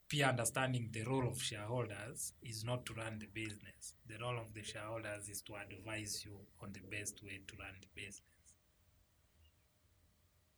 peer 0.08 0.28
understanding 0.28 0.90
the 0.92 1.04
role 1.04 1.28
of 1.28 1.42
shareholders 1.42 2.34
is 2.42 2.64
not 2.64 2.86
to 2.86 2.94
run 2.94 3.20
the 3.20 3.28
business. 3.28 3.96
The 4.08 4.18
role 4.22 4.38
of 4.40 4.54
the 4.54 4.64
shareholders 4.64 5.30
is 5.30 5.42
to 5.44 5.54
advise 5.56 6.24
you 6.26 6.38
on 6.62 6.74
the 6.74 6.82
best 6.96 7.24
way 7.24 7.42
to 7.48 7.56
run 7.58 7.74
the 7.82 7.88
business. 8.02 8.24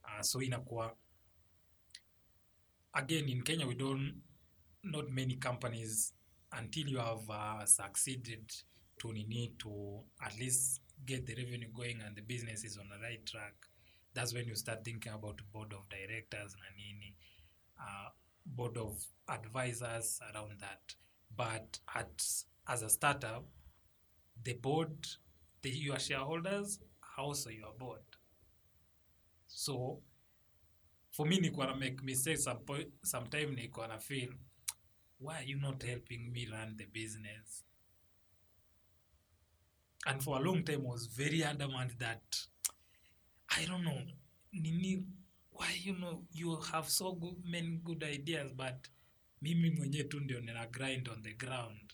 Uh, 0.05 0.21
so 0.21 0.41
inakuwa 0.41 0.95
again 2.95 3.27
in 3.29 3.41
kenya 3.41 3.67
we 3.67 3.75
don't 3.75 4.21
not 4.83 5.09
many 5.11 5.35
companies 5.35 6.13
until 6.53 6.87
you 6.87 6.97
have 6.97 7.29
uh, 7.29 7.65
succeeded 7.65 8.51
to 8.99 9.13
need 9.13 9.53
to 9.59 9.99
at 10.23 10.37
least 10.39 10.81
get 11.05 11.25
the 11.25 11.35
revenue 11.35 11.69
going 11.75 11.99
and 12.05 12.15
the 12.15 12.21
business 12.21 12.63
is 12.63 12.77
on 12.77 12.85
the 12.89 13.01
right 13.03 13.25
track. 13.25 13.53
That's 14.13 14.33
when 14.33 14.45
you 14.47 14.55
start 14.55 14.83
thinking 14.83 15.13
about 15.13 15.39
board 15.53 15.73
of 15.73 15.87
directors 15.89 16.55
na 16.55 16.67
nini 16.77 17.15
uh, 17.79 18.09
board 18.45 18.77
of 18.77 19.03
advisors 19.29 20.19
around 20.33 20.51
that. 20.59 20.93
But 21.35 21.79
at 21.95 22.23
as 22.67 22.83
a 22.83 22.89
startup 22.89 23.45
the 24.43 24.53
board 24.53 25.07
the, 25.61 25.69
your 25.69 25.99
shareholders 25.99 26.79
are 27.17 27.23
also 27.23 27.49
your 27.49 27.73
board. 27.77 28.01
So 29.47 30.01
for 31.11 31.27
me 31.27 31.39
nikuwa 31.39 31.67
na 31.67 31.75
make 31.75 32.01
mistakes 32.03 32.49
sometime 33.03 33.45
nikuwa 33.45 33.87
na 33.87 33.99
feel 33.99 34.33
why 35.19 35.35
are 35.35 35.45
you 35.45 35.57
not 35.57 35.83
helping 35.83 36.31
me 36.31 36.45
run 36.45 36.77
the 36.77 36.85
business? 36.85 37.65
And 40.05 40.21
for 40.23 40.37
a 40.37 40.39
long 40.41 40.63
time 40.63 40.83
was 40.83 41.07
very 41.15 41.43
adamant 41.43 41.97
that 41.99 42.47
i 43.49 43.65
don't 43.65 43.83
know 43.83 44.01
nini 44.51 45.05
why 45.51 45.73
you 45.83 45.93
know 45.95 46.25
you 46.31 46.55
have 46.55 46.89
so 46.89 47.13
good, 47.13 47.35
many 47.45 47.77
good 47.83 48.03
ideas 48.03 48.51
but 48.55 48.87
mimi 49.41 49.69
mwenyewe 49.69 50.03
tu 50.03 50.19
ndio 50.19 50.39
nina 50.39 50.67
grind 50.67 51.09
on 51.09 51.23
the 51.23 51.33
ground. 51.33 51.93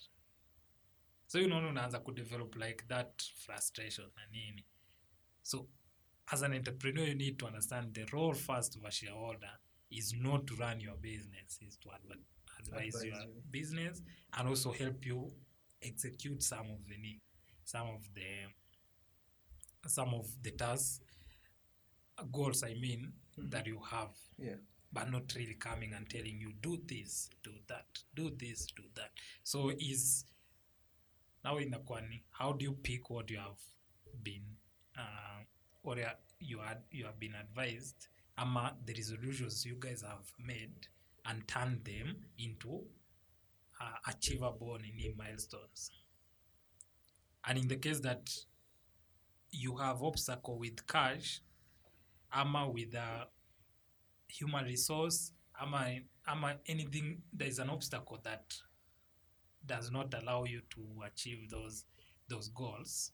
So 1.26 1.38
you 1.38 1.46
know 1.46 1.68
unaanza 1.68 2.00
kudevelop 2.00 2.56
like 2.56 2.84
that 2.88 3.22
frustration 3.22 4.10
na 4.16 4.26
nini. 4.26 4.66
So 5.42 5.68
as 6.32 6.42
an 6.42 6.52
entrepreneur 6.52 7.04
you 7.04 7.14
need 7.14 7.38
to 7.38 7.46
understand 7.46 7.94
the 7.94 8.04
role 8.12 8.34
first 8.34 8.76
of 8.76 8.84
a 8.84 8.90
shareholder 8.90 9.50
is 9.90 10.14
not 10.20 10.46
to 10.46 10.54
run 10.56 10.80
your 10.80 10.96
business 10.96 11.58
is 11.66 11.76
to 11.76 11.88
advise, 11.90 12.18
Advise 12.92 13.04
your 13.04 13.14
you. 13.22 13.42
business 13.50 14.02
and 14.36 14.48
also 14.48 14.72
help 14.72 15.06
you 15.06 15.30
execute 15.82 16.42
some 16.42 16.66
of 16.70 16.86
the 16.88 17.18
some 17.64 17.86
of 17.88 18.02
the 18.14 19.88
some 19.88 20.12
of 20.14 20.26
the 20.42 20.50
tasks 20.50 21.00
goals 22.32 22.62
i 22.64 22.74
mean 22.74 23.12
that 23.38 23.66
you 23.66 23.80
have 23.90 24.10
Yeah. 24.38 24.56
but 24.92 25.10
not 25.10 25.32
really 25.36 25.54
coming 25.54 25.94
and 25.94 26.08
telling 26.10 26.38
you 26.40 26.52
do 26.60 26.78
this 26.86 27.30
do 27.44 27.52
that 27.68 27.86
do 28.14 28.30
this 28.30 28.66
do 28.76 28.82
that 28.96 29.10
so 29.44 29.70
is 29.78 30.26
now 31.44 31.60
inakuwa 31.60 32.00
ni 32.00 32.22
how 32.30 32.52
do 32.52 32.64
you 32.64 32.72
pick 32.74 33.10
what 33.10 33.30
you 33.30 33.38
have 33.38 33.60
been 34.22 34.44
uh, 34.96 35.44
or 35.82 35.96
you 36.40 36.58
had 36.58 36.78
you 36.90 37.04
have 37.04 37.18
been 37.18 37.34
advised 37.34 38.08
ama 38.36 38.74
the 38.84 38.94
resolutions 38.94 39.64
you 39.66 39.76
guys 39.78 40.02
have 40.02 40.30
made 40.38 40.88
and 41.26 41.46
turn 41.48 41.80
them 41.84 42.16
into 42.38 42.82
uh, 43.80 44.10
achievable 44.10 44.78
nini 44.80 45.14
milestones. 45.16 45.90
And 47.46 47.58
in 47.58 47.68
the 47.68 47.76
case 47.76 48.00
that 48.00 48.30
you 49.50 49.76
have 49.76 50.02
obstacle 50.02 50.58
with 50.58 50.86
cash 50.86 51.40
ama 52.32 52.68
with 52.68 52.94
uh, 52.94 53.24
human 54.28 54.64
resource 54.64 55.32
ama 55.60 55.98
ama 56.26 56.56
anything 56.66 57.22
there 57.32 57.48
is 57.48 57.58
an 57.58 57.70
obstacle 57.70 58.18
that 58.22 58.54
does 59.66 59.90
not 59.90 60.14
allow 60.14 60.44
you 60.44 60.60
to 60.70 60.80
achieve 61.06 61.50
those 61.50 61.84
those 62.28 62.48
goals 62.48 63.12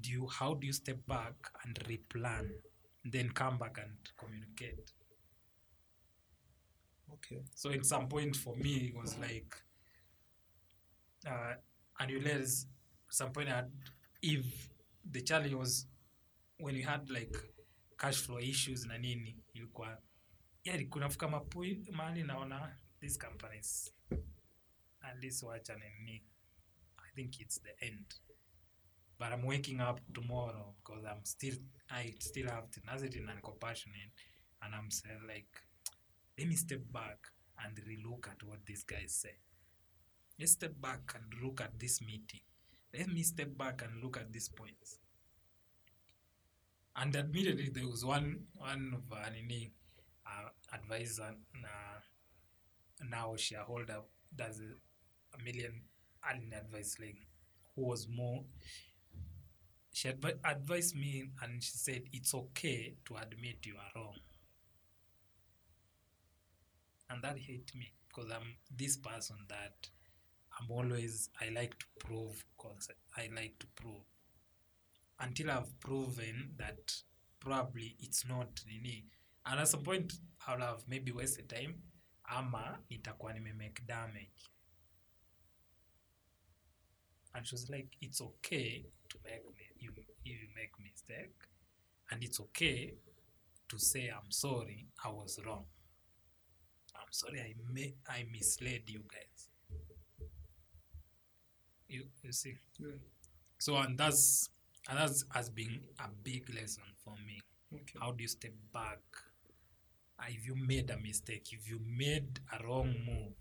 do 0.00 0.10
you 0.10 0.26
how 0.28 0.54
do 0.54 0.66
you 0.66 0.72
step 0.72 0.98
back 1.06 1.34
and 1.64 1.78
replan 1.88 2.50
then 3.04 3.30
come 3.30 3.58
back 3.58 3.78
and 3.78 3.96
communicate? 4.18 4.92
Okay. 7.12 7.42
so 7.54 7.70
in 7.70 7.82
some 7.84 8.06
point 8.08 8.36
for 8.36 8.56
me 8.56 8.92
it 8.92 8.96
was 8.96 9.16
like 9.18 9.56
uh, 11.26 11.54
and 12.00 12.10
you 12.10 12.20
realize 12.20 12.66
some 13.10 13.32
point 13.32 13.48
at 13.48 13.68
if 14.22 14.70
the 15.10 15.20
challenge 15.22 15.54
was 15.54 15.86
when 16.58 16.74
you 16.76 16.84
had 16.84 17.08
like 17.10 17.36
cash 17.98 18.16
flow 18.16 18.38
issues 18.38 18.86
na 18.86 18.98
nini 18.98 19.36
ilikuwa 19.54 20.02
yani 20.64 20.86
kunafika 20.86 21.28
mapui 21.28 21.86
mahali 21.92 22.22
naona 22.22 22.76
these 23.00 23.18
companies 23.18 23.92
at 25.00 25.22
least 25.22 25.42
wacha 25.42 25.76
nini. 25.76 26.22
I 26.98 27.10
think 27.14 27.40
it's 27.40 27.62
the 27.62 27.86
end 27.86 28.14
but 29.18 29.32
i'm 29.32 29.42
waking 29.42 29.80
up 29.80 30.00
tomorrow 30.14 30.72
because 30.84 31.04
i'm 31.04 31.24
still 31.24 31.54
i 31.90 32.12
still 32.18 32.46
have 32.48 32.70
tenacity 32.70 33.18
and 33.18 33.42
compassionate 33.42 34.12
and 34.62 34.74
i'm 34.74 34.90
saying 34.90 35.20
like 35.26 35.48
let 36.38 36.46
me 36.46 36.54
step 36.54 36.80
back 36.92 37.18
and 37.64 37.76
relook 37.78 38.28
at 38.28 38.42
what 38.44 38.64
these 38.66 38.84
guys 38.84 39.12
say. 39.12 39.34
Let's 40.38 40.52
step 40.52 40.74
back 40.80 41.14
and 41.16 41.42
look 41.42 41.60
at 41.60 41.78
this 41.78 42.00
meeting. 42.00 42.40
Let 42.96 43.08
me 43.08 43.22
step 43.22 43.56
back 43.58 43.82
and 43.82 44.02
look 44.02 44.16
at 44.16 44.32
these 44.32 44.48
points. 44.48 44.98
And 46.96 47.14
admittedly 47.16 47.70
there 47.72 47.86
was 47.86 48.04
one 48.04 48.40
one 48.54 48.92
of 48.94 49.16
uh, 49.16 49.30
nini 49.30 49.72
uh, 50.26 50.48
advisor 50.72 51.34
na 51.54 51.68
now 53.08 53.36
shareholder 53.36 54.00
does 54.34 54.60
a, 54.60 55.42
million 55.44 55.82
earning 56.28 56.52
advice 56.52 56.96
like 57.00 57.16
who 57.76 57.86
was 57.86 58.08
more 58.08 58.42
she 59.98 60.08
advi- 60.08 60.38
advised 60.44 60.94
me 60.94 61.24
and 61.42 61.60
she 61.62 61.72
said 61.76 62.02
it's 62.12 62.32
okay 62.32 62.94
to 63.04 63.16
admit 63.16 63.66
you 63.66 63.74
are 63.76 64.00
wrong. 64.00 64.14
And 67.10 67.20
that 67.22 67.36
hit 67.38 67.72
me 67.74 67.90
because 68.06 68.30
i'm 68.30 68.54
this 68.76 68.96
person 68.96 69.36
that 69.48 69.88
i'm 70.60 70.70
always 70.70 71.30
i 71.40 71.48
like 71.48 71.76
to 71.78 71.86
prove 71.98 72.44
cause 72.58 72.88
i 73.16 73.28
like 73.34 73.58
to 73.58 73.66
prove. 73.74 74.04
Until 75.20 75.50
I've 75.50 75.80
proven 75.80 76.50
that 76.58 76.92
probably 77.40 77.96
it's 77.98 78.24
not 78.28 78.60
nini 78.68 79.04
and 79.46 79.58
at 79.58 79.66
some 79.66 79.82
point 79.82 80.12
I'll 80.46 80.60
have 80.60 80.84
maybe 80.88 81.10
wasted 81.10 81.48
time 81.48 81.74
ama 82.30 82.78
nitakuwa 82.90 83.32
nimemake 83.32 83.82
damage 83.86 84.30
and 87.34 87.46
she 87.46 87.54
was 87.54 87.68
like 87.70 87.88
it's 88.00 88.20
okay 88.20 88.84
to 89.08 89.16
make 89.24 89.42
you 89.78 89.90
if 90.24 90.40
you 90.42 90.48
make 90.56 90.72
mistake. 90.82 91.34
And 92.10 92.22
it's 92.24 92.40
okay 92.40 92.94
to 93.68 93.78
say 93.78 94.08
i'm 94.10 94.30
sorry 94.30 94.86
i 95.04 95.08
was 95.10 95.38
wrong 95.46 95.64
i'm 97.00 97.12
sorry 97.20 97.40
i 97.40 97.52
ma- 97.74 97.96
i 98.16 98.24
misled 98.30 98.82
you 98.86 99.02
guys. 99.14 99.48
You, 101.88 102.04
you 102.22 102.32
see? 102.32 102.56
So 103.58 103.76
and 103.76 103.98
that's 103.98 104.50
and 104.88 104.98
that's 104.98 105.24
has 105.34 105.48
been 105.50 105.80
a 106.00 106.08
big 106.22 106.52
lesson 106.54 106.84
for 107.04 107.14
me. 107.26 107.40
Okay. 107.74 107.98
how 108.00 108.12
do 108.12 108.22
you 108.22 108.28
step 108.28 108.52
back? 108.72 109.00
Uh, 110.18 110.24
if 110.28 110.46
you 110.46 110.54
made 110.56 110.90
a 110.90 110.98
mistake 110.98 111.46
if 111.52 111.68
you 111.68 111.80
made 111.96 112.40
a 112.58 112.64
wrong 112.66 112.92
move 113.06 113.34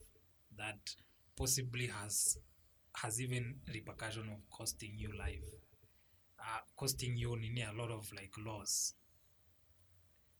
that 0.57 0.95
possibly 1.35 1.88
has 1.88 2.38
has 3.02 3.22
even 3.22 3.56
repercussion 3.74 4.30
of 4.30 4.40
costing 4.49 4.94
you 4.98 5.10
life. 5.18 5.44
Uh, 6.40 6.60
costing 6.78 7.18
you 7.18 7.36
nini 7.38 7.61
a 7.64 7.74
lot 7.74 7.91
of 7.91 8.11
like 8.14 8.34
loss. 8.45 8.94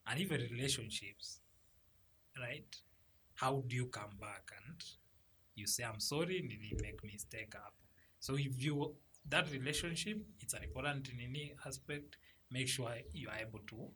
And 0.08 0.20
even 0.20 0.42
relationships 0.52 1.40
right? 2.40 2.76
How 3.36 3.64
do 3.68 3.76
you 3.76 3.88
come 3.88 4.18
back? 4.20 4.52
And 4.66 4.84
you 5.56 5.66
say 5.68 5.84
i'm 5.84 6.00
sorry 6.00 6.42
nini 6.42 6.72
make 6.82 7.04
mistake 7.04 7.54
up 7.56 7.74
so 8.20 8.36
if 8.36 8.64
you 8.64 8.94
that 9.30 9.52
relationship 9.52 10.18
it's 10.40 10.54
an 10.54 10.64
important 10.64 11.10
nini 11.18 11.54
aspect. 11.66 12.18
Make 12.50 12.68
sure 12.70 12.90
you 13.12 13.28
are 13.30 13.40
able 13.46 13.60
to 13.68 13.90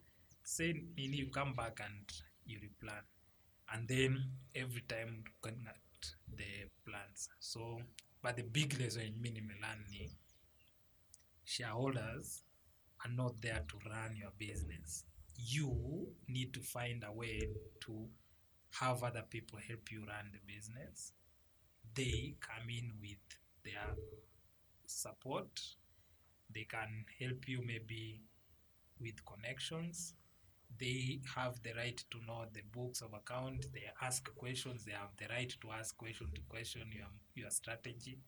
say 0.44 0.74
nini 0.96 1.16
you 1.18 1.28
come 1.30 1.54
back 1.54 1.80
and 1.82 2.04
you 2.44 2.58
replan. 2.58 3.02
And 3.72 3.88
then 3.88 4.22
every 4.54 4.82
time 4.82 5.24
looking 5.42 5.64
at 5.66 6.10
the 6.36 6.68
plans. 6.86 7.30
So 7.40 7.80
but 8.22 8.36
the 8.36 8.42
big 8.42 8.78
lesson 8.80 9.14
mi 9.20 9.30
nimelearn 9.30 9.84
ni 9.90 10.10
shareholders 11.44 12.44
are 13.04 13.12
not 13.12 13.40
there 13.42 13.64
to 13.68 13.76
run 13.90 14.16
your 14.16 14.30
business. 14.38 15.04
You 15.36 16.06
need 16.28 16.52
to 16.54 16.60
find 16.60 17.04
a 17.04 17.12
way 17.12 17.40
to 17.80 18.08
have 18.80 19.02
other 19.02 19.24
people 19.28 19.58
help 19.68 19.90
you 19.90 20.04
run 20.06 20.30
the 20.32 20.54
business. 20.54 21.12
They 21.94 22.36
come 22.40 22.70
in 22.70 22.92
with 23.00 23.18
their 23.64 23.96
support. 24.86 25.60
They 26.54 26.64
can 26.64 27.04
help 27.20 27.48
you 27.48 27.60
maybe 27.66 28.22
with 29.00 29.24
connections 29.24 30.14
they 30.78 31.20
have 31.34 31.60
the 31.62 31.72
right 31.74 32.04
to 32.10 32.18
know 32.26 32.44
the 32.52 32.62
books 32.72 33.02
of 33.02 33.12
account 33.14 33.66
they 33.72 33.84
ask 34.00 34.34
questions 34.34 34.84
they 34.84 34.92
have 34.92 35.10
the 35.16 35.26
right 35.28 35.54
to 35.60 35.70
ask 35.70 35.96
question 35.96 36.26
to 36.34 36.40
question 36.48 36.82
your, 36.92 37.08
your 37.34 37.50
strategy. 37.50 38.18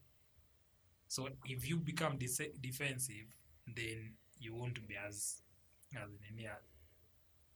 So 1.08 1.28
if 1.44 1.68
you 1.68 1.76
become 1.78 2.18
de- 2.18 2.52
defensive 2.60 3.26
then 3.66 4.14
you 4.38 4.54
won't 4.54 4.86
be 4.88 4.96
as 4.96 5.42
as 5.96 6.10
nini, 6.20 6.46
any 6.46 6.56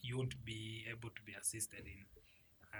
you 0.02 0.16
won't 0.16 0.44
be 0.44 0.84
able 0.90 1.10
to 1.10 1.22
be 1.24 1.32
assisted 1.40 1.84
in 1.86 2.04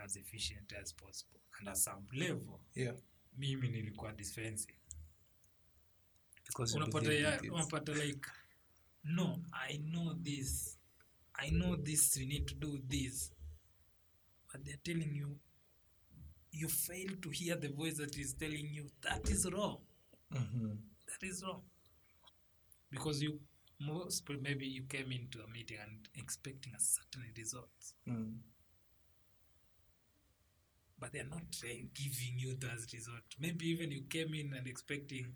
as 0.05 0.17
efficient 0.17 0.73
as 0.81 0.93
possible. 0.93 1.41
And 1.59 1.69
at 1.69 1.77
some 1.77 2.07
level 2.15 2.61
Yeah. 2.75 2.95
mimi 3.39 3.69
nilikuwa 3.69 4.13
defensive. 4.13 4.75
Because 6.47 6.77
unapata 6.77 7.41
unapata 7.53 7.93
like 7.95 8.27
no 9.05 9.41
i 9.53 9.79
know 9.79 10.15
this 10.15 10.78
i 11.39 11.51
know 11.51 11.77
this 11.77 12.17
we 12.19 12.27
need 12.27 12.47
to 12.47 12.55
do 12.55 12.79
this 12.89 13.31
but 14.53 14.65
they're 14.65 14.81
telling 14.85 15.15
you 15.15 15.37
you 16.53 16.69
fail 16.69 17.11
to 17.23 17.31
hear 17.31 17.57
the 17.57 17.69
voice 17.69 17.99
that 17.99 18.17
is 18.19 18.35
telling 18.35 18.69
you 18.73 18.91
that 19.03 19.29
is 19.31 19.47
wrong 19.53 19.79
Mhm. 20.33 20.79
that 21.07 21.23
is 21.27 21.43
wrong 21.43 21.63
because 22.91 23.23
you 23.23 23.41
most 23.81 24.29
maybe 24.43 24.67
you 24.67 24.83
came 24.85 25.13
into 25.13 25.39
a 25.43 25.49
meeting 25.49 25.79
and 25.83 26.09
expecting 26.15 26.75
a 26.75 26.81
certain 26.81 27.25
result 27.37 27.71
Mm. 28.07 28.39
but 30.99 31.13
they're 31.13 31.25
not 31.25 31.43
giving 31.95 32.39
you 32.39 32.55
that 32.55 32.93
result. 32.93 33.23
Maybe 33.39 33.69
even 33.69 33.93
you 33.93 34.03
came 34.09 34.35
in 34.35 34.53
and 34.55 34.67
expecting 34.67 35.27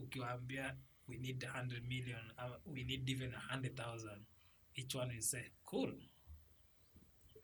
ukiwaambia 0.00 0.72
we 1.08 1.18
need 1.18 1.44
a 1.44 1.48
hundred 1.56 1.84
million, 1.88 2.18
uh, 2.38 2.56
we 2.64 2.82
need 2.82 3.08
even 3.08 3.32
a 3.32 3.38
hundred 3.38 3.76
thousand. 3.76 4.24
Each 4.76 4.94
one 4.94 5.08
will 5.08 5.22
say, 5.22 5.50
cool. 5.64 5.92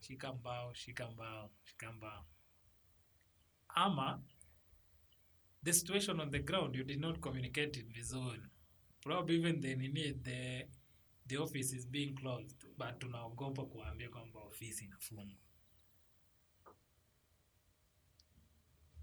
Shika 0.01 0.33
mbao, 0.33 0.75
shika 0.75 1.11
mbao, 1.11 1.51
shika 1.65 1.93
mbao. 1.93 2.27
Ama 3.69 4.23
the 5.65 5.73
situation 5.73 6.21
on 6.21 6.31
the 6.31 6.39
ground, 6.41 6.75
you 6.77 6.85
did 6.85 7.01
not 7.01 7.21
communicate 7.21 7.77
it 7.81 7.89
vizuri. 7.93 8.43
Probably 9.01 9.37
even 9.37 9.61
the 9.61 9.75
nini, 9.77 10.13
the 10.23 10.67
the 11.27 11.37
office 11.39 11.73
is 11.73 11.87
being 11.87 12.15
closed, 12.15 12.65
but 12.77 12.99
tunaogopa 12.99 13.65
kuambia 13.67 14.09
kwamba 14.09 14.41
ofisi 14.41 14.85
inafungwa 14.85 15.39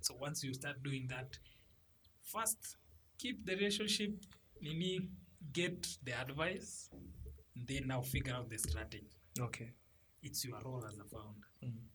so 0.02 0.16
once 0.16 0.48
you 0.48 0.54
start 0.54 0.82
doing 0.82 1.08
that 1.08 1.40
first 2.22 2.78
keep 3.18 3.46
the 3.46 3.56
relationship 3.56 4.12
nini 4.62 5.10
get 5.52 5.88
the 6.06 6.14
advice 6.14 6.90
then 7.68 7.88
now 7.88 8.02
figure 8.02 8.34
out 8.36 8.50
the 8.50 8.58
strategy. 8.58 9.18
Okay. 9.40 9.74
it's 10.22 10.44
your 10.46 10.60
role 10.66 10.84
as 10.86 10.98
a 11.00 11.04
founder. 11.04 11.48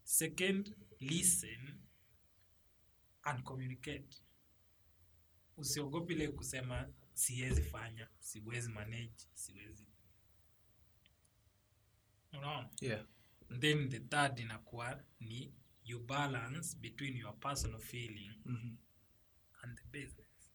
Second 0.04 0.74
listen 1.00 1.78
and 3.26 3.44
communicate. 3.44 4.16
Usiogopi 5.56 6.12
ile 6.14 6.28
kusema 6.28 6.88
siwezi 7.14 7.62
fanya 7.62 8.08
siwezi 8.20 8.68
manage 8.68 9.12
siwezi. 9.34 9.86
Unaona? 12.32 12.70
Yeah. 12.80 13.04
And 13.50 13.60
then 13.60 13.88
the 13.88 14.00
third 14.00 14.38
inakuwa 14.38 15.04
ni 15.20 15.54
you 15.84 16.00
balance 16.00 16.76
between 16.80 17.16
your 17.16 17.38
personal 17.40 17.78
feeling 17.80 18.30
and 19.62 19.76
the 19.78 19.84
business. 20.00 20.52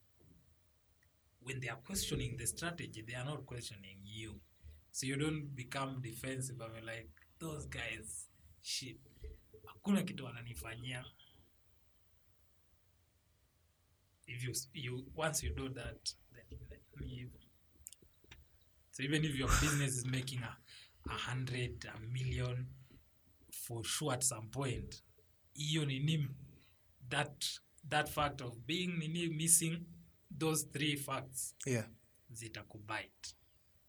When 1.41 1.59
they 1.61 1.69
are 1.69 1.81
questioning 1.81 2.37
the 2.37 2.47
strategy 2.47 3.01
they 3.03 3.15
are 3.15 3.25
not 3.29 3.45
questioning 3.45 4.01
you 4.03 4.41
so 4.91 5.05
you 5.07 5.15
don't 5.17 5.55
become 5.55 6.01
defensive. 6.01 6.61
I'm 6.61 6.85
like 6.85 7.09
those 7.39 7.67
guys 7.67 8.27
shit. 8.61 8.97
Hakuna 9.65 10.03
kitu 10.03 10.25
wananifanyia. 10.25 11.05
If 14.27 14.43
you, 14.43 14.53
you 14.73 15.05
once 15.15 15.43
you 15.43 15.53
do 15.55 15.69
that 15.69 16.13
then 16.33 17.07
hivyo. 17.09 17.39
so 18.91 19.03
even 19.03 19.25
if 19.25 19.35
your 19.35 19.49
business 19.61 19.97
is 19.97 20.05
making 20.05 20.39
a, 20.43 20.55
a 21.09 21.13
hundred 21.13 21.85
a 21.85 21.99
million 22.13 22.67
for 23.51 23.83
sure 23.83 24.13
at 24.13 24.23
some 24.23 24.49
point 24.49 25.01
hiyo 25.57 25.85
nini? 25.85 26.27
That 27.09 27.45
that 27.89 28.09
fact 28.09 28.41
of 28.41 28.67
being 28.67 28.99
nini 28.99 29.29
missing 29.29 29.85
those 30.37 30.63
three 30.71 30.95
facts 30.95 31.55
Yeah. 31.65 31.87
zitakubite 32.31 33.35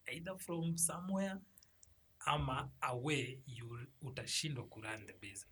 either 0.07 0.39
from 0.39 0.77
somewhere 0.79 1.37
ama 2.27 2.71
away 2.83 3.43
you 3.47 3.79
utashindwa 4.03 4.65
kurun 4.69 5.07
the 5.07 5.13
business 5.21 5.47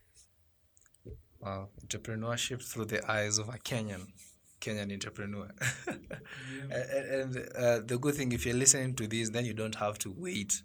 Wow. 1.40 1.68
Entrepreneurship 1.84 2.60
through 2.62 2.86
the 2.86 3.08
eyes 3.10 3.38
of 3.38 3.48
a 3.48 3.58
Kenyan. 3.58 4.06
Kenyan 4.60 4.90
entrepreneur. 4.92 5.48
and 5.86 6.72
and 6.72 7.36
uh, 7.56 7.78
the 7.86 7.96
good 7.96 8.16
thing, 8.16 8.32
if 8.32 8.44
you're 8.44 8.56
listening 8.56 8.94
to 8.96 9.06
this, 9.06 9.30
then 9.30 9.44
you 9.44 9.54
don't 9.54 9.76
have 9.76 9.98
to 10.00 10.12
wait. 10.16 10.62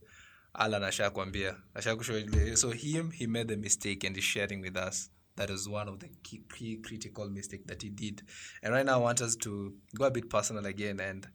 Alan 0.58 0.82
ashakwambia. 0.82 1.56
Ashakushow- 1.76 2.58
So 2.58 2.72
him, 2.72 3.12
he 3.12 3.28
made 3.28 3.50
the 3.50 3.56
mistake 3.58 4.04
and 4.04 4.18
is 4.18 4.24
sharing 4.24 4.62
with 4.62 4.76
us. 4.76 5.10
That 5.36 5.52
is 5.52 5.70
one 5.70 5.88
of 5.90 6.00
the 6.00 6.10
key, 6.24 6.42
key 6.56 6.78
critical 6.78 7.30
mistake 7.30 7.68
that 7.68 7.84
he 7.84 7.90
did. 7.90 8.24
And 8.64 8.74
right 8.74 8.86
now, 8.86 8.96
I 8.96 8.98
want 9.02 9.22
us 9.22 9.36
to 9.38 9.74
go 9.96 10.06
a 10.06 10.12
bit 10.12 10.28
personal 10.30 10.66
again. 10.66 11.00
And 11.00 11.28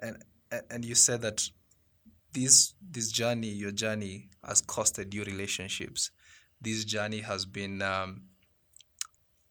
and- 0.00 0.22
and 0.68 0.84
you 0.84 0.96
said 0.96 1.22
that 1.22 1.48
this 2.32 2.74
this 2.92 3.10
journey, 3.12 3.48
your 3.48 3.72
journey, 3.72 4.28
has 4.44 4.62
costed 4.62 5.14
you 5.14 5.24
relationships. 5.24 6.10
This 6.60 6.84
journey 6.84 7.20
has 7.20 7.46
been 7.46 7.82
um, 7.82 8.22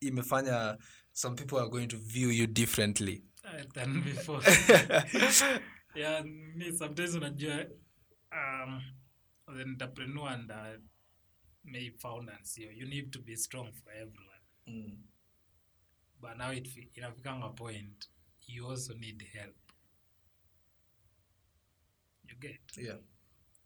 imefanya 0.02 0.78
some 1.14 1.36
people 1.36 1.60
are 1.60 1.68
going 1.70 1.88
to 1.90 1.98
view 1.98 2.30
you 2.30 2.48
differently. 2.48 3.24
uh, 3.46 3.64
than 3.74 4.02
before 4.02 4.42
yeah 5.96 6.22
me 6.56 6.72
sometimes 6.72 7.16
unajua 7.16 7.66
um, 8.32 8.82
the 9.48 9.64
entrepreneur 9.64 10.30
and 10.30 10.52
uh, 10.52 10.78
may 11.64 11.90
found 11.90 12.30
and 12.30 12.46
CEO, 12.46 12.72
you 12.76 12.86
need 12.86 13.12
to 13.12 13.20
be 13.20 13.36
strong 13.36 13.72
for 13.74 13.92
everyone 13.92 14.98
but 16.22 16.38
now 16.38 16.52
it 16.52 16.68
fi- 16.68 16.90
inafikanga 16.96 17.50
point 17.50 18.10
you 18.48 18.68
also 18.70 18.94
need 18.94 19.24
help 19.34 19.56
you 22.30 22.36
get. 22.40 22.78
Yeah. 22.78 22.98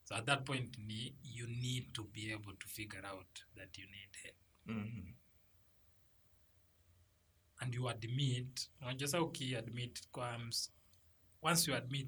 so 0.06 0.16
at 0.16 0.26
that 0.26 0.46
point 0.46 0.78
you 1.24 1.48
need 1.48 1.94
to 1.94 2.04
be 2.04 2.32
able 2.34 2.54
to 2.54 2.68
figure 2.68 3.06
out 3.06 3.44
that 3.56 3.78
you 3.78 3.86
need 3.86 4.16
help. 4.24 4.78
Mm-hmm. 4.78 5.12
And 7.62 7.74
you 7.76 7.90
admit 7.90 8.70
unajua 8.82 9.08
sa 9.08 9.22
ukiadmit 9.22 10.08
kwa 10.12 10.38
ms- 10.38 10.72
once 11.42 11.72
you 11.72 11.78
admit 11.78 12.08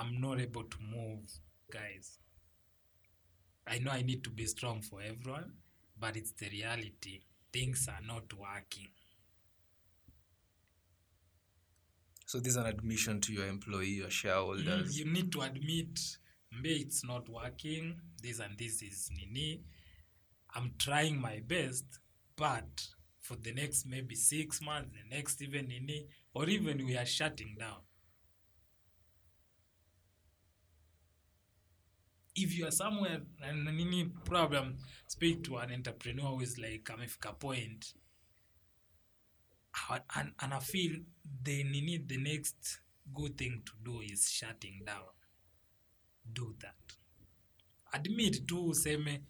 i'm 0.00 0.20
not 0.20 0.40
able 0.40 0.64
to 0.64 0.78
move 0.80 1.30
guys. 1.70 2.20
I 3.66 3.78
know 3.78 3.92
i 3.92 4.02
need 4.02 4.22
to 4.22 4.30
be 4.30 4.46
strong 4.46 4.82
for 4.82 5.02
everyone 5.02 5.52
but 6.00 6.16
it's 6.16 6.32
the 6.34 6.48
reality. 6.48 7.20
Things 7.52 7.88
are 7.88 8.06
not 8.06 8.32
working 8.34 8.88
So 12.28 12.38
this 12.38 12.48
is 12.48 12.56
an 12.56 12.66
admission 12.66 13.22
to 13.22 13.32
your 13.32 13.46
employee, 13.46 13.88
your 13.88 14.08
Mm, 14.08 14.94
you 14.94 15.06
need 15.06 15.32
to 15.32 15.40
admit 15.40 15.98
mbe 16.52 16.66
it's 16.66 17.02
not 17.02 17.26
working. 17.26 17.98
This 18.22 18.38
and 18.40 18.58
this 18.58 18.82
is 18.82 19.10
nini. 19.16 19.62
I'm 20.54 20.74
trying 20.78 21.18
my 21.18 21.40
best 21.46 21.86
but 22.36 22.86
for 23.22 23.36
the 23.36 23.52
next 23.54 23.86
maybe 23.86 24.14
six 24.14 24.60
months 24.60 24.90
the 24.92 25.16
next 25.16 25.40
even 25.40 25.68
nini 25.68 26.06
or 26.34 26.46
even 26.50 26.84
we 26.84 26.98
are 26.98 27.06
shutting 27.06 27.56
down. 27.58 27.80
If 32.36 32.54
you 32.58 32.66
are 32.66 32.70
somewhere 32.70 33.22
and 33.42 33.64
nini 33.64 34.04
problem 34.26 34.76
speak 35.06 35.44
to 35.44 35.56
an 35.56 35.72
entrepreneur 35.72 36.26
who 36.34 36.40
is 36.42 36.58
like 36.58 36.84
amefika 36.90 37.38
point 37.38 37.94
and 40.40 40.62
feel 40.62 41.00
the 41.42 41.64
nini 41.64 41.98
the 41.98 42.16
next 42.16 42.80
good 43.14 43.36
thing 43.38 43.62
to 43.64 43.72
do 43.82 44.00
is 44.02 44.28
shutting 44.30 44.84
down. 44.84 45.08
Do 46.32 46.54
that. 46.60 46.74
Admit 47.92 48.46
tu 48.46 48.66
useme 48.68 49.22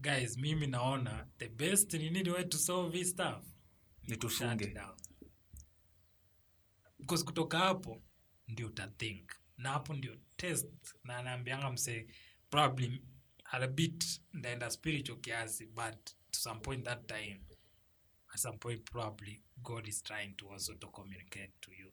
guys, 0.00 0.36
mimi 0.36 0.66
naona 0.66 1.26
the 1.38 1.48
best 1.48 1.92
nini 1.94 2.30
way 2.30 2.44
to 2.44 2.58
solve 2.58 2.92
this 2.92 3.10
stuff 3.10 3.44
Ni 4.08 4.16
tufunge. 4.16 4.74
down. 4.74 4.96
Because 6.98 7.24
kutoka 7.24 7.58
hapo 7.58 8.02
ndio 8.48 8.66
utathink 8.66 9.32
na 9.58 9.70
hapo 9.70 9.94
ndio 9.94 10.16
test 10.36 10.68
na 11.04 11.16
anaambianga 11.16 11.70
mse 11.70 12.06
probably 12.50 13.02
a 13.44 13.66
bit 13.66 14.20
ndaenda 14.32 14.70
spiritual 14.70 15.20
kiasi 15.20 15.66
but 15.66 16.04
to 16.30 16.38
some 16.40 16.60
point 16.60 16.84
that 16.84 17.06
time 17.06 17.40
at 18.36 18.40
some 18.42 18.58
point 18.58 18.84
probably 18.84 19.40
god 19.62 19.88
is 19.88 20.02
trying 20.02 20.34
to 20.36 20.48
also 20.50 20.74
to 20.74 20.86
communicate 20.88 21.50
to 21.62 21.70
you. 21.72 21.90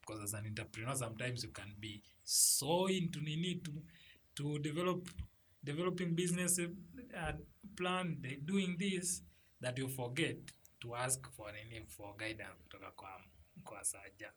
Because 0.00 0.22
as 0.22 0.34
an 0.34 0.44
entrepreneur 0.46 0.94
sometimes 0.96 1.42
you 1.44 1.50
can 1.50 1.72
be 1.80 2.02
so 2.24 2.86
into 2.88 3.20
nini 3.20 3.54
to 3.64 3.72
to 4.34 4.58
develop 4.58 5.08
developing 5.64 6.14
business 6.14 6.58
uh, 6.58 7.32
plan 7.76 8.16
doing 8.44 8.76
this 8.78 9.22
that 9.62 9.78
you 9.78 9.88
forget 9.88 10.36
to 10.80 10.94
ask 10.94 11.26
for 11.32 11.50
nini 11.52 11.84
for 11.88 12.14
guidance 12.16 12.62
kutoka 12.62 12.90
kwa 12.90 13.20
kwa 13.64 13.84
saja. 13.84 14.32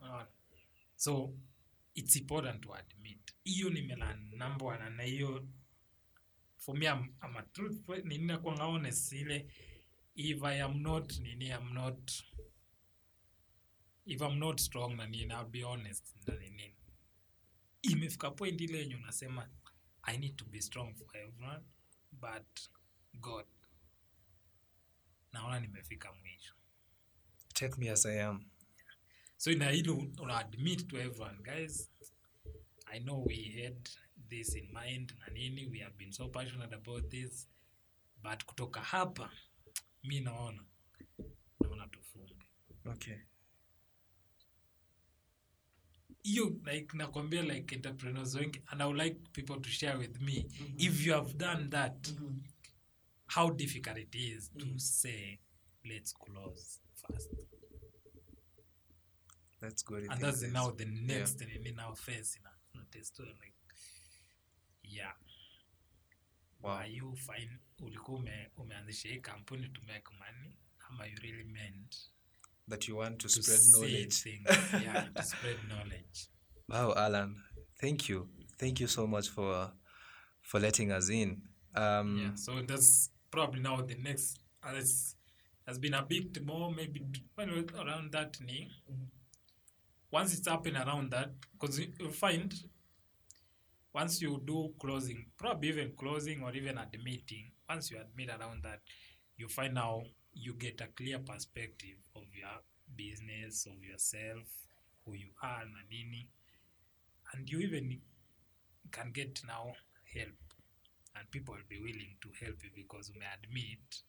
Unaona? 0.00 0.26
so 0.96 1.32
it's 1.94 2.16
important 2.16 2.60
to 2.62 2.74
admit. 2.74 3.34
Hiyo 3.44 3.70
nimelan 3.70 4.30
number 4.36 4.66
one 4.68 4.90
na 4.90 5.02
hiyo 5.02 5.48
for 6.66 6.74
me 6.74 6.88
I'm, 6.88 7.14
I'm 7.22 7.36
a 7.36 7.42
truth 7.54 7.88
nini 8.04 8.24
nakwanga 8.26 8.64
honest 8.64 9.12
ile 9.12 9.46
if 10.16 10.42
i 10.42 10.54
am 10.60 10.82
not 10.82 11.18
nini 11.20 11.52
i'm 11.52 11.72
not. 11.74 12.12
If 14.06 14.20
i'm 14.22 14.38
not 14.38 14.60
strong 14.60 14.96
na 14.96 15.06
nini 15.06 15.30
i'll 15.32 15.44
be 15.50 15.62
honest 15.64 16.04
na 16.26 16.34
nini. 16.34 16.74
Imefika 17.82 18.30
point 18.30 18.60
ile 18.60 18.78
yenye 18.78 18.96
unasema 18.96 19.48
i 20.02 20.16
need 20.18 20.36
to 20.36 20.44
be 20.44 20.60
strong 20.60 20.94
for 20.94 21.16
everyone 21.16 21.64
but 22.12 22.60
god 23.20 23.46
naona 25.32 25.60
nimefika 25.60 26.12
mwisho. 26.12 26.54
Take 27.54 27.76
me 27.80 27.90
as 27.90 28.06
I 28.06 28.22
am. 28.22 28.50
so 29.36 29.50
ina 29.50 29.70
hilo 29.70 30.06
una 30.22 30.38
admit 30.38 30.88
to 30.88 30.96
everyone 30.98 31.42
guys. 31.42 31.90
I 32.86 32.98
know 33.00 33.24
we 33.26 33.62
had 33.62 33.88
this 34.28 34.54
in 34.56 34.72
mind 34.72 35.14
na 35.18 35.26
nini 35.28 35.66
we 35.66 35.78
have 35.78 35.96
been 35.96 36.12
so 36.12 36.28
passionate 36.28 36.74
about 36.74 37.08
this 37.10 37.48
but 38.22 38.44
kutoka 38.44 38.80
hapa 38.80 39.32
mi 40.04 40.20
naona 40.20 40.64
naona 41.60 41.88
tufunge 41.88 42.36
Okay. 42.86 43.16
hiyo 46.22 46.60
like 46.64 46.96
nakwambia 46.96 47.42
like 47.42 47.74
entrepreneurs 47.76 48.34
wengi 48.34 48.62
and 48.66 48.82
i 48.82 48.86
would 48.86 49.00
like 49.02 49.20
people 49.32 49.60
to 49.60 49.70
share 49.70 49.98
with 49.98 50.20
me 50.20 50.46
if 50.78 51.06
you 51.06 51.12
have 51.14 51.34
done 51.34 51.68
that 51.68 52.14
how 53.26 53.50
difficult 53.54 53.98
it 53.98 54.14
is 54.14 54.52
to 54.58 54.78
say 54.78 55.38
let's 55.84 56.14
close 56.14 56.80
first 56.94 57.30
Let's 59.62 59.82
go. 59.84 59.96
and 59.96 60.20
that's 60.20 60.42
now 60.42 60.70
the 60.70 60.84
next 60.84 61.40
yeah. 61.40 61.66
in 61.68 61.76
now 61.76 61.94
face 61.94 62.36
in 62.36 62.46
a, 62.46 62.50
in 62.74 62.80
a 62.80 62.84
test 62.90 63.18
like 63.18 63.55
yeah. 64.86 65.12
Wow. 66.62 66.72
Are 66.72 66.90
you 66.90 67.16
fine 67.16 67.58
ulikuwa 67.78 68.18
ume, 68.18 68.50
umeanzisha 68.56 69.08
hii 69.08 69.20
kampuni 69.20 69.68
to 69.68 69.80
make 69.82 70.04
money 70.18 70.56
ama 70.88 71.06
you 71.06 71.18
really 71.18 71.44
meant 71.44 71.96
that 72.68 72.88
you 72.88 72.98
want 72.98 73.18
to, 73.18 73.28
to 73.28 73.42
spread 73.42 73.60
knowledge. 73.70 74.16
things. 74.22 74.72
Yeah 74.82 75.12
to 75.14 75.22
spread 75.32 75.58
knowledge. 75.68 76.28
Wow 76.68 76.92
alan. 76.92 77.42
Thank 77.80 78.08
you. 78.08 78.28
Thank 78.56 78.80
you 78.80 78.88
so 78.88 79.06
much 79.06 79.30
for 79.30 79.72
for 80.40 80.60
letting 80.60 80.90
us 80.92 81.08
in. 81.08 81.42
Um 81.74 82.18
yeah 82.18 82.34
so 82.34 82.62
that's 82.62 83.10
probably 83.30 83.60
now 83.60 83.82
the 83.82 83.94
next 83.94 84.40
has, 84.62 85.16
has 85.66 85.78
been 85.78 85.94
a 85.94 86.02
bit 86.02 86.42
more 86.44 86.74
maybe 86.74 87.02
well, 87.36 87.64
around 87.78 88.12
that 88.12 88.40
ni 88.40 88.72
once 90.12 90.34
it's 90.38 90.48
happened 90.48 90.76
around 90.76 91.10
that 91.10 91.28
because 91.52 91.78
you 91.80 91.92
you 92.00 92.10
find 92.10 92.54
once 93.96 94.24
you 94.24 94.40
do 94.44 94.74
closing 94.78 95.26
probably 95.36 95.68
even 95.68 95.92
closing 95.96 96.42
or 96.42 96.54
even 96.54 96.78
admitting 96.78 97.52
once 97.68 97.90
you 97.90 98.00
admit 98.00 98.28
around 98.28 98.62
that 98.62 98.80
you 99.38 99.48
find 99.48 99.74
now 99.74 100.02
you 100.34 100.52
get 100.54 100.80
a 100.80 100.86
clear 100.96 101.18
perspective 101.18 101.96
of 102.14 102.24
your 102.34 102.56
business 102.96 103.66
of 103.66 103.82
yourself 103.82 104.66
who 105.06 105.14
you 105.14 105.30
are 105.42 105.64
na 105.64 105.80
nini. 105.90 106.28
And 107.32 107.48
you 107.48 107.60
even 107.60 108.00
can 108.90 109.12
get 109.12 109.40
now 109.46 109.72
help. 110.14 110.36
And 111.16 111.30
people 111.30 111.54
will 111.54 111.68
be 111.68 111.80
willing 111.80 112.16
to 112.20 112.28
help 112.44 112.62
you 112.62 112.70
because 112.74 113.10
umeadmit. 113.10 114.02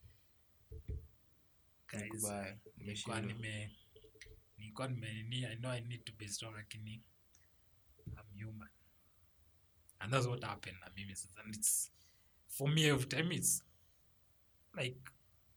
Guys 1.88 2.26
admit 2.26 2.58
nilikuwa 2.78 3.22
nime 3.22 3.72
nilikuwa 4.58 4.88
nime 4.88 5.48
i 5.48 5.56
know 5.56 5.72
i 5.72 5.82
need 5.82 6.04
to 6.06 6.14
be 6.14 6.28
strong 6.28 6.56
lakini 6.56 7.04
i'm 8.08 8.46
human 8.46 8.70
and 10.02 10.12
that's 10.12 10.28
what 10.28 10.44
happened. 10.44 10.78
Na 10.82 10.88
mimi 10.96 11.14
sasa 11.14 11.42
and 11.46 11.56
it's 11.56 11.90
for 12.48 12.68
me 12.68 12.90
every 12.90 13.06
time 13.06 13.32
it's 13.32 13.62
like 14.76 14.98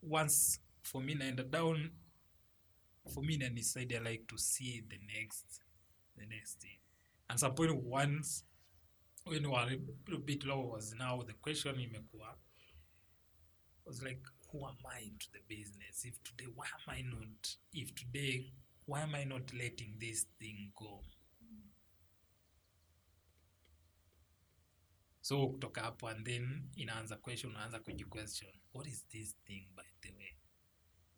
once 0.02 0.58
for 0.82 1.00
me 1.02 1.14
naenda 1.14 1.48
down 1.50 1.90
for 3.14 3.22
me 3.22 3.38
naniside 3.38 3.94
i 3.96 3.98
like 3.98 4.26
to 4.26 4.38
see 4.38 4.82
the 4.88 4.96
next 5.14 5.60
the 6.16 6.26
next 6.26 6.60
thing. 6.60 6.78
And 7.28 7.38
some 7.38 7.54
point 7.54 7.74
once 7.84 8.44
when 9.24 9.42
we 9.42 9.48
were 9.48 9.66
a 10.14 10.18
bit 10.18 10.44
low 10.44 10.60
was 10.60 10.94
now 10.98 11.22
the 11.26 11.34
question 11.34 11.74
imekuwa 11.74 12.34
was 13.84 14.02
like 14.02 14.22
who 14.50 14.66
am 14.66 14.76
i 14.90 15.10
to 15.18 15.28
the 15.32 15.38
business? 15.48 16.04
If 16.04 16.22
today 16.24 16.50
why 16.54 16.66
am 16.66 16.94
i 16.94 17.02
not 17.02 17.56
if 17.72 17.94
today 17.94 18.52
why 18.86 19.02
am 19.02 19.14
i 19.14 19.24
not 19.24 19.52
letting 19.54 19.94
this 19.98 20.26
thing 20.38 20.72
go 20.76 21.00
so 25.30 25.48
kutoka 25.48 25.82
hapo 25.82 26.08
and 26.08 26.26
then 26.26 26.68
inaanza 26.76 27.16
question 27.16 27.52
unaanza 27.52 27.80
kujiquestion. 27.80 28.52
What 28.74 28.86
is 28.86 29.08
this 29.08 29.36
thing 29.44 29.68
by 29.76 29.90
the 30.00 30.12
way? 30.12 30.36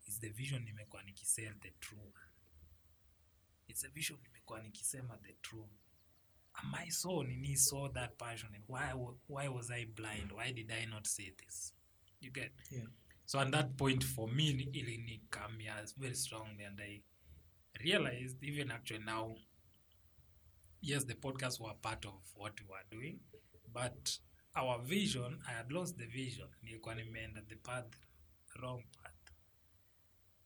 Is 0.07 0.19
the 0.19 0.29
vision 0.29 0.63
nimekuwa 0.63 1.03
nikisell 1.03 1.59
the 1.59 1.71
true 1.71 2.01
one? 2.01 2.31
It's 3.67 3.83
a 3.83 3.89
vision 3.89 4.19
nimekuwa 4.23 4.61
nikisema 4.61 5.17
the 5.17 5.33
true 5.33 5.69
am 6.53 6.73
i 6.75 6.91
so 6.91 7.23
nini 7.23 7.57
saw 7.57 7.89
that 7.89 8.17
passionate 8.17 8.63
why, 8.67 8.93
why 9.29 9.47
was 9.47 9.71
i 9.71 9.85
blind? 9.85 10.31
Why 10.31 10.53
did 10.53 10.71
i 10.71 10.85
not 10.85 11.07
say 11.07 11.31
this? 11.31 11.73
You 12.21 12.31
get? 12.31 12.51
Yeah. 12.71 12.87
so 13.25 13.39
at 13.39 13.51
that 13.51 13.75
point 13.77 14.05
for 14.05 14.31
me 14.31 14.49
ilinikamia 14.49 15.85
very 15.97 16.15
strongly 16.15 16.65
and 16.65 16.79
i 16.81 17.03
realized 17.79 18.43
even 18.43 18.71
actually 18.71 19.03
now 19.05 19.35
yes 20.81 21.05
the 21.07 21.15
podcasts 21.15 21.59
were 21.59 21.75
part 21.81 22.05
of 22.05 22.35
what 22.35 22.61
we 22.61 22.67
were 22.67 22.85
doing 22.91 23.19
but 23.73 24.09
our 24.55 24.81
vision 24.83 25.41
i 25.47 25.53
had 25.53 25.71
lost 25.71 25.97
the 25.97 26.05
vision. 26.05 26.49
Nilikuwa 26.61 26.95
nimeenda 26.95 27.41
the 27.41 27.55
path 27.55 27.95
wrong 28.55 28.83
path. 29.01 29.31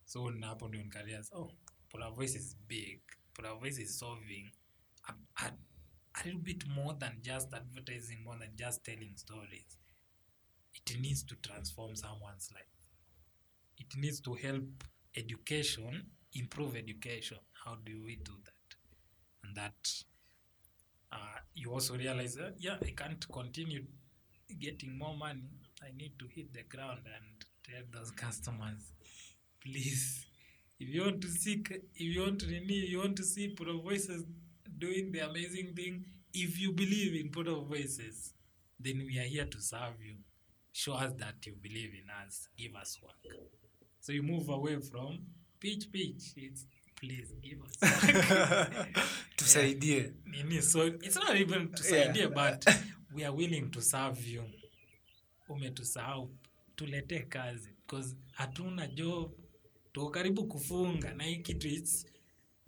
So 0.06 0.32
na 0.32 0.48
hapo 0.48 0.68
ndio 0.68 0.84
nikarealize 0.84 1.36
oh 1.36 1.58
Polar 1.90 2.12
voice 2.12 2.36
is 2.36 2.56
big. 2.68 3.02
Polar 3.34 3.60
voice 3.60 3.82
is 3.82 3.98
solving 3.99 4.52
a, 5.08 5.14
a, 5.44 5.52
a 6.16 6.26
little 6.26 6.41
bit 6.41 6.68
more 6.68 6.94
than 6.99 7.18
just 7.22 7.54
advertising 7.54 8.24
more 8.24 8.38
than 8.38 8.49
just 8.56 8.84
telling 8.84 9.14
stories. 9.16 9.78
It 10.74 10.99
needs 10.99 11.24
to 11.24 11.36
transform 11.36 11.95
someone's 11.95 12.52
life. 12.54 12.64
It 13.78 13.88
needs 13.98 14.20
to 14.22 14.34
help 14.34 14.84
education 15.16 16.06
improve 16.34 16.76
education. 16.76 17.38
How 17.66 17.78
do 17.86 18.04
we 18.06 18.18
do 18.18 18.34
that? 18.45 18.76
And 19.44 19.56
that 19.56 20.04
uh, 21.11 21.17
you 21.53 21.71
also 21.71 21.95
realize 21.95 22.38
uh, 22.38 22.51
yeah 22.57 22.77
i 22.84 22.91
can't 22.91 23.25
continue 23.31 23.84
getting 24.59 24.97
more 24.97 25.15
money. 25.15 25.43
I 25.84 25.95
need 25.95 26.17
to 26.19 26.25
hit 26.27 26.53
the 26.53 26.63
ground 26.63 27.01
and 27.05 27.45
tell 27.63 27.84
those 27.99 28.11
customers 28.11 28.93
please 29.63 30.25
if 30.79 30.89
you 30.89 31.01
want 31.01 31.21
to 31.21 31.27
seek 31.27 31.69
if 31.71 32.15
you 32.15 32.21
want 32.21 32.39
to 32.39 32.47
nini, 32.47 32.73
you 32.73 32.99
want 32.99 33.15
to 33.17 33.23
see 33.23 33.49
Put 33.49 33.67
voices 33.84 34.23
doing 34.77 35.11
the 35.11 35.19
amazing 35.19 35.73
thing 35.75 36.05
if 36.34 36.59
you 36.59 36.71
believe 36.71 37.19
in 37.19 37.29
Put 37.29 37.47
voices 37.67 38.34
then 38.79 39.03
we 39.05 39.17
are 39.19 39.23
here 39.23 39.45
to 39.45 39.59
serve 39.59 39.95
you. 40.03 40.15
Show 40.71 40.93
us 40.93 41.11
that 41.17 41.43
you 41.45 41.55
believe 41.61 41.91
in 41.93 42.07
us. 42.25 42.47
Give 42.55 42.75
us 42.75 42.99
work. 43.01 43.15
So 43.99 44.11
you 44.11 44.21
move 44.21 44.49
away 44.49 44.79
from 44.79 45.19
pitch 45.59 45.91
pitch. 45.91 46.34
It's 46.35 46.65
please 46.99 47.34
give 47.41 47.61
us 47.61 47.78
tusaidie. 49.36 50.14
nini 50.26 50.61
so 50.61 50.88
it's 50.88 51.15
not 51.15 51.36
even 51.36 51.68
tusaidie 51.72 52.28
but 52.28 52.65
we 53.15 53.26
are 53.26 53.36
willing 53.36 53.69
to 53.72 53.82
serve 53.82 54.28
you. 54.28 54.44
Umetusahau. 55.49 56.30
Tuletee 56.76 57.19
kazi 57.30 57.69
because 57.88 58.15
hatuna 58.32 58.88
job. 58.88 59.32
Tuko 59.94 60.10
karibu 60.10 60.48
kufunga 60.48 61.14
na 61.14 61.24
hii 61.24 61.38
kitu 61.38 61.68
it's 61.68 62.06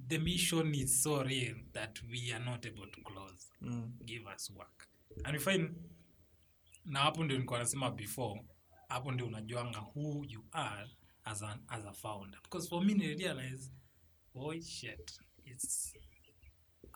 the 0.08 0.18
mission 0.18 0.76
is 0.76 1.04
so 1.04 1.24
real 1.24 1.56
that 1.74 2.02
we 2.12 2.34
are 2.34 2.46
not 2.46 2.66
able 2.66 2.88
to 2.88 3.02
close. 3.02 3.46
Mm. 3.62 3.92
give 4.06 4.26
us 4.36 4.50
work. 4.50 4.88
And 5.26 5.34
we 5.38 5.40
find 5.40 5.76
na 6.86 7.00
hapo 7.00 7.24
ndio 7.24 7.38
nilikuwa 7.38 7.60
nasema 7.60 7.92
before 7.92 8.42
hapo 8.88 9.12
ndio 9.12 9.28
unajuanga 9.28 9.80
who 9.80 10.26
you 10.28 10.46
are 10.52 10.90
as 11.24 11.44
an, 11.44 11.60
as 11.68 11.86
a 11.86 11.94
founder. 11.94 12.40
Because 12.44 12.70
for 12.70 12.84
me 12.86 12.94
I 12.94 13.16
realize 14.36 14.60
oh 14.60 14.62
shit. 14.62 15.12
It's 15.46 15.94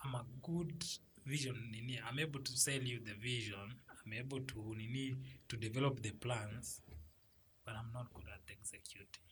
I'm 0.04 0.16
a 0.16 0.26
good 0.42 0.84
vision 1.26 1.56
nini? 1.72 2.00
I'm 2.08 2.20
able 2.20 2.40
to 2.42 2.52
sell 2.58 2.82
you 2.82 3.00
the 3.00 3.14
vision. 3.14 3.74
I'm 4.06 4.14
able 4.14 4.40
to 4.42 4.76
nini 4.78 5.16
to 5.48 5.58
develop 5.58 6.02
the 6.02 6.12
plans 6.12 6.82
but 7.66 7.76
I'm 7.76 7.92
not 7.94 8.14
good 8.14 8.26
at 8.34 8.42
executing. 8.52 9.24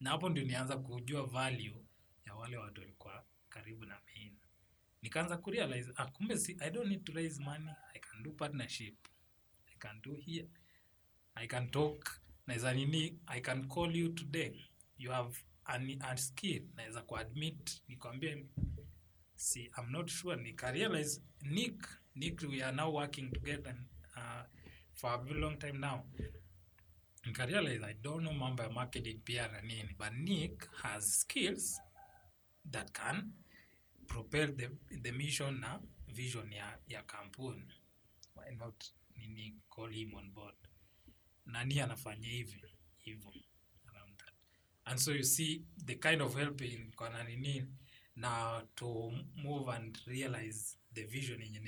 Na 0.00 0.10
hapo 0.10 0.28
ndio 0.28 0.44
nianza 0.44 0.76
kujua 0.76 1.26
value 1.26 1.84
ya 2.26 2.34
wale 2.34 2.56
watu 2.56 2.80
walikuwa 2.80 3.24
karibu 3.48 3.84
na 3.84 4.00
mimi 4.14 4.38
nikaanza 5.02 5.36
kurealize 5.36 5.92
ah, 5.96 6.06
kumbe 6.06 6.38
si, 6.38 6.56
i 6.60 6.70
don't 6.70 6.88
need 6.88 7.04
to 7.04 7.12
raise 7.12 7.42
money. 7.42 7.70
I 7.94 7.98
can 7.98 8.22
do 8.22 8.30
partnership. 8.32 8.94
I 9.72 9.76
can 9.78 10.00
do 10.02 10.14
here. 10.14 10.48
I 11.34 11.46
can 11.46 11.70
talk. 11.70 12.20
Naweza 12.46 12.74
nini 12.74 13.18
i 13.26 13.40
can 13.40 13.68
call 13.68 13.96
you 13.96 14.08
today. 14.08 14.64
You 14.98 15.10
have 15.10 15.36
skill 16.16 16.68
naweza 16.76 17.02
kuadmit 17.02 17.82
nikwambie 17.88 18.46
si 19.34 19.60
i'm 19.64 19.90
not 19.90 20.08
sure 20.10 20.36
nikarealize 20.42 21.22
nick 21.42 21.88
nick 22.14 22.42
we 22.42 22.62
are 22.64 22.76
now 22.76 22.94
working 22.94 23.30
together 23.32 23.76
uh, 24.16 24.42
for 24.92 25.10
a 25.10 25.18
very 25.18 25.40
long 25.40 25.58
time 25.58 25.78
now. 25.78 26.04
Nikarealize 27.24 27.84
i 27.86 27.94
don't 27.94 28.20
know 28.20 28.32
mambo 28.34 28.62
ya 28.62 28.70
marketing 28.70 29.20
pia 29.24 29.48
na 29.48 29.60
nini 29.60 29.94
but 29.98 30.12
nick 30.12 30.70
has 30.72 31.20
skills 31.20 31.80
that 32.70 32.92
can 32.92 33.32
propel 34.06 34.56
the, 34.56 34.68
the 35.02 35.12
mission 35.12 35.60
na 35.60 35.80
vision 36.08 36.52
ya, 36.52 36.78
ya 36.86 37.02
kampuni. 37.02 37.64
Why 38.34 38.54
not 38.56 38.84
nini 39.16 39.54
call 39.70 39.90
him 39.92 40.14
on 40.14 40.30
board. 40.32 40.54
Nani 41.46 41.80
anafanya 41.80 42.28
hivi 42.28 42.64
hivyo 42.96 43.32
and 44.90 44.98
so 44.98 45.12
you 45.12 45.22
see 45.24 45.62
the 45.84 45.94
kind 45.94 46.22
of 46.22 46.34
helping 46.36 46.92
kwana 46.96 47.24
nini 47.24 47.66
na 48.16 48.62
to 48.74 49.12
move 49.36 49.72
and 49.76 49.98
realize 50.06 50.76
the 50.94 51.04
vision 51.04 51.40
yenye 51.42 51.60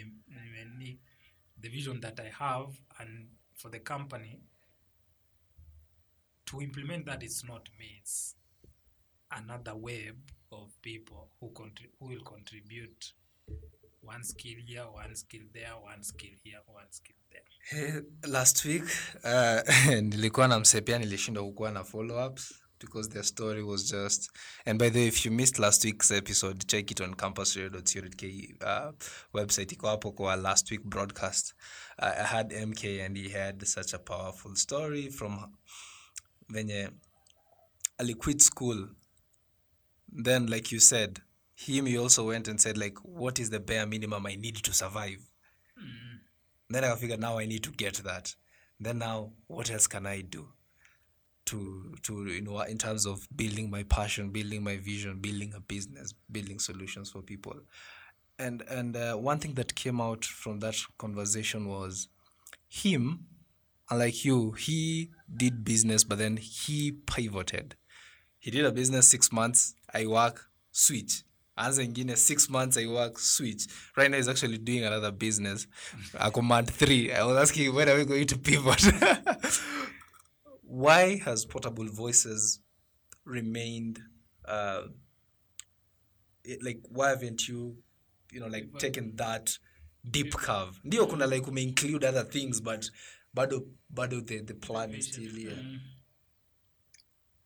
ni- 0.78 0.98
the 1.60 1.68
vision 1.68 2.00
that 2.00 2.20
i 2.20 2.30
have 2.30 2.72
and 2.98 3.28
for 3.54 3.70
the 3.70 3.80
company 3.80 4.40
to 6.44 6.60
implement 6.62 7.06
that 7.06 7.22
it's 7.22 7.44
not 7.44 7.68
me 7.78 7.86
it's 8.00 8.36
another 9.30 9.74
web 9.76 10.16
of 10.50 10.70
people 10.82 11.28
who 11.40 11.48
contri- 11.50 11.90
who 11.98 12.08
will 12.08 12.22
contribute. 12.24 13.14
One 14.02 14.24
skill 14.24 14.56
here 14.66 14.82
one 14.92 15.14
skill 15.14 15.42
there 15.52 15.72
one 15.82 16.02
skill 16.02 16.32
here 16.44 16.60
one 16.66 16.90
skill 16.90 17.16
there. 17.30 17.42
Hey, 17.70 18.00
last 18.28 18.64
week 18.64 18.82
uh, 19.24 19.60
nilikuwa 20.02 20.48
na 20.48 20.58
msepia 20.60 20.98
nilishindwa 20.98 21.44
kukuwa 21.44 21.70
na 21.70 21.84
follow 21.84 22.26
ups 22.26 22.61
because 22.82 23.08
their 23.08 23.22
story 23.22 23.62
was 23.64 23.90
just. 23.90 24.30
And 24.66 24.78
by 24.78 24.90
the 24.90 25.00
way, 25.00 25.06
if 25.08 25.24
you 25.24 25.30
missed 25.30 25.58
last 25.58 25.84
week's 25.84 26.10
episode, 26.10 26.66
check 26.68 26.90
it 26.90 27.00
on 27.00 27.14
campusradio.co.ke 27.14 28.66
uh, 28.66 28.92
website. 29.34 29.72
Iko 29.72 29.88
hapo 29.88 30.12
kwa 30.12 30.36
last 30.36 30.70
week 30.70 30.84
broadcast. 30.84 31.54
Uh, 31.98 32.12
I 32.18 32.24
had 32.24 32.50
MK 32.50 33.04
and 33.06 33.16
he 33.16 33.30
had 33.30 33.66
such 33.66 33.94
a 33.94 33.98
powerful 33.98 34.54
story 34.54 35.08
from 35.08 35.52
venye 36.52 36.90
ali 37.98 38.14
quit 38.14 38.42
school. 38.42 38.88
Then, 40.14 40.46
like 40.46 40.70
you 40.72 40.80
said, 40.80 41.20
him 41.54 41.86
he 41.86 41.96
also 41.96 42.26
went 42.28 42.48
and 42.48 42.60
said 42.60 42.76
like, 42.76 42.98
what 43.02 43.38
is 43.38 43.50
the 43.50 43.60
bare 43.60 43.86
minimum 43.86 44.26
I 44.26 44.34
need 44.34 44.56
to 44.56 44.74
survive? 44.74 45.18
Then 46.68 46.84
I 46.84 46.94
figured 46.96 47.20
now 47.20 47.38
I 47.38 47.46
need 47.46 47.62
to 47.64 47.70
get 47.70 47.96
that. 48.04 48.34
Then 48.80 48.98
now, 48.98 49.32
what 49.46 49.70
else 49.70 49.86
can 49.86 50.06
I 50.06 50.22
do? 50.22 50.48
To 51.52 51.94
to 52.02 52.24
you 52.24 52.40
know 52.40 52.60
in 52.62 52.78
terms 52.78 53.04
of 53.04 53.28
building 53.36 53.70
my 53.70 53.82
passion 53.82 54.30
building 54.30 54.64
my 54.64 54.78
vision 54.78 55.18
building 55.18 55.52
a 55.54 55.60
business 55.60 56.14
building 56.30 56.58
solutions 56.58 57.10
for 57.10 57.20
people. 57.20 57.54
And 58.38 58.62
and 58.70 58.96
uh, 58.96 59.14
one 59.16 59.38
thing 59.38 59.54
that 59.54 59.74
came 59.74 60.00
out 60.00 60.24
from 60.24 60.60
that 60.60 60.76
conversation 60.98 61.68
was 61.68 62.08
him 62.68 63.26
unlike 63.90 64.24
you 64.24 64.52
he 64.52 65.10
did 65.36 65.62
business 65.62 66.04
but 66.04 66.18
then 66.18 66.38
he 66.38 66.92
pivoted. 67.06 67.76
He 68.38 68.50
did 68.50 68.64
a 68.64 68.72
business 68.72 69.08
six 69.08 69.30
months 69.30 69.74
i 69.92 70.06
work 70.06 70.48
switch. 70.70 71.22
Anza 71.58 71.86
ingine 71.86 72.16
six 72.16 72.48
months 72.48 72.78
i 72.78 72.86
work 72.86 73.18
switch. 73.18 73.66
Right 73.94 74.10
now 74.10 74.16
he's 74.16 74.28
actually 74.28 74.56
doing 74.56 74.84
another 74.84 75.12
business. 75.12 75.66
Ako 76.18 76.40
month 76.40 76.70
three. 76.70 77.12
I 77.12 77.24
was 77.24 77.36
asking 77.36 77.74
when 77.74 77.90
are 77.90 77.96
we 77.98 78.06
going 78.06 78.26
to 78.26 78.38
pivot 78.38 78.82
why 80.72 81.18
has 81.18 81.44
portable 81.44 81.84
voices 81.84 82.60
remained 83.26 84.00
uh 84.46 84.84
it, 86.44 86.62
like 86.64 86.80
why 86.88 87.10
haven't 87.10 87.46
you 87.46 87.76
you 88.32 88.40
know 88.40 88.46
like 88.46 88.78
taken 88.78 89.14
that 89.16 89.58
deep 90.10 90.32
curve? 90.32 90.80
Ndio 90.84 91.06
kuna 91.06 91.26
like 91.26 91.46
ume 91.46 91.58
include 91.62 92.04
other 92.04 92.24
things 92.24 92.60
but 92.62 92.90
bado 93.36 93.66
bado 93.92 94.26
the, 94.26 94.40
the 94.40 94.54
plan 94.54 94.94
is 94.94 95.08
still 95.08 95.30
here. 95.30 95.58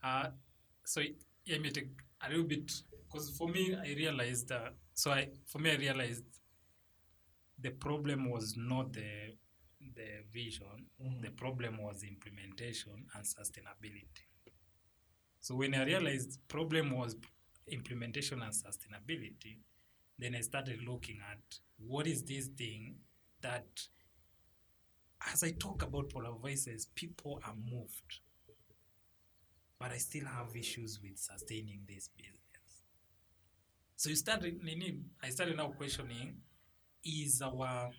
Uh, 0.04 0.28
so 0.84 1.00
yeah, 1.44 1.58
me 1.58 1.70
take 1.70 1.88
a 2.24 2.28
little 2.30 2.44
bit 2.44 2.70
because 3.10 3.30
for 3.30 3.48
me, 3.48 3.74
I 3.74 3.94
realized 3.94 4.48
that. 4.48 4.74
So 4.94 5.10
I, 5.10 5.28
for 5.46 5.58
me, 5.58 5.72
I 5.72 5.76
realized 5.76 6.22
the 7.60 7.70
problem 7.70 8.30
was 8.30 8.54
not 8.56 8.92
the 8.92 9.34
the 9.94 10.22
vision. 10.32 10.86
Mm-hmm. 11.02 11.22
The 11.22 11.30
problem 11.30 11.78
was 11.82 12.02
implementation 12.02 13.06
and 13.14 13.24
sustainability. 13.24 14.26
So 15.40 15.54
when 15.54 15.74
I 15.74 15.84
realized 15.84 16.38
problem 16.48 16.90
was 16.96 17.16
implementation 17.68 18.42
and 18.42 18.52
sustainability, 18.52 19.58
then 20.18 20.34
I 20.34 20.40
started 20.40 20.80
looking 20.86 21.18
at 21.30 21.58
what 21.78 22.06
is 22.06 22.22
this 22.22 22.48
thing 22.48 22.96
that, 23.42 23.66
as 25.32 25.44
I 25.44 25.52
talk 25.52 25.82
about 25.82 26.10
polar 26.10 26.32
voices, 26.40 26.86
people 26.94 27.40
are 27.46 27.54
moved 27.54 28.20
but 29.78 29.92
I 29.92 29.98
still 29.98 30.24
have 30.26 30.56
issues 30.56 31.00
with 31.02 31.18
sustaining 31.18 31.80
this 31.86 32.08
business. 32.16 32.40
So 33.96 34.10
you 34.10 34.16
started, 34.16 34.60
I 35.22 35.30
started 35.30 35.56
now 35.56 35.68
questioning: 35.68 36.36
Is 37.04 37.42
our 37.42 37.90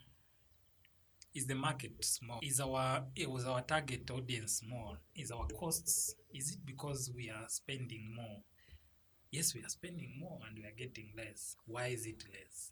is 1.38 1.46
the 1.46 1.56
market 1.56 2.04
small? 2.04 2.40
Is 2.42 2.60
our 2.60 3.04
is 3.16 3.46
our 3.46 3.62
target 3.62 4.10
audience 4.10 4.64
small? 4.66 4.98
Is 5.16 5.30
our 5.32 5.46
costs? 5.60 6.16
Is 6.34 6.54
it 6.54 6.66
because 6.66 7.12
we 7.16 7.30
are 7.30 7.46
spending 7.48 8.12
more? 8.16 8.42
Yes, 9.32 9.54
we 9.54 9.62
are 9.62 9.70
spending 9.70 10.14
more 10.20 10.40
and 10.48 10.58
we 10.58 10.66
are 10.66 10.74
getting 10.76 11.12
less. 11.16 11.56
Why 11.68 11.88
is 11.88 12.08
it 12.08 12.24
less? 12.32 12.72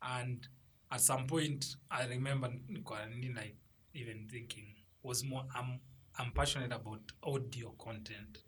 And 0.00 0.46
at 0.92 1.00
some 1.00 1.26
point, 1.26 1.66
I 1.90 2.06
remember 2.06 2.48
like 2.48 3.56
even 3.94 4.28
thinking 4.30 4.66
was 5.02 5.24
more. 5.24 5.44
I'm 5.56 5.80
I'm 6.16 6.30
passionate 6.30 6.72
about 6.72 7.00
audio 7.24 7.70
content, 7.70 8.38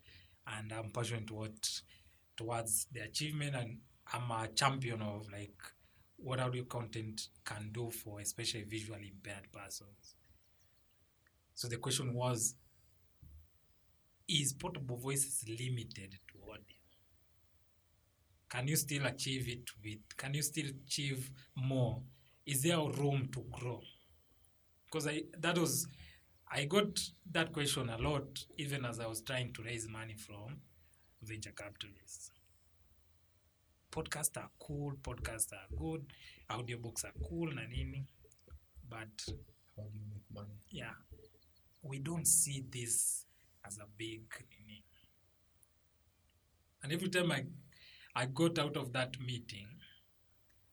and 0.47 0.71
I'm 0.71 0.91
passionate 0.91 1.29
what 1.31 1.69
towards 2.37 2.87
the 2.93 3.01
achievement, 3.01 3.55
and 3.55 3.79
I'm 4.13 4.31
a 4.31 4.47
champion 4.47 5.01
of 5.01 5.29
like 5.33 5.59
what 6.21 6.39
audio 6.39 6.63
content 6.65 7.27
can 7.43 7.71
do 7.73 7.89
for 7.89 8.19
especially 8.19 8.63
visually 8.63 9.11
impaired 9.13 9.51
persons. 9.51 10.15
So 11.53 11.67
the 11.67 11.77
question 11.77 12.13
was: 12.13 12.55
Is 14.27 14.53
portable 14.53 14.97
voices 14.97 15.43
limited 15.47 16.17
to 16.31 16.51
audio? 16.51 16.77
Can 18.49 18.67
you 18.67 18.75
still 18.75 19.05
achieve 19.05 19.47
it 19.47 19.69
with? 19.83 20.17
Can 20.17 20.33
you 20.33 20.41
still 20.41 20.67
achieve 20.85 21.31
more? 21.55 22.01
Is 22.45 22.63
there 22.63 22.77
room 22.77 23.29
to 23.33 23.45
grow? 23.51 23.81
Because 24.85 25.07
I 25.07 25.23
that 25.39 25.57
was 25.57 25.87
I 26.51 26.65
got 26.65 26.99
that 27.31 27.53
question 27.53 27.89
a 27.89 27.97
lot 27.97 28.45
even 28.57 28.85
as 28.85 28.99
I 28.99 29.07
was 29.07 29.21
trying 29.21 29.53
to 29.53 29.63
raise 29.63 29.87
money 29.87 30.15
from 30.15 30.57
venture 31.21 31.53
capitalists. 31.55 32.31
Podcasts 33.91 34.37
are 34.37 34.49
cool, 34.59 34.93
podcasts 35.03 35.51
are 35.53 35.67
good, 35.75 36.13
audiobooks 36.49 37.03
are 37.05 37.13
cool 37.29 37.53
na 37.53 37.67
nini, 37.67 38.05
but 38.89 39.25
how 39.75 39.83
do 39.83 39.97
you 39.99 40.05
make 40.09 40.23
money 40.33 40.55
yeah, 40.69 40.93
we 41.83 41.99
don't 41.99 42.25
see 42.27 42.63
this 42.71 43.25
as 43.65 43.77
a 43.79 43.85
big 43.97 44.21
nini. 44.49 44.83
And 46.83 46.91
every 46.93 47.09
time 47.09 47.31
I 47.31 47.45
I 48.15 48.25
got 48.27 48.59
out 48.59 48.77
of 48.77 48.91
that 48.93 49.19
meeting, 49.19 49.67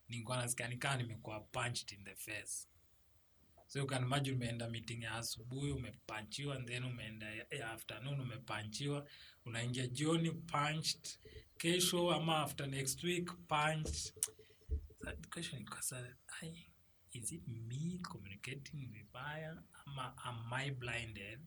nilikuwa 0.08 0.36
nasikia 0.36 0.68
nikaa 0.68 0.96
nimekuwa 0.96 1.40
punched 1.40 1.92
in 1.92 2.04
the 2.04 2.14
face. 2.14 2.66
So 3.66 3.78
you 3.80 3.86
can 3.86 4.02
imagine 4.02 4.36
umeenda 4.36 4.68
meeting 4.68 5.02
ya 5.02 5.14
asubuhi 5.14 5.70
umepanchiwa 5.72 6.56
and 6.56 6.68
then 6.68 6.84
umeenda 6.84 7.30
ya 7.34 7.46
ya 7.50 7.70
afternoon 7.70 8.20
umepanchiwa, 8.20 9.08
unaingia 9.44 9.86
jioni 9.86 10.30
punched, 10.30 11.18
kesho 11.58 12.12
ama 12.14 12.34
after 12.46 12.66
next 12.66 13.02
week 13.02 13.28
punch 13.48 14.12
the 15.00 15.28
question 15.30 15.64
is, 15.80 15.92
I, 16.42 16.52
is 17.12 17.32
it 17.32 17.40
me 17.48 18.00
communicating 18.02 18.88
vibaya 18.94 19.56
ama 19.86 20.12
am 20.26 20.52
I 20.52 20.70
blinded 20.70 21.40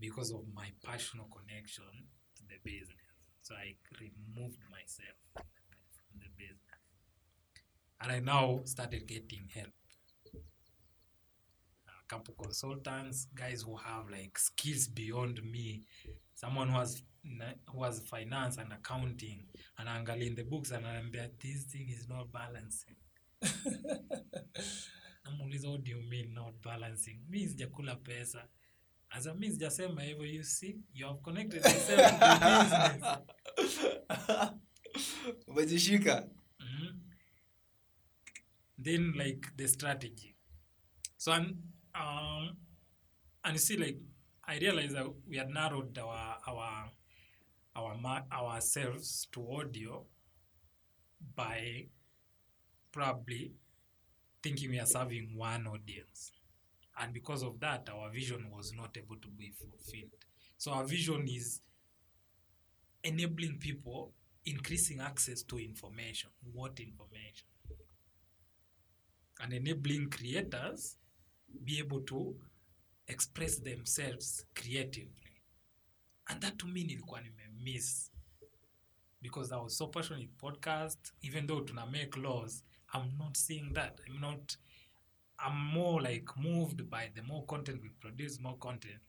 because 0.00 0.30
of 0.30 0.42
my 0.54 0.68
personal 0.82 1.26
connection 1.26 1.84
to 2.36 2.42
the 2.48 2.58
business? 2.64 2.96
So 3.42 3.54
I 3.54 3.76
removed 4.00 4.58
myself 4.70 5.18
from 5.34 6.20
the 6.20 6.30
business. 6.36 6.80
And 8.00 8.12
I 8.12 8.20
now 8.20 8.60
started 8.64 9.06
getting 9.06 9.48
help. 9.54 9.72
A 12.06 12.14
couple 12.14 12.34
consultants, 12.34 13.26
guys 13.34 13.62
who 13.62 13.76
have 13.76 14.08
like 14.10 14.38
skills 14.38 14.86
beyond 14.88 15.40
me, 15.42 15.82
someone 16.34 16.68
who 16.68 16.78
has 16.78 17.02
who 17.72 17.82
has 17.82 18.00
finance 18.08 18.58
and 18.58 18.72
accounting, 18.72 19.44
and 19.78 19.88
angalia 19.88 20.26
in 20.28 20.34
the 20.36 20.44
books 20.44 20.70
and 20.70 20.84
anambia 20.86 21.28
this 21.42 21.64
thing 21.64 21.88
is 21.90 22.08
not 22.08 22.30
balancing. 22.32 22.96
namuuliza 25.24 25.68
what 25.68 25.82
do 25.84 25.90
you 25.90 26.02
mean 26.02 26.32
not 26.34 26.54
balancing? 26.62 27.20
Mi 27.28 27.48
sijakula 27.48 27.96
pesa. 27.96 28.48
Asa 29.10 29.34
mi 29.34 29.50
sijasema 29.50 30.02
hivyo 30.02 30.24
you 30.26 30.44
see 30.44 30.76
you 30.94 31.06
have 31.06 31.20
connected 31.22 31.64
yourself 31.64 32.10
to 32.10 32.18
business. 32.38 33.18
Umejishika? 35.48 36.28
Mhm. 36.60 37.00
then 38.78 39.12
like 39.16 39.48
the 39.56 39.68
strategy. 39.68 40.34
So 41.16 41.32
and, 41.32 41.56
um, 42.00 42.56
and 43.44 43.54
you 43.54 43.58
see 43.58 43.76
like 43.76 43.98
i 44.46 44.58
realized 44.58 44.94
that 44.94 45.06
we 45.28 45.36
had 45.36 45.48
narrowed 45.48 45.98
our 45.98 46.36
our 46.46 46.90
our 47.76 48.22
ourselves 48.32 49.28
to 49.32 49.46
audio 49.52 50.04
by 51.34 51.86
probably 52.92 53.52
thinking 54.42 54.70
we 54.70 54.78
are 54.78 54.86
serving 54.86 55.32
one 55.36 55.66
audience. 55.66 56.30
And 56.98 57.12
because 57.12 57.42
of 57.42 57.60
that 57.60 57.88
our 57.92 58.10
vision 58.10 58.46
was 58.50 58.72
not 58.72 58.96
able 58.96 59.16
to 59.16 59.28
be 59.28 59.50
fulfilled. 59.50 60.12
So 60.56 60.72
our 60.72 60.84
vision 60.84 61.26
is 61.28 61.60
enabling 63.04 63.58
people 63.58 64.12
increasing 64.44 65.00
access 65.00 65.42
to 65.42 65.58
information 65.58 66.30
what 66.52 66.78
information? 66.80 67.48
And 69.40 69.52
enabling 69.52 70.08
creators 70.10 70.96
be 71.64 71.78
able 71.78 72.00
to 72.00 72.34
express 73.08 73.62
themselves 73.62 74.46
creatively. 74.54 75.42
And 76.28 76.40
that 76.40 76.58
to 76.58 76.66
me 76.66 76.84
nilikuwa 76.84 77.20
nimemiss 77.20 78.10
because 79.22 79.54
i 79.54 79.58
was 79.58 79.76
so 79.78 79.86
passionate 79.86 80.30
podcast 80.38 81.12
even 81.22 81.46
though 81.46 81.60
tuna 81.64 81.86
make 81.86 82.16
laws 82.20 82.64
i'm 82.94 83.18
not 83.18 83.36
seeing 83.36 83.72
that. 83.74 84.00
I'm 84.06 84.20
not 84.20 84.56
i'm 85.38 85.56
more 85.74 86.00
like 86.02 86.26
moved 86.36 86.90
by 86.90 87.10
the 87.14 87.22
more 87.22 87.44
content 87.46 87.82
we 87.82 87.88
produce 87.90 88.40
more 88.42 88.58
content. 88.58 89.00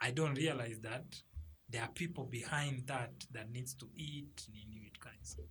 I 0.00 0.12
don't 0.12 0.34
realize 0.38 0.80
that 0.80 1.22
there 1.68 1.82
are 1.82 1.92
people 1.92 2.24
behind 2.24 2.86
that 2.86 3.12
that 3.32 3.50
needs 3.50 3.74
to 3.74 3.86
eat 3.96 4.48
hizo. 5.20 5.42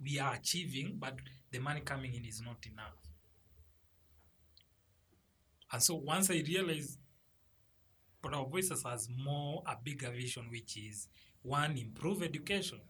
we 0.00 0.18
are 0.20 0.34
achieving 0.34 0.96
but 0.98 1.14
the 1.50 1.58
money 1.58 1.80
coming 1.80 2.14
in 2.14 2.24
is 2.24 2.40
not 2.40 2.66
enough 2.66 3.07
and 5.72 5.82
so 5.82 5.94
once 5.94 6.30
i 6.30 6.42
realized 6.46 6.98
our 8.34 8.46
voices 8.46 8.82
has 8.84 9.08
more 9.24 9.62
a 9.66 9.76
bigger 9.82 10.10
vision 10.10 10.44
which 10.50 10.76
is 10.76 11.08
one 11.42 11.76
improve 11.78 12.22
education. 12.22 12.80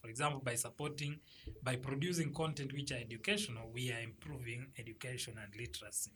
For 0.00 0.08
example 0.08 0.40
by 0.44 0.56
supporting 0.56 1.20
by 1.62 1.76
producing 1.76 2.32
content 2.34 2.72
which 2.72 2.90
are 2.90 2.96
educational 2.96 3.70
we 3.72 3.92
are 3.92 4.00
improving 4.00 4.66
education 4.78 5.34
and 5.42 5.54
literacy. 5.56 6.12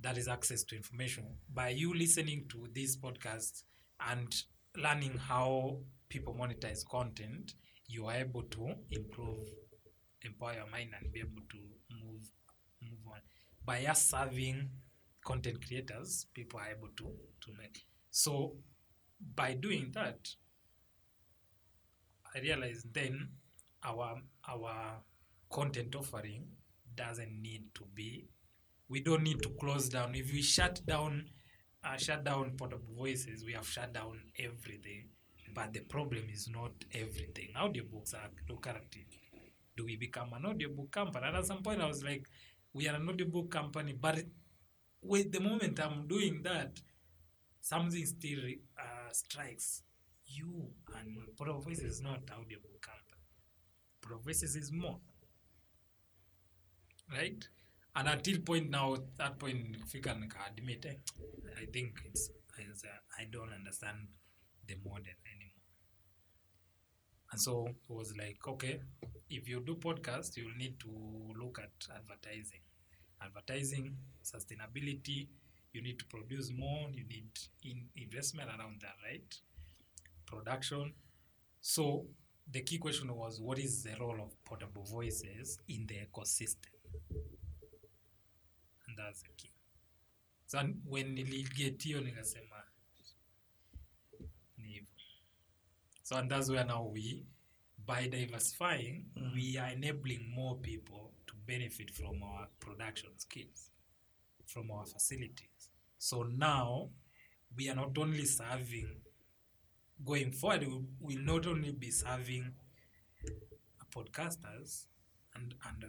That 0.00 0.18
is 0.18 0.28
access 0.28 0.64
to 0.64 0.76
information. 0.76 1.24
By 1.52 1.70
you 1.70 1.94
listening 1.94 2.46
to 2.50 2.68
this 2.74 2.96
podcast 2.96 3.62
and 4.00 4.34
learning 4.76 5.16
how 5.18 5.78
people 6.08 6.34
monetize 6.34 6.86
content 6.86 7.54
you 7.86 8.06
are 8.06 8.14
able 8.16 8.42
to 8.42 8.74
improve 8.90 9.46
empower 10.22 10.54
your 10.54 10.70
mind 10.70 10.90
and 10.98 11.12
be 11.12 11.20
able 11.20 11.42
to 11.50 11.58
move 12.02 12.22
move 12.82 13.00
on 13.06 13.20
by 13.64 13.84
us 13.86 14.02
serving 14.10 14.68
content 15.24 15.64
creators 15.66 16.26
people 16.34 16.60
are 16.60 16.70
able 16.70 16.88
to 16.96 17.04
to 17.40 17.52
make. 17.58 17.84
So 18.10 18.56
by 19.34 19.54
doing 19.54 19.90
that 19.94 20.28
i 22.34 22.40
realized 22.40 22.92
then 22.92 23.28
our 23.84 24.16
our 24.48 25.00
content 25.50 25.94
offering 25.94 26.44
doesn't 26.96 27.40
need 27.40 27.62
to 27.74 27.84
be 27.94 28.26
we 28.88 29.00
don't 29.00 29.22
need 29.22 29.42
to 29.42 29.48
close 29.60 29.88
down. 29.88 30.14
If 30.14 30.30
we 30.32 30.42
shut 30.42 30.80
down 30.86 31.30
uh, 31.84 31.96
shut 31.96 32.24
down 32.24 32.52
portable 32.56 32.94
voices 32.96 33.44
we 33.44 33.52
have 33.52 33.66
shut 33.66 33.92
down 33.92 34.20
everything. 34.38 35.08
But 35.54 35.72
the 35.72 35.80
problem 35.80 36.24
is 36.32 36.48
not 36.48 36.72
everything. 36.92 37.50
Audiobooks 37.56 38.14
are 38.14 38.30
lucrative 38.48 39.06
do 39.76 39.84
we 39.84 39.96
become 39.96 40.32
an 40.32 40.46
audiobook 40.46 40.90
company? 40.92 41.26
And 41.26 41.36
at 41.36 41.46
some 41.46 41.62
point 41.62 41.80
i 41.80 41.86
was 41.86 42.04
like 42.04 42.26
we 42.74 42.88
are 42.88 42.96
a 42.96 42.98
notable 42.98 43.44
company 43.44 43.92
but 43.92 44.18
with 45.02 45.32
the 45.32 45.40
moment 45.40 45.80
i'm 45.80 46.06
doing 46.06 46.42
that 46.42 46.80
something 47.64 48.04
still 48.04 48.40
uh, 48.78 49.10
strikes. 49.12 49.82
You 50.26 50.68
and 50.98 51.16
portable 51.36 51.60
voices 51.60 51.84
is 51.84 52.00
not 52.02 52.20
audible 52.30 52.76
company. 52.80 53.24
Portable 54.02 54.30
is 54.30 54.70
more. 54.72 54.98
Right? 57.10 57.42
And 57.96 58.08
until 58.08 58.38
point 58.40 58.70
now 58.70 58.96
that 59.18 59.38
point 59.38 59.70
nikifika 59.70 60.14
nikaadmit 60.14 60.84
eh, 60.86 60.96
i 61.62 61.66
think 61.66 61.90
it's 62.08 62.30
it's, 62.58 62.84
uh, 62.84 63.20
i 63.20 63.24
don't 63.24 63.52
understand 63.52 63.98
the 64.66 64.74
model 64.84 65.14
anymore 65.32 65.43
and 67.34 67.40
so 67.40 67.66
it 67.66 67.92
was 67.92 68.16
like 68.16 68.38
okay 68.46 68.78
if 69.28 69.48
you 69.48 69.58
do 69.58 69.74
podcast 69.74 70.36
you'll 70.36 70.56
need 70.56 70.78
to 70.78 70.88
look 71.36 71.58
at 71.58 71.72
advertising. 71.96 72.60
Advertising 73.20 73.96
sustainability 74.22 75.26
you 75.72 75.82
need 75.82 75.98
to 75.98 76.04
produce 76.04 76.52
more 76.56 76.88
you 76.92 77.02
need 77.08 77.26
in 77.64 77.88
investment 77.96 78.48
around 78.56 78.80
that 78.82 78.94
right? 79.04 79.34
Production. 80.26 80.94
So 81.60 82.06
the 82.52 82.60
key 82.60 82.78
question 82.78 83.12
was 83.12 83.40
what 83.40 83.58
is 83.58 83.82
the 83.82 83.96
role 83.98 84.20
of 84.22 84.32
portable 84.44 84.84
voices 84.84 85.58
in 85.68 85.88
the 85.88 85.94
ecosystem? 86.06 86.70
And 88.86 88.96
that's 88.96 89.22
the 89.22 89.30
key. 89.36 89.50
So 90.46 90.58
when 90.84 91.14
niliget 91.14 91.82
hiyo 91.82 92.00
nikasema 92.00 92.62
ni 94.58 94.68
hivyo 94.68 94.88
so 96.04 96.16
and 96.16 96.30
that's 96.30 96.48
where 96.48 96.64
now 96.64 96.88
we 96.92 97.26
by 97.84 98.06
diversifying 98.06 99.06
mm. 99.18 99.34
we 99.34 99.58
are 99.58 99.70
enabling 99.70 100.32
more 100.32 100.56
people 100.58 101.12
to 101.26 101.34
benefit 101.46 101.90
from 101.90 102.22
our 102.22 102.46
production 102.60 103.10
skills 103.16 103.72
from 104.46 104.70
our 104.70 104.86
facilities. 104.86 105.70
So 105.98 106.22
now 106.22 106.90
we 107.56 107.68
are 107.70 107.74
not 107.74 107.96
only 107.98 108.24
serving 108.24 108.88
going 110.04 110.32
forward 110.32 110.66
we 111.00 111.16
will 111.16 111.24
not 111.24 111.46
only 111.46 111.70
be 111.70 111.90
serving 111.90 112.52
podcasters 113.94 114.86
and 115.36 115.54
and, 115.68 115.84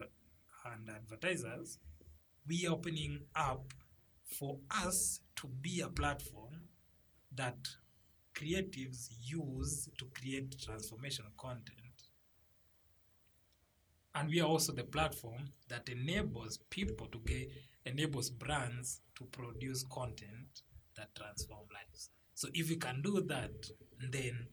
and 0.66 0.90
advertisers 0.90 1.80
we 2.48 2.68
are 2.68 2.74
opening 2.74 3.20
up 3.36 3.74
for 4.24 4.60
us 4.84 5.22
to 5.36 5.48
be 5.48 5.82
a 5.82 5.88
platform 5.88 6.70
that 7.36 7.58
creatives 8.36 9.08
use 9.26 9.90
to 9.98 10.06
create 10.14 10.58
transformational 10.58 11.36
content. 11.38 11.76
And 14.14 14.30
we 14.30 14.40
are 14.42 14.48
also 14.48 14.72
the 14.74 14.84
platform 14.84 15.50
that 15.68 15.90
enables 15.90 16.60
people 16.70 17.08
to 17.08 17.20
get 17.26 17.52
enables 17.86 18.30
brands 18.30 19.02
to 19.16 19.26
produce 19.26 19.84
content 19.92 20.64
that 20.98 21.14
transform 21.16 21.68
lives. 21.74 22.10
So 22.34 22.48
if 22.54 22.70
we 22.70 22.76
can 22.78 23.02
do 23.02 23.22
that 23.28 23.52
then 24.12 24.48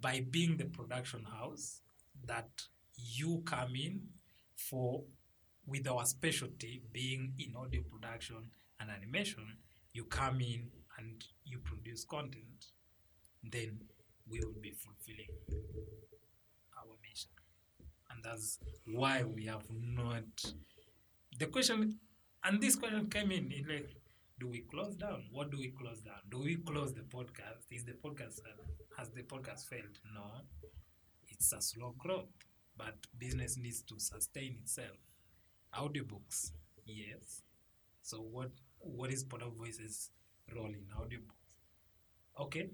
by 0.00 0.24
being 0.30 0.56
the 0.56 0.64
production 0.64 1.24
house 1.24 1.82
that 2.26 2.48
you 2.96 3.42
come 3.44 3.74
in 3.74 4.02
for 4.56 5.02
with 5.66 5.86
our 5.86 6.04
specialty 6.04 6.82
being 6.92 7.32
in 7.38 7.54
audio 7.56 7.82
production 7.82 8.50
and 8.80 8.90
animation 8.90 9.44
you 9.92 10.04
come 10.04 10.40
in 10.40 10.68
and 10.98 11.24
you 11.44 11.58
produce 11.58 12.04
content 12.04 12.66
then 13.42 13.78
we 14.28 14.40
will 14.40 14.60
be 14.60 14.70
fulfilling 14.72 15.28
our 16.78 16.94
mission. 17.02 17.30
And 18.10 18.22
that's 18.24 18.58
why 18.86 19.22
we 19.24 19.44
have 19.46 19.64
not 19.70 20.24
the 21.38 21.46
question 21.46 21.98
and 22.44 22.60
this 22.60 22.76
question 22.76 23.08
came 23.10 23.30
in 23.32 23.50
it 23.52 23.66
like 23.68 23.90
do 24.40 24.48
we 24.48 24.60
close 24.62 24.96
down? 24.96 25.24
What 25.30 25.50
do 25.52 25.58
we 25.58 25.68
close 25.68 26.00
down? 26.00 26.18
Do 26.30 26.40
we 26.40 26.56
close 26.56 26.92
the 26.92 27.02
podcast? 27.02 27.62
Is 27.70 27.84
the 27.84 27.92
podcast 27.92 28.40
uh, 28.40 28.62
has 28.98 29.08
the 29.10 29.22
podcast 29.22 29.66
failed? 29.68 29.98
No. 30.14 30.24
It's 31.28 31.52
a 31.52 31.60
slow 31.60 31.94
growth 31.98 32.28
but 32.76 32.94
business 33.18 33.56
needs 33.58 33.82
to 33.82 33.98
sustain 33.98 34.56
itself. 34.62 34.96
Audiobooks 35.74 36.52
yes. 36.86 37.42
So 38.02 38.18
what 38.18 38.50
what 38.80 39.12
is 39.12 39.24
portable 39.24 39.56
voices 39.56 40.10
role 40.54 40.66
in 40.66 40.86
audiobooks? 41.00 41.36
Okay 42.40 42.70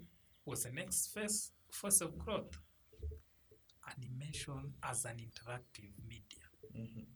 what's 0.49 0.63
the 0.63 0.71
next 0.71 1.13
phase 1.13 1.51
phase 1.71 2.01
of 2.01 2.17
growth. 2.17 2.57
Animation 3.97 4.73
as 4.83 5.05
an 5.05 5.17
interactive 5.17 5.91
media. 6.07 6.45
Mm-hmm. 6.77 7.07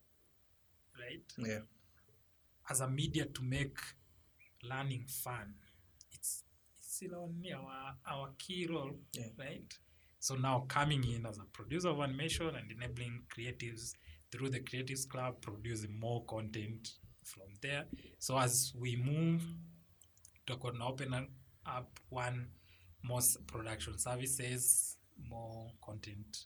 Right? 0.99 1.49
Yeah. 1.49 1.59
As 2.69 2.81
a 2.81 2.87
media 2.87 3.25
to 3.25 3.43
make 3.43 3.77
learning 4.63 5.05
fun. 5.07 5.53
It's 6.11 6.43
it's 6.77 6.95
still 6.95 7.15
only 7.15 7.53
our 7.53 7.95
our 8.07 8.29
key 8.37 8.67
role 8.69 8.91
Yeah. 9.13 9.27
right? 9.37 9.73
So 10.19 10.35
now 10.35 10.65
coming 10.67 11.03
in 11.03 11.25
as 11.25 11.37
a 11.37 11.45
producer 11.45 11.89
of 11.89 11.99
animation 11.99 12.47
and 12.55 12.71
enabling 12.71 13.23
creatives 13.35 13.93
through 14.31 14.49
the 14.49 14.59
creatives 14.61 15.07
club 15.07 15.41
producing 15.41 15.99
more 15.99 16.23
content 16.25 16.89
from 17.25 17.47
there. 17.61 17.85
So 18.19 18.37
as 18.37 18.73
we 18.79 18.95
move 18.95 19.43
tutakuwa 20.45 20.71
tuna 20.71 20.87
open 20.87 21.13
up 21.65 21.99
one 22.09 22.47
more 23.03 23.19
production 23.47 23.97
services 23.97 24.97
more 25.29 25.67
content 25.83 26.45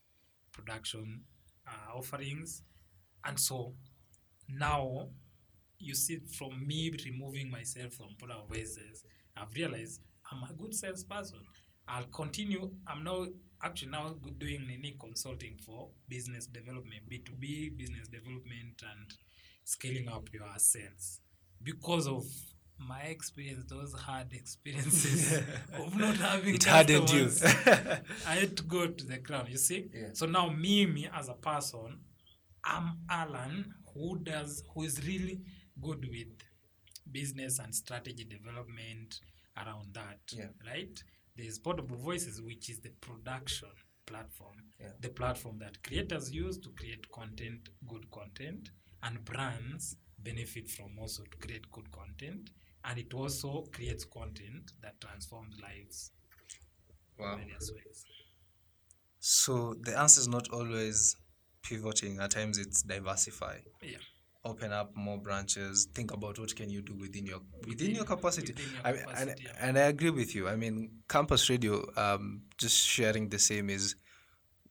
production 0.52 1.22
uh, 1.68 1.98
offerings 1.98 2.64
and 3.26 3.40
so 3.40 3.74
now 4.50 5.08
you 5.80 5.94
see 5.94 6.20
from 6.38 6.66
me 6.66 6.92
removing 7.06 7.50
myself 7.52 7.94
from 7.94 8.08
product 8.18 8.48
voices 8.50 9.04
i've 9.36 9.54
realized 9.56 10.02
i'm 10.32 10.44
a 10.50 10.54
good 10.54 10.74
salesperson. 10.74 11.40
I'll 11.88 12.04
continue 12.06 12.72
i'm 12.88 13.04
now 13.04 13.26
actually 13.64 13.92
now 13.92 14.16
doing 14.38 14.68
any 14.72 14.96
consulting 15.00 15.58
for 15.66 15.90
business 16.10 16.48
development 16.48 17.02
b2b 17.10 17.78
business 17.78 18.08
development 18.08 18.82
and 18.82 19.14
scaling 19.68 20.08
up 20.08 20.30
your 20.34 20.48
sales. 20.58 21.20
Because 21.62 22.08
of 22.08 22.24
my 22.80 23.02
experience 23.02 23.66
those 23.68 23.94
hard 23.94 24.28
experiences 24.34 25.42
of 25.74 25.96
not 25.98 26.18
having 26.18 26.56
It 26.56 26.64
hardened 26.64 27.10
you. 27.10 27.30
I 28.28 28.36
had 28.36 28.58
to 28.58 28.64
go 28.64 28.88
to 28.88 29.06
the 29.06 29.18
ground, 29.18 29.50
you 29.50 29.58
see? 29.58 29.90
Yeah. 29.94 30.10
So 30.14 30.26
now 30.26 30.50
me, 30.50 30.86
me 30.86 31.10
as 31.14 31.30
a 31.30 31.34
person, 31.34 32.00
I'm 32.64 32.98
Alan 33.10 33.74
who 33.94 34.20
does 34.20 34.64
who 34.74 34.84
is 34.84 35.06
really 35.08 35.42
good 35.82 36.08
with 36.10 36.28
business 37.12 37.60
and 37.60 37.74
strategy 37.74 38.26
development 38.26 39.20
around 39.58 39.94
that. 39.94 40.20
Yeah. 40.32 40.46
Right? 40.66 41.02
There's 41.36 41.60
Portable 41.60 41.98
Voices, 41.98 42.42
which 42.42 42.70
is 42.70 42.80
the 42.80 42.90
production 43.02 43.70
platform. 44.06 44.56
Yeah. 44.80 44.88
The 45.02 45.10
platform 45.10 45.60
that 45.60 45.82
creators 45.84 46.32
use 46.32 46.58
to 46.60 46.70
create 46.70 47.12
content, 47.12 47.70
good 47.88 48.10
content, 48.12 48.70
and 49.04 49.24
brands 49.24 49.96
benefit 50.20 50.70
from 50.70 50.98
also 51.00 51.24
to 51.24 51.38
create 51.38 51.72
good 51.72 51.92
content. 51.92 52.50
And 52.88 52.98
it 52.98 53.14
also 53.14 53.66
creates 53.74 54.06
content 54.06 54.72
that 54.82 55.00
transforms 55.02 55.56
lives 55.62 56.12
Wow. 57.20 57.36
various 57.36 57.72
ways. 57.74 58.06
So 59.20 59.76
the 59.82 59.98
answer 59.98 60.22
is 60.22 60.28
not 60.28 60.50
always 60.52 61.16
pivoting. 61.64 62.20
At 62.20 62.32
times 62.32 62.58
it's 62.58 62.82
diversify. 62.84 63.58
Yeah. 63.82 63.98
Open 64.46 64.72
up 64.72 64.96
more 64.96 65.18
branches. 65.18 65.88
Think 65.94 66.14
about 66.14 66.40
what 66.40 66.56
can 66.56 66.70
you 66.70 66.82
do 66.82 66.94
within 66.96 67.26
your 67.26 67.42
within 67.68 67.96
your 67.96 68.06
capacity. 68.06 68.54
within 68.54 68.72
your 68.74 68.82
I 68.88 68.92
mean, 68.94 69.04
and, 69.18 69.36
yeah. 69.44 69.52
and 69.60 69.78
I 69.78 69.82
agree 69.82 70.12
with 70.12 70.34
you. 70.36 70.48
I 70.48 70.56
mean, 70.56 70.92
campus 71.10 71.50
radio. 71.50 71.84
Um, 71.98 72.44
just 72.58 72.78
sharing 72.78 73.28
the 73.30 73.40
same 73.40 73.70
is, 73.70 73.96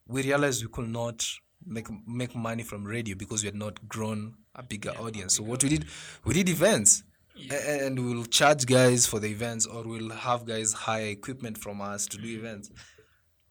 we 0.07 0.23
realized 0.23 0.63
we 0.63 0.71
could 0.71 0.89
not 0.89 1.23
make 1.65 1.87
make 2.07 2.33
money 2.35 2.63
from 2.63 2.85
radio 2.85 3.15
because 3.15 3.43
we 3.43 3.47
had 3.47 3.55
not 3.55 3.87
grown 3.87 4.35
a 4.55 4.63
bigger 4.63 4.91
audience. 4.91 5.35
So 5.35 5.43
what 5.43 5.61
we 5.63 5.69
did, 5.69 5.85
we 6.25 6.33
did 6.33 6.49
events. 6.49 7.03
A- 7.51 7.85
And 7.85 7.99
we'll 8.03 8.25
charge 8.25 8.65
guys 8.65 9.05
for 9.05 9.19
the 9.19 9.27
events, 9.27 9.65
or 9.65 9.83
we'll 9.83 10.09
have 10.09 10.45
guys 10.45 10.73
hire 10.73 11.07
equipment 11.07 11.57
from 11.57 11.81
us 11.81 12.05
to 12.07 12.17
do 12.17 12.27
events. 12.37 12.71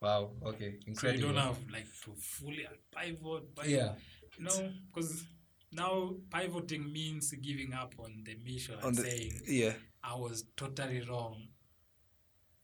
Wow. 0.01 0.31
Okay. 0.45 0.71
So 0.71 0.85
you 0.85 0.87
Incredible. 0.87 1.27
don't 1.33 1.37
have 1.37 1.57
like 1.71 1.87
to 2.05 2.13
fully 2.19 2.67
pivot. 2.95 3.55
pivot. 3.55 3.69
Yeah. 3.69 3.93
No, 4.39 4.71
because 4.93 5.25
now 5.71 6.13
pivoting 6.31 6.91
means 6.93 7.31
giving 7.31 7.73
up 7.73 7.95
on 7.99 8.23
the 8.23 8.35
mission 8.43 8.75
On 8.81 8.89
and 8.89 8.95
the 8.97 9.01
saying 9.03 9.41
yeah. 9.47 9.73
I 10.03 10.15
was 10.15 10.45
totally 10.55 11.01
wrong. 11.01 11.47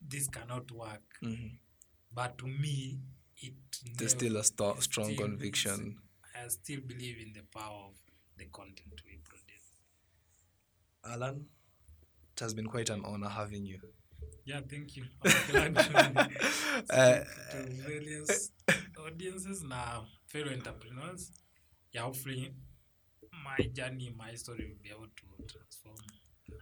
This 0.08 0.28
cannot 0.28 0.72
work. 0.72 1.02
Mhm. 1.24 1.58
But 2.14 2.38
to 2.40 2.48
me, 2.48 3.00
it 3.38 3.54
There's 3.98 4.12
still 4.12 4.36
a 4.38 4.41
it 4.41 4.45
strong 4.45 5.14
still- 5.14 5.16
conviction. 5.26 5.98
I 6.36 6.48
still 6.50 6.82
believe 6.82 7.18
in 7.20 7.34
the 7.34 7.44
power 7.44 7.86
of 7.90 7.95
the 8.38 8.45
content 8.45 9.02
we 9.06 9.18
produce. 9.18 9.43
Alan, 11.06 11.46
it 12.36 12.40
has 12.40 12.54
been 12.54 12.68
quite 12.68 12.90
an 12.90 13.04
honor 13.06 13.30
having 13.30 13.66
you. 13.66 13.80
Yeah, 14.46 14.62
thank 14.70 14.96
you. 14.98 15.06
I'm 15.26 15.74
glad 15.74 15.76
to, 16.16 16.30
Uh, 16.90 17.24
to 17.52 17.64
various 17.88 18.52
audiences 19.06 19.64
now, 19.64 20.08
fellow 20.28 20.52
entrepreneurs. 20.52 21.32
Yeah, 21.94 22.02
hopefully 22.02 22.54
my 23.44 23.66
journey, 23.68 24.14
my 24.18 24.34
story 24.36 24.66
will 24.70 24.82
be 24.84 24.90
able 24.90 25.08
to 25.08 25.54
transform 25.54 25.96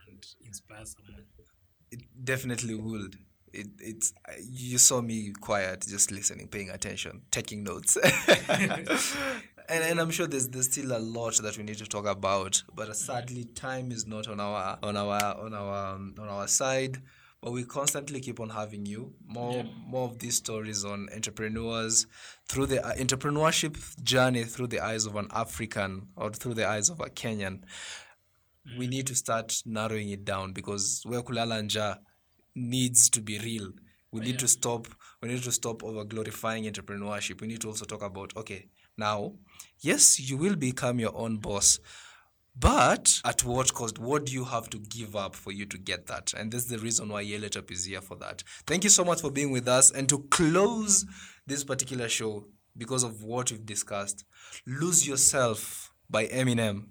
and 0.07 0.25
inspire 0.45 0.85
someone. 0.85 1.25
it 1.91 2.01
definitely 2.23 2.75
would. 2.75 3.15
It, 3.53 3.67
it's 3.79 4.13
you 4.49 4.77
saw 4.77 5.01
me 5.01 5.33
quiet, 5.41 5.85
just 5.87 6.11
listening, 6.11 6.47
paying 6.47 6.69
attention, 6.69 7.23
taking 7.31 7.63
notes, 7.63 7.97
and 9.69 9.83
and 9.83 9.99
I'm 9.99 10.11
sure 10.11 10.27
there's 10.27 10.47
there's 10.49 10.71
still 10.71 10.95
a 10.95 10.99
lot 10.99 11.37
that 11.41 11.57
we 11.57 11.63
need 11.63 11.77
to 11.77 11.85
talk 11.85 12.05
about. 12.05 12.63
But 12.73 12.95
sadly, 12.95 13.45
time 13.45 13.91
is 13.91 14.05
not 14.07 14.27
on 14.27 14.39
our 14.39 14.77
on 14.83 14.97
our 14.97 15.37
on 15.37 15.53
our 15.53 15.93
um, 15.95 16.15
on 16.19 16.27
our 16.27 16.47
side. 16.47 17.01
But 17.41 17.53
we 17.53 17.63
constantly 17.63 18.19
keep 18.19 18.39
on 18.39 18.49
having 18.49 18.85
you. 18.85 19.13
More 19.25 19.63
more 19.85 20.05
of 20.05 20.19
these 20.19 20.35
stories 20.35 20.85
on 20.85 21.09
entrepreneurs 21.13 22.05
through 22.47 22.67
the 22.67 22.85
uh, 22.85 22.93
entrepreneurship 22.95 24.03
journey 24.03 24.43
through 24.43 24.67
the 24.67 24.79
eyes 24.79 25.05
of 25.05 25.15
an 25.15 25.27
African 25.33 26.07
or 26.15 26.31
through 26.31 26.53
the 26.53 26.67
eyes 26.67 26.89
of 26.89 26.99
a 26.99 27.05
Kenyan. 27.05 27.63
We 28.77 28.87
need 28.87 29.07
to 29.07 29.15
start 29.15 29.63
narrowing 29.65 30.09
it 30.09 30.23
down 30.23 30.53
because 30.53 31.01
where 31.03 31.23
kulala 31.23 31.63
nja 31.63 31.97
needs 32.55 33.09
to 33.09 33.21
be 33.21 33.39
real. 33.39 33.71
We 34.11 34.21
need 34.21 34.37
to 34.39 34.47
stop 34.47 34.87
we 35.21 35.29
need 35.29 35.41
to 35.43 35.51
stop 35.51 35.83
over 35.83 36.03
glorifying 36.03 36.65
entrepreneurship. 36.65 37.41
We 37.41 37.47
need 37.47 37.61
to 37.61 37.69
also 37.69 37.85
talk 37.85 38.03
about 38.03 38.37
okay 38.37 38.67
now 39.01 39.33
yes 39.79 40.19
you 40.19 40.37
will 40.37 40.55
become 40.55 40.99
your 40.99 41.15
own 41.15 41.37
boss 41.37 41.79
but 42.57 43.19
at 43.25 43.43
what 43.43 43.73
cost 43.73 43.99
what 43.99 44.25
do 44.25 44.31
you 44.33 44.45
have 44.45 44.69
to 44.69 44.77
give 44.77 45.15
up 45.15 45.35
for 45.35 45.51
you 45.51 45.65
to 45.65 45.77
get 45.77 46.05
that 46.07 46.33
and 46.33 46.51
this 46.51 46.63
is 46.63 46.69
the 46.69 46.77
reason 46.79 47.09
why 47.09 47.21
yellow 47.21 47.47
Tap 47.47 47.71
is 47.71 47.85
here 47.85 48.01
for 48.01 48.15
that 48.17 48.43
thank 48.67 48.83
you 48.83 48.89
so 48.89 49.03
much 49.03 49.21
for 49.21 49.31
being 49.31 49.51
with 49.51 49.67
us 49.67 49.91
and 49.91 50.07
to 50.09 50.19
close 50.29 51.05
this 51.47 51.63
particular 51.63 52.07
show 52.07 52.45
because 52.77 53.03
of 53.03 53.23
what 53.23 53.51
we've 53.51 53.65
discussed 53.65 54.23
lose 54.65 55.07
yourself 55.07 55.91
by 56.09 56.27
eminem 56.27 56.85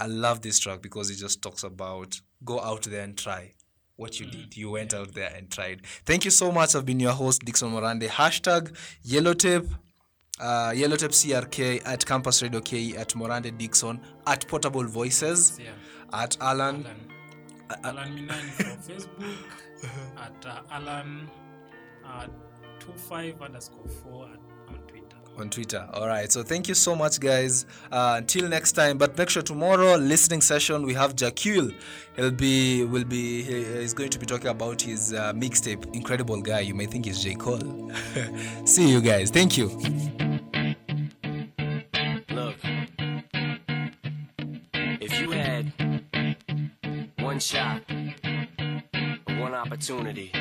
I 0.00 0.06
love 0.06 0.40
this 0.40 0.58
track 0.58 0.80
because 0.80 1.10
it 1.10 1.16
just 1.16 1.42
talks 1.42 1.62
about 1.62 2.18
go 2.42 2.58
out 2.58 2.84
there 2.84 3.02
and 3.02 3.18
try 3.18 3.52
what 3.96 4.18
you 4.18 4.24
did. 4.24 4.56
You 4.56 4.70
went 4.70 4.94
out 4.94 5.12
there 5.14 5.30
and 5.36 5.50
tried. 5.50 5.84
Thank 6.06 6.24
you 6.24 6.30
so 6.30 6.50
much. 6.50 6.74
I've 6.74 6.86
been 6.86 7.00
your 7.00 7.12
host, 7.12 7.44
Dixon 7.44 7.70
Morande. 7.70 8.08
Hashtag 8.08 8.74
Yellow 9.02 9.34
Tape, 9.34 9.66
uh, 10.40 10.70
CRK 11.10 11.82
at 11.84 12.04
Campus 12.06 12.42
Radio 12.42 12.60
K 12.60 12.96
at 12.96 13.10
Morande 13.14 13.56
Dixon 13.56 14.00
at 14.26 14.46
Portable 14.48 14.84
Voices 14.86 15.58
Yeah. 15.62 15.70
at 16.12 16.36
Alan. 16.40 16.86
Alan, 16.86 17.84
Alan 17.84 18.08
Minani 18.16 18.50
from 18.50 18.76
Facebook, 18.88 19.36
at 20.18 20.46
uh, 20.46 20.62
Alan 20.72 21.28
uh, 22.04 22.26
25 22.80 23.42
underscore 23.42 23.88
4 23.88 24.24
at, 24.32 24.40
on 25.40 25.50
Twitter. 25.50 25.86
All 25.92 26.06
right. 26.06 26.30
So 26.30 26.42
thank 26.42 26.68
you 26.68 26.74
so 26.74 26.94
much, 26.94 27.18
guys. 27.18 27.66
Uh, 27.90 28.14
until 28.18 28.48
next 28.48 28.72
time. 28.72 28.98
But 28.98 29.16
make 29.18 29.30
sure 29.30 29.42
tomorrow 29.42 29.96
listening 29.96 30.40
session 30.40 30.84
we 30.84 30.94
have 30.94 31.16
Jacul. 31.16 31.74
He'll 32.16 32.30
be 32.30 32.84
will 32.84 33.04
be 33.04 33.42
he 33.42 33.52
is 33.52 33.94
going 33.94 34.10
to 34.10 34.18
be 34.18 34.26
talking 34.26 34.48
about 34.48 34.82
his 34.82 35.12
uh, 35.12 35.32
mixtape. 35.32 35.94
Incredible 35.94 36.40
guy. 36.40 36.60
You 36.60 36.74
may 36.74 36.86
think 36.86 37.06
he's 37.06 37.22
J 37.22 37.34
Cole. 37.34 37.90
See 38.64 38.88
you 38.90 39.00
guys. 39.00 39.30
Thank 39.30 39.56
you. 39.56 39.68
Look, 42.30 42.56
if 44.74 45.20
you 45.20 45.30
had 45.30 45.72
one 47.18 47.40
shot, 47.40 47.82
one 49.26 49.54
opportunity 49.54 50.32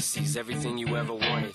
seize 0.00 0.36
everything 0.36 0.78
you 0.78 0.96
ever 0.96 1.12
wanted, 1.12 1.54